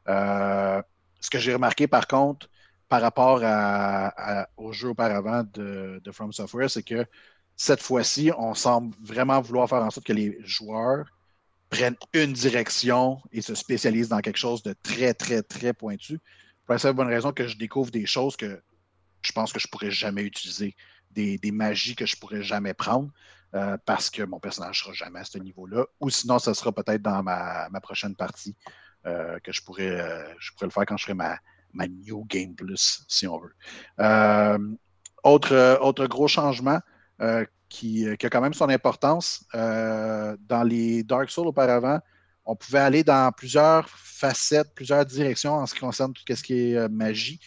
ce 0.06 1.30
que 1.30 1.38
j'ai 1.38 1.52
remarqué 1.52 1.86
par 1.86 2.06
contre, 2.06 2.48
par 2.90 3.00
rapport 3.00 3.40
au 4.56 4.72
jeu 4.72 4.88
auparavant 4.88 5.44
de, 5.54 6.02
From 6.12 6.32
Software, 6.32 6.68
c'est 6.68 6.82
que 6.82 7.06
cette 7.56 7.82
fois-ci, 7.82 8.32
on 8.36 8.54
semble 8.54 8.96
vraiment 9.00 9.40
vouloir 9.40 9.68
faire 9.68 9.82
en 9.82 9.90
sorte 9.90 10.06
que 10.06 10.12
les 10.12 10.38
joueurs 10.42 11.06
prennent 11.68 11.96
une 12.14 12.32
direction 12.32 13.20
et 13.30 13.42
se 13.42 13.54
spécialisent 13.54 14.08
dans 14.08 14.20
quelque 14.20 14.38
chose 14.38 14.62
de 14.62 14.74
très, 14.82 15.14
très, 15.14 15.42
très 15.42 15.72
pointu. 15.72 16.18
Pour 16.66 16.72
la 16.72 16.78
seule 16.78 16.94
bonne 16.94 17.08
raison 17.08 17.32
que 17.32 17.46
je 17.46 17.56
découvre 17.56 17.92
des 17.92 18.06
choses 18.06 18.36
que 18.36 18.60
je 19.22 19.32
pense 19.32 19.52
que 19.52 19.60
je 19.60 19.68
pourrais 19.68 19.90
jamais 19.90 20.22
utiliser, 20.22 20.74
des, 21.10 21.38
magies 21.50 21.96
que 21.96 22.06
je 22.06 22.16
pourrais 22.16 22.42
jamais 22.42 22.74
prendre. 22.74 23.10
Euh, 23.56 23.76
parce 23.84 24.10
que 24.10 24.22
mon 24.22 24.38
personnage 24.38 24.78
ne 24.78 24.84
sera 24.84 24.92
jamais 24.92 25.18
à 25.20 25.24
ce 25.24 25.38
niveau-là. 25.38 25.84
Ou 25.98 26.08
sinon, 26.08 26.38
ce 26.38 26.54
sera 26.54 26.70
peut-être 26.70 27.02
dans 27.02 27.22
ma, 27.22 27.68
prochaine 27.82 28.14
partie 28.14 28.54
euh, 29.06 29.40
que 29.40 29.50
je 29.50 29.60
pourrais, 29.60 29.88
euh, 29.88 30.22
je 30.38 30.52
pourrais 30.52 30.66
le 30.66 30.70
faire 30.70 30.86
quand 30.86 30.96
je 30.96 31.04
ferai 31.04 31.14
ma, 31.14 31.38
New 31.88 32.24
Game 32.26 32.54
Plus, 32.54 33.04
si 33.08 33.26
on 33.26 33.40
veut. 33.40 33.54
Autre, 35.24 35.78
autre 35.82 36.06
gros 36.06 36.28
changement 36.28 36.80
qui, 37.68 38.08
a 38.08 38.16
quand 38.16 38.40
même 38.40 38.54
son 38.54 38.68
importance, 38.68 39.44
dans 39.52 40.66
les 40.66 41.02
Dark 41.02 41.28
Souls 41.30 41.48
auparavant, 41.48 41.98
on 42.44 42.56
pouvait 42.56 42.78
aller 42.78 43.04
dans 43.04 43.30
plusieurs 43.32 43.88
facettes, 43.88 44.74
plusieurs 44.74 45.04
directions 45.04 45.54
en 45.54 45.66
ce 45.66 45.74
qui 45.74 45.80
concerne 45.80 46.12
tout 46.12 46.22
ce 46.26 46.42
qui 46.42 46.72
est 46.72 46.88
magie. 46.88 47.40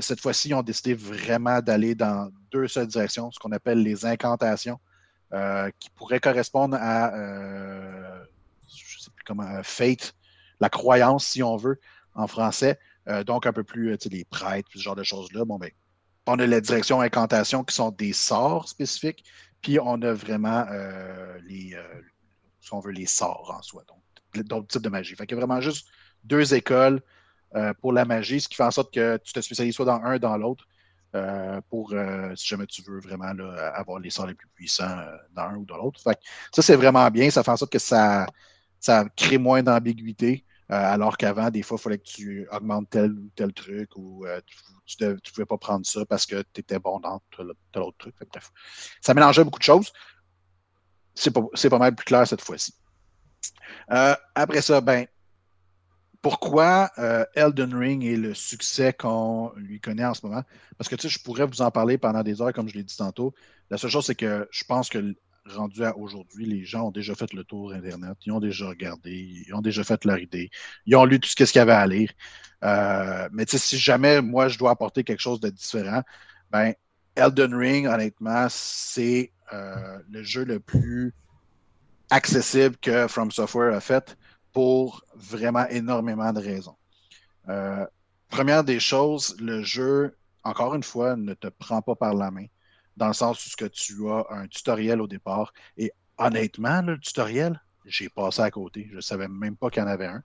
Cette 0.00 0.20
fois-ci, 0.20 0.50
ils 0.50 0.54
ont 0.54 0.62
décidé 0.62 0.94
vraiment 0.94 1.60
d'aller 1.60 1.94
dans 1.94 2.30
deux 2.52 2.68
seules 2.68 2.86
directions, 2.86 3.30
ce 3.30 3.38
qu'on 3.38 3.52
appelle 3.52 3.82
les 3.82 4.06
incantations, 4.06 4.78
qui 5.80 5.90
pourraient 5.90 6.20
correspondre 6.20 6.76
à, 6.80 7.12
je 8.68 9.00
sais 9.00 9.10
plus 9.10 9.24
comment, 9.24 9.62
Fate, 9.62 10.14
la 10.60 10.68
croyance, 10.68 11.26
si 11.26 11.42
on 11.42 11.56
veut, 11.56 11.80
en 12.14 12.26
français. 12.26 12.78
Euh, 13.08 13.24
donc, 13.24 13.46
un 13.46 13.52
peu 13.52 13.64
plus, 13.64 13.92
euh, 13.92 13.96
les 14.10 14.24
prêtres, 14.24 14.68
ce 14.72 14.78
genre 14.78 14.96
de 14.96 15.02
choses-là. 15.02 15.44
Bon, 15.44 15.58
ben, 15.58 15.70
on 16.26 16.38
a 16.38 16.46
la 16.46 16.60
direction 16.60 17.00
incantation 17.00 17.64
qui 17.64 17.74
sont 17.74 17.90
des 17.90 18.12
sorts 18.12 18.68
spécifiques, 18.68 19.24
puis 19.60 19.78
on 19.78 20.00
a 20.02 20.12
vraiment 20.12 20.64
euh, 20.70 21.38
les, 21.46 21.76
si 22.60 22.72
on 22.72 22.80
veut, 22.80 22.92
les 22.92 23.06
sorts 23.06 23.54
en 23.56 23.62
soi, 23.62 23.84
donc 23.86 23.98
d'autres 24.46 24.66
types 24.66 24.82
de 24.82 24.88
magie. 24.88 25.14
Fait 25.14 25.26
qu'il 25.26 25.36
y 25.36 25.40
a 25.40 25.44
vraiment 25.44 25.60
juste 25.60 25.86
deux 26.24 26.54
écoles 26.54 27.02
pour 27.80 27.92
la 27.92 28.04
magie, 28.04 28.40
ce 28.40 28.48
qui 28.48 28.56
fait 28.56 28.64
en 28.64 28.70
sorte 28.70 28.92
que 28.92 29.16
tu 29.18 29.32
te 29.32 29.40
spécialises 29.40 29.74
soit 29.74 29.84
dans 29.84 30.02
un, 30.02 30.18
dans 30.18 30.36
l'autre, 30.36 30.66
pour 31.70 31.94
si 32.34 32.46
jamais 32.46 32.66
tu 32.66 32.82
veux 32.82 33.00
vraiment 33.00 33.32
avoir 33.74 34.00
les 34.00 34.10
sorts 34.10 34.26
les 34.26 34.34
plus 34.34 34.48
puissants 34.54 34.96
dans 35.34 35.42
un 35.42 35.56
ou 35.56 35.64
dans 35.64 35.76
l'autre. 35.76 36.00
ça, 36.00 36.62
c'est 36.62 36.76
vraiment 36.76 37.08
bien. 37.10 37.30
Ça 37.30 37.42
fait 37.42 37.50
en 37.52 37.56
sorte 37.56 37.72
que 37.72 37.78
ça, 37.78 38.26
ça 38.80 39.04
crée 39.16 39.38
moins 39.38 39.62
d'ambiguïté. 39.62 40.44
Euh, 40.70 40.74
alors 40.74 41.16
qu'avant, 41.16 41.50
des 41.50 41.62
fois, 41.62 41.76
il 41.78 41.82
fallait 41.82 41.98
que 41.98 42.04
tu 42.04 42.48
augmentes 42.50 42.88
tel 42.90 43.12
ou 43.12 43.30
tel 43.36 43.52
truc 43.52 43.90
ou 43.96 44.24
euh, 44.24 44.40
tu 44.86 44.96
ne 45.04 45.14
pouvais 45.14 45.44
pas 45.44 45.58
prendre 45.58 45.84
ça 45.84 46.06
parce 46.06 46.24
que 46.24 46.42
tu 46.52 46.60
étais 46.60 46.78
bon 46.78 47.00
dans 47.00 47.20
tel, 47.36 47.82
autre 47.82 47.98
truc. 47.98 48.14
ça 49.00 49.12
mélangeait 49.12 49.44
beaucoup 49.44 49.58
de 49.58 49.64
choses. 49.64 49.92
C'est 51.14 51.30
pas, 51.30 51.78
mal 51.78 51.94
plus 51.94 52.04
clair 52.04 52.26
cette 52.26 52.40
fois-ci. 52.40 52.74
Euh, 53.90 54.14
après 54.34 54.62
ça, 54.62 54.80
ben, 54.80 55.06
pourquoi 56.24 56.90
Elden 57.34 57.74
Ring 57.74 58.02
est 58.02 58.16
le 58.16 58.32
succès 58.32 58.94
qu'on 58.94 59.52
lui 59.56 59.78
connaît 59.78 60.06
en 60.06 60.14
ce 60.14 60.24
moment? 60.24 60.42
Parce 60.78 60.88
que 60.88 60.96
tu 60.96 61.02
sais, 61.02 61.08
je 61.10 61.22
pourrais 61.22 61.44
vous 61.44 61.60
en 61.60 61.70
parler 61.70 61.98
pendant 61.98 62.22
des 62.22 62.40
heures, 62.40 62.54
comme 62.54 62.66
je 62.66 62.74
l'ai 62.74 62.82
dit 62.82 62.96
tantôt. 62.96 63.34
La 63.68 63.76
seule 63.76 63.90
chose, 63.90 64.06
c'est 64.06 64.14
que 64.14 64.48
je 64.50 64.64
pense 64.64 64.88
que 64.88 65.14
rendu 65.46 65.84
à 65.84 65.96
aujourd'hui, 65.96 66.46
les 66.46 66.64
gens 66.64 66.88
ont 66.88 66.90
déjà 66.90 67.14
fait 67.14 67.32
le 67.34 67.44
tour 67.44 67.72
Internet, 67.72 68.16
ils 68.24 68.32
ont 68.32 68.40
déjà 68.40 68.68
regardé, 68.68 69.12
ils 69.46 69.54
ont 69.54 69.60
déjà 69.60 69.84
fait 69.84 70.02
leur 70.06 70.18
idée, 70.18 70.50
ils 70.86 70.96
ont 70.96 71.04
lu 71.04 71.20
tout 71.20 71.28
ce 71.28 71.36
qu'il 71.36 71.46
y 71.56 71.58
avait 71.58 71.72
à 71.72 71.86
lire. 71.86 72.10
Euh, 72.62 73.28
mais 73.32 73.44
si 73.46 73.78
jamais 73.78 74.22
moi 74.22 74.48
je 74.48 74.58
dois 74.58 74.70
apporter 74.70 75.04
quelque 75.04 75.20
chose 75.20 75.40
de 75.40 75.50
différent, 75.50 76.02
ben 76.50 76.72
Elden 77.16 77.54
Ring, 77.54 77.86
honnêtement, 77.86 78.46
c'est 78.48 79.32
euh, 79.52 79.98
le 80.10 80.22
jeu 80.22 80.44
le 80.44 80.58
plus 80.60 81.12
accessible 82.10 82.76
que 82.78 83.06
From 83.08 83.30
Software 83.30 83.74
a 83.74 83.80
fait 83.80 84.16
pour 84.54 85.04
vraiment 85.14 85.66
énormément 85.68 86.32
de 86.32 86.40
raisons. 86.40 86.76
Euh, 87.50 87.84
première 88.30 88.64
des 88.64 88.80
choses, 88.80 89.36
le 89.38 89.62
jeu, 89.62 90.16
encore 90.44 90.74
une 90.74 90.82
fois, 90.82 91.16
ne 91.16 91.34
te 91.34 91.48
prend 91.48 91.82
pas 91.82 91.96
par 91.96 92.14
la 92.14 92.30
main 92.30 92.46
dans 92.96 93.08
le 93.08 93.12
sens 93.12 93.44
où 93.44 93.50
ce 93.50 93.56
que 93.56 93.64
tu 93.64 94.08
as 94.08 94.24
un 94.30 94.46
tutoriel 94.46 95.02
au 95.02 95.08
départ. 95.08 95.52
Et 95.76 95.92
honnêtement, 96.16 96.80
le 96.80 96.98
tutoriel, 96.98 97.60
j'ai 97.84 98.08
passé 98.08 98.42
à 98.42 98.50
côté. 98.50 98.86
Je 98.90 98.96
ne 98.96 99.00
savais 99.00 99.28
même 99.28 99.56
pas 99.56 99.68
qu'il 99.68 99.82
y 99.82 99.84
en 99.84 99.88
avait 99.88 100.06
un. 100.06 100.22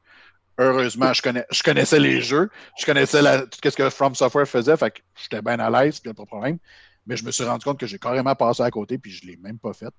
Heureusement, 0.60 1.12
je, 1.14 1.22
connais, 1.22 1.46
je 1.50 1.64
connaissais 1.64 2.00
les 2.00 2.22
jeux, 2.22 2.50
je 2.78 2.86
connaissais 2.86 3.22
tout 3.48 3.60
ce 3.64 3.76
que 3.76 3.90
From 3.90 4.14
Software 4.14 4.46
faisait, 4.46 4.76
fait 4.76 4.92
que 4.92 5.00
j'étais 5.16 5.42
bien 5.42 5.58
à 5.58 5.70
l'aise, 5.70 6.02
puis 6.02 6.14
pas 6.14 6.24
de 6.24 6.28
problème. 6.28 6.60
Mais 7.08 7.16
je 7.16 7.24
me 7.24 7.32
suis 7.32 7.46
rendu 7.46 7.64
compte 7.64 7.80
que 7.80 7.88
j'ai 7.88 7.98
carrément 7.98 8.36
passé 8.36 8.62
à 8.62 8.70
côté, 8.70 8.98
puis 8.98 9.10
je 9.10 9.26
ne 9.26 9.32
l'ai 9.32 9.38
même 9.38 9.58
pas 9.58 9.72
fait. 9.72 9.94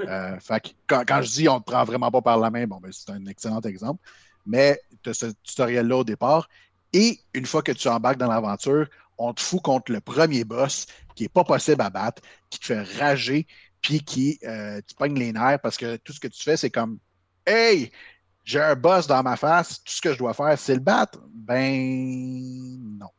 Euh, 0.00 0.38
fait 0.40 0.60
que 0.60 0.68
quand, 1.04 1.22
je 1.22 1.30
dis 1.30 1.48
on 1.48 1.54
ne 1.54 1.58
te 1.60 1.64
prend 1.64 1.84
vraiment 1.84 2.10
pas 2.10 2.22
par 2.22 2.38
la 2.38 2.50
main, 2.50 2.66
bon, 2.66 2.78
ben, 2.80 2.90
c'est 2.92 3.10
un 3.10 3.24
excellent 3.26 3.60
exemple. 3.60 4.02
Mais 4.46 4.80
tu 5.02 5.10
as 5.10 5.14
ce 5.14 5.26
tutoriel-là 5.42 5.98
au 5.98 6.04
départ. 6.04 6.48
Et 6.92 7.20
une 7.34 7.46
fois 7.46 7.62
que 7.62 7.72
tu 7.72 7.88
embarques 7.88 8.18
dans 8.18 8.28
l'aventure, 8.28 8.86
on 9.18 9.32
te 9.32 9.40
fout 9.40 9.62
contre 9.62 9.92
le 9.92 10.00
premier 10.00 10.44
boss 10.44 10.86
qui 11.14 11.24
n'est 11.24 11.28
pas 11.28 11.44
possible 11.44 11.80
à 11.82 11.90
battre, 11.90 12.22
qui 12.50 12.58
te 12.58 12.66
fait 12.66 12.82
rager, 12.98 13.46
puis 13.80 14.00
qui 14.00 14.38
euh, 14.44 14.80
tu 14.86 14.94
pognes 14.94 15.18
les 15.18 15.32
nerfs 15.32 15.60
parce 15.60 15.76
que 15.76 15.96
tout 15.96 16.12
ce 16.12 16.20
que 16.20 16.28
tu 16.28 16.42
fais, 16.42 16.56
c'est 16.56 16.70
comme 16.70 16.98
Hey, 17.46 17.90
j'ai 18.44 18.60
un 18.60 18.74
boss 18.74 19.06
dans 19.06 19.22
ma 19.22 19.36
face, 19.36 19.82
tout 19.84 19.92
ce 19.92 20.00
que 20.00 20.12
je 20.12 20.18
dois 20.18 20.34
faire, 20.34 20.58
c'est 20.58 20.74
le 20.74 20.80
battre. 20.80 21.20
Ben 21.32 22.98
non. 22.98 23.10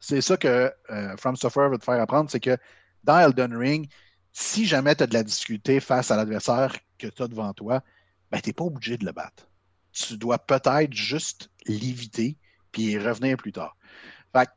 C'est 0.00 0.20
ça 0.20 0.36
que 0.36 0.72
euh, 0.90 1.16
From 1.16 1.36
Software 1.36 1.70
veut 1.70 1.78
te 1.78 1.84
faire 1.84 2.00
apprendre, 2.00 2.30
c'est 2.30 2.40
que 2.40 2.56
dans 3.04 3.18
Elden 3.18 3.56
Ring, 3.56 3.88
si 4.38 4.66
jamais 4.66 4.94
tu 4.94 5.02
as 5.02 5.08
de 5.08 5.14
la 5.14 5.24
difficulté 5.24 5.80
face 5.80 6.12
à 6.12 6.16
l'adversaire 6.16 6.76
que 6.96 7.08
tu 7.08 7.22
as 7.24 7.26
devant 7.26 7.52
toi, 7.52 7.82
ben, 8.30 8.40
tu 8.40 8.48
n'es 8.48 8.52
pas 8.52 8.62
obligé 8.62 8.96
de 8.96 9.04
le 9.04 9.10
battre. 9.10 9.48
Tu 9.90 10.16
dois 10.16 10.38
peut-être 10.38 10.92
juste 10.92 11.50
l'éviter 11.66 12.36
puis 12.70 12.96
revenir 12.98 13.36
plus 13.36 13.50
tard. 13.50 13.76
Fait, 14.32 14.48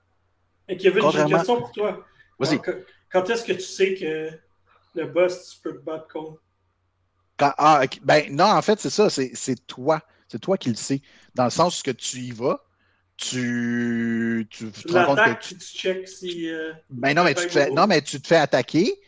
Et 0.67 0.77
Kevin, 0.77 1.09
j'ai 1.09 1.21
une 1.21 1.29
question 1.29 1.57
pour 1.57 1.71
toi. 1.71 2.05
Vas-y. 2.37 2.61
Quand, 3.11 3.27
est-ce 3.27 3.43
que 3.43 3.53
tu 3.53 3.61
sais 3.61 3.95
que 3.95 4.29
le 4.93 5.07
boss, 5.07 5.49
tu 5.49 5.61
peux 5.61 5.73
te 5.73 5.83
battre 5.83 6.07
contre? 6.09 6.41
ah, 7.39 7.81
ben 8.03 8.35
non, 8.35 8.45
en 8.45 8.61
fait, 8.61 8.79
c'est 8.79 8.91
ça, 8.91 9.09
c'est 9.09 9.65
toi. 9.65 9.99
C'est 10.27 10.39
toi 10.39 10.59
qui 10.59 10.69
le 10.69 10.75
sais. 10.75 11.01
Dans 11.33 11.45
le 11.45 11.49
sens 11.49 11.81
que 11.81 11.89
tu 11.89 12.19
y 12.19 12.31
vas, 12.31 12.63
tu, 13.17 14.47
tu, 14.51 14.71
te 14.71 14.93
rends 14.93 15.05
compte 15.07 15.25
que 15.25 15.43
tu, 15.43 16.07
si. 16.07 16.49
Euh, 16.49 16.71
ben 16.91 17.15
non, 17.15 17.23
mais 17.23 17.33
tu 17.33 17.47
te 17.47 17.51
fais, 17.51 17.71
non, 17.71 17.87
mais 17.87 18.03
tu 18.03 18.21
te 18.21 18.27
fais 18.27 18.37
attaquer. 18.37 19.01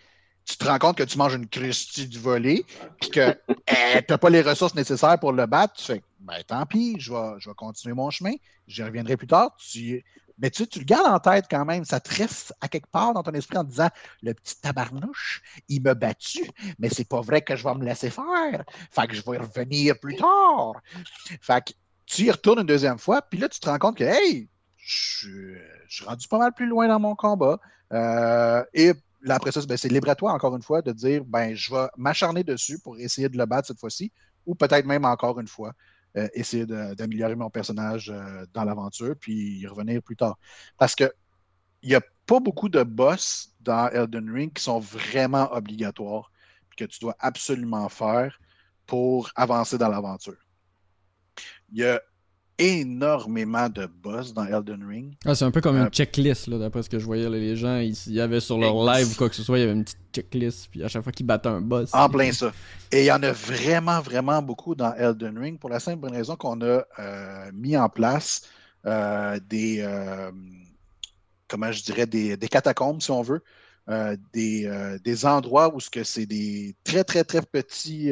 Tu 0.45 0.57
te 0.57 0.65
rends 0.65 0.79
compte 0.79 0.97
que 0.97 1.03
tu 1.03 1.17
manges 1.17 1.35
une 1.35 1.47
Christie 1.47 2.07
du 2.07 2.19
volet, 2.19 2.65
puis 2.99 3.09
que 3.09 3.37
eh, 3.67 4.01
tu 4.01 4.05
n'as 4.09 4.17
pas 4.17 4.29
les 4.29 4.41
ressources 4.41 4.75
nécessaires 4.75 5.19
pour 5.19 5.31
le 5.31 5.45
battre. 5.45 5.73
Tu 5.75 5.85
fais, 5.85 6.03
ben 6.19 6.41
tant 6.45 6.65
pis, 6.65 6.95
je 6.99 7.13
vais, 7.13 7.39
je 7.39 7.49
vais 7.49 7.55
continuer 7.55 7.95
mon 7.95 8.09
chemin. 8.09 8.33
J'y 8.67 8.83
reviendrai 8.83 9.17
plus 9.17 9.27
tard. 9.27 9.55
Tu, 9.57 10.03
mais 10.37 10.49
tu, 10.49 10.67
tu 10.67 10.79
le 10.79 10.85
gardes 10.85 11.07
en 11.07 11.19
tête 11.19 11.45
quand 11.49 11.65
même. 11.65 11.85
Ça 11.85 11.99
te 11.99 12.13
reste 12.13 12.53
à 12.61 12.67
quelque 12.67 12.89
part 12.89 13.13
dans 13.13 13.23
ton 13.23 13.31
esprit 13.31 13.57
en 13.57 13.63
disant 13.63 13.89
le 14.21 14.33
petit 14.33 14.59
tabarnouche, 14.59 15.41
il 15.69 15.81
m'a 15.81 15.93
battu, 15.93 16.49
mais 16.79 16.89
c'est 16.89 17.07
pas 17.07 17.21
vrai 17.21 17.41
que 17.41 17.55
je 17.55 17.63
vais 17.63 17.75
me 17.75 17.85
laisser 17.85 18.09
faire. 18.09 18.63
Fait 18.91 19.07
que 19.07 19.15
je 19.15 19.21
vais 19.21 19.37
revenir 19.37 19.99
plus 19.99 20.15
tard. 20.15 20.81
Fait 21.41 21.65
que 21.65 21.73
tu 22.05 22.23
y 22.23 22.31
retournes 22.31 22.59
une 22.59 22.67
deuxième 22.67 22.99
fois, 22.99 23.21
puis 23.21 23.39
là, 23.39 23.47
tu 23.49 23.59
te 23.59 23.69
rends 23.69 23.79
compte 23.79 23.97
que, 23.97 24.03
hey, 24.03 24.49
je, 24.77 25.57
suis 25.87 26.05
rendu 26.05 26.27
pas 26.27 26.37
mal 26.37 26.53
plus 26.53 26.67
loin 26.67 26.87
dans 26.87 26.99
mon 26.99 27.15
combat. 27.15 27.59
Euh, 27.91 28.63
et 28.73 28.93
là, 29.23 29.35
après 29.35 29.51
ben, 29.67 29.77
c'est 29.77 29.89
libre 29.89 30.09
à 30.09 30.15
toi, 30.15 30.33
encore 30.33 30.55
une 30.55 30.61
fois, 30.61 30.81
de 30.81 30.91
dire, 30.91 31.23
ben, 31.25 31.55
je 31.55 31.73
vais 31.73 31.87
m'acharner 31.97 32.43
dessus 32.43 32.77
pour 32.79 32.97
essayer 32.99 33.29
de 33.29 33.37
le 33.37 33.45
battre 33.45 33.67
cette 33.67 33.79
fois-ci, 33.79 34.11
ou 34.45 34.53
peut-être 34.53 34.85
même 34.85 35.05
encore 35.05 35.39
une 35.39 35.47
fois, 35.47 35.73
euh, 36.17 36.27
essayer 36.33 36.65
d'améliorer 36.65 37.35
mon 37.35 37.49
personnage 37.49 38.11
euh, 38.11 38.45
dans 38.53 38.63
l'aventure, 38.63 39.15
puis 39.19 39.59
y 39.59 39.67
revenir 39.67 40.01
plus 40.03 40.15
tard. 40.15 40.37
Parce 40.77 40.93
que 40.95 41.11
il 41.81 41.89
n'y 41.89 41.95
a 41.95 42.01
pas 42.25 42.39
beaucoup 42.39 42.69
de 42.69 42.83
boss 42.83 43.51
dans 43.59 43.89
Elden 43.89 44.29
Ring 44.31 44.53
qui 44.53 44.63
sont 44.63 44.79
vraiment 44.79 45.51
obligatoires, 45.51 46.31
que 46.77 46.85
tu 46.85 46.99
dois 46.99 47.15
absolument 47.19 47.89
faire 47.89 48.39
pour 48.85 49.29
avancer 49.35 49.77
dans 49.77 49.89
l'aventure. 49.89 50.37
Il 51.71 51.79
y 51.79 51.85
a 51.85 52.01
énormément 52.63 53.67
de 53.69 53.87
boss 54.01 54.33
dans 54.33 54.45
Elden 54.45 54.87
Ring. 54.87 55.13
Ah, 55.25 55.35
c'est 55.35 55.45
un 55.45 55.51
peu 55.51 55.61
comme 55.61 55.75
une 55.75 55.83
euh, 55.83 55.89
checklist, 55.89 56.47
là, 56.47 56.57
d'après 56.57 56.83
ce 56.83 56.89
que 56.89 56.99
je 56.99 57.05
voyais. 57.05 57.29
les 57.29 57.55
gens, 57.55 57.77
il 57.77 57.95
y 58.07 58.21
avait 58.21 58.39
sur 58.39 58.57
leur 58.57 58.85
live 58.85 59.11
ou 59.11 59.15
quoi 59.15 59.29
que 59.29 59.35
ce 59.35 59.43
soit, 59.43 59.57
il 59.57 59.61
y 59.61 59.63
avait 59.63 59.73
une 59.73 59.83
petite 59.83 59.99
checklist, 60.13 60.69
puis 60.71 60.83
à 60.83 60.87
chaque 60.87 61.03
fois 61.03 61.11
qu'ils 61.11 61.25
battaient 61.25 61.49
un 61.49 61.61
boss. 61.61 61.89
En 61.93 62.09
plein 62.09 62.31
ça. 62.31 62.51
Et 62.91 63.01
il 63.01 63.05
y 63.05 63.11
en 63.11 63.21
a 63.23 63.31
vraiment, 63.31 63.99
vraiment 64.01 64.41
beaucoup 64.41 64.75
dans 64.75 64.93
Elden 64.93 65.37
Ring 65.37 65.59
pour 65.59 65.69
la 65.69 65.79
simple 65.79 65.99
bonne 65.99 66.13
raison 66.13 66.35
qu'on 66.35 66.61
a 66.61 66.83
euh, 66.99 67.51
mis 67.53 67.75
en 67.75 67.89
place 67.89 68.43
euh, 68.85 69.39
des, 69.49 69.85
comment 71.47 71.71
je 71.71 71.83
dirais, 71.83 72.05
des, 72.05 72.37
catacombes, 72.49 73.01
si 73.01 73.11
on 73.11 73.21
veut. 73.21 73.41
des, 74.33 74.97
des 75.03 75.25
endroits 75.25 75.73
où 75.73 75.79
ce 75.79 75.89
que 75.89 76.03
c'est 76.03 76.25
des 76.25 76.75
très, 76.83 77.03
très, 77.03 77.23
très 77.23 77.41
petits 77.41 78.11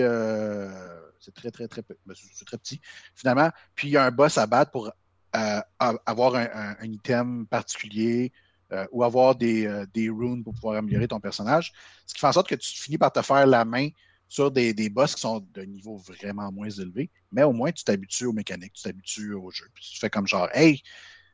c'est 1.21 1.33
très, 1.33 1.51
très, 1.51 1.67
très, 1.67 1.83
ben, 2.05 2.15
c'est 2.15 2.45
très 2.45 2.57
petit, 2.57 2.81
finalement. 3.15 3.49
Puis 3.75 3.89
il 3.89 3.91
y 3.91 3.97
a 3.97 4.03
un 4.03 4.11
boss 4.11 4.37
à 4.37 4.47
battre 4.47 4.71
pour 4.71 4.91
euh, 5.35 5.61
avoir 5.79 6.35
un, 6.35 6.75
item 6.83 7.45
particulier 7.47 8.33
euh, 8.73 8.85
ou 8.91 9.03
avoir 9.03 9.35
des, 9.35 9.65
euh, 9.65 9.85
des, 9.93 10.09
runes 10.09 10.43
pour 10.43 10.53
pouvoir 10.53 10.77
améliorer 10.77 11.07
ton 11.07 11.21
personnage. 11.21 11.71
Ce 12.05 12.13
qui 12.13 12.19
fait 12.19 12.27
en 12.27 12.33
sorte 12.33 12.49
que 12.49 12.55
tu 12.55 12.69
finis 12.69 12.97
par 12.97 13.13
te 13.13 13.21
faire 13.21 13.45
la 13.47 13.63
main 13.63 13.89
sur 14.27 14.51
des, 14.51 14.73
des 14.73 14.89
boss 14.89 15.15
qui 15.15 15.21
sont 15.21 15.45
de 15.53 15.61
niveau 15.61 15.97
vraiment 15.97 16.51
moins 16.51 16.69
élevé, 16.69 17.09
mais 17.31 17.43
au 17.43 17.53
moins 17.53 17.71
tu 17.71 17.83
t'habitues 17.83 18.25
aux 18.25 18.33
mécaniques, 18.33 18.73
tu 18.73 18.83
t'habitues 18.83 19.33
au 19.33 19.51
jeu. 19.51 19.67
Puis 19.73 19.91
tu 19.93 19.99
fais 19.99 20.09
comme 20.09 20.27
genre, 20.27 20.49
hey, 20.53 20.81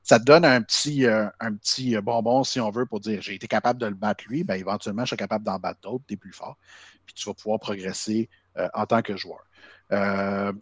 ça 0.04 0.20
te 0.20 0.26
donne 0.26 0.46
un 0.46 0.62
petit, 0.62 1.06
un 1.06 1.54
petit 1.56 1.98
bonbon, 1.98 2.44
si 2.44 2.60
on 2.60 2.72
veut, 2.72 2.86
pour 2.86 3.00
dire 3.00 3.22
j'ai 3.22 3.36
été 3.36 3.48
capable 3.48 3.80
de 3.80 3.88
le 3.88 3.96
battre 3.96 4.24
lui, 4.28 4.44
ben, 4.44 4.56
éventuellement, 4.56 5.04
je 5.04 5.10
suis 5.10 5.18
capable 5.18 5.44
d'en 5.44 5.60
battre 5.60 5.82
d'autres, 5.82 6.06
des 6.08 6.18
plus 6.18 6.34
forts. 6.34 6.58
Puis 7.06 7.16
tu 7.16 7.28
vas 7.28 7.34
pouvoir 7.34 7.60
progresser 7.60 8.30
en 8.74 8.86
tant 8.86 9.02
que 9.02 9.16
joueur. 9.16 9.48
Euh, 9.92 10.54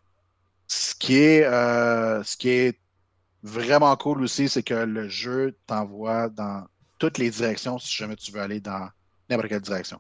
ce, 0.68 0.96
qui 0.96 1.18
est, 1.18 1.44
euh, 1.44 2.24
ce 2.24 2.38
qui 2.38 2.50
est 2.50 2.80
vraiment 3.44 3.96
cool 3.96 4.22
aussi, 4.22 4.50
c'est 4.50 4.64
que 4.64 4.74
le 4.74 5.08
jeu 5.08 5.58
t'envoie 5.68 6.30
dans 6.30 6.66
toutes 6.98 7.18
les 7.18 7.30
directions 7.30 7.78
si 7.78 7.96
jamais 7.96 8.16
tu 8.16 8.32
veux 8.32 8.42
aller 8.42 8.60
dans 8.60 8.90
n'importe 9.30 9.50
quelle 9.50 9.62
direction. 9.62 10.00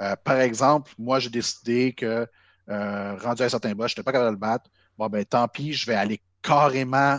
Euh, 0.00 0.16
par 0.24 0.40
exemple, 0.40 0.92
moi, 0.98 1.18
j'ai 1.18 1.30
décidé 1.30 1.92
que 1.92 2.26
rendu 2.68 3.42
à 3.42 3.46
un 3.46 3.48
certain 3.48 3.74
boss, 3.74 3.90
je 3.90 3.94
n'étais 3.94 4.02
pas 4.02 4.12
capable 4.12 4.30
de 4.30 4.34
le 4.34 4.40
battre. 4.40 4.70
Bon, 4.96 5.08
ben 5.08 5.24
tant 5.24 5.46
pis, 5.48 5.72
je 5.72 5.86
vais 5.86 5.94
aller 5.94 6.20
carrément 6.40 7.18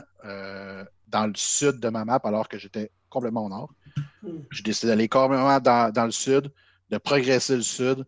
dans 1.08 1.28
le 1.28 1.34
sud 1.36 1.80
de 1.80 1.90
ma 1.90 2.06
map 2.06 2.20
alors 2.24 2.48
que 2.48 2.58
j'étais 2.58 2.92
complètement 3.10 3.46
au 3.46 3.50
nord. 3.50 3.72
Hmm. 4.24 4.40
J'ai 4.50 4.64
décidé 4.64 4.88
d'aller 4.88 5.08
carrément 5.08 5.60
dans, 5.60 5.92
dans, 5.92 6.06
le 6.06 6.12
sud, 6.12 6.52
de 6.90 6.98
progresser 6.98 7.56
le 7.56 7.62
sud, 7.62 8.06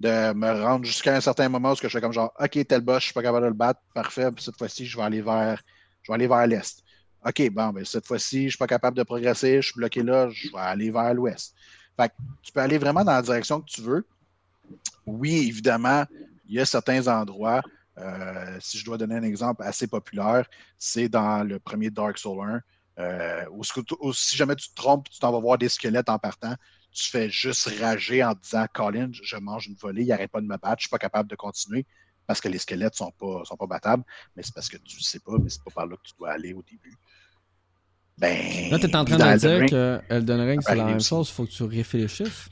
de 0.00 0.32
me 0.32 0.62
rendre 0.62 0.84
jusqu'à 0.84 1.16
un 1.16 1.20
certain 1.20 1.48
moment 1.48 1.72
où 1.72 1.76
je 1.76 1.88
fais 1.88 2.00
comme 2.00 2.12
genre, 2.12 2.32
OK, 2.38 2.66
tel 2.66 2.80
boss, 2.80 3.00
je 3.00 3.04
suis 3.06 3.14
pas 3.14 3.22
capable 3.22 3.44
de 3.44 3.48
le 3.48 3.54
battre, 3.54 3.80
parfait, 3.94 4.28
cette 4.38 4.56
fois-ci, 4.56 4.86
je 4.86 4.96
vais 4.96 5.02
aller 5.02 5.20
vers, 5.20 5.60
je 6.02 6.12
vais 6.12 6.14
aller 6.14 6.28
vers 6.28 6.46
l'est. 6.46 6.82
OK, 7.26 7.50
bon, 7.50 7.70
ben, 7.70 7.84
cette 7.84 8.06
fois-ci, 8.06 8.44
je 8.44 8.48
suis 8.50 8.58
pas 8.58 8.68
capable 8.68 8.96
de 8.96 9.02
progresser, 9.02 9.56
je 9.56 9.66
suis 9.66 9.76
bloqué 9.76 10.02
là, 10.02 10.28
je 10.30 10.48
vais 10.48 10.58
aller 10.58 10.90
vers 10.90 11.12
l'ouest. 11.14 11.54
Fait 11.96 12.08
que 12.08 12.14
tu 12.42 12.52
peux 12.52 12.60
aller 12.60 12.78
vraiment 12.78 13.04
dans 13.04 13.12
la 13.12 13.22
direction 13.22 13.60
que 13.60 13.66
tu 13.66 13.80
veux. 13.80 14.06
Oui, 15.04 15.48
évidemment, 15.48 16.04
il 16.48 16.54
y 16.54 16.60
a 16.60 16.64
certains 16.64 17.08
endroits, 17.08 17.62
euh, 17.98 18.56
si 18.60 18.78
je 18.78 18.84
dois 18.84 18.98
donner 18.98 19.16
un 19.16 19.22
exemple 19.24 19.62
assez 19.64 19.88
populaire, 19.88 20.48
c'est 20.78 21.08
dans 21.08 21.42
le 21.42 21.58
premier 21.58 21.90
Dark 21.90 22.18
Souls 22.18 22.40
1, 22.40 22.60
euh, 23.00 23.44
où, 23.50 24.12
si 24.12 24.36
jamais 24.36 24.54
tu 24.54 24.68
te 24.68 24.74
trompes, 24.74 25.08
tu 25.08 25.18
t'en 25.18 25.32
vas 25.32 25.40
voir 25.40 25.58
des 25.58 25.68
squelettes 25.68 26.08
en 26.08 26.18
partant, 26.18 26.54
tu 26.92 27.10
fais 27.10 27.30
juste 27.30 27.70
rager 27.80 28.24
en 28.24 28.34
disant 28.34 28.66
Colin, 28.72 29.10
je 29.12 29.36
mange 29.36 29.66
une 29.68 29.74
volée, 29.74 30.02
il 30.02 30.08
n'arrête 30.08 30.30
pas 30.30 30.40
de 30.40 30.46
me 30.46 30.56
battre, 30.56 30.68
je 30.68 30.72
ne 30.72 30.80
suis 30.80 30.88
pas 30.88 30.98
capable 30.98 31.28
de 31.28 31.36
continuer 31.36 31.86
parce 32.26 32.40
que 32.40 32.48
les 32.48 32.58
squelettes 32.58 32.92
ne 32.92 33.06
sont 33.06 33.12
pas, 33.18 33.42
sont 33.44 33.56
pas 33.56 33.66
battables, 33.66 34.04
mais 34.36 34.42
c'est 34.42 34.54
parce 34.54 34.68
que 34.68 34.76
tu 34.76 34.98
ne 34.98 35.02
sais 35.02 35.18
pas, 35.18 35.32
mais 35.40 35.48
c'est 35.48 35.64
pas 35.64 35.70
par 35.70 35.86
là 35.86 35.96
que 35.96 36.02
tu 36.02 36.12
dois 36.18 36.30
aller 36.30 36.52
au 36.52 36.62
début. 36.62 36.94
Ben, 38.18 38.70
là, 38.70 38.78
tu 38.78 38.86
es 38.86 38.96
en 38.96 39.04
train 39.04 39.16
de 39.16 39.38
dire 39.38 39.66
que 39.70 40.00
Elden 40.10 40.40
Ring, 40.40 40.60
c'est 40.60 40.74
la 40.74 40.84
même 40.84 41.00
chose, 41.00 41.28
il 41.30 41.32
faut 41.32 41.44
que 41.44 41.50
tu 41.50 41.62
réfléchisses. 41.62 42.48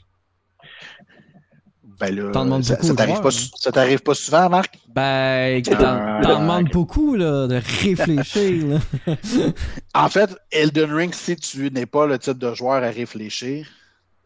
Ben 1.99 2.15
là, 2.15 2.61
ça, 2.61 2.81
ça 2.81 2.93
t'arrive 2.93 3.21
pas, 3.21 3.31
ça 3.31 3.71
t'arrive 3.71 3.99
pas 4.01 4.13
souvent, 4.13 4.49
Marc? 4.49 4.77
Ben, 4.87 5.61
t'en, 5.63 5.73
ah, 5.79 6.21
demandes 6.21 6.69
beaucoup 6.69 7.15
là, 7.15 7.47
de 7.47 7.55
réfléchir. 7.55 8.79
en 9.95 10.09
fait, 10.09 10.35
Elden 10.51 10.93
Ring, 10.93 11.13
si 11.13 11.35
tu 11.35 11.71
n'es 11.71 11.87
pas 11.87 12.05
le 12.05 12.19
type 12.19 12.37
de 12.37 12.53
joueur 12.53 12.83
à 12.83 12.89
réfléchir, 12.89 13.67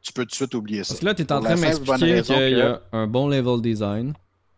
tu 0.02 0.14
peux 0.14 0.24
tout 0.24 0.30
de 0.30 0.36
suite 0.36 0.56
oublier 0.56 0.84
ça. 0.84 0.94
Parce 0.94 1.02
que 1.02 1.06
là, 1.06 1.14
tu 1.14 1.22
es 1.22 1.32
en 1.32 1.42
train 1.42 1.56
de 1.56 1.62
m'expliquer 1.62 2.22
qu'il 2.22 2.58
y 2.58 2.62
a 2.62 2.82
un 2.92 3.08
bon 3.08 3.28
level 3.28 3.62
design, 3.62 4.14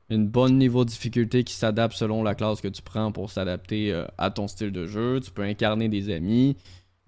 une 0.10 0.28
bonne 0.28 0.58
niveau 0.58 0.86
de 0.86 0.90
difficulté 0.90 1.44
qui 1.44 1.54
s'adapte 1.54 1.96
selon 1.96 2.24
la 2.24 2.36
classe 2.36 2.62
que 2.62 2.68
tu 2.68 2.82
prends 2.82 3.12
pour 3.12 3.32
s'adapter 3.32 3.92
euh, 3.92 4.06
à 4.18 4.32
ton 4.32 4.48
style 4.48 4.72
de 4.72 4.86
jeu. 4.86 5.20
Tu 5.24 5.32
peux 5.32 5.44
incarner 5.44 5.90
des 5.90 6.14
amis. 6.14 6.56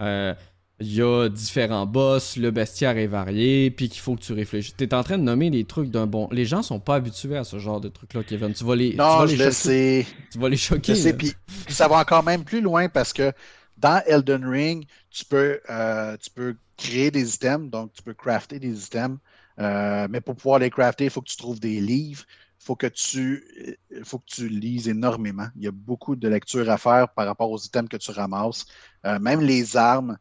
Euh, 0.01 0.33
il 0.81 0.93
y 0.93 1.01
a 1.01 1.29
différents 1.29 1.85
boss, 1.85 2.35
le 2.35 2.51
bestiaire 2.51 2.97
est 2.97 3.07
varié, 3.07 3.71
puis 3.71 3.87
qu'il 3.87 4.01
faut 4.01 4.15
que 4.15 4.21
tu 4.21 4.33
réfléchisses. 4.33 4.75
Tu 4.75 4.83
es 4.83 4.93
en 4.93 5.03
train 5.03 5.17
de 5.17 5.23
nommer 5.23 5.49
des 5.49 5.63
trucs 5.63 5.89
d'un 5.89 6.05
bon. 6.05 6.27
Les 6.31 6.43
gens 6.43 6.61
sont 6.61 6.81
pas 6.81 6.95
habitués 6.95 7.37
à 7.37 7.45
ce 7.45 7.59
genre 7.59 7.79
de 7.79 7.87
trucs-là, 7.87 8.23
Kevin. 8.23 8.51
Tu 8.53 8.65
vas 8.65 8.75
les, 8.75 8.93
non, 8.95 9.25
tu 9.25 9.35
vas 9.37 9.45
les 9.45 9.51
choquer. 9.51 10.05
Tu 10.31 10.37
vas 10.37 10.49
les 10.49 10.57
choquer. 10.57 10.95
Je 10.95 10.99
sais, 10.99 11.13
puis 11.13 11.31
ça 11.69 11.87
va 11.87 11.97
encore 11.99 12.23
même 12.23 12.43
plus 12.43 12.59
loin 12.59 12.89
parce 12.89 13.13
que 13.13 13.31
dans 13.77 14.01
Elden 14.05 14.45
Ring, 14.45 14.85
tu 15.15 15.23
peux, 15.23 15.61
euh, 15.69 16.17
tu 16.17 16.29
peux 16.29 16.57
créer 16.75 17.09
des 17.09 17.35
items, 17.35 17.69
donc 17.69 17.93
tu 17.93 18.03
peux 18.03 18.13
crafter 18.13 18.59
des 18.59 18.85
items. 18.85 19.17
Euh, 19.59 20.07
mais 20.09 20.19
pour 20.19 20.35
pouvoir 20.35 20.59
les 20.59 20.69
crafter, 20.69 21.05
il 21.05 21.09
faut 21.09 21.21
que 21.21 21.29
tu 21.29 21.37
trouves 21.37 21.59
des 21.59 21.79
livres. 21.79 22.25
Il 22.59 22.65
faut 22.65 22.75
que 22.75 22.87
tu 22.87 23.77
faut 24.03 24.19
que 24.19 24.25
tu 24.25 24.49
lises 24.49 24.89
énormément. 24.89 25.47
Il 25.55 25.63
y 25.63 25.67
a 25.67 25.71
beaucoup 25.71 26.17
de 26.17 26.27
lectures 26.27 26.69
à 26.69 26.77
faire 26.77 27.07
par 27.13 27.27
rapport 27.27 27.49
aux 27.49 27.59
items 27.59 27.87
que 27.87 27.95
tu 27.95 28.11
ramasses. 28.11 28.65
Euh, 29.05 29.17
même 29.19 29.39
les 29.39 29.77
armes, 29.77 30.17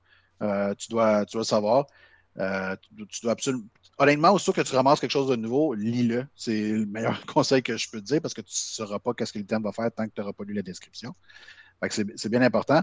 tu, 0.78 0.88
dois, 0.90 1.24
tu 1.26 1.38
dois 1.38 1.44
savoir. 1.44 1.86
tu, 2.36 3.20
dois 3.22 3.32
absolument. 3.32 3.64
Honnêtement, 3.98 4.36
que 4.36 4.60
tu 4.60 4.76
ramasses 4.76 5.00
quelque 5.00 5.10
chose 5.10 5.28
de 5.28 5.36
nouveau, 5.36 5.74
lis-le. 5.74 6.26
C'est 6.36 6.70
le 6.70 6.86
meilleur 6.86 7.24
conseil 7.26 7.62
que 7.64 7.76
je 7.76 7.90
peux 7.90 8.00
te 8.00 8.06
dire 8.06 8.20
parce 8.20 8.34
que 8.34 8.42
tu 8.42 8.52
ne 8.52 8.86
sauras 8.86 9.00
pas 9.00 9.12
ce 9.24 9.32
que 9.32 9.38
l'item 9.38 9.62
va 9.62 9.72
faire 9.72 9.90
tant 9.90 10.06
que 10.06 10.12
tu 10.14 10.20
n'auras 10.20 10.32
pas 10.32 10.44
lu 10.44 10.54
la 10.54 10.62
description. 10.62 11.16
C'est 11.90 12.28
bien 12.28 12.42
important 12.42 12.82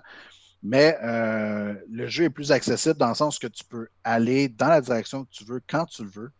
mais 0.64 0.98
euh, 1.04 1.76
le 1.90 2.08
jeu 2.08 2.26
est 2.26 2.30
plus 2.30 2.52
accessible 2.52 2.98
dans 2.98 3.10
le 3.10 3.16
sens 3.16 3.40
que 3.40 3.48
tu 3.48 3.64
peux 3.64 3.88
aller 4.04 4.48
dans 4.48 4.68
la 4.68 4.82
direction 4.82 5.26
que 5.26 5.32
tu 5.32 5.44
veux 5.44 5.62
quand 5.68 5.86
tu 5.86 6.04
le 6.04 6.10
veux. 6.10 6.32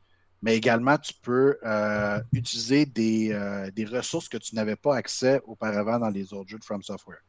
mais 0.42 0.56
également 0.56 0.98
tu 0.98 1.14
peux 1.22 1.58
euh, 1.64 2.20
utiliser 2.32 2.86
des, 2.86 3.38
des, 3.76 3.86
ressources 3.86 4.30
que 4.30 4.38
tu 4.38 4.56
n'avais 4.56 4.76
pas 4.76 4.96
accès 4.96 5.42
auparavant 5.46 6.00
dans 6.00 6.10
les 6.10 6.34
autres 6.34 6.50
jeux 6.50 6.60
de 6.60 6.64
From 6.64 6.82
Software. 6.82 7.22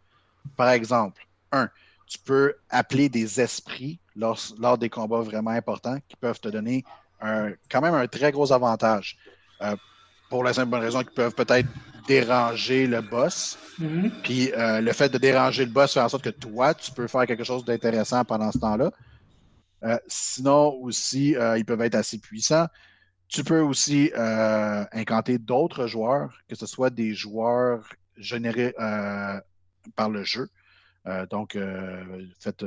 Par 0.56 0.70
exemple, 0.70 1.26
un, 1.50 1.68
tu 2.06 2.18
peux 2.18 2.54
appeler 2.68 3.08
des 3.08 3.40
esprits 3.40 3.98
lors, 4.16 4.38
lors 4.58 4.76
des 4.76 4.90
combats 4.90 5.22
vraiment 5.22 5.50
importants 5.50 5.98
qui 6.08 6.16
peuvent 6.16 6.40
te 6.40 6.48
donner 6.48 6.84
un, 7.20 7.52
quand 7.70 7.80
même 7.80 7.94
un 7.94 8.06
très 8.06 8.32
gros 8.32 8.52
avantage. 8.52 9.16
Euh, 10.32 10.36
pour 10.36 10.44
la 10.44 10.52
simple 10.52 10.70
bonne 10.70 10.80
raison 10.80 11.00
qu'ils 11.00 11.12
peuvent 11.12 11.34
peut-être 11.34 11.68
déranger 12.08 12.86
le 12.86 13.00
boss. 13.00 13.58
Mhm. 13.78 14.10
Puis 14.22 14.52
euh, 14.52 14.80
le 14.80 14.92
fait 14.92 15.08
de 15.08 15.18
déranger 15.18 15.64
le 15.64 15.70
boss 15.70 15.94
fait 15.94 16.00
en 16.00 16.08
sorte 16.08 16.24
que 16.24 16.30
toi, 16.30 16.74
tu 16.74 16.90
peux 16.90 17.06
faire 17.06 17.26
quelque 17.26 17.44
chose 17.44 17.64
d'intéressant 17.64 18.24
pendant 18.24 18.50
ce 18.50 18.58
temps-là. 18.58 18.90
Euh, 19.84 19.98
sinon, 20.06 20.74
aussi, 20.80 21.34
ils 21.56 21.64
peuvent 21.64 21.82
être 21.82 21.96
assez 21.96 22.18
puissants. 22.18 22.66
Tu 23.28 23.44
peux 23.44 23.60
aussi 23.60 24.12
incanter 24.92 25.38
d'autres 25.38 25.86
joueurs, 25.86 26.38
que 26.48 26.54
ce 26.54 26.66
soit 26.66 26.90
des 26.90 27.14
joueurs 27.14 27.88
générés 28.16 28.74
par 29.96 30.10
le 30.10 30.22
jeu. 30.22 30.48
donc, 31.30 31.58
fait 32.38 32.64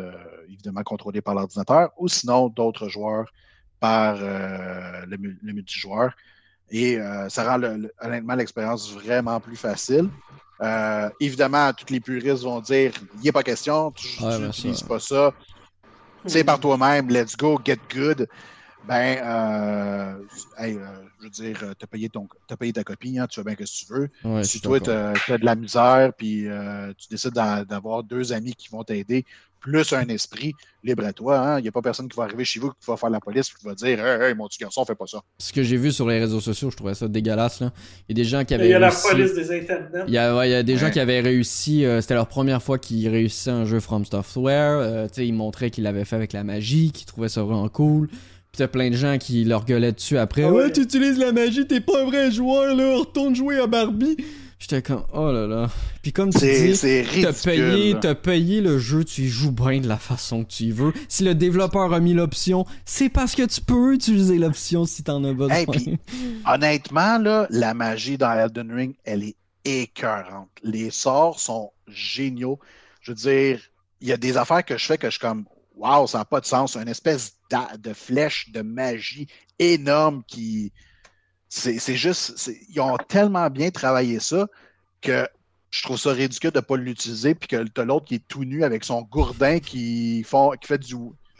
évidemment 0.50 0.84
contrôlé 0.84 1.22
par 1.22 1.36
l'ordinateur, 1.36 1.92
ou 1.98 2.08
sinon 2.08 2.50
d'autres 2.50 2.90
joueurs 2.90 3.32
par 3.80 4.16
le, 4.16 5.06
le, 5.42 5.54
multijoueur. 5.54 6.16
Et 6.72 6.98
euh, 6.98 7.30
ça 7.30 7.44
rend 7.44 7.62
honnêtement 8.02 8.36
l'expérience 8.36 8.92
vraiment 8.92 9.40
plus 9.40 9.56
facile. 9.56 10.10
Euh, 10.62 11.10
évidemment, 11.20 11.72
tous 11.74 11.92
les 11.92 12.00
puristes 12.00 12.44
vont 12.44 12.60
dire 12.60 12.92
il 13.16 13.22
n'y 13.22 13.30
a 13.30 13.34
pas 13.34 13.44
question, 13.44 13.92
tu 13.92 14.24
n'utilises 14.24 14.84
pas 14.84 15.00
ça. 15.00 15.34
C'est 16.26 16.44
par 16.44 16.60
toi-même, 16.60 17.10
let's 17.10 17.36
go, 17.38 17.60
get 17.64 17.78
good. 17.94 18.28
Ben, 18.88 19.18
euh, 19.24 20.14
je 20.60 21.24
veux 21.24 21.30
dire, 21.30 21.58
tu 21.60 21.84
as 21.84 21.88
payé, 21.88 22.10
ton, 22.10 22.28
as 22.50 22.58
payé 22.58 22.74
ta 22.74 22.84
copie, 22.84 23.18
hein, 23.18 23.28
tu 23.28 23.40
fais 23.40 23.44
bien 23.44 23.56
que 23.56 23.64
tu 23.64 23.86
veux. 23.90 24.44
si 24.44 24.62
toi, 24.62 24.80
tu 24.80 24.90
as, 24.90 25.14
de 25.14 25.46
la 25.46 25.56
misère, 25.56 26.12
puis 26.18 26.48
tu 26.98 27.08
décides 27.10 27.34
d'avoir 27.34 28.04
deux 28.04 28.34
amis 28.34 28.54
qui 28.54 28.70
vont 28.70 28.84
t'aider, 28.84 29.26
plus 29.66 29.94
un 29.94 30.08
esprit, 30.10 30.54
libre 30.84 31.04
à 31.06 31.12
toi. 31.12 31.40
Hein. 31.40 31.60
Il 31.60 31.64
n'y 31.64 31.68
a 31.70 31.72
pas 31.72 31.82
personne 31.82 32.08
qui 32.08 32.16
va 32.16 32.24
arriver 32.26 32.46
chez 32.46 32.60
vous 32.60 32.70
qui 32.70 32.86
va 32.88 32.98
faire 32.98 33.10
la 33.10 33.20
police 33.20 33.52
qui 33.52 33.66
va 33.66 33.74
dire 33.74 34.06
Hey, 34.06 34.36
mon 34.36 34.48
petit 34.48 34.60
garçon, 34.60 34.86
fais 34.86 34.94
pas 34.94 35.08
ça. 35.08 35.24
Ce 35.40 35.52
que 35.52 35.64
j'ai 35.64 35.78
vu 35.78 35.92
sur 35.92 36.08
les 36.08 36.20
réseaux 36.20 36.40
sociaux, 36.40 36.70
je 36.70 36.76
trouvais 36.76 36.94
ça 36.94 37.08
dégueulasse. 37.08 37.62
Là. 37.62 37.72
Il 38.08 38.16
y 38.16 38.22
a 38.22 38.24
des 38.24 38.30
gens 38.30 38.46
qui 38.46 38.54
avaient. 38.54 38.68
Il 38.68 38.72
y 38.72 38.76
a 38.76 38.80
la 38.80 38.92
police 38.92 39.34
des 39.34 39.52
internets. 39.52 40.04
Il 40.08 40.14
y 40.14 40.20
a, 40.20 40.46
il 40.46 40.52
y 40.52 40.54
a 40.54 40.62
des 40.62 40.78
gens 40.78 40.92
qui 40.92 41.00
avaient 41.00 41.20
réussi. 41.20 41.84
Euh, 41.84 42.00
c'était 42.00 42.14
leur 42.14 42.28
première 42.28 42.62
fois 42.62 42.78
qu'ils 42.78 43.10
réussissaient 43.10 43.50
un 43.50 43.66
jeu 43.66 43.80
From 43.80 44.06
Software. 44.06 44.78
Euh, 44.80 45.08
ils 45.18 45.34
montraient 45.34 45.72
qu'ils 45.72 45.86
l'avaient 45.86 46.06
fait 46.06 46.16
avec 46.16 46.34
la 46.34 46.44
magie, 46.44 46.92
qu'ils 46.92 47.08
trouvaient 47.08 47.30
ça 47.30 47.42
vraiment 47.42 47.68
cool. 47.68 48.08
Puis 48.56 48.64
t'as 48.64 48.70
plein 48.70 48.90
de 48.90 48.96
gens 48.96 49.18
qui 49.18 49.44
leur 49.44 49.66
gueulaient 49.66 49.92
dessus 49.92 50.18
après. 50.18 50.44
Ah 50.44 50.50
ouais, 50.50 50.72
tu 50.72 50.80
utilises 50.80 51.18
la 51.18 51.34
magie, 51.34 51.68
t'es 51.68 51.82
pas 51.82 52.04
un 52.04 52.06
vrai 52.06 52.32
joueur, 52.32 52.74
là, 52.74 53.00
retourne 53.00 53.36
jouer 53.36 53.60
à 53.60 53.68
Barbie. 53.68 54.16
J'étais 54.60 54.82
comme, 54.82 55.04
oh 55.12 55.30
là 55.30 55.46
là. 55.46 55.70
Puis 56.02 56.14
comme 56.14 56.30
tu 56.30 56.40
dis, 56.40 57.22
t'as 57.22 57.34
payé, 57.34 57.98
as 58.02 58.16
payé 58.16 58.62
le 58.62 58.78
jeu, 58.80 59.04
tu 59.04 59.24
y 59.24 59.28
joues 59.28 59.52
bien 59.52 59.82
de 59.82 59.90
la 59.90 59.98
façon 59.98 60.46
que 60.46 60.54
tu 60.54 60.64
y 60.64 60.72
veux. 60.72 60.94
Si 61.10 61.26
le 61.26 61.36
développeur 61.36 61.92
a 61.92 62.00
mis 62.00 62.14
l'option, 62.14 62.66
c'est 62.86 63.10
parce 63.10 63.36
que 63.36 63.44
tu 63.44 63.60
peux 63.60 63.94
utiliser 63.94 64.38
l'option 64.38 64.86
si 64.86 65.04
t'en 65.04 65.22
as 65.26 65.34
besoin. 65.34 65.66
honnêtement, 66.48 67.18
là, 67.18 67.48
la 67.50 67.74
magie 67.74 68.18
dans 68.18 68.32
Elden 68.32 68.72
Ring, 68.72 68.96
elle 69.04 69.24
est 69.26 69.36
écœurante. 69.66 70.48
Les 70.64 70.92
sorts 70.92 71.42
sont 71.42 71.72
géniaux. 71.90 72.58
Je 73.02 73.12
veux 73.12 73.18
dire, 73.18 73.60
il 74.00 74.08
y 74.08 74.14
a 74.14 74.18
des 74.18 74.38
affaires 74.38 74.64
que 74.64 74.78
je 74.78 74.86
fais 74.86 74.98
que 74.98 75.08
je 75.08 75.12
suis 75.12 75.20
comme, 75.20 75.44
waouh, 75.76 76.08
ça 76.08 76.20
n'a 76.20 76.26
pas 76.26 76.40
de 76.40 76.46
sens. 76.46 76.76
Une 76.76 76.88
espèce 76.88 77.38
de 77.52 77.94
flèche 77.94 78.50
de 78.52 78.62
magie 78.62 79.28
énorme 79.60 80.24
qui, 80.28 80.72
c'est 81.50 81.96
juste, 81.96 82.52
ils 82.70 82.80
ont 82.82 82.98
tellement 82.98 83.50
bien 83.50 83.72
travaillé 83.72 84.20
ça 84.20 84.48
que 85.02 85.28
je 85.70 85.84
trouve 85.84 85.98
ça 85.98 86.12
ridicule 86.12 86.52
de 86.52 86.60
ne 86.60 86.62
pas 86.62 86.78
l'utiliser, 86.78 87.36
puis 87.36 87.48
que 87.50 87.64
tu 87.64 87.82
as 87.82 87.86
l'autre 87.86 88.06
qui 88.06 88.16
est 88.16 88.28
tout 88.28 88.46
nu 88.46 88.64
avec 88.64 88.84
son 88.84 89.02
gourdin 89.02 89.60
qui 89.60 90.26
fait 90.64 90.78
du 90.78 90.96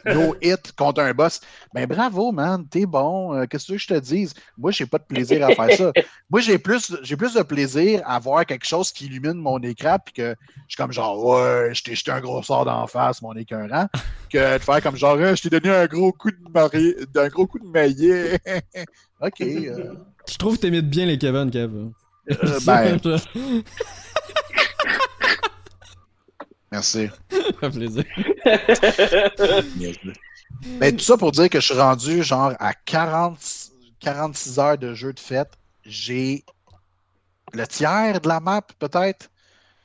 no 0.06 0.34
hit 0.40 0.72
contre 0.72 1.00
un 1.00 1.12
boss. 1.12 1.40
Ben 1.74 1.86
bravo, 1.86 2.32
man, 2.32 2.66
t'es 2.68 2.86
bon. 2.86 3.34
Euh, 3.34 3.46
qu'est-ce 3.46 3.72
que 3.72 3.78
je 3.78 3.86
te 3.86 3.98
dise? 3.98 4.34
Moi, 4.56 4.70
j'ai 4.70 4.86
pas 4.86 4.98
de 4.98 5.04
plaisir 5.04 5.44
à 5.46 5.54
faire 5.54 5.76
ça. 5.76 5.92
Moi, 6.30 6.40
j'ai 6.40 6.58
plus, 6.58 6.94
plus 7.18 7.34
de 7.34 7.42
plaisir 7.42 8.02
à 8.04 8.18
voir 8.18 8.46
quelque 8.46 8.66
chose 8.66 8.92
qui 8.92 9.06
illumine 9.06 9.34
mon 9.34 9.58
écran, 9.60 9.98
puis 10.04 10.14
que 10.14 10.34
je 10.68 10.74
suis 10.74 10.76
comme 10.76 10.92
genre, 10.92 11.24
ouais, 11.24 11.70
je 11.72 11.82
t'ai 11.82 11.94
jeté 11.94 12.10
un 12.10 12.20
gros 12.20 12.42
sort 12.42 12.64
d'en 12.64 12.86
face, 12.86 13.22
mon 13.22 13.34
écœurant, 13.34 13.88
que 14.32 14.58
de 14.58 14.62
faire 14.62 14.82
comme 14.82 14.96
genre, 14.96 15.18
je 15.18 15.42
t'ai 15.42 15.50
donné 15.50 15.74
un 15.74 15.86
gros 15.86 16.12
coup 16.12 16.30
de 16.30 16.50
marié, 16.52 16.96
d'un 17.12 17.28
gros 17.28 17.46
coup 17.46 17.58
de 17.58 17.68
maillet. 17.68 18.38
OK. 19.20 19.40
Euh. 19.40 19.94
Je 20.28 20.36
trouve 20.36 20.56
que 20.56 20.62
t'imites 20.62 20.90
bien 20.90 21.06
les 21.06 21.18
Kevin, 21.18 21.50
Kev. 21.50 21.70
Euh, 22.30 22.58
ben. 22.66 22.98
Merci. 26.76 27.08
Fait 27.60 27.70
plaisir. 27.70 28.04
ben, 30.78 30.94
tout 30.94 31.02
ça 31.02 31.16
pour 31.16 31.32
dire 31.32 31.48
que 31.48 31.58
je 31.58 31.72
suis 31.72 31.80
rendu 31.80 32.22
genre 32.22 32.52
à 32.58 32.74
40, 32.74 33.38
46 33.98 34.58
heures 34.58 34.76
de 34.76 34.92
jeu 34.92 35.14
de 35.14 35.18
fête. 35.18 35.52
J'ai 35.86 36.44
le 37.54 37.66
tiers 37.66 38.20
de 38.20 38.28
la 38.28 38.40
map, 38.40 38.60
peut-être, 38.78 39.30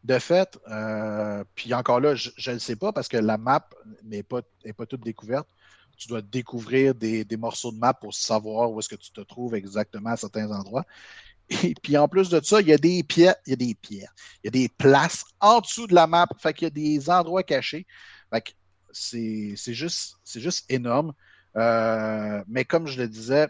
de 0.04 0.20
fait. 0.20 0.60
Euh, 0.70 1.46
puis 1.56 1.74
encore 1.74 2.02
là, 2.02 2.14
je 2.16 2.30
ne 2.50 2.56
le 2.56 2.60
sais 2.60 2.76
pas 2.76 2.92
parce 2.92 3.08
que 3.08 3.16
la 3.16 3.38
map 3.38 3.70
n'est 4.04 4.24
pas, 4.24 4.42
pas 4.76 4.86
toute 4.86 5.02
découverte 5.02 5.48
tu 6.02 6.08
dois 6.08 6.24
découvrir 6.24 6.96
des, 6.96 7.38
morceaux 7.38 7.72
de 7.72 7.78
map 7.78 7.94
pour 7.94 8.16
savoir 8.16 8.72
où 8.72 8.80
est-ce 8.80 8.90
que 8.90 8.96
tu 8.96 9.12
te 9.12 9.22
trouves 9.22 9.54
exactement 9.54 10.10
à 10.10 10.18
certains 10.18 10.52
endroits. 10.52 10.84
Et 11.64 11.74
puis 11.82 11.98
en 11.98 12.08
plus 12.08 12.30
de 12.30 12.40
ça, 12.44 12.62
il 12.62 12.68
y 12.68 12.74
a 12.74 12.78
des 12.78 13.04
pierres, 13.04 13.36
il 13.46 13.52
y 13.52 13.54
a 13.54 13.56
des 13.58 13.76
pierres, 13.76 14.14
il 14.44 14.48
y 14.48 14.50
a 14.50 14.52
des 14.52 14.70
places 14.70 15.26
en 15.40 15.60
dessous 15.60 15.88
de 15.88 15.94
la 15.94 16.08
map, 16.08 16.28
fait 16.38 16.54
qu'il 16.54 16.66
y 16.66 16.68
a 16.68 16.70
des 16.70 17.10
endroits 17.10 17.44
cachés. 17.44 17.86
Fait 18.32 18.42
que 18.42 18.52
c'est 18.92 19.56
juste, 19.74 20.18
juste 20.36 20.66
énorme. 20.70 21.14
Euh, 21.58 22.42
mais 22.48 22.66
comme 22.66 22.88
je 22.88 23.02
le 23.02 23.08
disais, 23.08 23.48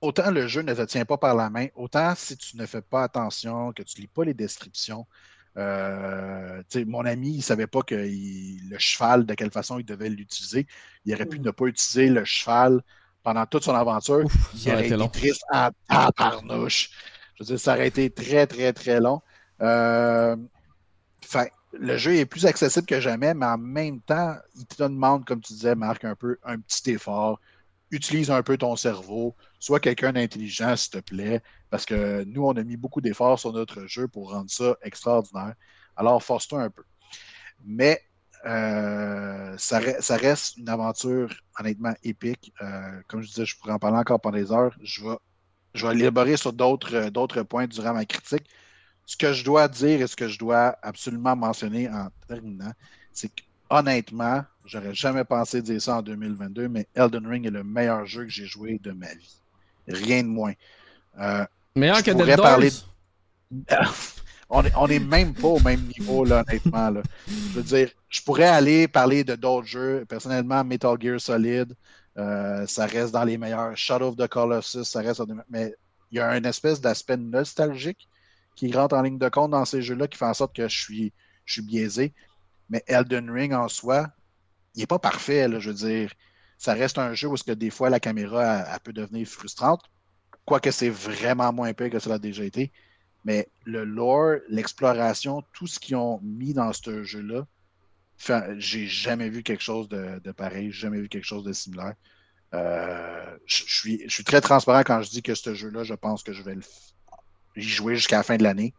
autant 0.00 0.30
le 0.30 0.48
jeu 0.48 0.62
ne 0.62 0.74
te 0.74 0.82
tient 0.82 1.04
pas 1.04 1.18
par 1.18 1.34
la 1.34 1.50
main, 1.50 1.66
autant 1.74 2.14
si 2.16 2.36
tu 2.36 2.56
ne 2.56 2.66
fais 2.66 2.82
pas 2.82 3.04
attention, 3.04 3.72
que 3.72 3.82
tu 3.82 4.00
lis 4.00 4.08
pas 4.08 4.24
les 4.24 4.34
descriptions, 4.34 5.06
euh, 5.56 6.62
mon 6.86 7.06
ami, 7.06 7.30
il 7.30 7.36
ne 7.38 7.42
savait 7.42 7.66
pas 7.66 7.82
que 7.82 7.94
le 7.94 8.78
cheval, 8.78 9.24
de 9.24 9.34
quelle 9.34 9.50
façon 9.50 9.78
il 9.78 9.86
devait 9.86 10.10
l'utiliser. 10.10 10.66
Il 11.04 11.14
aurait 11.14 11.26
pu 11.26 11.38
mm. 11.38 11.44
ne 11.44 11.50
pas 11.50 11.66
utiliser 11.66 12.10
le 12.10 12.24
cheval 12.24 12.82
pendant 13.22 13.46
toute 13.46 13.64
son 13.64 13.74
aventure. 13.74 14.28
il 14.54 14.72
aurait 14.72 14.86
été, 14.86 15.08
triste 15.10 15.44
en 15.52 16.10
parnouche. 16.12 16.90
Je 17.36 17.44
veux 17.44 17.46
dire, 17.46 17.60
ça 17.60 17.74
aurait 17.74 17.88
été 17.88 18.10
très, 18.10 18.46
très, 18.46 18.72
très 18.72 19.00
long. 19.00 19.20
Euh, 19.62 20.36
le 21.72 21.96
jeu 21.96 22.14
est 22.16 22.26
plus 22.26 22.46
accessible 22.46 22.86
que 22.86 23.00
jamais, 23.00 23.34
mais 23.34 23.46
en 23.46 23.58
même 23.58 24.00
temps, 24.00 24.36
il 24.54 24.66
te 24.66 24.82
demande, 24.82 25.24
comme 25.24 25.40
tu 25.40 25.52
disais, 25.52 25.74
Marc, 25.74 26.04
un 26.04 26.14
peu 26.14 26.38
un 26.44 26.58
petit 26.58 26.92
effort. 26.92 27.40
Utilise 27.90 28.30
un 28.30 28.42
peu 28.42 28.56
ton 28.56 28.74
cerveau. 28.76 29.36
Sois 29.60 29.80
quelqu'un 29.80 30.12
d'intelligent, 30.12 30.74
s'il 30.76 30.90
te 30.90 30.98
plaît 30.98 31.42
parce 31.70 31.84
que 31.84 32.24
nous, 32.24 32.44
on 32.44 32.52
a 32.52 32.62
mis 32.62 32.76
beaucoup 32.76 33.00
d'efforts 33.00 33.38
sur 33.38 33.52
notre 33.52 33.86
jeu 33.86 34.08
pour 34.08 34.30
rendre 34.30 34.50
ça 34.50 34.76
extraordinaire. 34.82 35.54
Alors, 35.96 36.22
force-toi 36.22 36.62
un 36.62 36.70
peu. 36.70 36.84
Mais 37.64 38.00
euh, 38.44 39.54
ça, 39.58 39.78
reste 40.16 40.56
une 40.56 40.68
aventure 40.68 41.34
honnêtement 41.58 41.94
épique. 42.02 42.52
Euh, 42.62 43.00
comme 43.08 43.22
je 43.22 43.28
disais, 43.28 43.44
je 43.44 43.58
pourrais 43.58 43.72
en 43.72 43.78
parler 43.78 43.98
encore 43.98 44.20
pendant 44.20 44.36
des 44.36 44.52
heures. 44.52 44.76
Je 44.82 45.02
vais, 45.02 45.16
je 45.76 45.86
vais 45.86 45.94
élaborer 45.94 46.36
sur 46.36 46.52
d'autres, 46.52 47.10
d'autres 47.10 47.42
points 47.42 47.66
durant 47.66 47.94
ma 47.94 48.04
critique. 48.04 48.44
Ce 49.04 49.16
que 49.16 49.32
je 49.32 49.44
dois 49.44 49.68
dire 49.68 50.02
et 50.02 50.06
ce 50.06 50.16
que 50.16 50.28
je 50.28 50.38
dois 50.38 50.76
absolument 50.82 51.36
mentionner 51.36 51.88
en 51.88 52.08
terminant, 52.26 52.72
c'est 53.12 53.28
que 53.28 53.42
honnêtement, 53.70 54.44
j'aurais 54.64 54.94
jamais 54.94 55.24
pensé 55.24 55.62
dire 55.62 55.80
ça 55.80 55.98
en 55.98 56.02
2022, 56.02 56.68
mais 56.68 56.86
Elden 56.94 57.26
Ring 57.26 57.46
est 57.46 57.50
le 57.50 57.64
meilleur 57.64 58.06
jeu 58.06 58.24
que 58.24 58.30
j'ai 58.30 58.46
joué 58.46 58.80
de 58.82 58.92
ma 58.92 59.12
vie. 59.14 59.40
Rien 59.88 60.22
de 60.22 60.28
moins. 60.28 60.52
Euh, 61.18 61.44
Meilleur 61.74 62.02
que 62.02 62.10
Dead 62.10 62.36
parler... 62.40 62.70
on, 64.50 64.64
est, 64.64 64.72
on 64.76 64.86
est 64.88 64.98
même 64.98 65.34
pas 65.34 65.48
au 65.48 65.60
même 65.60 65.82
niveau, 65.98 66.24
là, 66.24 66.44
honnêtement. 66.46 66.90
Là. 66.90 67.02
Je 67.28 67.60
veux 67.60 67.62
dire, 67.62 67.90
je 68.08 68.22
pourrais 68.22 68.48
aller 68.48 68.88
parler 68.88 69.24
de 69.24 69.34
d'autres 69.36 69.66
jeux. 69.68 70.04
Personnellement, 70.08 70.64
Metal 70.64 70.96
Gear 71.00 71.20
Solid, 71.20 71.74
euh, 72.18 72.66
ça 72.66 72.86
reste 72.86 73.12
dans 73.12 73.24
les 73.24 73.38
meilleurs. 73.38 73.76
Shadow 73.76 74.08
of 74.08 74.16
the 74.16 74.28
Colossus, 74.28 74.84
ça 74.84 75.00
reste 75.00 75.22
dans. 75.22 75.36
Mais 75.48 75.74
il 76.10 76.18
y 76.18 76.20
a 76.20 76.36
une 76.36 76.46
espèce 76.46 76.80
d'aspect 76.80 77.16
nostalgique 77.16 78.08
qui 78.54 78.72
rentre 78.72 78.96
en 78.96 79.02
ligne 79.02 79.18
de 79.18 79.28
compte 79.28 79.50
dans 79.50 79.64
ces 79.64 79.82
jeux-là 79.82 80.08
qui 80.08 80.16
fait 80.16 80.24
en 80.24 80.34
sorte 80.34 80.54
que 80.54 80.68
je 80.68 80.78
suis, 80.78 81.12
je 81.44 81.54
suis 81.54 81.62
biaisé. 81.62 82.14
Mais 82.70 82.82
Elden 82.86 83.30
Ring 83.30 83.52
en 83.52 83.68
soi, 83.68 84.08
il 84.74 84.80
n'est 84.80 84.86
pas 84.86 84.98
parfait, 84.98 85.48
je 85.60 85.70
veux 85.70 85.76
dire. 85.76 86.12
Ça 86.58 86.72
reste 86.72 86.98
un 86.98 87.12
jeu 87.12 87.28
où 87.28 87.34
que 87.34 87.52
des 87.52 87.70
fois 87.70 87.90
la 87.90 88.00
caméra 88.00 88.64
elle 88.72 88.80
peut 88.80 88.92
devenir 88.94 89.26
frustrante 89.28 89.82
quoique 90.46 90.70
c'est 90.70 90.88
vraiment 90.88 91.52
moins 91.52 91.74
pire 91.74 91.90
que 91.90 91.98
cela 91.98 92.14
a 92.14 92.18
déjà 92.18 92.44
été. 92.44 92.72
Mais 93.24 93.48
le 93.64 93.84
lore, 93.84 94.36
l'exploration, 94.48 95.42
tout 95.52 95.66
ce 95.66 95.80
qu'ils 95.80 95.96
ont 95.96 96.20
mis 96.22 96.54
dans 96.54 96.72
ce 96.72 97.02
jeu-là, 97.02 97.46
j'ai 98.58 98.86
jamais 98.86 99.28
vu 99.28 99.42
quelque 99.42 99.62
chose 99.62 99.88
de, 99.88 100.18
pareil, 100.32 100.72
jamais 100.72 101.00
vu 101.00 101.08
quelque 101.08 101.24
chose 101.24 101.44
de 101.44 101.52
similaire. 101.52 101.94
je, 102.52 103.36
suis, 103.46 104.02
je 104.06 104.12
suis 104.12 104.24
très 104.24 104.40
transparent 104.40 104.80
quand 104.80 105.02
je 105.02 105.10
dis 105.10 105.22
que 105.22 105.34
ce 105.34 105.54
jeu-là, 105.54 105.84
je 105.84 105.94
pense 105.94 106.22
que 106.22 106.32
je 106.32 106.42
vais 106.42 106.56
y 107.56 107.62
jouer 107.62 107.96
jusqu'à 107.96 108.18
la 108.18 108.22
fin 108.22 108.36
de 108.36 108.42
l'année. 108.42 108.74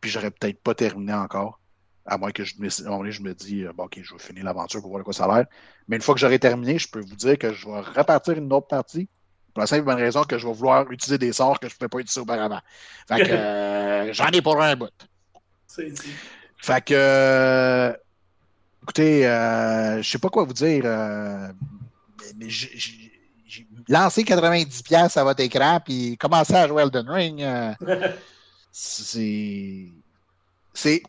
Puis 0.00 0.10
j'aurais 0.10 0.30
peut-être 0.30 0.60
pas 0.60 0.74
terminé 0.74 1.12
encore. 1.12 1.60
À 2.04 2.18
moins 2.18 2.32
que 2.32 2.44
je 2.44 2.56
me, 2.58 2.68
je 2.68 3.22
me 3.22 3.32
dis, 3.32 3.64
bon, 3.76 3.84
OK, 3.84 4.00
je 4.02 4.12
vais 4.12 4.18
finir 4.18 4.44
l'aventure 4.44 4.80
pour 4.80 4.90
voir 4.90 5.00
de 5.00 5.04
quoi 5.04 5.14
ça 5.14 5.24
a 5.26 5.36
l'air. 5.36 5.46
Mais 5.86 5.96
une 5.96 6.02
fois 6.02 6.14
que 6.14 6.20
j'aurai 6.20 6.40
terminé, 6.40 6.78
je 6.78 6.88
peux 6.88 7.00
vous 7.00 7.14
dire 7.14 7.38
que 7.38 7.52
je 7.52 7.66
vais 7.66 7.80
repartir 7.80 8.36
une 8.36 8.52
autre 8.52 8.66
partie. 8.66 9.08
Pour 9.54 9.60
la 9.60 9.66
simple 9.66 9.84
bonne 9.84 9.98
raison 9.98 10.24
que 10.24 10.38
je 10.38 10.46
vais 10.46 10.52
vouloir 10.52 10.90
utiliser 10.90 11.18
des 11.18 11.32
sorts 11.32 11.60
que 11.60 11.68
je 11.68 11.74
ne 11.74 11.78
pouvais 11.78 11.88
pas 11.88 11.98
utiliser 11.98 12.20
auparavant. 12.20 12.60
Fait 13.06 13.22
que 13.22 14.12
j'en 14.12 14.28
ai 14.28 14.42
pour 14.42 14.60
un 14.60 14.74
bout. 14.74 14.90
C'est 15.66 15.90
dit. 15.90 16.12
Fait 16.56 16.84
que, 16.84 16.94
euh, 16.94 17.92
écoutez, 18.82 19.26
euh, 19.26 20.02
je 20.02 20.10
sais 20.10 20.18
pas 20.18 20.28
quoi 20.28 20.44
vous 20.44 20.52
dire. 20.52 20.82
Euh, 20.84 21.48
mais 22.36 22.48
j'ai 22.48 23.66
lancé 23.88 24.22
90$ 24.22 25.18
à 25.18 25.24
votre 25.24 25.40
écran, 25.40 25.80
puis 25.84 26.16
commencé 26.18 26.54
à 26.54 26.68
jouer 26.68 26.82
Elden 26.82 27.08
Ring. 27.08 27.44
c'est. 28.72 29.86
C'est. 30.74 31.02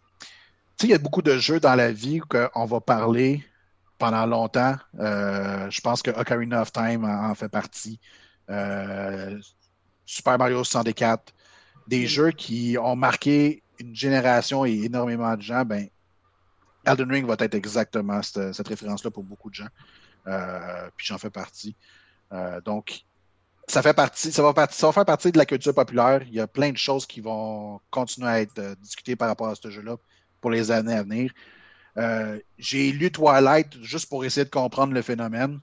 Tu 0.78 0.88
sais, 0.88 0.88
il 0.88 0.90
y 0.90 0.94
a 0.94 0.98
beaucoup 0.98 1.22
de 1.22 1.38
jeux 1.38 1.60
dans 1.60 1.76
la 1.76 1.92
vie 1.92 2.20
qu'on 2.20 2.66
va 2.66 2.82
parler 2.82 3.44
pendant 3.98 4.26
longtemps. 4.26 4.76
je 4.94 5.82
pense 5.82 6.02
que 6.02 6.12
Ocarina 6.12 6.62
of 6.62 6.72
Time 6.72 7.06
en, 7.06 7.34
fait 7.36 7.50
partie. 7.50 8.00
Super 10.06 10.38
Mario 10.38 10.64
64. 10.64 11.34
Des 11.88 12.04
mm. 12.04 12.08
jeux 12.08 12.32
qui 12.32 12.78
ont 12.80 12.96
marqué 12.96 13.64
une 13.80 13.96
génération 13.96 14.66
et 14.66 14.84
énormément 14.84 15.36
de 15.36 15.42
gens, 15.42 15.64
ben, 15.64 15.88
Elden 16.86 17.10
Ring 17.10 17.26
va 17.26 17.36
être 17.40 17.56
exactement 17.56 18.22
cette, 18.22 18.68
référence-là 18.68 19.12
pour 19.12 19.24
beaucoup 19.24 19.50
de 19.50 19.56
gens. 19.56 19.70
Euh, 20.28 20.90
puis 20.96 21.08
j'en 21.08 21.18
fais 21.18 21.30
partie. 21.30 21.76
Euh, 22.32 22.60
donc, 22.62 23.06
ça 23.68 23.82
fait 23.82 23.94
partie, 23.94 24.32
ça 24.32 24.42
va, 24.42 24.68
faire 24.68 25.06
partie 25.06 25.32
de 25.32 25.38
la 25.38 25.46
culture 25.46 25.74
populaire. 25.74 26.22
Il 26.28 26.34
y 26.34 26.40
a 26.40 26.48
plein 26.48 26.72
de 26.72 26.78
choses 26.78 27.06
qui 27.06 27.22
vont 27.22 27.80
continuer 27.90 28.28
à 28.28 28.42
être 28.42 28.60
euh, 28.60 28.76
discutées 28.82 29.16
par 29.16 29.30
rapport 29.30 29.48
à 29.48 29.56
ce 29.56 29.70
jeu-là 29.70 29.96
pour 30.42 30.52
les 30.52 30.72
années 30.72 30.94
à 30.94 31.04
venir. 31.04 31.32
J'ai 32.58 32.92
lu 32.92 33.12
Twilight 33.12 33.82
juste 33.82 34.10
pour 34.10 34.26
essayer 34.26 34.46
de 34.46 34.50
comprendre 34.50 34.94
le 34.94 35.02
phénomène. 35.02 35.60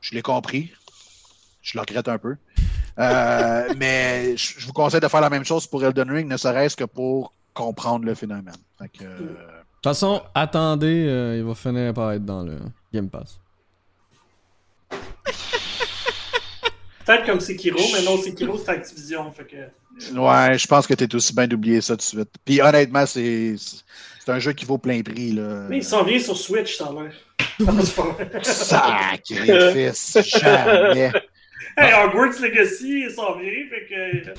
Je 0.00 0.14
l'ai 0.14 0.22
compris. 0.22 0.72
Je 1.60 1.76
le 1.76 1.82
regrette 1.82 2.08
un 2.08 2.18
peu. 2.18 2.36
Mais 3.76 4.36
je 4.36 4.66
vous 4.66 4.72
conseille 4.72 5.00
de 5.00 5.06
faire 5.06 5.20
la 5.20 5.30
même 5.30 5.44
chose 5.44 5.66
pour 5.66 5.84
Elden 5.84 6.10
Ring, 6.10 6.28
ne 6.28 6.36
serait-ce 6.36 6.76
que 6.76 6.84
pour 6.84 7.32
comprendre 7.58 8.04
le 8.04 8.14
phénomène. 8.14 8.54
Euh, 8.80 8.86
de 8.86 9.16
toute 9.18 9.82
façon, 9.82 10.22
attendez, 10.32 11.06
euh, 11.08 11.38
il 11.38 11.42
va 11.42 11.56
finir 11.56 11.92
par 11.92 12.12
être 12.12 12.24
dans 12.24 12.44
le 12.44 12.56
Game 12.94 13.10
Pass. 13.10 13.40
Peut-être 17.04 17.26
comme 17.26 17.40
Sekiro, 17.40 17.80
mais 17.92 18.02
non, 18.02 18.16
Sekiro, 18.18 18.56
c'est 18.58 18.68
Activision. 18.70 19.32
Fait 19.32 19.44
que... 19.44 19.56
Ouais, 20.16 20.56
je 20.56 20.66
pense 20.68 20.86
que 20.86 20.94
tu 20.94 21.02
es 21.02 21.14
aussi 21.16 21.34
bien 21.34 21.48
d'oublier 21.48 21.80
ça 21.80 21.94
tout 21.94 21.96
de 21.96 22.02
suite. 22.02 22.30
Puis 22.44 22.60
honnêtement, 22.60 23.06
c'est 23.06 23.56
un 24.28 24.38
jeu 24.38 24.52
qui 24.52 24.64
vaut 24.64 24.78
plein 24.78 25.02
prix. 25.02 25.32
Là. 25.32 25.66
Mais 25.68 25.78
il 25.78 25.84
s'en 25.84 26.04
vient 26.04 26.20
sur 26.20 26.36
Switch, 26.36 26.76
ça 26.76 26.86
a 26.86 26.92
l'air. 26.92 27.12
Sacrifice, 28.44 30.18
jamais. 30.38 31.10
Hey, 31.76 31.92
Hogwarts 31.94 32.40
Legacy, 32.40 33.06
il 33.06 33.10
s'en 33.10 33.36
vient, 33.36 33.50
fait 33.68 33.86
que. 33.88 34.34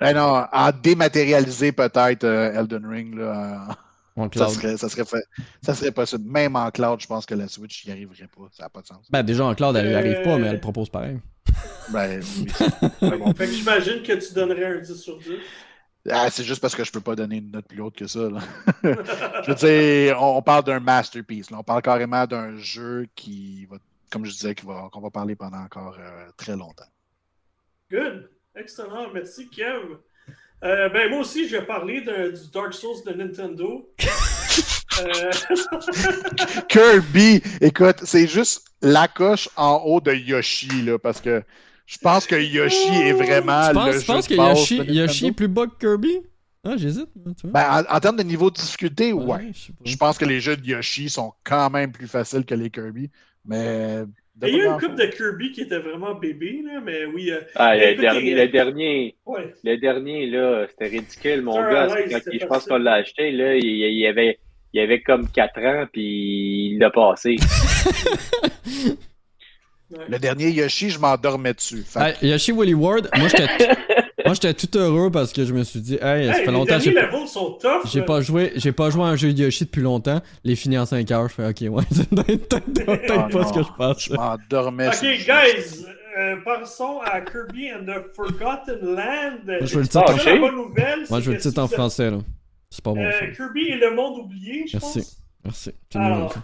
Ben 0.00 0.14
non, 0.14 0.44
en 0.52 0.70
dématérialisé 0.72 1.72
peut-être 1.72 2.24
euh, 2.24 2.60
Elden 2.60 2.86
Ring, 2.86 3.14
là, 3.14 3.68
ça, 4.34 4.48
serait, 4.48 4.76
ça, 4.76 4.88
serait 4.88 5.04
fait, 5.04 5.24
ça 5.62 5.74
serait 5.74 5.92
possible. 5.92 6.24
Même 6.30 6.56
en 6.56 6.70
cloud, 6.70 7.00
je 7.00 7.06
pense 7.06 7.26
que 7.26 7.34
la 7.34 7.48
Switch 7.48 7.86
n'y 7.86 7.92
arriverait 7.92 8.28
pas. 8.28 8.48
Ça 8.52 8.64
n'a 8.64 8.68
pas 8.68 8.82
de 8.82 8.86
sens. 8.86 9.06
Ben 9.10 9.22
déjà 9.22 9.44
en 9.44 9.54
cloud, 9.54 9.76
elle 9.76 9.88
n'y 9.88 9.94
arrive 9.94 10.22
pas, 10.22 10.38
mais 10.38 10.48
elle 10.48 10.60
propose 10.60 10.88
pareil. 10.88 11.18
Ben 11.90 12.20
oui. 12.20 12.46
bon. 13.18 13.34
Fait 13.34 13.46
que 13.46 13.52
j'imagine 13.52 14.02
que 14.02 14.12
tu 14.12 14.34
donnerais 14.34 14.78
un 14.78 14.80
10 14.80 14.94
sur 14.94 15.18
10. 15.18 15.26
Ah, 16.10 16.30
c'est 16.30 16.44
juste 16.44 16.60
parce 16.60 16.74
que 16.74 16.84
je 16.84 16.92
peux 16.92 17.00
pas 17.00 17.14
donner 17.14 17.36
une 17.36 17.50
note 17.50 17.66
plus 17.66 17.80
haute 17.80 17.96
que 17.96 18.06
ça. 18.06 18.30
Là. 18.30 18.40
je 18.82 19.48
veux 19.48 19.54
dire, 19.54 20.22
on, 20.22 20.40
parle 20.42 20.64
d'un 20.64 20.80
masterpiece. 20.80 21.50
Là. 21.50 21.58
On 21.60 21.62
parle 21.62 21.82
carrément 21.82 22.26
d'un 22.26 22.56
jeu 22.56 23.06
qui 23.14 23.66
va 23.66 23.76
comme 24.10 24.24
je 24.24 24.32
disais, 24.32 24.54
qu'on 24.54 25.00
va, 25.00 25.10
parler 25.10 25.36
pendant 25.36 25.58
encore 25.58 25.96
euh, 25.98 26.28
très 26.36 26.56
longtemps. 26.56 26.88
Good. 27.90 28.30
Excellent. 28.58 29.12
Merci, 29.12 29.48
Kev. 29.48 29.98
Euh, 30.64 30.88
ben, 30.88 31.10
moi 31.10 31.20
aussi, 31.20 31.48
je 31.48 31.56
vais 31.56 31.64
parler 31.64 32.00
du 32.00 32.50
Dark 32.52 32.74
Souls 32.74 33.04
de 33.06 33.12
Nintendo. 33.12 33.88
Euh, 35.00 35.30
Kirby, 36.68 37.40
écoute, 37.60 37.98
c'est 38.02 38.26
juste 38.26 38.64
la 38.82 39.06
coche 39.06 39.48
en 39.54 39.76
haut 39.84 40.00
de 40.00 40.12
Yoshi, 40.12 40.82
là, 40.82 40.98
parce 40.98 41.20
que 41.20 41.44
je 41.86 41.98
pense 41.98 42.26
que 42.26 42.34
Yoshi 42.34 42.94
est 42.94 43.12
vraiment 43.12 43.70
le 43.70 43.92
jeu 43.92 44.00
penses 44.04 44.26
que 44.26 44.34
Yoshi, 44.34 44.78
Yoshi 44.88 45.26
est 45.26 45.32
plus 45.32 45.46
bas 45.46 45.66
que 45.68 45.78
Kirby? 45.78 46.18
Ah, 46.64 46.76
j'hésite. 46.76 47.08
Ben, 47.44 47.84
en, 47.88 48.00
termes 48.00 48.16
de 48.16 48.24
niveau 48.24 48.50
de 48.50 48.56
difficulté, 48.56 49.12
ouais. 49.12 49.52
Je, 49.52 49.70
je 49.88 49.96
pense 49.96 50.18
que 50.18 50.24
les 50.24 50.40
jeux 50.40 50.56
de 50.56 50.66
Yoshi 50.66 51.08
sont 51.08 51.32
quand 51.44 51.70
même 51.70 51.92
plus 51.92 52.08
faciles 52.08 52.44
que 52.44 52.56
les 52.56 52.68
Kirby. 52.68 53.08
Mais. 53.44 54.04
Il 54.42 54.48
y 54.54 54.60
a 54.60 54.64
eu 54.64 54.66
une 54.66 54.78
coupe 54.78 54.94
de 54.94 55.06
Kirby 55.06 55.52
qui 55.52 55.62
était 55.62 55.78
vraiment 55.78 56.14
bébé, 56.14 56.60
là, 56.64 56.80
mais 56.80 57.04
oui. 57.06 57.30
Euh, 57.30 57.40
ah, 57.56 57.76
le, 57.76 57.96
dernier, 57.96 58.34
le 58.34 58.48
dernier, 58.48 59.16
le 59.64 59.76
dernier, 59.76 60.26
là, 60.26 60.66
c'était 60.68 60.96
ridicule, 60.96 61.42
mon 61.42 61.60
gars. 61.60 61.88
je 61.88 62.46
pense 62.46 62.66
qu'on 62.66 62.78
l'a 62.78 62.94
acheté, 62.94 63.32
là, 63.32 63.56
il, 63.56 63.98
y 63.98 64.06
avait, 64.06 64.38
il 64.72 64.80
avait 64.80 65.00
comme 65.00 65.28
4 65.28 65.60
ans, 65.60 65.86
puis 65.92 66.72
il 66.72 66.78
l'a 66.78 66.90
passé. 66.90 67.36
Le 69.90 70.18
dernier 70.18 70.50
Yoshi, 70.50 70.90
je 70.90 70.98
m'endormais 70.98 71.54
dessus. 71.54 71.82
Yoshi 72.20 72.52
Willy 72.52 72.74
Ward, 72.74 73.08
moi 73.16 73.28
j'étais 73.28 73.48
moi, 74.28 74.34
j'étais 74.34 74.54
tout 74.54 74.78
heureux 74.78 75.10
parce 75.10 75.32
que 75.32 75.44
je 75.44 75.52
me 75.52 75.64
suis 75.64 75.80
dit, 75.80 75.98
hey, 76.00 76.26
ça 76.26 76.34
fait 76.34 76.52
longtemps 76.52 76.78
que 76.78 76.84
j'ai 76.84 76.92
pas... 76.92 77.08
J'ai 77.84 78.02
pas 78.02 78.20
joué, 78.20 78.52
j'ai 78.56 78.72
pas 78.72 78.90
joué 78.90 79.02
à 79.02 79.06
un 79.06 79.16
jeu 79.16 79.32
de 79.32 79.42
Yoshi 79.42 79.64
depuis 79.64 79.82
longtemps. 79.82 80.20
Les 80.44 80.56
finis 80.56 80.78
en 80.78 80.86
5 80.86 81.10
heures, 81.10 81.28
je 81.28 81.34
fais, 81.34 81.48
ok, 81.48 81.74
ouais, 81.74 81.84
c'est 81.92 82.08
peut-être 82.08 83.12
ah 83.16 83.28
pas 83.30 83.46
ce 83.46 83.52
que 83.52 83.62
je 83.62 83.72
pense. 83.76 84.04
Je 84.04 84.12
m'endormais. 84.14 84.88
Ok, 84.88 85.02
guys, 85.02 85.86
euh, 86.18 86.36
passons 86.44 87.00
à 87.04 87.20
Kirby 87.20 87.72
and 87.72 87.84
the 87.84 88.14
Forgotten 88.14 88.80
Land. 88.82 89.38
Moi, 89.46 89.58
je 89.62 89.74
veux 89.74 89.82
le 89.82 89.88
titre 89.88 90.02
en 90.02 90.16
français. 90.16 90.38
Moi, 90.38 91.20
je 91.20 91.26
veux 91.26 91.32
le 91.34 91.40
titre 91.40 91.62
en 91.62 91.68
français, 91.68 92.10
là. 92.10 92.18
C'est 92.70 92.84
pas 92.84 92.92
bon. 92.92 93.04
Euh, 93.04 93.32
Kirby 93.34 93.68
et 93.68 93.76
le 93.76 93.94
monde 93.94 94.18
oublié, 94.18 94.66
je 94.66 94.76
Merci. 94.76 94.98
pense. 94.98 95.22
Merci. 95.44 95.70
Alors, 95.94 96.34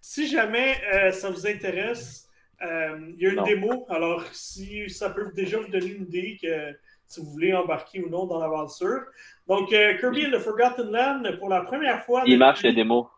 si 0.00 0.26
jamais 0.26 0.74
euh, 0.92 1.12
ça 1.12 1.30
vous 1.30 1.46
intéresse, 1.46 2.26
il 2.62 3.16
y 3.18 3.26
a 3.26 3.30
une 3.30 3.42
démo. 3.44 3.86
Alors, 3.88 4.24
si 4.32 4.88
ça 4.88 5.10
peut 5.10 5.30
déjà 5.34 5.58
vous 5.58 5.68
donner 5.68 5.92
une 5.92 6.04
idée 6.04 6.38
que 6.42 6.72
si 7.12 7.20
vous 7.20 7.30
voulez 7.30 7.52
embarquer 7.52 8.02
ou 8.02 8.08
non 8.08 8.26
dans 8.26 8.38
l'aventure. 8.38 9.02
Donc, 9.46 9.72
euh, 9.72 9.98
Kirby 9.98 10.26
and 10.26 10.30
the 10.30 10.38
Forgotten 10.38 10.90
Land, 10.90 11.22
pour 11.38 11.48
la 11.48 11.60
première 11.60 12.04
fois. 12.04 12.22
Il 12.26 12.38
marche 12.38 12.62
le 12.62 12.72
démo. 12.72 13.08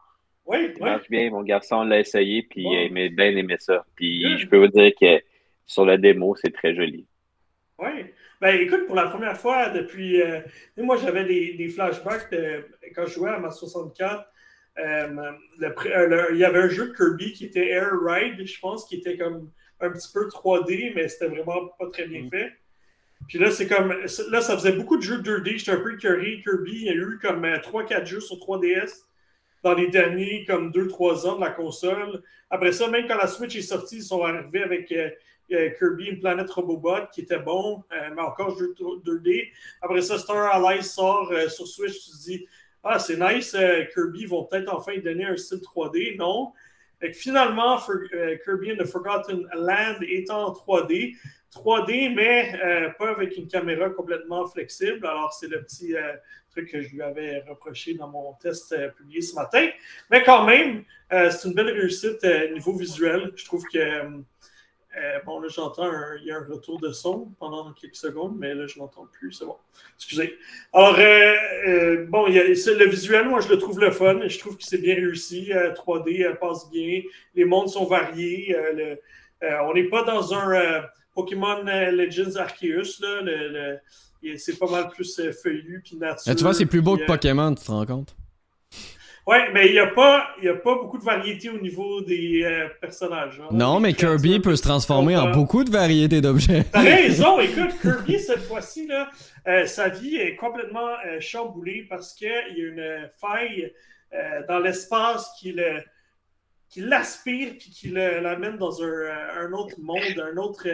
Oui, 0.47 0.73
Il 0.77 0.83
marche 0.83 1.09
bien. 1.09 1.31
Mon 1.31 1.43
garçon 1.43 1.85
l'a 1.85 2.01
essayé, 2.01 2.43
puis 2.43 2.65
il 2.65 2.99
a 2.99 3.09
bien 3.09 3.37
aimé 3.37 3.57
ça. 3.59 3.85
Puis 3.95 4.39
je 4.39 4.47
peux 4.47 4.59
vous 4.59 4.69
dire 4.69 4.93
que 5.01 5.23
sur 5.65 5.85
le 5.87 5.97
démo, 5.97 6.35
c'est 6.37 6.53
très 6.53 6.75
joli. 6.75 7.07
Oui. 7.79 8.07
Ben, 8.41 8.61
écoute, 8.61 8.87
pour 8.87 8.97
la 8.97 9.09
première 9.09 9.39
fois 9.39 9.71
depuis. 9.71 10.21
Euh, 10.21 10.41
moi, 10.77 10.97
j'avais 10.97 11.25
des, 11.25 11.69
flashbacks 11.69 12.35
quand 12.95 13.07
je 13.07 13.13
jouais 13.15 13.31
à 13.31 13.39
ma 13.39 13.51
64. 13.51 14.29
Euh, 14.77 15.33
il 16.33 16.37
y 16.37 16.45
avait 16.45 16.59
un 16.59 16.69
jeu 16.69 16.89
de 16.89 16.93
Kirby 16.93 17.33
qui 17.33 17.47
était 17.47 17.69
Air 17.69 17.93
Ride, 18.05 18.45
je 18.45 18.59
pense, 18.59 18.87
qui 18.87 18.97
était 18.97 19.17
comme 19.17 19.51
un 19.81 19.91
petit 19.91 20.13
peu 20.13 20.27
3D, 20.27 20.93
mais 20.95 21.09
c'était 21.09 21.29
vraiment 21.29 21.69
pas 21.79 21.89
très 21.91 22.07
bien 22.07 22.23
mm. 22.23 22.31
fait. 22.31 22.53
Puis 23.29 23.39
là, 23.39 23.51
c'est 23.51 23.67
comme. 23.67 23.91
Là, 24.31 24.41
ça 24.41 24.57
faisait 24.57 24.73
beaucoup 24.73 24.97
de 24.97 25.03
jeux 25.03 25.21
2D. 25.21 25.59
J'étais 25.59 25.73
un 25.73 25.81
peu 25.81 25.97
curé. 25.97 26.41
Kirby, 26.43 26.73
il 26.73 26.83
y 26.85 26.89
a 26.91 26.95
eu 26.95 27.19
comme 27.21 27.45
3-4 27.45 28.03
euh, 28.03 28.05
jeux 28.05 28.21
sur 28.21 28.37
3DS 28.37 29.05
dans 29.63 29.75
les 29.75 29.89
derniers 29.89 30.45
comme 30.45 30.71
2-3 30.71 31.27
ans 31.27 31.37
de 31.37 31.41
la 31.41 31.51
console. 31.51 32.23
Après 32.51 32.73
ça, 32.73 32.89
même 32.89 33.07
quand 33.09 33.17
la 33.17 33.27
Switch 33.27 33.57
est 33.57 33.63
sortie, 33.63 33.97
ils 33.97 34.03
sont 34.03 34.23
arrivés 34.23 34.63
avec 34.63 34.93
euh, 34.93 35.11
euh, 35.53 35.71
Kirby 35.79 36.07
Une 36.11 36.21
Planète 36.21 36.51
Robobot 36.51 37.07
qui 37.13 37.23
était 37.23 37.39
bon, 37.39 37.83
mais 37.91 38.21
encore 38.21 38.59
jeu 38.59 38.75
2D. 38.79 39.51
Après 39.81 40.03
ça, 40.03 40.19
Star 40.19 40.55
Allies 40.55 40.83
sort 40.83 41.33
sur 41.49 41.67
Switch. 41.67 42.05
Tu 42.05 42.11
te 42.11 42.25
dis, 42.25 42.47
ah, 42.83 42.99
c'est 42.99 43.19
nice, 43.19 43.57
Kirby 43.95 44.27
vont 44.27 44.45
peut-être 44.45 44.73
enfin 44.75 44.99
donner 44.99 45.25
un 45.25 45.37
style 45.37 45.59
3D. 45.59 46.17
Non. 46.17 46.53
Finalement, 47.13 47.79
Kirby 48.45 48.73
and 48.73 48.77
the 48.79 48.87
Forgotten 48.87 49.47
Land 49.55 50.01
est 50.03 50.31
en 50.31 50.53
3D. 50.53 51.17
3D, 51.55 52.15
mais 52.15 52.53
euh, 52.63 52.91
pas 52.99 53.11
avec 53.11 53.37
une 53.37 53.47
caméra 53.47 53.91
complètement 53.91 54.47
flexible. 54.47 55.07
Alors, 55.07 55.33
c'est 55.33 55.49
le 55.49 55.63
petit 55.63 55.97
euh, 55.97 56.15
truc 56.51 56.71
que 56.71 56.83
je 56.83 56.91
lui 56.91 57.03
avais 57.03 57.45
reproché 57.49 57.95
dans 57.95 58.09
mon 58.09 58.33
test 58.35 58.73
euh, 58.73 58.89
publié 58.91 59.23
ce 59.23 59.35
matin. 59.35 59.69
Mais 60.11 60.23
quand 60.25 60.45
même, 60.45 60.85
c'est 61.11 61.49
une 61.49 61.55
belle 61.55 61.71
réussite 61.71 62.25
niveau 62.53 62.77
visuel. 62.77 63.33
Je 63.37 63.45
trouve 63.45 63.65
que 63.73 63.79
Euh, 64.97 65.19
bon, 65.27 65.41
là, 65.41 65.49
j'entends 65.49 65.91
il 66.21 66.27
y 66.27 66.31
a 66.31 66.37
un 66.37 66.45
retour 66.45 66.81
de 66.81 66.93
son 66.93 67.33
pendant 67.39 67.73
quelques 67.73 67.97
secondes, 67.97 68.37
mais 68.39 68.55
là, 68.55 68.67
je 68.67 68.79
n'entends 68.79 69.07
plus. 69.13 69.33
C'est 69.33 69.45
bon. 69.45 69.57
Excusez. 69.97 70.39
Alors, 70.73 70.97
euh, 70.99 71.35
euh, 71.67 72.07
bon, 72.07 72.27
il 72.29 72.35
y 72.35 72.39
a, 72.39 72.45
le 72.45 72.89
visuel, 72.89 73.29
moi, 73.29 73.41
je 73.41 73.49
le 73.49 73.59
trouve 73.59 73.81
le 73.81 73.91
fun. 73.91 74.21
Je 74.27 74.39
trouve 74.39 74.57
que 74.57 74.63
c'est 74.63 74.79
bien 74.79 74.95
réussi. 74.95 75.51
3D 75.51 76.39
passe 76.39 76.71
bien. 76.71 77.03
Les 77.35 77.45
mondes 77.45 77.69
sont 77.69 77.87
variés. 77.87 78.57
on 79.43 79.75
n'est 79.75 79.89
pas 79.89 80.05
dans 80.05 80.33
un 80.35 80.85
Pokémon 81.15 81.63
Legends 81.65 82.37
Arceus. 82.37 83.01
Là. 83.01 83.79
c'est 84.37 84.59
pas 84.59 84.71
mal 84.71 84.89
plus 84.91 85.21
feuillu 85.43 85.83
puis 85.85 85.97
nature. 85.97 86.35
tu 86.35 86.43
vois, 86.43 86.55
c'est 86.55 86.67
plus 86.67 86.83
beau 86.83 86.97
que 86.97 87.05
Pokémon, 87.05 87.55
tu 87.55 87.65
te 87.65 87.71
rends 87.71 87.87
compte? 87.87 88.15
Oui, 89.27 89.39
mais 89.55 89.69
il 89.69 89.73
n'y 89.73 89.79
a, 89.79 89.87
pas, 89.87 90.35
a 90.39 90.55
pas 90.55 90.75
beaucoup 90.75 90.99
de 90.99 91.05
variété 91.05 91.49
au 91.49 91.59
niveau 91.59 92.03
des 92.03 92.43
euh, 92.45 92.69
personnages. 92.79 93.41
Hein. 93.43 93.49
Non, 93.53 93.81
mais 93.81 93.95
Kirby 93.95 94.39
peut 94.39 94.55
se 94.55 94.63
transformer 94.63 95.17
en 95.17 95.31
beaucoup 95.31 95.65
de 95.65 95.71
variétés 95.71 96.21
d'objets. 96.21 96.65
T'as 96.71 96.83
raison, 96.83 97.41
écoute, 97.41 97.71
Kirby, 97.81 98.21
cette 98.21 98.43
fois-ci, 98.43 98.87
là, 98.87 99.09
euh, 99.49 99.65
sa 99.65 99.89
vie 99.89 100.17
est 100.17 100.37
complètement 100.37 100.91
euh, 101.07 101.21
chamboulée 101.21 101.87
parce 101.89 102.13
qu'il 102.13 102.29
y 102.29 102.61
a 102.61 102.69
une 102.69 103.11
faille 103.19 103.73
dans 104.49 104.61
l'espace 104.61 105.33
qui 105.41 105.57
qui 106.69 106.81
l'aspire 106.81 107.55
puis 107.59 107.71
qui 107.71 107.89
l'amène 107.89 108.59
dans 108.59 108.81
un, 108.81 109.53
autre 109.53 109.75
monde, 109.81 110.23
un 110.23 110.37
autre 110.37 110.69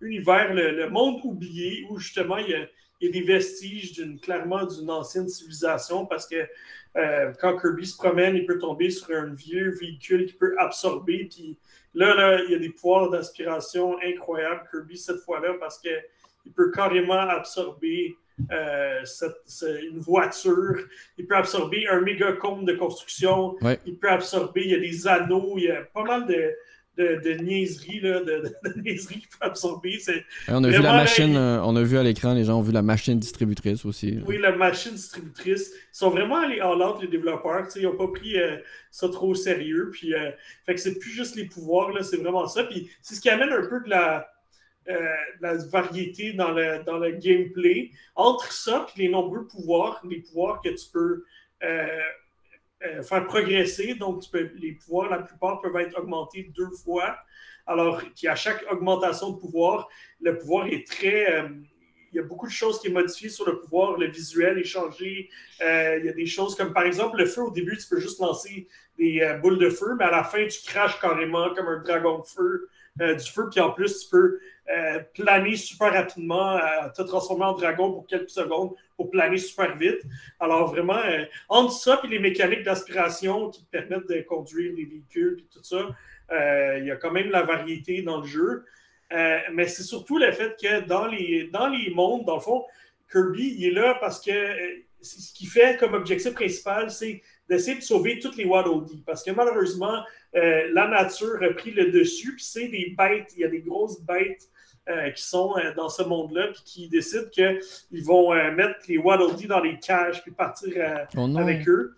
univers, 0.00 0.54
le, 0.54 0.88
monde 0.88 1.18
oublié, 1.24 1.84
où 1.90 1.98
justement 1.98 2.36
il 2.36 2.48
y 2.48 2.54
a, 2.54 2.64
il 3.00 3.06
y 3.06 3.08
a 3.08 3.12
des 3.12 3.26
vestiges 3.26 3.92
d'une 3.92 4.20
clairement 4.20 4.64
d'une 4.66 4.88
ancienne 4.88 5.28
civilisation 5.28 6.06
parce 6.06 6.28
que 6.28 6.46
euh, 6.96 7.32
quand 7.40 7.58
Kirby 7.58 7.86
se 7.86 7.96
promène, 7.96 8.36
il 8.36 8.46
peut 8.46 8.58
tomber 8.58 8.90
sur 8.90 9.14
un 9.14 9.34
vieux 9.34 9.70
véhicule 9.80 10.26
qui 10.26 10.32
peut 10.34 10.54
absorber. 10.58 11.28
Puis 11.30 11.58
là, 11.94 12.14
là 12.14 12.42
il 12.44 12.52
y 12.52 12.54
a 12.54 12.58
des 12.58 12.70
pouvoirs 12.70 13.10
d'aspiration 13.10 13.96
incroyables, 14.02 14.62
Kirby, 14.70 14.96
cette 14.96 15.20
fois-là, 15.20 15.54
parce 15.60 15.78
qu'il 15.78 16.52
peut 16.54 16.70
carrément 16.70 17.14
absorber 17.14 18.16
euh, 18.52 19.02
une 19.90 19.98
voiture, 19.98 20.76
il 21.16 21.26
peut 21.26 21.36
absorber 21.36 21.86
un 21.88 22.00
méga 22.00 22.32
de 22.32 22.72
construction, 22.76 23.56
il 23.86 23.96
peut 23.98 24.10
absorber, 24.10 24.62
il 24.64 24.70
y 24.70 24.74
a 24.74 24.80
des 24.80 25.06
anneaux, 25.06 25.54
il 25.56 25.64
y 25.64 25.70
a 25.70 25.82
pas 25.82 26.04
mal 26.04 26.26
de, 26.26 26.54
de, 26.96 27.20
de 27.22 27.42
niaiseries, 27.42 28.00
là, 28.00 28.20
de, 28.20 28.42
de, 28.64 28.80
niaiseries 28.80 29.20
qu'il 29.20 29.28
peut 29.28 29.44
absorber. 29.44 29.98
on 30.48 30.64
a 30.64 30.68
vu 30.68 30.82
la 30.82 30.92
machine, 30.92 31.36
euh, 31.36 31.60
on 31.62 31.76
a 31.76 31.82
vu 31.82 31.98
à 31.98 32.02
l'écran, 32.02 32.34
les 32.34 32.44
gens 32.44 32.58
ont 32.58 32.62
vu 32.62 32.72
la 32.72 32.82
machine 32.82 33.18
distributrice 33.18 33.84
aussi. 33.84 34.18
Oui, 34.26 34.38
la 34.38 34.56
machine 34.56 34.92
distributrice. 34.92 35.72
Ils 35.74 35.96
sont 35.96 36.10
vraiment 36.10 36.36
allés 36.36 36.62
en 36.62 36.74
l'ordre, 36.74 37.02
les 37.02 37.08
développeurs. 37.08 37.66
Ils 37.76 37.82
n'ont 37.82 37.96
pas 37.96 38.08
pris 38.08 38.38
euh, 38.38 38.56
ça 38.90 39.08
trop 39.08 39.28
au 39.28 39.34
sérieux. 39.34 39.90
Puis, 39.92 40.14
euh, 40.14 40.30
fait 40.64 40.74
que 40.74 40.80
c'est 40.80 40.98
plus 40.98 41.10
juste 41.10 41.36
les 41.36 41.44
pouvoirs, 41.46 41.92
là, 41.92 42.02
c'est 42.02 42.16
vraiment 42.16 42.46
ça. 42.46 42.64
Puis 42.64 42.90
c'est 43.02 43.14
ce 43.14 43.20
qui 43.20 43.28
amène 43.28 43.52
un 43.52 43.66
peu 43.66 43.80
de 43.80 43.90
la, 43.90 44.28
la 45.40 45.56
variété 45.56 46.32
dans 46.32 46.52
le, 46.52 46.82
dans 46.84 46.98
le 46.98 47.10
gameplay. 47.10 47.90
Entre 48.14 48.52
ça 48.52 48.86
et 48.96 49.02
les 49.02 49.08
nombreux 49.08 49.46
pouvoirs, 49.46 50.00
les 50.08 50.20
pouvoirs 50.20 50.60
que 50.62 50.70
tu 50.70 50.86
peux 50.92 51.24
euh, 52.84 53.02
faire 53.02 53.26
progresser. 53.26 53.94
Donc, 53.94 54.22
les 54.32 54.72
pouvoirs, 54.72 55.08
la 55.08 55.18
plupart 55.18 55.60
peuvent 55.62 55.76
être 55.76 55.98
augmentés 55.98 56.52
deux 56.54 56.70
fois. 56.84 57.16
Alors 57.66 58.02
qu'à 58.14 58.34
chaque 58.34 58.64
augmentation 58.70 59.30
de 59.30 59.38
pouvoir, 59.38 59.88
le 60.20 60.36
pouvoir 60.36 60.66
est 60.66 60.86
très. 60.86 61.40
Euh, 61.40 61.48
il 62.12 62.16
y 62.16 62.18
a 62.20 62.22
beaucoup 62.22 62.46
de 62.46 62.52
choses 62.52 62.78
qui 62.80 62.88
sont 62.88 62.92
modifiées 62.94 63.30
sur 63.30 63.46
le 63.46 63.60
pouvoir. 63.60 63.96
Le 63.98 64.06
visuel 64.08 64.58
est 64.58 64.64
changé. 64.64 65.30
Euh, 65.62 65.98
il 65.98 66.06
y 66.06 66.08
a 66.08 66.12
des 66.12 66.26
choses 66.26 66.54
comme, 66.54 66.72
par 66.72 66.84
exemple, 66.84 67.18
le 67.18 67.26
feu, 67.26 67.42
au 67.42 67.50
début, 67.50 67.76
tu 67.78 67.88
peux 67.88 67.98
juste 67.98 68.20
lancer 68.20 68.68
des 68.98 69.38
boules 69.42 69.58
de 69.58 69.68
feu, 69.68 69.94
mais 69.98 70.04
à 70.04 70.10
la 70.10 70.24
fin, 70.24 70.46
tu 70.46 70.62
craches 70.66 70.98
carrément 71.00 71.54
comme 71.54 71.66
un 71.66 71.82
dragon 71.82 72.20
de 72.20 72.26
feu. 72.26 72.68
Du 72.98 73.30
feu, 73.30 73.48
puis 73.50 73.60
en 73.60 73.70
plus, 73.70 74.04
tu 74.04 74.10
peux 74.10 74.38
euh, 74.68 74.98
planer 75.14 75.54
super 75.54 75.92
rapidement, 75.92 76.56
euh, 76.56 76.88
te 76.94 77.02
transformer 77.02 77.44
en 77.44 77.52
dragon 77.52 77.92
pour 77.92 78.06
quelques 78.06 78.30
secondes 78.30 78.74
pour 78.96 79.10
planer 79.10 79.36
super 79.36 79.76
vite. 79.76 80.00
Alors 80.40 80.70
vraiment, 80.70 80.98
euh, 80.98 81.24
entre 81.48 81.72
ça 81.72 82.00
et 82.02 82.08
les 82.08 82.18
mécaniques 82.18 82.64
d'aspiration 82.64 83.50
qui 83.50 83.64
te 83.64 83.70
permettent 83.70 84.08
de 84.08 84.20
conduire 84.22 84.74
des 84.74 84.84
véhicules 84.84 85.38
et 85.38 85.46
tout 85.52 85.62
ça, 85.62 85.94
il 86.78 86.84
y 86.84 86.90
a 86.90 86.96
quand 86.96 87.12
même 87.12 87.30
la 87.30 87.42
variété 87.42 88.02
dans 88.02 88.20
le 88.20 88.26
jeu. 88.26 88.64
mais 89.52 89.68
c'est 89.68 89.84
surtout 89.84 90.18
le 90.18 90.32
fait 90.32 90.56
que 90.60 90.80
dans 90.80 91.06
les, 91.06 91.48
dans 91.52 91.68
les 91.68 91.90
mondes, 91.90 92.24
dans 92.24 92.36
le 92.36 92.40
fond, 92.40 92.64
Kirby, 93.12 93.54
il 93.58 93.66
est 93.68 93.70
là 93.70 93.96
parce 94.00 94.20
que 94.20 94.32
ce 95.00 95.32
qu'il 95.32 95.46
fait 95.46 95.78
comme 95.78 95.94
objectif 95.94 96.34
principal, 96.34 96.90
c'est 96.90 97.22
d'essayer 97.48 97.76
de 97.76 97.82
sauver 97.82 98.18
toutes 98.18 98.36
les 98.36 98.44
Waddle 98.44 98.84
Dee. 98.86 99.02
Parce 99.06 99.22
que 99.22 99.30
malheureusement, 99.30 100.02
la 100.32 100.88
nature 100.88 101.42
a 101.42 101.52
pris 101.54 101.70
le 101.70 101.90
dessus, 101.90 102.34
puis 102.34 102.44
c'est 102.44 102.68
des 102.68 102.94
bêtes, 102.96 103.32
il 103.36 103.40
y 103.40 103.44
a 103.44 103.48
des 103.48 103.60
grosses 103.60 104.00
bêtes 104.02 104.48
euh, 104.88 105.10
qui 105.10 105.22
sont 105.24 105.52
euh, 105.56 105.74
dans 105.74 105.88
ce 105.88 106.04
monde-là, 106.04 106.46
puis 106.52 106.62
qui 106.64 106.88
décident 106.88 107.28
qu'ils 107.30 108.04
vont 108.04 108.32
euh, 108.32 108.52
mettre 108.52 108.78
les 108.86 108.98
Waddle 108.98 109.34
Dee 109.34 109.48
dans 109.48 109.58
les 109.58 109.80
cages, 109.80 110.22
puis 110.22 110.30
partir 110.30 110.72
oh 111.16 111.36
avec 111.38 111.68
eux. 111.68 111.96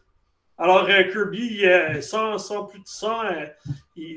Alors, 0.57 0.87
Kirby, 0.87 1.65
sans, 2.01 2.39
sans, 2.39 2.65
plus, 2.65 2.81
sans, 2.87 3.25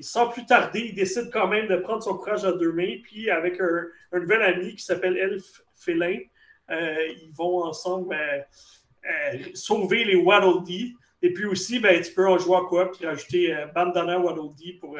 sans, 0.02 0.30
plus 0.30 0.46
tarder, 0.46 0.86
il 0.88 0.96
décide 0.96 1.30
quand 1.34 1.50
même 1.50 1.68
de 1.68 1.76
prendre 1.76 2.02
son 2.02 2.16
courage 2.16 2.46
à 2.46 2.54
deux 2.54 2.72
mains, 2.72 2.96
puis 3.04 3.30
avec 3.30 3.60
un, 3.60 3.88
un 4.14 4.20
nouvel 4.22 4.42
ami 4.42 4.74
qui 4.76 4.86
s'appelle 4.86 5.18
Elf 5.18 5.64
Félin, 5.76 6.20
ils 6.70 7.32
vont 7.38 7.66
ensemble 7.66 8.16
sauver 9.54 10.06
les 10.06 10.16
Waddle 10.16 10.64
Dee. 10.64 10.96
Et 11.22 11.34
puis 11.34 11.46
aussi, 11.46 11.80
ben, 11.80 12.02
tu 12.02 12.14
peux 12.14 12.28
en 12.28 12.38
jouer 12.38 12.58
à 12.58 12.62
quoi, 12.62 12.92
puis 12.92 13.06
rajouter 13.06 13.56
Bandana 13.76 14.20
Waddle 14.20 14.56
Dee 14.56 14.74
pour 14.74 14.98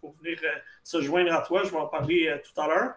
pour 0.00 0.14
venir 0.22 0.38
euh, 0.44 0.48
se 0.82 1.00
joindre 1.00 1.32
à 1.32 1.42
toi. 1.42 1.62
Je 1.64 1.70
vais 1.70 1.76
en 1.76 1.86
parler 1.86 2.28
euh, 2.28 2.38
tout 2.38 2.58
à 2.60 2.66
l'heure. 2.66 2.94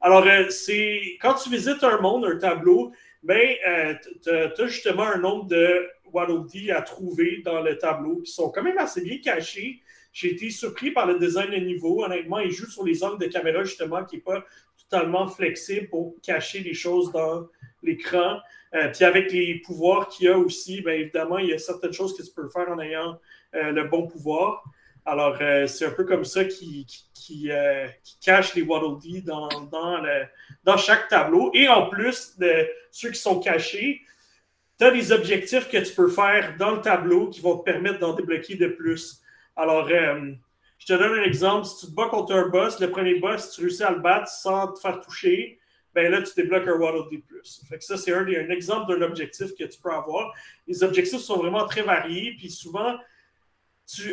Alors, 0.00 0.26
euh, 0.26 0.48
c'est 0.50 1.18
quand 1.20 1.34
tu 1.34 1.50
visites 1.50 1.82
un 1.82 2.00
monde, 2.00 2.24
un 2.24 2.36
tableau, 2.36 2.92
ben, 3.22 3.56
tu 4.22 4.30
as 4.30 4.66
justement 4.66 5.04
un 5.04 5.18
nombre 5.18 5.46
de 5.46 5.88
Waddle 6.12 6.70
à 6.72 6.82
trouver 6.82 7.40
dans 7.44 7.62
le 7.62 7.78
tableau 7.78 8.20
qui 8.20 8.32
sont 8.32 8.50
quand 8.50 8.62
même 8.62 8.78
assez 8.78 9.00
bien 9.00 9.18
cachés. 9.18 9.80
J'ai 10.12 10.32
été 10.32 10.50
surpris 10.50 10.90
par 10.90 11.06
le 11.06 11.18
design 11.18 11.50
de 11.50 11.56
niveau. 11.56 12.04
Honnêtement, 12.04 12.40
il 12.40 12.50
joue 12.50 12.68
sur 12.68 12.84
les 12.84 13.02
angles 13.04 13.24
de 13.24 13.30
caméra, 13.30 13.62
justement, 13.62 14.04
qui 14.04 14.16
n'est 14.16 14.22
pas 14.22 14.44
totalement 14.92 15.26
flexible 15.26 15.88
pour 15.88 16.14
cacher 16.22 16.60
les 16.60 16.74
choses 16.74 17.10
dans 17.12 17.48
l'écran. 17.82 18.38
puis 18.92 19.04
avec 19.04 19.32
les 19.32 19.60
pouvoirs 19.64 20.08
qu'il 20.08 20.26
y 20.26 20.28
a 20.28 20.38
aussi, 20.38 20.82
bien 20.82 20.94
évidemment, 20.94 21.38
il 21.38 21.48
y 21.48 21.52
a 21.54 21.58
certaines 21.58 21.92
choses 21.92 22.16
que 22.16 22.22
tu 22.22 22.30
peux 22.32 22.48
faire 22.48 22.68
en 22.68 22.78
ayant 22.78 23.18
le 23.52 23.84
bon 23.84 24.06
pouvoir. 24.06 24.62
Alors, 25.04 25.36
euh, 25.40 25.66
c'est 25.66 25.86
un 25.86 25.90
peu 25.90 26.04
comme 26.04 26.24
ça 26.24 26.44
qui, 26.44 26.86
euh, 27.50 27.88
cache 28.24 28.54
les 28.54 28.62
Waddle 28.62 29.00
Dee 29.00 29.22
dans, 29.22 29.48
dans, 30.64 30.76
chaque 30.76 31.08
tableau. 31.08 31.50
Et 31.54 31.68
en 31.68 31.88
plus 31.88 32.38
de 32.38 32.68
ceux 32.90 33.10
qui 33.10 33.18
sont 33.18 33.40
cachés, 33.40 34.02
tu 34.78 34.84
as 34.84 34.90
des 34.90 35.10
objectifs 35.12 35.68
que 35.68 35.78
tu 35.78 35.92
peux 35.94 36.08
faire 36.08 36.56
dans 36.56 36.72
le 36.72 36.80
tableau 36.80 37.28
qui 37.28 37.40
vont 37.40 37.58
te 37.58 37.64
permettre 37.64 37.98
d'en 37.98 38.14
débloquer 38.14 38.54
de 38.54 38.68
plus. 38.68 39.22
Alors, 39.56 39.88
euh, 39.90 40.32
je 40.82 40.92
te 40.92 40.98
donne 40.98 41.20
un 41.20 41.22
exemple. 41.22 41.64
Si 41.64 41.78
tu 41.78 41.92
te 41.92 41.94
bats 41.94 42.08
contre 42.08 42.34
un 42.34 42.48
boss, 42.48 42.80
le 42.80 42.90
premier 42.90 43.14
boss, 43.20 43.50
si 43.50 43.56
tu 43.56 43.60
réussis 43.62 43.84
à 43.84 43.92
le 43.92 44.00
battre 44.00 44.26
sans 44.26 44.72
te 44.72 44.80
faire 44.80 45.00
toucher, 45.00 45.60
ben 45.94 46.10
là, 46.10 46.22
tu 46.22 46.32
débloques 46.34 46.66
un 46.66 46.76
Waddle 46.76 47.20
plus. 47.20 47.62
Fait 47.68 47.78
que 47.78 47.84
ça, 47.84 47.96
c'est 47.96 48.12
un, 48.12 48.26
un 48.26 48.50
exemple 48.50 48.92
d'un 48.92 49.02
objectif 49.02 49.54
que 49.54 49.64
tu 49.64 49.80
peux 49.80 49.92
avoir. 49.92 50.34
Les 50.66 50.82
objectifs 50.82 51.20
sont 51.20 51.36
vraiment 51.36 51.66
très 51.66 51.82
variés, 51.82 52.34
puis 52.36 52.50
souvent, 52.50 52.96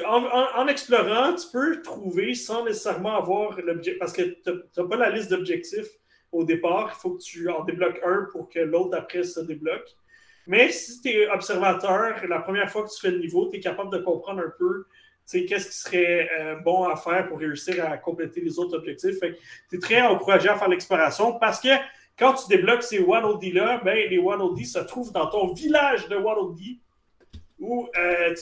en, 0.05 0.67
explorant, 0.67 1.33
tu 1.33 1.47
peux 1.51 1.81
trouver 1.81 2.35
sans 2.35 2.65
nécessairement 2.65 3.17
avoir 3.17 3.59
l'objectif, 3.61 3.97
parce 3.97 4.13
que 4.13 4.21
tu 4.21 4.51
n'as 4.77 4.87
pas 4.87 4.97
la 4.97 5.09
liste 5.09 5.31
d'objectifs 5.31 5.89
au 6.31 6.43
départ. 6.43 6.93
Il 6.95 7.01
faut 7.01 7.15
que 7.15 7.23
tu 7.23 7.49
en 7.49 7.63
débloques 7.63 7.99
un 8.05 8.27
pour 8.31 8.47
que 8.47 8.59
l'autre 8.59 8.95
après 8.95 9.23
se 9.23 9.39
débloque. 9.39 9.89
Mais 10.45 10.71
si 10.71 11.01
tu 11.01 11.09
es 11.09 11.29
observateur, 11.29 12.15
la 12.27 12.39
première 12.39 12.69
fois 12.69 12.83
que 12.83 12.89
tu 12.89 12.99
fais 12.99 13.11
le 13.11 13.19
niveau, 13.19 13.49
tu 13.49 13.57
es 13.57 13.59
capable 13.59 13.91
de 13.91 13.99
comprendre 13.99 14.41
un 14.41 14.53
peu 14.59 14.85
qu'est-ce 15.31 15.67
qui 15.67 15.75
serait 15.75 16.29
euh, 16.39 16.55
bon 16.55 16.85
à 16.85 16.95
faire 16.95 17.27
pour 17.27 17.39
réussir 17.39 17.85
à 17.85 17.97
compléter 17.97 18.41
les 18.41 18.57
autres 18.57 18.75
objectifs? 18.75 19.19
Tu 19.69 19.75
es 19.75 19.79
très 19.79 20.01
encouragé 20.01 20.49
à 20.49 20.57
faire 20.57 20.69
l'exploration 20.69 21.37
parce 21.37 21.59
que 21.59 21.69
quand 22.17 22.33
tu 22.33 22.47
débloques 22.49 22.83
ces 22.83 22.99
Waddle 22.99 23.39
Dee-là, 23.39 23.81
ben, 23.83 24.09
les 24.09 24.17
Waddle 24.17 24.55
Dee 24.55 24.65
se 24.65 24.79
trouvent 24.79 25.11
dans 25.11 25.27
ton 25.27 25.53
village 25.53 26.07
de 26.09 26.15
Waddle 26.15 26.55
Dee 26.55 26.79
où, 27.59 27.87
euh, 27.97 28.35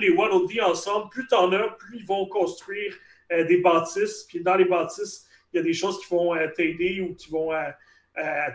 les 0.00 0.10
Waddle 0.10 0.46
Dee 0.48 0.60
ensemble, 0.60 1.08
plus 1.10 1.26
tu 1.28 1.34
en 1.34 1.52
as, 1.52 1.68
plus 1.78 1.98
ils 1.98 2.06
vont 2.06 2.26
construire 2.26 2.94
euh, 3.32 3.44
des 3.44 3.58
bâtisses. 3.58 4.24
Puis 4.28 4.42
dans 4.42 4.56
les 4.56 4.64
bâtisses, 4.64 5.26
il 5.52 5.58
y 5.58 5.60
a 5.60 5.62
des 5.62 5.72
choses 5.72 6.00
qui 6.00 6.12
vont 6.12 6.34
t'aider 6.56 7.00
ou 7.00 7.14
qui 7.14 7.30
vont 7.30 7.50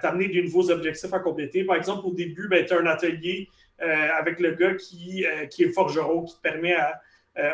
t'amener 0.01 0.27
de 0.27 0.41
nouveaux 0.41 0.69
objectifs 0.69 1.13
à 1.13 1.19
compléter. 1.19 1.63
Par 1.63 1.77
exemple, 1.77 2.05
au 2.05 2.11
début, 2.11 2.49
ben, 2.49 2.65
tu 2.65 2.73
as 2.73 2.79
un 2.79 2.85
atelier 2.87 3.47
avec 3.79 4.41
le 4.41 4.51
gars 4.51 4.73
qui, 4.73 5.23
qui 5.49 5.63
est 5.63 5.69
forgeron, 5.69 6.25
qui 6.25 6.35
te 6.35 6.41
permet 6.41 6.73
à 6.73 6.99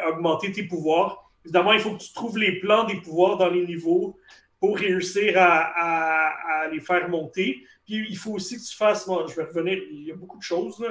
augmenter 0.07 0.51
tes 0.51 0.63
pouvoirs. 0.63 1.31
Évidemment, 1.43 1.73
il 1.73 1.79
faut 1.79 1.91
que 1.91 2.01
tu 2.01 2.13
trouves 2.13 2.37
les 2.37 2.59
plans 2.59 2.85
des 2.85 2.95
pouvoirs 2.95 3.37
dans 3.37 3.49
les 3.49 3.65
niveaux 3.65 4.17
pour 4.59 4.77
réussir 4.77 5.35
à, 5.37 6.67
les 6.71 6.79
faire 6.79 7.07
monter. 7.07 7.63
Puis 7.85 8.07
il 8.09 8.17
faut 8.17 8.31
aussi 8.31 8.57
que 8.57 8.67
tu 8.67 8.75
fasses, 8.75 9.07
je 9.07 9.35
vais 9.35 9.43
revenir, 9.43 9.77
il 9.91 10.05
y 10.05 10.11
a 10.11 10.15
beaucoup 10.15 10.39
de 10.39 10.43
choses. 10.43 10.83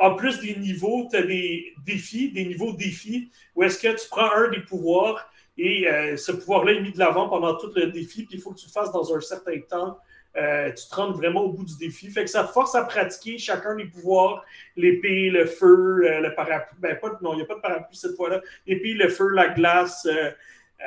En 0.00 0.14
plus 0.14 0.40
des 0.40 0.56
niveaux, 0.56 1.08
tu 1.10 1.16
as 1.16 1.22
des 1.22 1.72
défis, 1.86 2.30
des 2.32 2.44
niveaux 2.44 2.72
défis, 2.72 3.30
où 3.54 3.62
est-ce 3.62 3.78
que 3.78 3.88
tu 3.88 4.08
prends 4.10 4.30
un 4.30 4.50
des 4.50 4.60
pouvoirs, 4.60 5.32
Et 5.56 5.86
ce 6.16 6.32
pouvoir-là 6.32 6.72
est 6.72 6.82
mis 6.82 6.92
de 6.92 6.98
l'avant 6.98 7.30
pendant 7.30 7.56
tout 7.56 7.70
le 7.74 7.86
défi, 7.86 8.24
puis 8.26 8.36
il 8.36 8.42
faut 8.42 8.52
que 8.52 8.58
tu 8.58 8.66
le 8.66 8.72
fasses 8.72 8.92
dans 8.92 9.14
un 9.14 9.20
certain 9.20 9.58
temps. 9.60 9.98
Tu 10.34 10.88
te 10.88 10.94
rends 10.94 11.12
vraiment 11.12 11.42
au 11.42 11.52
bout 11.52 11.64
du 11.64 11.76
défi. 11.76 12.08
Fait 12.10 12.24
que 12.24 12.30
ça 12.30 12.44
te 12.44 12.52
force 12.52 12.74
à 12.74 12.84
pratiquer 12.84 13.38
chacun 13.38 13.74
des 13.74 13.84
pouvoirs, 13.84 14.44
l'épée, 14.76 15.30
le 15.30 15.46
feu, 15.46 16.20
le 16.20 16.34
parapluie. 16.34 16.78
Ben, 16.80 16.98
pas, 16.98 17.18
non, 17.20 17.34
il 17.34 17.36
n'y 17.36 17.42
a 17.42 17.46
pas 17.46 17.56
de 17.56 17.60
parapluie 17.60 17.96
cette 17.96 18.16
fois-là. 18.16 18.40
L'épée, 18.66 18.94
le 18.94 19.08
feu, 19.08 19.28
la 19.28 19.48
glace, 19.48 20.06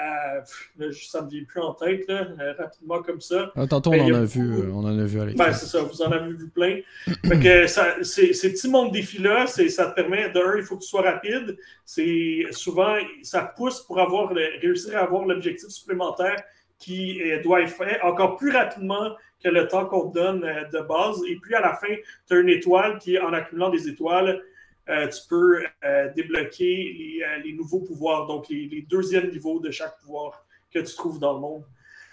euh, 0.02 0.92
ça 0.92 1.22
ne 1.22 1.26
me 1.26 1.30
vient 1.30 1.44
plus 1.44 1.62
en 1.62 1.74
tête, 1.74 2.08
là, 2.08 2.28
euh, 2.40 2.54
rapidement 2.58 3.02
comme 3.02 3.22
ça. 3.22 3.52
Ah, 3.56 3.66
tantôt, 3.66 3.92
on, 3.94 4.00
en 4.00 4.14
a 4.14 4.26
vu, 4.26 4.42
euh, 4.42 4.72
on 4.74 4.84
en 4.84 5.00
a 5.00 5.06
vu 5.06 5.20
Ben, 5.36 5.54
c'est 5.54 5.68
ça, 5.68 5.84
vous 5.84 6.02
en 6.02 6.12
avez 6.12 6.34
vu 6.34 6.50
plein. 6.50 6.80
fait 7.06 7.40
que 7.40 7.68
ça, 7.68 8.04
ces, 8.04 8.32
petits 8.32 8.70
mondes 8.70 8.92
défis-là, 8.92 9.48
ça 9.48 9.86
te 9.86 9.96
permet, 9.96 10.30
d'un, 10.32 10.58
il 10.58 10.64
faut 10.64 10.76
que 10.76 10.82
tu 10.82 10.90
sois 10.90 11.02
rapide. 11.02 11.58
C'est 11.86 12.46
souvent, 12.52 12.96
ça 13.22 13.54
pousse 13.56 13.82
pour 13.82 14.00
avoir 14.00 14.34
réussir 14.62 14.98
à 14.98 15.02
avoir 15.02 15.26
l'objectif 15.26 15.70
supplémentaire 15.70 16.44
qui 16.78 17.22
doit 17.44 17.62
être 17.62 17.70
fait 17.70 18.02
encore 18.02 18.38
plus 18.38 18.52
rapidement 18.52 19.16
que 19.44 19.50
le 19.50 19.68
temps 19.68 19.86
qu'on 19.86 20.10
te 20.10 20.16
donne 20.16 20.42
de 20.42 20.80
base. 20.82 21.22
Et 21.28 21.38
puis 21.38 21.56
à 21.56 21.62
la 21.62 21.74
fin, 21.74 21.96
tu 22.28 22.34
as 22.36 22.40
une 22.40 22.50
étoile 22.50 23.00
qui, 23.00 23.18
en 23.18 23.34
accumulant 23.34 23.70
des 23.70 23.88
étoiles, 23.88 24.42
euh, 24.88 25.08
tu 25.08 25.20
peux 25.28 25.66
euh, 25.84 26.14
débloquer 26.14 27.24
euh, 27.24 27.38
les, 27.44 27.54
nouveaux 27.54 27.80
pouvoirs, 27.80 28.28
donc 28.28 28.50
les, 28.50 28.86
deuxièmes 28.88 29.32
niveaux 29.32 29.60
de 29.60 29.72
chaque 29.72 29.98
pouvoir 30.00 30.46
que 30.72 30.80
tu 30.80 30.96
trouves 30.96 31.20
dans 31.20 31.34
le 31.34 31.40
monde. 31.40 31.64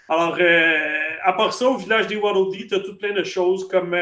Alors, 0.09 0.37
à 1.23 1.33
part 1.33 1.53
ça, 1.53 1.69
au 1.69 1.77
village 1.77 2.07
des 2.07 2.17
Waddle 2.17 2.51
tu 2.67 2.75
as 2.75 2.79
tout 2.79 2.97
plein 2.97 3.13
de 3.13 3.23
choses 3.23 3.67
comme 3.69 3.95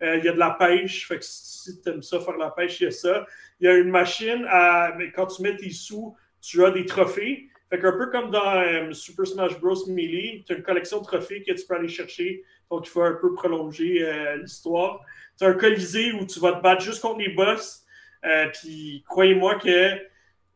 il 0.00 0.24
y 0.24 0.28
a 0.28 0.32
de 0.32 0.38
la 0.38 0.52
pêche. 0.52 1.06
Fait 1.06 1.18
que 1.18 1.24
si 1.24 1.80
tu 1.82 1.90
aimes 1.90 2.02
ça, 2.02 2.20
faire 2.20 2.38
la 2.38 2.50
pêche, 2.50 2.80
il 2.80 2.84
y 2.84 2.86
a 2.86 2.90
ça. 2.90 3.26
Il 3.60 3.66
y 3.66 3.68
a 3.68 3.74
une 3.74 3.90
machine 3.90 4.46
à. 4.48 4.96
Quand 5.14 5.26
tu 5.26 5.42
mets 5.42 5.54
tes 5.54 5.70
sous, 5.70 6.16
tu 6.40 6.64
as 6.64 6.70
des 6.70 6.86
trophées. 6.86 7.50
Fait 7.72 7.80
qu'un 7.80 7.92
peu 7.92 8.10
comme 8.10 8.30
dans 8.30 8.92
Super 8.92 9.26
Smash 9.26 9.58
Bros. 9.58 9.86
Melee, 9.86 10.44
tu 10.46 10.52
as 10.52 10.56
une 10.56 10.62
collection 10.62 10.98
de 10.98 11.04
trophées 11.04 11.42
que 11.42 11.52
tu 11.52 11.66
peux 11.66 11.74
aller 11.74 11.88
chercher. 11.88 12.44
Donc, 12.70 12.86
il 12.86 12.90
faut 12.90 13.00
un 13.00 13.14
peu 13.14 13.32
prolonger 13.32 14.06
l'histoire. 14.42 15.00
Tu 15.38 15.44
as 15.44 15.48
un 15.48 15.54
colisée 15.54 16.12
où 16.12 16.26
tu 16.26 16.38
vas 16.38 16.52
te 16.52 16.62
battre 16.62 16.82
juste 16.82 17.00
contre 17.00 17.20
les 17.20 17.30
boss. 17.30 17.82
Euh, 18.26 18.46
puis 18.52 19.02
croyez-moi 19.08 19.54
que 19.54 19.98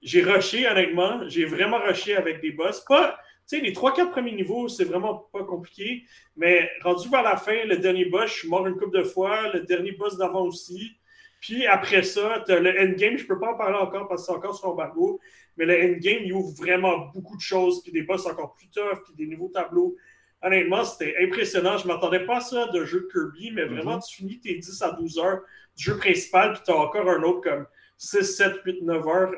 j'ai 0.02 0.22
rushé, 0.22 0.68
honnêtement. 0.68 1.26
J'ai 1.26 1.46
vraiment 1.46 1.78
rushé 1.78 2.16
avec 2.16 2.42
des 2.42 2.52
boss. 2.52 2.84
Pas, 2.86 3.18
tu 3.48 3.56
sais, 3.56 3.62
les 3.62 3.72
3-4 3.72 4.10
premiers 4.10 4.32
niveaux, 4.32 4.68
c'est 4.68 4.84
vraiment 4.84 5.26
pas 5.32 5.44
compliqué. 5.44 6.04
Mais 6.36 6.70
rendu 6.82 7.08
vers 7.08 7.22
la 7.22 7.38
fin, 7.38 7.64
le 7.64 7.78
dernier 7.78 8.04
boss, 8.04 8.30
je 8.30 8.40
suis 8.40 8.48
mort 8.48 8.66
une 8.66 8.76
couple 8.76 8.98
de 8.98 9.04
fois. 9.04 9.52
Le 9.52 9.60
dernier 9.60 9.92
boss 9.92 10.18
d'avant 10.18 10.42
aussi. 10.42 10.92
Puis 11.40 11.66
après 11.66 12.02
ça, 12.02 12.42
tu 12.46 12.52
as 12.52 12.60
le 12.60 12.70
endgame. 12.78 13.16
Je 13.16 13.26
peux 13.26 13.38
pas 13.38 13.52
en 13.52 13.56
parler 13.56 13.78
encore 13.78 14.08
parce 14.08 14.22
que 14.22 14.26
c'est 14.26 14.36
encore 14.36 14.56
sur 14.56 14.68
embargo. 14.68 15.20
Mais 15.56 15.64
le 15.64 15.74
endgame, 15.74 16.22
il 16.24 16.32
ouvre 16.32 16.54
vraiment 16.56 17.10
beaucoup 17.14 17.36
de 17.36 17.42
choses. 17.42 17.82
Puis 17.82 17.92
des 17.92 18.02
boss 18.02 18.26
encore 18.26 18.54
plus 18.54 18.68
tough. 18.68 19.02
Puis 19.04 19.14
des 19.16 19.26
nouveaux 19.26 19.48
tableaux. 19.48 19.96
Honnêtement, 20.42 20.84
c'était 20.84 21.16
impressionnant. 21.22 21.78
Je 21.78 21.86
m'attendais 21.86 22.26
pas 22.26 22.38
à 22.38 22.40
ça 22.40 22.66
de 22.68 22.84
jeu 22.84 23.08
Kirby. 23.12 23.52
Mais 23.52 23.64
vraiment, 23.64 23.98
mm-hmm. 23.98 24.08
tu 24.08 24.16
finis 24.16 24.40
tes 24.40 24.54
10 24.54 24.82
à 24.82 24.92
12 24.92 25.18
heures 25.18 25.40
jeu 25.76 25.96
principal, 25.98 26.54
puis 26.54 26.62
tu 26.64 26.70
as 26.70 26.76
encore 26.76 27.08
un 27.08 27.22
autre 27.22 27.42
comme 27.42 27.66
6, 27.98 28.24
7, 28.24 28.60
8, 28.64 28.82
9 28.82 29.08
heures 29.08 29.32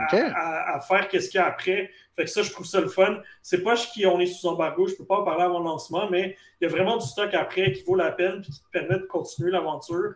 à, 0.00 0.80
faire 0.80 1.08
qu'est-ce 1.08 1.30
qu'il 1.30 1.38
y 1.38 1.42
a 1.42 1.46
après. 1.46 1.90
Fait 2.16 2.24
que 2.24 2.30
ça, 2.30 2.42
je 2.42 2.50
trouve 2.50 2.66
ça 2.66 2.80
le 2.80 2.88
fun. 2.88 3.20
C'est 3.42 3.62
pas 3.62 3.76
qui 3.76 4.06
on 4.06 4.20
est 4.20 4.26
sous 4.26 4.46
embargo, 4.46 4.86
je 4.86 4.94
peux 4.94 5.04
pas 5.04 5.18
en 5.18 5.24
parler 5.24 5.44
à 5.44 5.48
mon 5.48 5.60
lancement, 5.60 6.08
mais 6.10 6.36
il 6.60 6.64
y 6.64 6.66
a 6.66 6.70
vraiment 6.70 6.96
du 6.96 7.06
stock 7.06 7.32
après 7.34 7.72
qui 7.72 7.82
vaut 7.84 7.96
la 7.96 8.12
peine 8.12 8.38
et 8.38 8.42
qui 8.42 8.62
te 8.62 8.70
permet 8.70 8.98
de 8.98 9.04
continuer 9.04 9.50
l'aventure. 9.50 10.14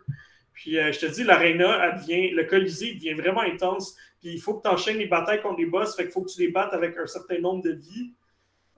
Puis 0.53 0.77
euh, 0.77 0.91
je 0.91 0.99
te 0.99 1.05
dis, 1.05 1.23
l'aréna, 1.23 1.95
le 2.07 2.43
Colisée 2.43 2.95
devient 2.95 3.13
vraiment 3.13 3.41
intense. 3.41 3.95
Puis 4.19 4.33
il 4.33 4.41
faut 4.41 4.55
que 4.55 4.63
tu 4.63 4.73
enchaînes 4.73 4.97
les 4.97 5.07
batailles 5.07 5.41
contre 5.41 5.59
les 5.59 5.65
boss, 5.65 5.95
fait 5.95 6.03
qu'il 6.03 6.11
faut 6.11 6.21
que 6.21 6.31
tu 6.31 6.41
les 6.41 6.49
battes 6.49 6.73
avec 6.73 6.97
un 6.97 7.07
certain 7.07 7.39
nombre 7.39 7.63
de 7.63 7.71
vies. 7.71 8.13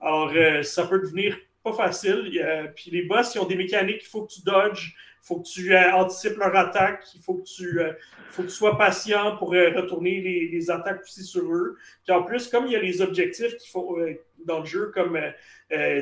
Alors, 0.00 0.32
euh, 0.34 0.62
ça 0.62 0.86
peut 0.86 0.98
devenir 0.98 1.36
pas 1.62 1.72
facile. 1.72 2.28
puis 2.74 2.90
les 2.90 3.02
boss, 3.02 3.34
ils 3.34 3.38
ont 3.38 3.46
des 3.46 3.54
mécaniques, 3.54 4.02
il 4.02 4.08
faut 4.08 4.22
que 4.22 4.32
tu 4.32 4.42
dodges, 4.42 4.96
il 5.22 5.26
faut 5.26 5.38
que 5.40 5.48
tu 5.48 5.72
euh, 5.72 5.92
anticipes 5.92 6.36
leur 6.36 6.54
attaque, 6.56 7.04
il 7.14 7.22
faut 7.22 7.34
que 7.34 7.44
tu, 7.44 7.80
euh, 7.80 7.92
faut 8.30 8.42
que 8.42 8.48
tu 8.48 8.54
sois 8.54 8.76
patient 8.76 9.36
pour 9.36 9.50
retourner 9.50 10.20
les, 10.20 10.70
attaques 10.70 11.02
aussi 11.02 11.22
sur 11.22 11.44
eux. 11.52 11.76
Puis 12.04 12.12
en 12.12 12.24
plus, 12.24 12.48
comme 12.48 12.66
il 12.66 12.72
y 12.72 12.76
a 12.76 12.80
les 12.80 13.00
objectifs 13.00 13.56
qu'il 13.58 13.70
faut 13.70 13.96
dans 14.44 14.60
le 14.60 14.66
jeu, 14.66 14.90
comme 14.92 15.20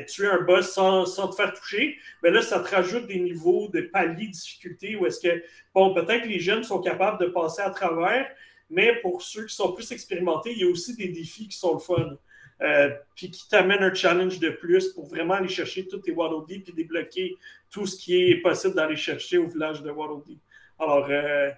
tuer 0.07 0.27
un 0.27 0.41
boss 0.41 0.73
sans, 0.73 1.05
te 1.05 1.35
faire 1.35 1.53
toucher, 1.53 1.95
mais 2.23 2.31
ben 2.31 2.35
là, 2.35 2.41
ça 2.41 2.59
te 2.59 2.73
rajoute 2.73 3.05
des 3.05 3.19
niveaux 3.19 3.67
de 3.67 3.81
paliers 3.81 4.27
de 4.27 4.31
difficulté 4.31 4.95
où 4.95 5.05
est-ce 5.05 5.19
que, 5.19 5.43
bon, 5.75 5.93
peut-être 5.93 6.23
que 6.23 6.27
les 6.27 6.39
jeunes 6.39 6.63
sont 6.63 6.81
capables 6.81 7.19
de 7.19 7.27
passer 7.27 7.61
à 7.61 7.69
travers, 7.69 8.27
mais 8.71 8.95
pour 9.01 9.21
ceux 9.21 9.45
qui 9.45 9.55
sont 9.55 9.73
plus 9.73 9.91
expérimentés, 9.91 10.51
il 10.53 10.59
y 10.59 10.63
a 10.63 10.69
aussi 10.69 10.95
des 10.95 11.09
défis 11.09 11.47
qui 11.47 11.57
sont 11.57 11.73
le 11.73 11.79
fun. 11.79 12.17
Euh, 12.61 12.91
puis 13.15 13.31
qui 13.31 13.49
t'amène 13.49 13.81
un 13.81 13.93
challenge 13.93 14.39
de 14.39 14.49
plus 14.49 14.89
pour 14.89 15.07
vraiment 15.07 15.33
aller 15.33 15.47
chercher 15.47 15.87
tous 15.87 15.97
tes 15.97 16.11
Waddle 16.11 16.45
Dee 16.47 16.59
puis 16.59 16.73
débloquer 16.73 17.35
tout 17.71 17.87
ce 17.87 17.97
qui 17.97 18.29
est 18.29 18.35
possible 18.35 18.75
d'aller 18.75 18.95
chercher 18.95 19.39
au 19.39 19.47
village 19.47 19.81
de 19.81 19.89
Waddle 19.89 20.23
Dee. 20.27 20.37
Alors, 20.77 21.07
euh, 21.09 21.49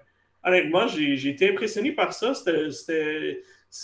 honnêtement, 0.45 0.87
j'ai 0.87 1.27
été 1.27 1.49
impressionné 1.49 1.91
par 1.91 2.13
ça. 2.13 2.33
C'était. 2.33 3.41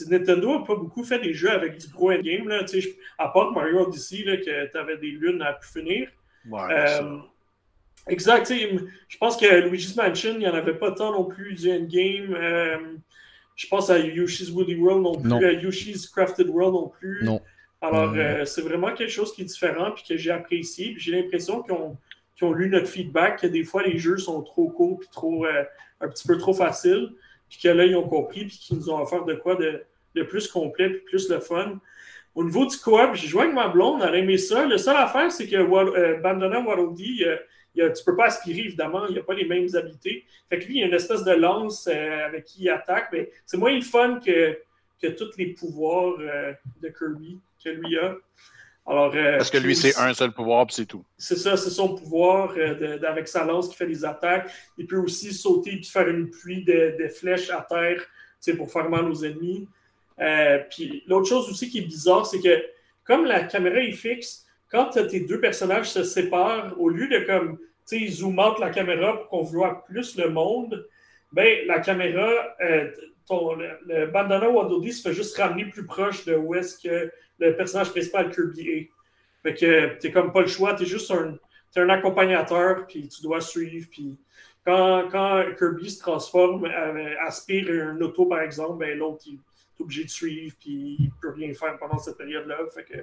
Nintendo 0.07 0.59
n'a 0.59 0.65
pas 0.65 0.75
beaucoup 0.75 1.03
fait 1.03 1.19
des 1.19 1.33
jeux 1.33 1.49
avec 1.49 1.77
du 1.77 1.89
pro 1.89 2.11
endgame, 2.11 2.47
là, 2.47 2.63
à 3.17 3.27
part 3.29 3.51
Mario 3.51 3.87
Odyssey, 3.87 4.23
là, 4.23 4.37
que 4.37 4.71
tu 4.71 4.77
avais 4.77 4.97
des 4.97 5.07
lunes 5.07 5.41
à 5.41 5.53
pu 5.53 5.67
finir. 5.67 6.09
Euh, 6.53 7.17
exact. 8.07 8.53
Je 8.53 9.17
pense 9.17 9.35
que 9.35 9.67
Luigi's 9.67 9.95
Mansion, 9.95 10.33
il 10.33 10.39
n'y 10.39 10.47
en 10.47 10.53
avait 10.53 10.75
pas 10.75 10.91
tant 10.91 11.11
non 11.11 11.25
plus 11.25 11.55
du 11.55 11.71
endgame. 11.71 13.01
Je 13.59 13.67
pense 13.67 13.89
à 13.89 13.99
Yoshi's 13.99 14.51
Woody 14.51 14.75
World 14.75 15.03
non 15.03 15.15
plus, 15.15 15.45
à 15.45 15.51
Yoshi's 15.51 16.07
Crafted 16.07 16.47
World 16.47 16.73
non 16.73 16.87
plus. 16.87 17.19
Non. 17.25 17.41
Alors, 17.81 18.13
euh, 18.15 18.45
c'est 18.45 18.61
vraiment 18.61 18.93
quelque 18.93 19.11
chose 19.11 19.33
qui 19.33 19.41
est 19.41 19.45
différent 19.45 19.91
puis 19.91 20.05
que 20.07 20.15
j'ai 20.15 20.31
apprécié. 20.31 20.95
J'ai 20.97 21.11
l'impression 21.11 21.61
qu'ils 21.61 21.73
ont, 21.73 21.97
ont, 22.41 22.53
lu 22.53 22.69
notre 22.69 22.87
feedback, 22.87 23.41
que 23.41 23.47
des 23.47 23.65
fois 23.65 23.83
les 23.83 23.97
jeux 23.97 24.17
sont 24.17 24.41
trop 24.43 24.69
courts 24.69 24.99
puis 24.99 25.09
trop, 25.11 25.45
euh, 25.45 25.65
un 25.99 26.07
petit 26.07 26.25
peu 26.25 26.37
trop 26.37 26.53
faciles. 26.53 27.09
Puis 27.49 27.59
que 27.61 27.67
là, 27.67 27.83
ils 27.83 27.97
ont 27.97 28.07
compris 28.07 28.45
puis 28.45 28.57
qu'ils 28.57 28.77
nous 28.77 28.89
ont 28.91 29.01
offert 29.01 29.25
de 29.25 29.33
quoi 29.33 29.55
de, 29.55 29.83
de 30.15 30.23
plus 30.23 30.47
complet 30.47 30.89
puis 30.91 31.01
plus 31.01 31.29
le 31.29 31.41
fun. 31.41 31.81
Au 32.35 32.45
niveau 32.45 32.65
du 32.65 32.77
coop, 32.77 33.13
j'ai 33.15 33.27
joué 33.27 33.41
avec 33.41 33.55
ma 33.55 33.67
blonde, 33.67 34.01
elle 34.07 34.15
a 34.15 34.17
aimé 34.19 34.37
ça. 34.37 34.65
Le 34.65 34.77
seul 34.77 34.95
affaire, 34.95 35.33
c'est 35.33 35.47
que 35.47 35.57
euh, 35.57 36.17
Bandana 36.21 36.61
Waddle 36.61 36.95
tu 37.87 38.01
ne 38.01 38.05
peux 38.05 38.15
pas 38.15 38.25
aspirer, 38.25 38.61
évidemment, 38.61 39.07
il 39.07 39.13
n'y 39.13 39.19
a 39.19 39.23
pas 39.23 39.33
les 39.33 39.45
mêmes 39.45 39.67
habiletés. 39.73 40.25
Fait 40.49 40.59
que 40.59 40.65
lui, 40.65 40.79
il 40.79 40.83
a 40.83 40.87
une 40.87 40.93
espèce 40.93 41.23
de 41.23 41.31
lance 41.31 41.87
euh, 41.87 42.25
avec 42.25 42.45
qui 42.45 42.63
il 42.63 42.69
attaque, 42.69 43.09
mais 43.11 43.31
c'est 43.45 43.57
moins 43.57 43.73
le 43.73 43.81
fun 43.81 44.19
que, 44.19 44.57
que 45.01 45.07
tous 45.07 45.37
les 45.37 45.47
pouvoirs 45.47 46.15
euh, 46.19 46.53
de 46.81 46.89
Kirby 46.89 47.39
que 47.63 47.69
lui 47.69 47.97
a. 47.97 48.15
Alors, 48.87 49.13
euh, 49.15 49.37
Parce 49.37 49.51
que 49.51 49.57
lui, 49.57 49.75
c'est 49.75 49.95
un 49.97 50.13
seul 50.13 50.31
pouvoir, 50.31 50.65
puis 50.65 50.75
c'est 50.75 50.85
tout. 50.85 51.05
C'est 51.17 51.37
ça, 51.37 51.55
c'est 51.57 51.69
son 51.69 51.95
pouvoir 51.95 52.55
avec 53.07 53.27
sa 53.27 53.45
lance 53.45 53.69
qui 53.69 53.75
fait 53.75 53.85
des 53.85 54.03
attaques. 54.03 54.49
Il 54.77 54.87
peut 54.87 54.97
aussi 54.97 55.31
sauter 55.33 55.75
et 55.75 55.83
faire 55.83 56.07
une 56.07 56.29
pluie 56.29 56.63
de, 56.63 56.95
de 56.99 57.07
flèches 57.07 57.51
à 57.51 57.65
terre 57.69 58.03
pour 58.57 58.71
faire 58.71 58.89
mal 58.89 59.05
aux 59.05 59.23
ennemis. 59.23 59.67
puis 60.71 61.03
l'autre 61.07 61.27
chose 61.27 61.49
aussi 61.49 61.69
qui 61.69 61.79
est 61.79 61.85
bizarre, 61.85 62.25
c'est 62.25 62.39
que 62.39 62.63
comme 63.03 63.25
la 63.25 63.43
caméra 63.43 63.79
est 63.79 63.91
fixe, 63.91 64.47
quand 64.71 64.89
tes 64.89 65.21
deux 65.21 65.39
personnages 65.39 65.89
se 65.89 66.03
séparent, 66.03 66.79
au 66.79 66.89
lieu 66.89 67.07
de 67.07 67.25
comme 67.25 67.57
zoom 68.09 68.39
out 68.39 68.59
la 68.59 68.69
caméra 68.69 69.17
pour 69.17 69.29
qu'on 69.29 69.43
voit 69.43 69.83
plus 69.85 70.17
le 70.17 70.29
monde, 70.29 70.87
ben, 71.31 71.65
la 71.67 71.79
caméra, 71.79 72.31
euh, 72.61 72.91
ton, 73.27 73.55
le, 73.55 74.07
bandana 74.07 74.49
Wadodi 74.49 74.93
se 74.93 75.07
fait 75.07 75.13
juste 75.13 75.37
ramener 75.37 75.65
plus 75.65 75.85
proche 75.85 76.25
de 76.25 76.35
où 76.35 76.55
est-ce 76.55 76.79
que 76.79 77.11
le 77.39 77.55
personnage 77.55 77.91
principal 77.91 78.31
Kirby 78.31 78.69
est. 78.69 78.89
Fait 79.43 79.53
que 79.53 79.99
t'es 79.99 80.11
comme 80.11 80.33
pas 80.33 80.41
le 80.41 80.47
choix, 80.47 80.73
t'es 80.73 80.85
juste 80.85 81.11
un, 81.11 81.37
un 81.75 81.89
accompagnateur, 81.89 82.85
puis 82.87 83.07
tu 83.07 83.21
dois 83.21 83.39
suivre, 83.39 83.87
puis 83.89 84.17
quand, 84.65 85.07
quand 85.09 85.45
Kirby 85.57 85.89
se 85.89 85.99
transforme, 85.99 86.65
euh, 86.65 87.15
aspire 87.25 87.69
un 87.69 88.01
auto 88.01 88.25
par 88.25 88.41
exemple, 88.41 88.79
ben 88.79 88.97
l'autre 88.97 89.23
est 89.27 89.81
obligé 89.81 90.03
de 90.03 90.09
suivre, 90.09 90.55
puis 90.59 90.97
il 90.99 91.11
peut 91.21 91.31
rien 91.31 91.53
faire 91.53 91.77
pendant 91.77 91.97
cette 91.97 92.17
période-là. 92.17 92.57
Fait 92.73 92.83
que 92.83 92.97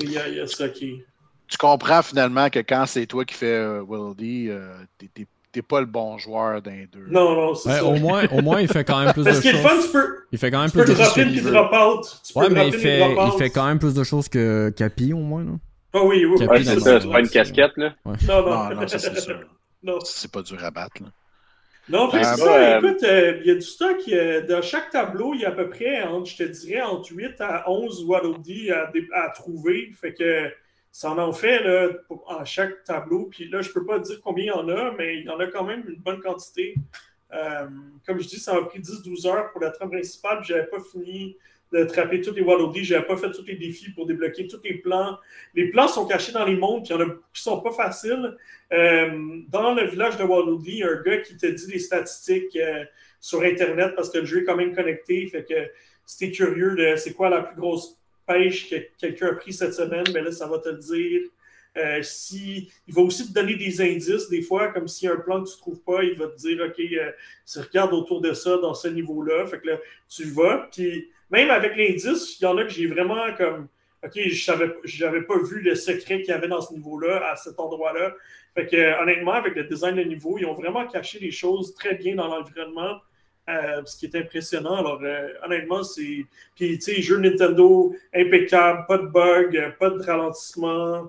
il 0.00 0.12
y, 0.12 0.18
a 0.18 0.46
ça 0.46 0.68
qui 0.68 1.02
tu 1.48 1.58
comprends 1.58 2.02
finalement 2.02 2.50
que 2.50 2.58
quand 2.60 2.86
c'est 2.86 3.06
toi 3.06 3.24
qui 3.24 3.34
fais 3.34 3.54
euh, 3.54 3.82
Wildy, 3.82 4.48
euh, 4.50 4.74
t'es 5.52 5.62
pas 5.62 5.80
le 5.80 5.86
bon 5.86 6.18
joueur 6.18 6.60
d'un 6.60 6.84
deux. 6.92 7.06
Non, 7.08 7.34
non, 7.34 7.54
c'est 7.54 7.70
ça. 7.70 7.84
Au 7.84 7.96
moins, 7.96 8.26
au 8.32 8.42
moins, 8.42 8.60
il 8.60 8.68
fait 8.68 8.84
quand 8.84 9.02
même 9.02 9.12
plus 9.12 9.24
de 9.24 9.32
choses. 9.32 9.62
Parce 9.62 9.74
fun, 9.74 9.82
tu 9.82 9.92
peux, 9.92 10.16
il 10.32 10.38
fait 10.38 10.50
quand 10.50 10.60
même 10.60 10.70
plus 10.70 10.84
de 10.84 10.94
choses. 10.94 11.12
Que... 11.14 11.50
drop 11.50 11.72
out. 11.72 12.20
Tu 12.24 12.38
ouais, 12.38 12.50
mais 12.50 12.68
il 12.68 12.74
fait, 12.74 13.00
il 13.00 13.38
fait 13.38 13.50
quand 13.50 13.66
même 13.66 13.78
plus 13.78 13.94
de 13.94 14.04
choses 14.04 14.28
que 14.28 14.70
Capi, 14.76 15.12
au 15.12 15.18
moins. 15.18 15.44
Non? 15.44 15.58
Ah 15.94 16.04
oui, 16.04 16.26
oui. 16.26 16.46
Ouais, 16.46 16.62
c'est 16.62 16.80
ça, 16.80 17.00
c'est 17.00 17.10
pas 17.10 17.20
une 17.20 17.28
casquette, 17.28 17.76
là. 17.76 17.94
Ouais. 18.04 18.16
Non, 18.28 18.44
non, 18.44 18.74
non, 18.74 18.88
ça 18.88 18.98
c'est 18.98 19.18
sûr. 19.18 19.40
non. 19.82 19.98
C'est 20.04 20.30
pas 20.30 20.42
dur 20.42 20.62
à 20.62 20.70
battre, 20.70 21.02
là. 21.02 21.08
Non, 21.88 22.08
puis 22.08 22.18
c'est 22.24 22.36
ça, 22.36 22.78
écoute, 22.78 23.04
euh, 23.04 23.38
il 23.42 23.46
y 23.46 23.50
a 23.52 23.54
du 23.54 23.62
stock. 23.62 23.96
dans 24.48 24.60
chaque 24.60 24.90
tableau, 24.90 25.34
il 25.34 25.42
y 25.42 25.44
a 25.44 25.50
à 25.50 25.52
peu 25.52 25.70
près, 25.70 26.02
entre, 26.02 26.28
je 26.28 26.36
te 26.36 26.42
dirais, 26.42 26.82
entre 26.82 27.12
8 27.12 27.40
à 27.40 27.70
11 27.70 28.04
Waddle 28.06 28.34
à, 28.72 28.90
à 29.22 29.30
trouver. 29.30 29.92
Fait 29.98 30.12
que 30.12 30.50
ça 30.96 31.10
en 31.10 31.32
fait 31.34 31.62
là, 31.62 31.90
à 32.26 32.46
chaque 32.46 32.82
tableau. 32.84 33.26
Puis 33.26 33.50
là, 33.50 33.60
je 33.60 33.68
ne 33.68 33.74
peux 33.74 33.84
pas 33.84 33.98
dire 33.98 34.18
combien 34.22 34.44
il 34.44 34.46
y 34.46 34.50
en 34.50 34.66
a, 34.70 34.92
mais 34.92 35.18
il 35.18 35.26
y 35.26 35.28
en 35.28 35.38
a 35.38 35.46
quand 35.46 35.62
même 35.62 35.84
une 35.86 36.00
bonne 36.00 36.20
quantité. 36.20 36.74
Euh, 37.34 37.66
comme 38.06 38.18
je 38.18 38.26
dis, 38.26 38.38
ça 38.38 38.54
m'a 38.54 38.62
pris 38.62 38.80
10-12 38.80 39.28
heures 39.28 39.52
pour 39.52 39.60
la 39.60 39.72
trame 39.72 39.90
principale, 39.90 40.42
je 40.42 40.54
n'avais 40.54 40.68
pas 40.68 40.78
fini 40.80 41.36
d'attraper 41.70 42.22
tous 42.22 42.32
les 42.32 42.40
Waddle 42.40 42.72
Dee. 42.72 42.82
Je 42.82 42.94
n'avais 42.94 43.06
pas 43.06 43.18
fait 43.18 43.30
tous 43.30 43.44
les 43.44 43.56
défis 43.56 43.90
pour 43.90 44.06
débloquer 44.06 44.46
tous 44.46 44.62
les 44.64 44.78
plans. 44.78 45.18
Les 45.52 45.68
plans 45.70 45.86
sont 45.86 46.06
cachés 46.06 46.32
dans 46.32 46.46
les 46.46 46.56
mondes, 46.56 46.88
il 46.88 46.92
y 46.92 46.94
en 46.94 47.00
a 47.02 47.04
qui 47.34 47.42
sont 47.42 47.60
pas 47.60 47.72
faciles. 47.72 48.34
Euh, 48.72 49.40
dans 49.48 49.74
le 49.74 49.84
village 49.88 50.16
de 50.16 50.62
Dee, 50.62 50.70
il 50.70 50.78
y 50.78 50.82
a 50.82 50.88
un 50.92 51.02
gars 51.02 51.18
qui 51.18 51.36
te 51.36 51.46
dit 51.46 51.72
les 51.72 51.78
statistiques 51.78 52.56
euh, 52.56 52.84
sur 53.20 53.42
Internet 53.42 53.92
parce 53.96 54.08
que 54.08 54.16
le 54.16 54.24
jeu 54.24 54.40
est 54.40 54.44
quand 54.44 54.56
même 54.56 54.74
connecté. 54.74 55.26
Fait 55.26 55.44
que 55.44 55.70
t'es 56.18 56.30
curieux 56.30 56.74
de 56.74 56.96
c'est 56.96 57.12
quoi 57.12 57.28
la 57.28 57.42
plus 57.42 57.60
grosse 57.60 57.98
pêche 58.26 58.68
que 58.70 58.76
quelqu'un 58.98 59.28
a 59.28 59.34
pris 59.34 59.52
cette 59.52 59.74
semaine, 59.74 60.04
mais 60.08 60.14
ben 60.14 60.24
là, 60.24 60.32
ça 60.32 60.46
va 60.46 60.58
te 60.58 60.70
dire. 60.70 61.22
Euh, 61.76 62.02
si, 62.02 62.70
il 62.86 62.94
va 62.94 63.02
aussi 63.02 63.28
te 63.28 63.34
donner 63.34 63.54
des 63.54 63.82
indices, 63.82 64.30
des 64.30 64.40
fois, 64.40 64.68
comme 64.68 64.88
s'il 64.88 65.08
y 65.08 65.12
a 65.12 65.14
un 65.14 65.18
plan 65.18 65.42
que 65.42 65.48
tu 65.48 65.56
ne 65.56 65.58
trouves 65.58 65.82
pas, 65.82 66.02
il 66.04 66.16
va 66.18 66.28
te 66.28 66.36
dire 66.36 66.64
OK, 66.64 66.80
euh, 66.80 67.12
si 67.44 67.60
regarde 67.60 67.92
autour 67.92 68.22
de 68.22 68.32
ça, 68.32 68.56
dans 68.56 68.72
ce 68.72 68.88
niveau-là. 68.88 69.46
Fait 69.46 69.60
que 69.60 69.68
là, 69.68 69.78
tu 70.08 70.24
vas. 70.24 70.68
Puis 70.72 71.10
même 71.30 71.50
avec 71.50 71.76
l'indice, 71.76 72.40
il 72.40 72.44
y 72.44 72.46
en 72.46 72.56
a 72.56 72.64
que 72.64 72.70
j'ai 72.70 72.86
vraiment 72.86 73.34
comme 73.36 73.68
OK, 74.04 74.12
je 74.14 75.04
n'avais 75.04 75.22
pas 75.22 75.38
vu 75.38 75.60
le 75.60 75.74
secret 75.74 76.20
qu'il 76.20 76.30
y 76.30 76.32
avait 76.32 76.48
dans 76.48 76.60
ce 76.60 76.72
niveau-là, 76.72 77.30
à 77.30 77.36
cet 77.36 77.58
endroit-là. 77.58 78.14
Fait 78.54 78.66
que 78.66 79.02
honnêtement, 79.02 79.32
avec 79.32 79.54
le 79.54 79.64
design 79.64 79.96
de 79.96 80.02
niveau, 80.02 80.38
ils 80.38 80.46
ont 80.46 80.54
vraiment 80.54 80.86
caché 80.86 81.18
les 81.18 81.30
choses 81.30 81.74
très 81.74 81.94
bien 81.94 82.14
dans 82.14 82.28
l'environnement. 82.28 83.00
Euh, 83.48 83.82
ce 83.84 83.96
qui 83.96 84.06
est 84.06 84.16
impressionnant. 84.16 84.74
Alors, 84.74 85.00
euh, 85.04 85.28
honnêtement, 85.44 85.84
c'est. 85.84 86.26
Puis, 86.56 86.78
tu 86.78 86.80
sais, 86.80 87.00
jeu 87.00 87.18
Nintendo 87.18 87.94
impeccable, 88.12 88.86
pas 88.88 88.98
de 88.98 89.06
bug, 89.06 89.76
pas 89.78 89.90
de 89.90 90.02
ralentissement. 90.02 91.08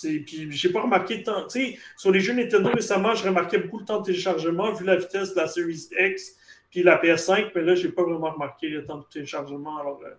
Puis, 0.00 0.50
j'ai 0.50 0.70
pas 0.70 0.80
remarqué 0.80 1.22
tant. 1.22 1.46
Tu 1.46 1.74
sais, 1.74 1.78
sur 1.96 2.10
les 2.10 2.18
jeux 2.18 2.32
Nintendo 2.32 2.68
récemment, 2.70 3.14
je 3.14 3.24
remarquais 3.24 3.58
beaucoup 3.58 3.78
le 3.78 3.84
temps 3.84 4.00
de 4.00 4.06
téléchargement 4.06 4.72
vu 4.72 4.84
la 4.84 4.96
vitesse 4.96 5.34
de 5.34 5.40
la 5.40 5.46
Series 5.46 5.88
X 5.96 6.36
puis 6.72 6.82
la 6.82 6.96
PS5, 6.96 7.52
mais 7.54 7.62
là, 7.62 7.74
j'ai 7.74 7.90
pas 7.90 8.02
vraiment 8.02 8.30
remarqué 8.30 8.68
le 8.68 8.84
temps 8.84 8.98
de 8.98 9.04
téléchargement. 9.04 9.78
Alors, 9.78 10.00
euh, 10.04 10.14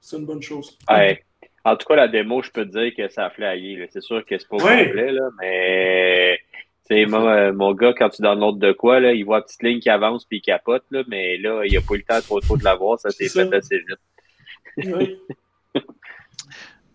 c'est 0.00 0.16
une 0.16 0.24
bonne 0.24 0.40
chose. 0.40 0.78
Ouais. 0.88 1.22
En 1.64 1.76
tout 1.76 1.86
cas, 1.88 1.96
la 1.96 2.08
démo, 2.08 2.42
je 2.42 2.50
peux 2.52 2.64
te 2.64 2.70
dire 2.78 2.94
que 2.96 3.12
ça 3.12 3.26
a 3.26 3.30
flyé. 3.30 3.86
C'est 3.90 4.00
sûr 4.00 4.24
que 4.24 4.38
c'est 4.38 4.48
pas 4.48 4.56
complet, 4.56 5.10
là, 5.10 5.28
mais 5.40 6.38
c'est 6.88 7.06
moi, 7.06 7.30
euh, 7.30 7.52
mon 7.52 7.72
gars, 7.72 7.92
quand 7.96 8.08
tu 8.10 8.22
donnes 8.22 8.40
l'autre 8.40 8.58
de 8.58 8.72
quoi, 8.72 9.00
là, 9.00 9.12
il 9.12 9.24
voit 9.24 9.38
la 9.38 9.42
petite 9.42 9.62
ligne 9.62 9.80
qui 9.80 9.90
avance 9.90 10.24
puis 10.24 10.38
il 10.38 10.40
capote, 10.40 10.84
là, 10.90 11.02
mais 11.08 11.36
là, 11.38 11.62
il 11.64 11.76
a 11.76 11.80
pas 11.80 11.94
eu 11.94 11.98
le 11.98 12.04
temps 12.04 12.20
trop, 12.20 12.40
trop 12.40 12.56
de 12.56 12.64
la 12.64 12.74
voir, 12.74 12.98
ça 12.98 13.10
s'est 13.10 13.28
fait 13.28 13.52
assez 13.52 13.78
vite. 13.78 15.18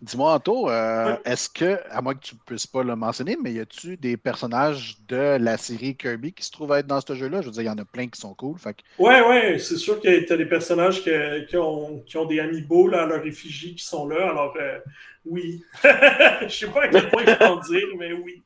Dis-moi, 0.01 0.34
Anto, 0.34 0.68
euh, 0.68 1.15
est-ce 1.26 1.47
que, 1.47 1.77
à 1.91 2.01
moins 2.01 2.15
que 2.15 2.22
tu 2.22 2.34
ne 2.34 2.39
puisses 2.43 2.65
pas 2.65 2.84
le 2.84 2.95
mentionner, 2.95 3.38
mais 3.39 3.53
y 3.53 3.59
a-tu 3.59 3.97
des 3.97 4.18
personnages 4.18 4.97
de 5.07 5.38
la 5.39 5.57
série 5.57 5.95
Kirby 5.95 6.34
qui 6.34 6.43
se 6.43 6.49
trouvent 6.49 6.72
être 6.72 6.88
dans 6.88 7.01
ce 7.01 7.13
jeu-là? 7.13 7.41
Je 7.41 7.45
veux 7.45 7.51
dire, 7.51 7.61
il 7.61 7.68
y 7.68 7.69
en 7.69 7.77
a 7.77 7.85
plein 7.85 8.07
qui 8.07 8.19
sont 8.19 8.34
cool. 8.34 8.57
Fait 8.57 8.76
Ouais, 8.97 9.22
ouais, 9.22 9.59
c'est 9.59 9.77
sûr 9.77 10.01
que 10.01 10.26
tu 10.26 10.34
as 10.34 10.38
des 10.38 10.47
personnages 10.47 11.03
qui, 11.03 11.11
ont, 11.55 11.99
qui, 12.07 12.18
ont, 12.18 12.26
des 12.26 12.39
amiibo 12.39 12.88
là, 12.88 13.03
à 13.03 13.05
leur 13.05 13.23
effigie 13.27 13.76
qui 13.76 13.85
sont 13.85 14.07
là. 14.07 14.31
Alors, 14.31 14.55
euh, 14.59 14.80
oui. 15.23 15.63
Je 15.84 16.47
sais 16.49 16.68
pas 16.68 16.85
à 16.85 16.88
quel 16.88 17.07
point 17.09 17.23
je 17.23 17.35
peux 17.35 17.45
en 17.45 17.59
dire, 17.59 17.88
mais 17.99 18.13
oui. 18.13 18.41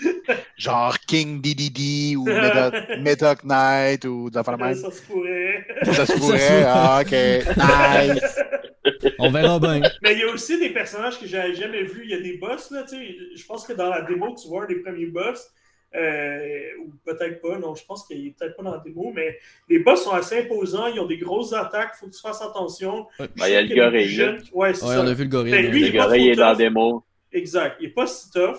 Genre 0.56 0.98
King 1.06 1.40
DDD 1.40 2.16
ou 2.16 2.24
Medoc 2.24 3.44
Knight 3.44 4.04
ou 4.04 4.30
Ça 4.32 4.42
se 4.42 5.02
pourrait. 5.02 5.66
Ça 5.84 6.06
se 6.06 6.12
pourrait, 6.12 6.64
ah, 6.66 7.02
ok. 7.02 7.12
Nice. 7.56 8.40
On 9.18 9.30
verra 9.30 9.58
bien. 9.58 9.80
Mais 10.02 10.14
il 10.14 10.20
y 10.20 10.22
a 10.22 10.32
aussi 10.32 10.58
des 10.58 10.70
personnages 10.70 11.18
que 11.18 11.26
j'avais 11.26 11.54
jamais 11.54 11.82
vus. 11.82 12.02
Il 12.04 12.10
y 12.10 12.14
a 12.14 12.20
des 12.20 12.38
boss, 12.38 12.70
là, 12.70 12.82
tu 12.82 12.96
sais. 12.96 13.16
Je 13.34 13.46
pense 13.46 13.66
que 13.66 13.72
dans 13.72 13.88
la 13.88 14.02
démo, 14.02 14.34
tu 14.40 14.48
vois 14.48 14.66
des 14.66 14.76
premiers 14.76 15.06
boss. 15.06 15.50
Euh, 15.94 16.48
ou 16.84 16.92
peut-être 17.04 17.40
pas, 17.40 17.58
non, 17.58 17.74
je 17.74 17.84
pense 17.86 18.06
qu'il 18.06 18.26
est 18.26 18.34
peut-être 18.38 18.56
pas 18.56 18.62
dans 18.62 18.72
la 18.72 18.82
démo, 18.84 19.10
mais 19.14 19.38
les 19.70 19.78
boss 19.78 20.04
sont 20.04 20.10
assez 20.10 20.40
imposants, 20.40 20.86
ils 20.88 21.00
ont 21.00 21.06
des 21.06 21.16
grosses 21.16 21.54
attaques, 21.54 21.92
il 21.94 21.98
faut 22.00 22.06
que 22.08 22.14
tu 22.14 22.20
fasses 22.20 22.42
attention. 22.42 23.06
Ben, 23.18 23.28
il 23.46 23.52
y 23.52 23.56
a 23.56 23.62
le 23.62 23.74
gorille. 23.74 24.20
Ouais, 24.52 24.70
ouais 24.70 24.74
on 24.82 25.06
a 25.06 25.14
vu 25.14 25.24
le 25.24 25.30
gorille. 25.30 25.50
Ben, 25.50 25.70
lui, 25.70 25.88
le 25.88 25.98
gorille 25.98 26.28
est 26.28 26.36
dans 26.36 26.48
la 26.48 26.54
démo. 26.56 27.04
Exact, 27.32 27.76
il 27.80 27.86
n'est 27.86 27.94
pas 27.94 28.06
si 28.06 28.30
tough. 28.30 28.58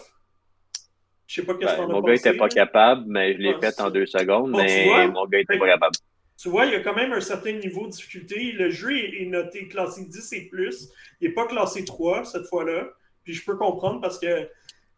Je 1.29 1.35
sais 1.35 1.43
pas 1.45 1.53
qu'est-ce 1.53 1.77
ben, 1.77 1.85
qu'on 1.85 1.91
a 1.91 1.93
Mon 1.93 2.01
gars 2.01 2.13
n'était 2.13 2.33
pas 2.33 2.49
capable, 2.49 3.03
mais 3.05 3.33
je 3.33 3.37
l'ai 3.37 3.53
fait 3.61 3.79
en 3.79 3.91
deux 3.91 4.07
secondes, 4.07 4.49
mais 4.49 5.07
mon 5.09 5.27
gars 5.27 5.37
n'était 5.37 5.59
pas 5.59 5.67
capable. 5.67 5.95
Tu 6.41 6.49
vois, 6.49 6.65
il 6.65 6.71
y 6.71 6.75
a 6.75 6.79
quand 6.79 6.95
même 6.95 7.13
un 7.13 7.21
certain 7.21 7.51
niveau 7.51 7.85
de 7.85 7.91
difficulté. 7.91 8.53
Le 8.53 8.71
jeu 8.71 8.97
est, 8.97 9.25
noté 9.25 9.67
classé 9.67 10.05
10 10.05 10.33
et 10.33 10.47
plus. 10.47 10.89
Il 11.21 11.27
n'est 11.27 11.33
pas 11.35 11.45
classé 11.45 11.85
3 11.85 12.25
cette 12.25 12.47
fois-là. 12.47 12.87
Puis 13.23 13.33
je 13.33 13.45
peux 13.45 13.57
comprendre 13.57 14.01
parce 14.01 14.17
que 14.17 14.49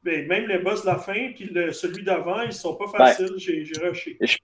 ben, 0.04 0.26
même 0.28 0.48
les 0.48 0.60
boss 0.60 0.84
de 0.84 0.88
la 0.88 0.98
fin 0.98 1.32
puis 1.36 1.52
celui 1.74 2.04
d'avant, 2.04 2.42
ils 2.44 2.48
ne 2.48 2.52
sont 2.52 2.76
pas 2.76 2.86
ben, 2.86 3.08
faciles. 3.08 3.34
j'ai 3.38 3.66
rushé. 3.84 4.18
Je 4.22 4.38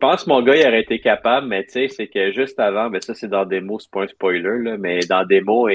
pense 0.00 0.24
que 0.24 0.30
mon 0.30 0.42
gars 0.42 0.56
il 0.56 0.66
aurait 0.66 0.80
été 0.80 0.98
capable, 0.98 1.46
mais 1.46 1.64
tu 1.64 1.72
sais, 1.72 1.88
c'est 1.88 2.08
que 2.08 2.32
juste 2.32 2.58
avant, 2.58 2.90
ben 2.90 3.00
ça 3.00 3.14
c'est 3.14 3.28
dans 3.28 3.44
des 3.44 3.60
mots, 3.60 3.78
c'est 3.78 3.90
pas 3.90 4.02
un 4.02 4.08
spoiler, 4.08 4.58
là, 4.62 4.76
mais 4.78 5.00
dans 5.00 5.24
des 5.24 5.40
mots, 5.40 5.68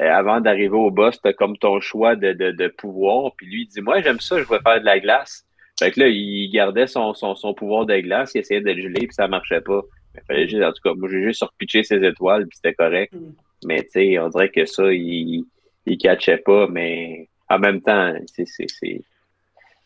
avant 0.00 0.40
d'arriver 0.40 0.76
au 0.76 0.90
boss, 0.90 1.20
tu 1.20 1.28
as 1.28 1.32
comme 1.32 1.56
ton 1.56 1.80
choix 1.80 2.16
de, 2.16 2.32
de, 2.32 2.50
de 2.52 2.68
pouvoir. 2.68 3.32
Puis 3.36 3.46
lui, 3.46 3.62
il 3.62 3.66
dit 3.66 3.80
Moi, 3.80 4.00
j'aime 4.02 4.20
ça, 4.20 4.38
je 4.38 4.44
veux 4.44 4.60
faire 4.60 4.80
de 4.80 4.84
la 4.84 5.00
glace. 5.00 5.44
Fait 5.78 5.90
que 5.90 6.00
là, 6.00 6.08
il 6.08 6.50
gardait 6.50 6.86
son, 6.86 7.14
son, 7.14 7.34
son 7.34 7.54
pouvoir 7.54 7.86
de 7.86 7.98
glace, 7.98 8.32
il 8.34 8.38
essayait 8.38 8.60
de 8.60 8.70
le 8.70 8.82
geler, 8.82 9.06
puis 9.06 9.14
ça 9.14 9.26
marchait 9.28 9.60
pas. 9.60 9.80
fallait 10.26 10.46
juste, 10.46 10.62
en 10.62 10.72
tout 10.72 10.80
cas, 10.84 10.94
moi, 10.94 11.08
j'ai 11.10 11.22
juste 11.22 11.38
surpitché 11.38 11.82
ses 11.82 12.04
étoiles, 12.04 12.46
puis 12.46 12.56
c'était 12.56 12.74
correct. 12.74 13.12
Mm. 13.12 13.32
Mais 13.64 13.82
tu 13.82 13.90
sais, 13.90 14.18
on 14.18 14.28
dirait 14.28 14.50
que 14.50 14.64
ça, 14.64 14.92
il, 14.92 15.44
il 15.86 15.98
catchait 15.98 16.38
pas, 16.38 16.66
mais 16.68 17.28
en 17.48 17.58
même 17.58 17.80
temps, 17.80 18.12
c'est. 18.26 18.44
c'est 18.46 19.00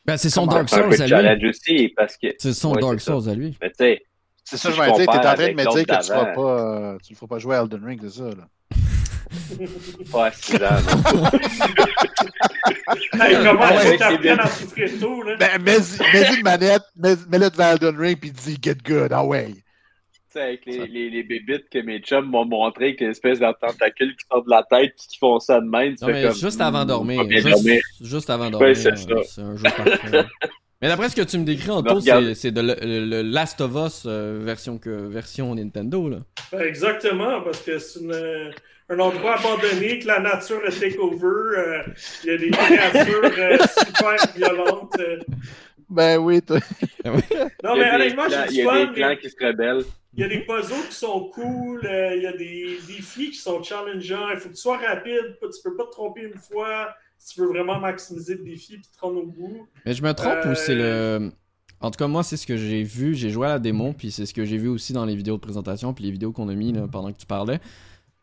ben, 0.05 0.17
c'est 0.17 0.31
son 0.31 0.47
Dark 0.47 0.69
Souls 0.69 1.03
à 1.03 1.35
lui. 1.35 1.49
aussi, 1.49 1.93
parce 1.97 2.17
que. 2.17 2.29
C'est 2.39 2.53
son 2.53 2.73
Dark 2.73 3.01
Souls 3.01 3.29
à 3.29 3.35
lui. 3.35 3.57
Mais 3.61 3.71
tu 3.71 3.77
sais. 3.79 4.03
C'est 4.45 4.59
ça, 4.59 4.71
je 4.71 4.81
vais 4.81 4.93
dire, 4.93 5.07
t'es 5.07 5.19
en 5.19 5.35
train 5.35 5.49
de 5.49 5.55
me 5.55 5.75
dire 5.75 5.87
que 5.87 6.05
tu 6.05 6.13
ne 6.13 6.35
pas, 6.35 6.99
tu 7.05 7.13
ne 7.13 7.17
feras 7.17 7.27
pas 7.27 7.39
jouer 7.41 7.57
à 7.57 7.63
Elden 7.63 7.85
Ring, 7.85 8.01
c'est 8.03 8.21
ça, 8.21 8.27
là. 8.27 8.47
Pas 10.13 10.27
accident, 10.27 10.81
non. 10.87 11.25
hey, 13.21 13.37
comment 13.45 13.77
ouais, 13.77 13.97
t'apprends 13.99 14.45
à 14.45 14.49
souffrir 14.49 14.91
tôt, 15.01 15.23
là? 15.23 15.37
Ben, 15.37 15.63
mets-y 15.63 16.37
une 16.37 16.43
manette, 16.43 16.85
mets-le 16.97 17.51
devant 17.51 17.73
Elden 17.73 17.97
Ring, 17.99 18.19
puis 18.21 18.31
dis 18.31 18.57
«Get 18.63 18.77
good, 18.85 19.13
ah 19.13 19.25
ouais!» 19.25 19.55
avec 20.41 20.67
les, 20.67 20.87
les, 20.87 21.11
les 21.11 21.23
bébites 21.23 21.69
que 21.71 21.79
mes 21.79 21.99
chums 22.01 22.27
m'ont 22.27 22.45
montré, 22.45 22.87
avec 22.87 23.01
l'espèce 23.01 23.41
de 23.41 23.47
tentacules 23.61 24.15
qui 24.17 24.27
sortent 24.31 24.47
de 24.47 24.51
la 24.51 24.63
tête 24.65 24.93
et 24.95 25.09
qui 25.09 25.19
font 25.19 25.39
ça 25.39 25.61
de 25.61 25.67
même. 25.67 25.95
Non, 26.01 26.09
mais 26.09 26.33
juste 26.35 26.61
avant 26.61 26.83
de 26.83 26.89
dormir. 26.89 27.25
Juste, 27.31 27.81
juste, 28.03 28.31
avant 28.31 28.47
de 28.47 28.53
dormir. 28.53 28.77
c'est 28.77 29.41
un 29.41 29.57
jeu 29.57 29.63
parfait. 29.63 30.27
mais 30.81 30.89
d'après 30.89 31.09
ce 31.09 31.17
que 31.17 31.23
tu 31.23 31.39
me 31.39 31.45
décris, 31.45 31.71
en 31.71 31.83
tout, 31.83 32.01
c'est 32.01 32.51
de 32.51 32.61
le, 32.61 33.23
Last 33.23 33.61
of 33.61 33.73
Us 33.75 34.03
euh, 34.07 34.41
version, 34.43 34.79
que, 34.79 34.91
version 34.91 35.55
Nintendo. 35.55 36.09
Là. 36.09 36.19
Ben, 36.53 36.63
exactement, 36.63 37.41
parce 37.43 37.61
que 37.63 37.79
c'est 37.79 38.01
une 38.01 38.53
un 38.89 38.99
endroit 39.01 39.39
abandonné, 39.39 39.99
que 39.99 40.07
la 40.07 40.21
nature 40.21 40.61
a 40.67 40.71
take 40.71 40.99
over. 40.99 41.59
Euh, 41.59 41.83
il 42.25 42.31
y 42.31 42.35
a 42.35 42.39
des 42.39 42.51
créatures 42.51 43.33
euh, 43.39 43.59
super 43.85 44.17
violentes. 44.37 44.95
Euh. 45.01 45.19
Ben 45.89 46.19
oui, 46.19 46.43
toi. 46.43 46.59
non, 47.05 47.77
mais 47.77 47.95
honnêtement, 47.95 48.29
j'ai 48.29 48.55
Il 48.55 48.65
y 48.65 48.69
a 48.69 48.87
des 48.87 48.93
clans 48.93 49.17
qui 49.17 49.31
se 49.31 49.37
rebellent. 49.45 49.85
Il 50.15 50.21
y 50.21 50.25
a 50.25 50.29
des 50.29 50.41
puzzles 50.41 50.87
qui 50.89 50.95
sont 50.95 51.29
cool, 51.35 51.81
il 51.85 52.23
y 52.23 52.27
a 52.27 52.33
des 52.33 52.79
défis 52.87 53.31
qui 53.31 53.39
sont 53.39 53.63
challengeants. 53.63 54.31
Il 54.31 54.39
faut 54.39 54.49
que 54.49 54.55
tu 54.55 54.61
sois 54.61 54.79
rapide, 54.79 55.37
tu 55.41 55.63
peux 55.63 55.77
pas 55.77 55.85
te 55.85 55.91
tromper 55.91 56.23
une 56.23 56.39
fois 56.39 56.95
si 57.19 57.35
tu 57.35 57.41
veux 57.41 57.49
vraiment 57.49 57.79
maximiser 57.81 58.35
le 58.35 58.45
défi 58.45 58.75
et 58.75 58.81
te 58.81 59.01
rendre 59.01 59.19
au 59.19 59.27
bout. 59.27 59.67
Mais 59.85 59.95
je 59.95 60.03
me 60.03 60.13
trompe 60.13 60.45
ou 60.45 60.55
c'est 60.55 60.75
le. 60.75 61.31
En 61.81 61.91
tout 61.91 61.99
cas, 61.99 62.07
moi, 62.07 62.23
c'est 62.23 62.39
ce 62.39 62.47
que 62.47 62.57
j'ai 62.57 62.83
vu. 62.83 63.15
J'ai 63.15 63.31
joué 63.31 63.47
à 63.47 63.51
la 63.51 63.59
démon, 63.59 63.93
puis 63.93 64.11
c'est 64.11 64.25
ce 64.25 64.33
que 64.33 64.45
j'ai 64.45 64.57
vu 64.57 64.69
aussi 64.69 64.93
dans 64.93 65.05
les 65.05 65.15
vidéos 65.15 65.37
de 65.37 65.41
présentation, 65.41 65.93
puis 65.93 66.05
les 66.05 66.11
vidéos 66.11 66.33
qu'on 66.33 66.49
a 66.49 66.55
mis 66.55 66.73
pendant 66.91 67.13
que 67.13 67.19
tu 67.19 67.27
parlais. 67.27 67.61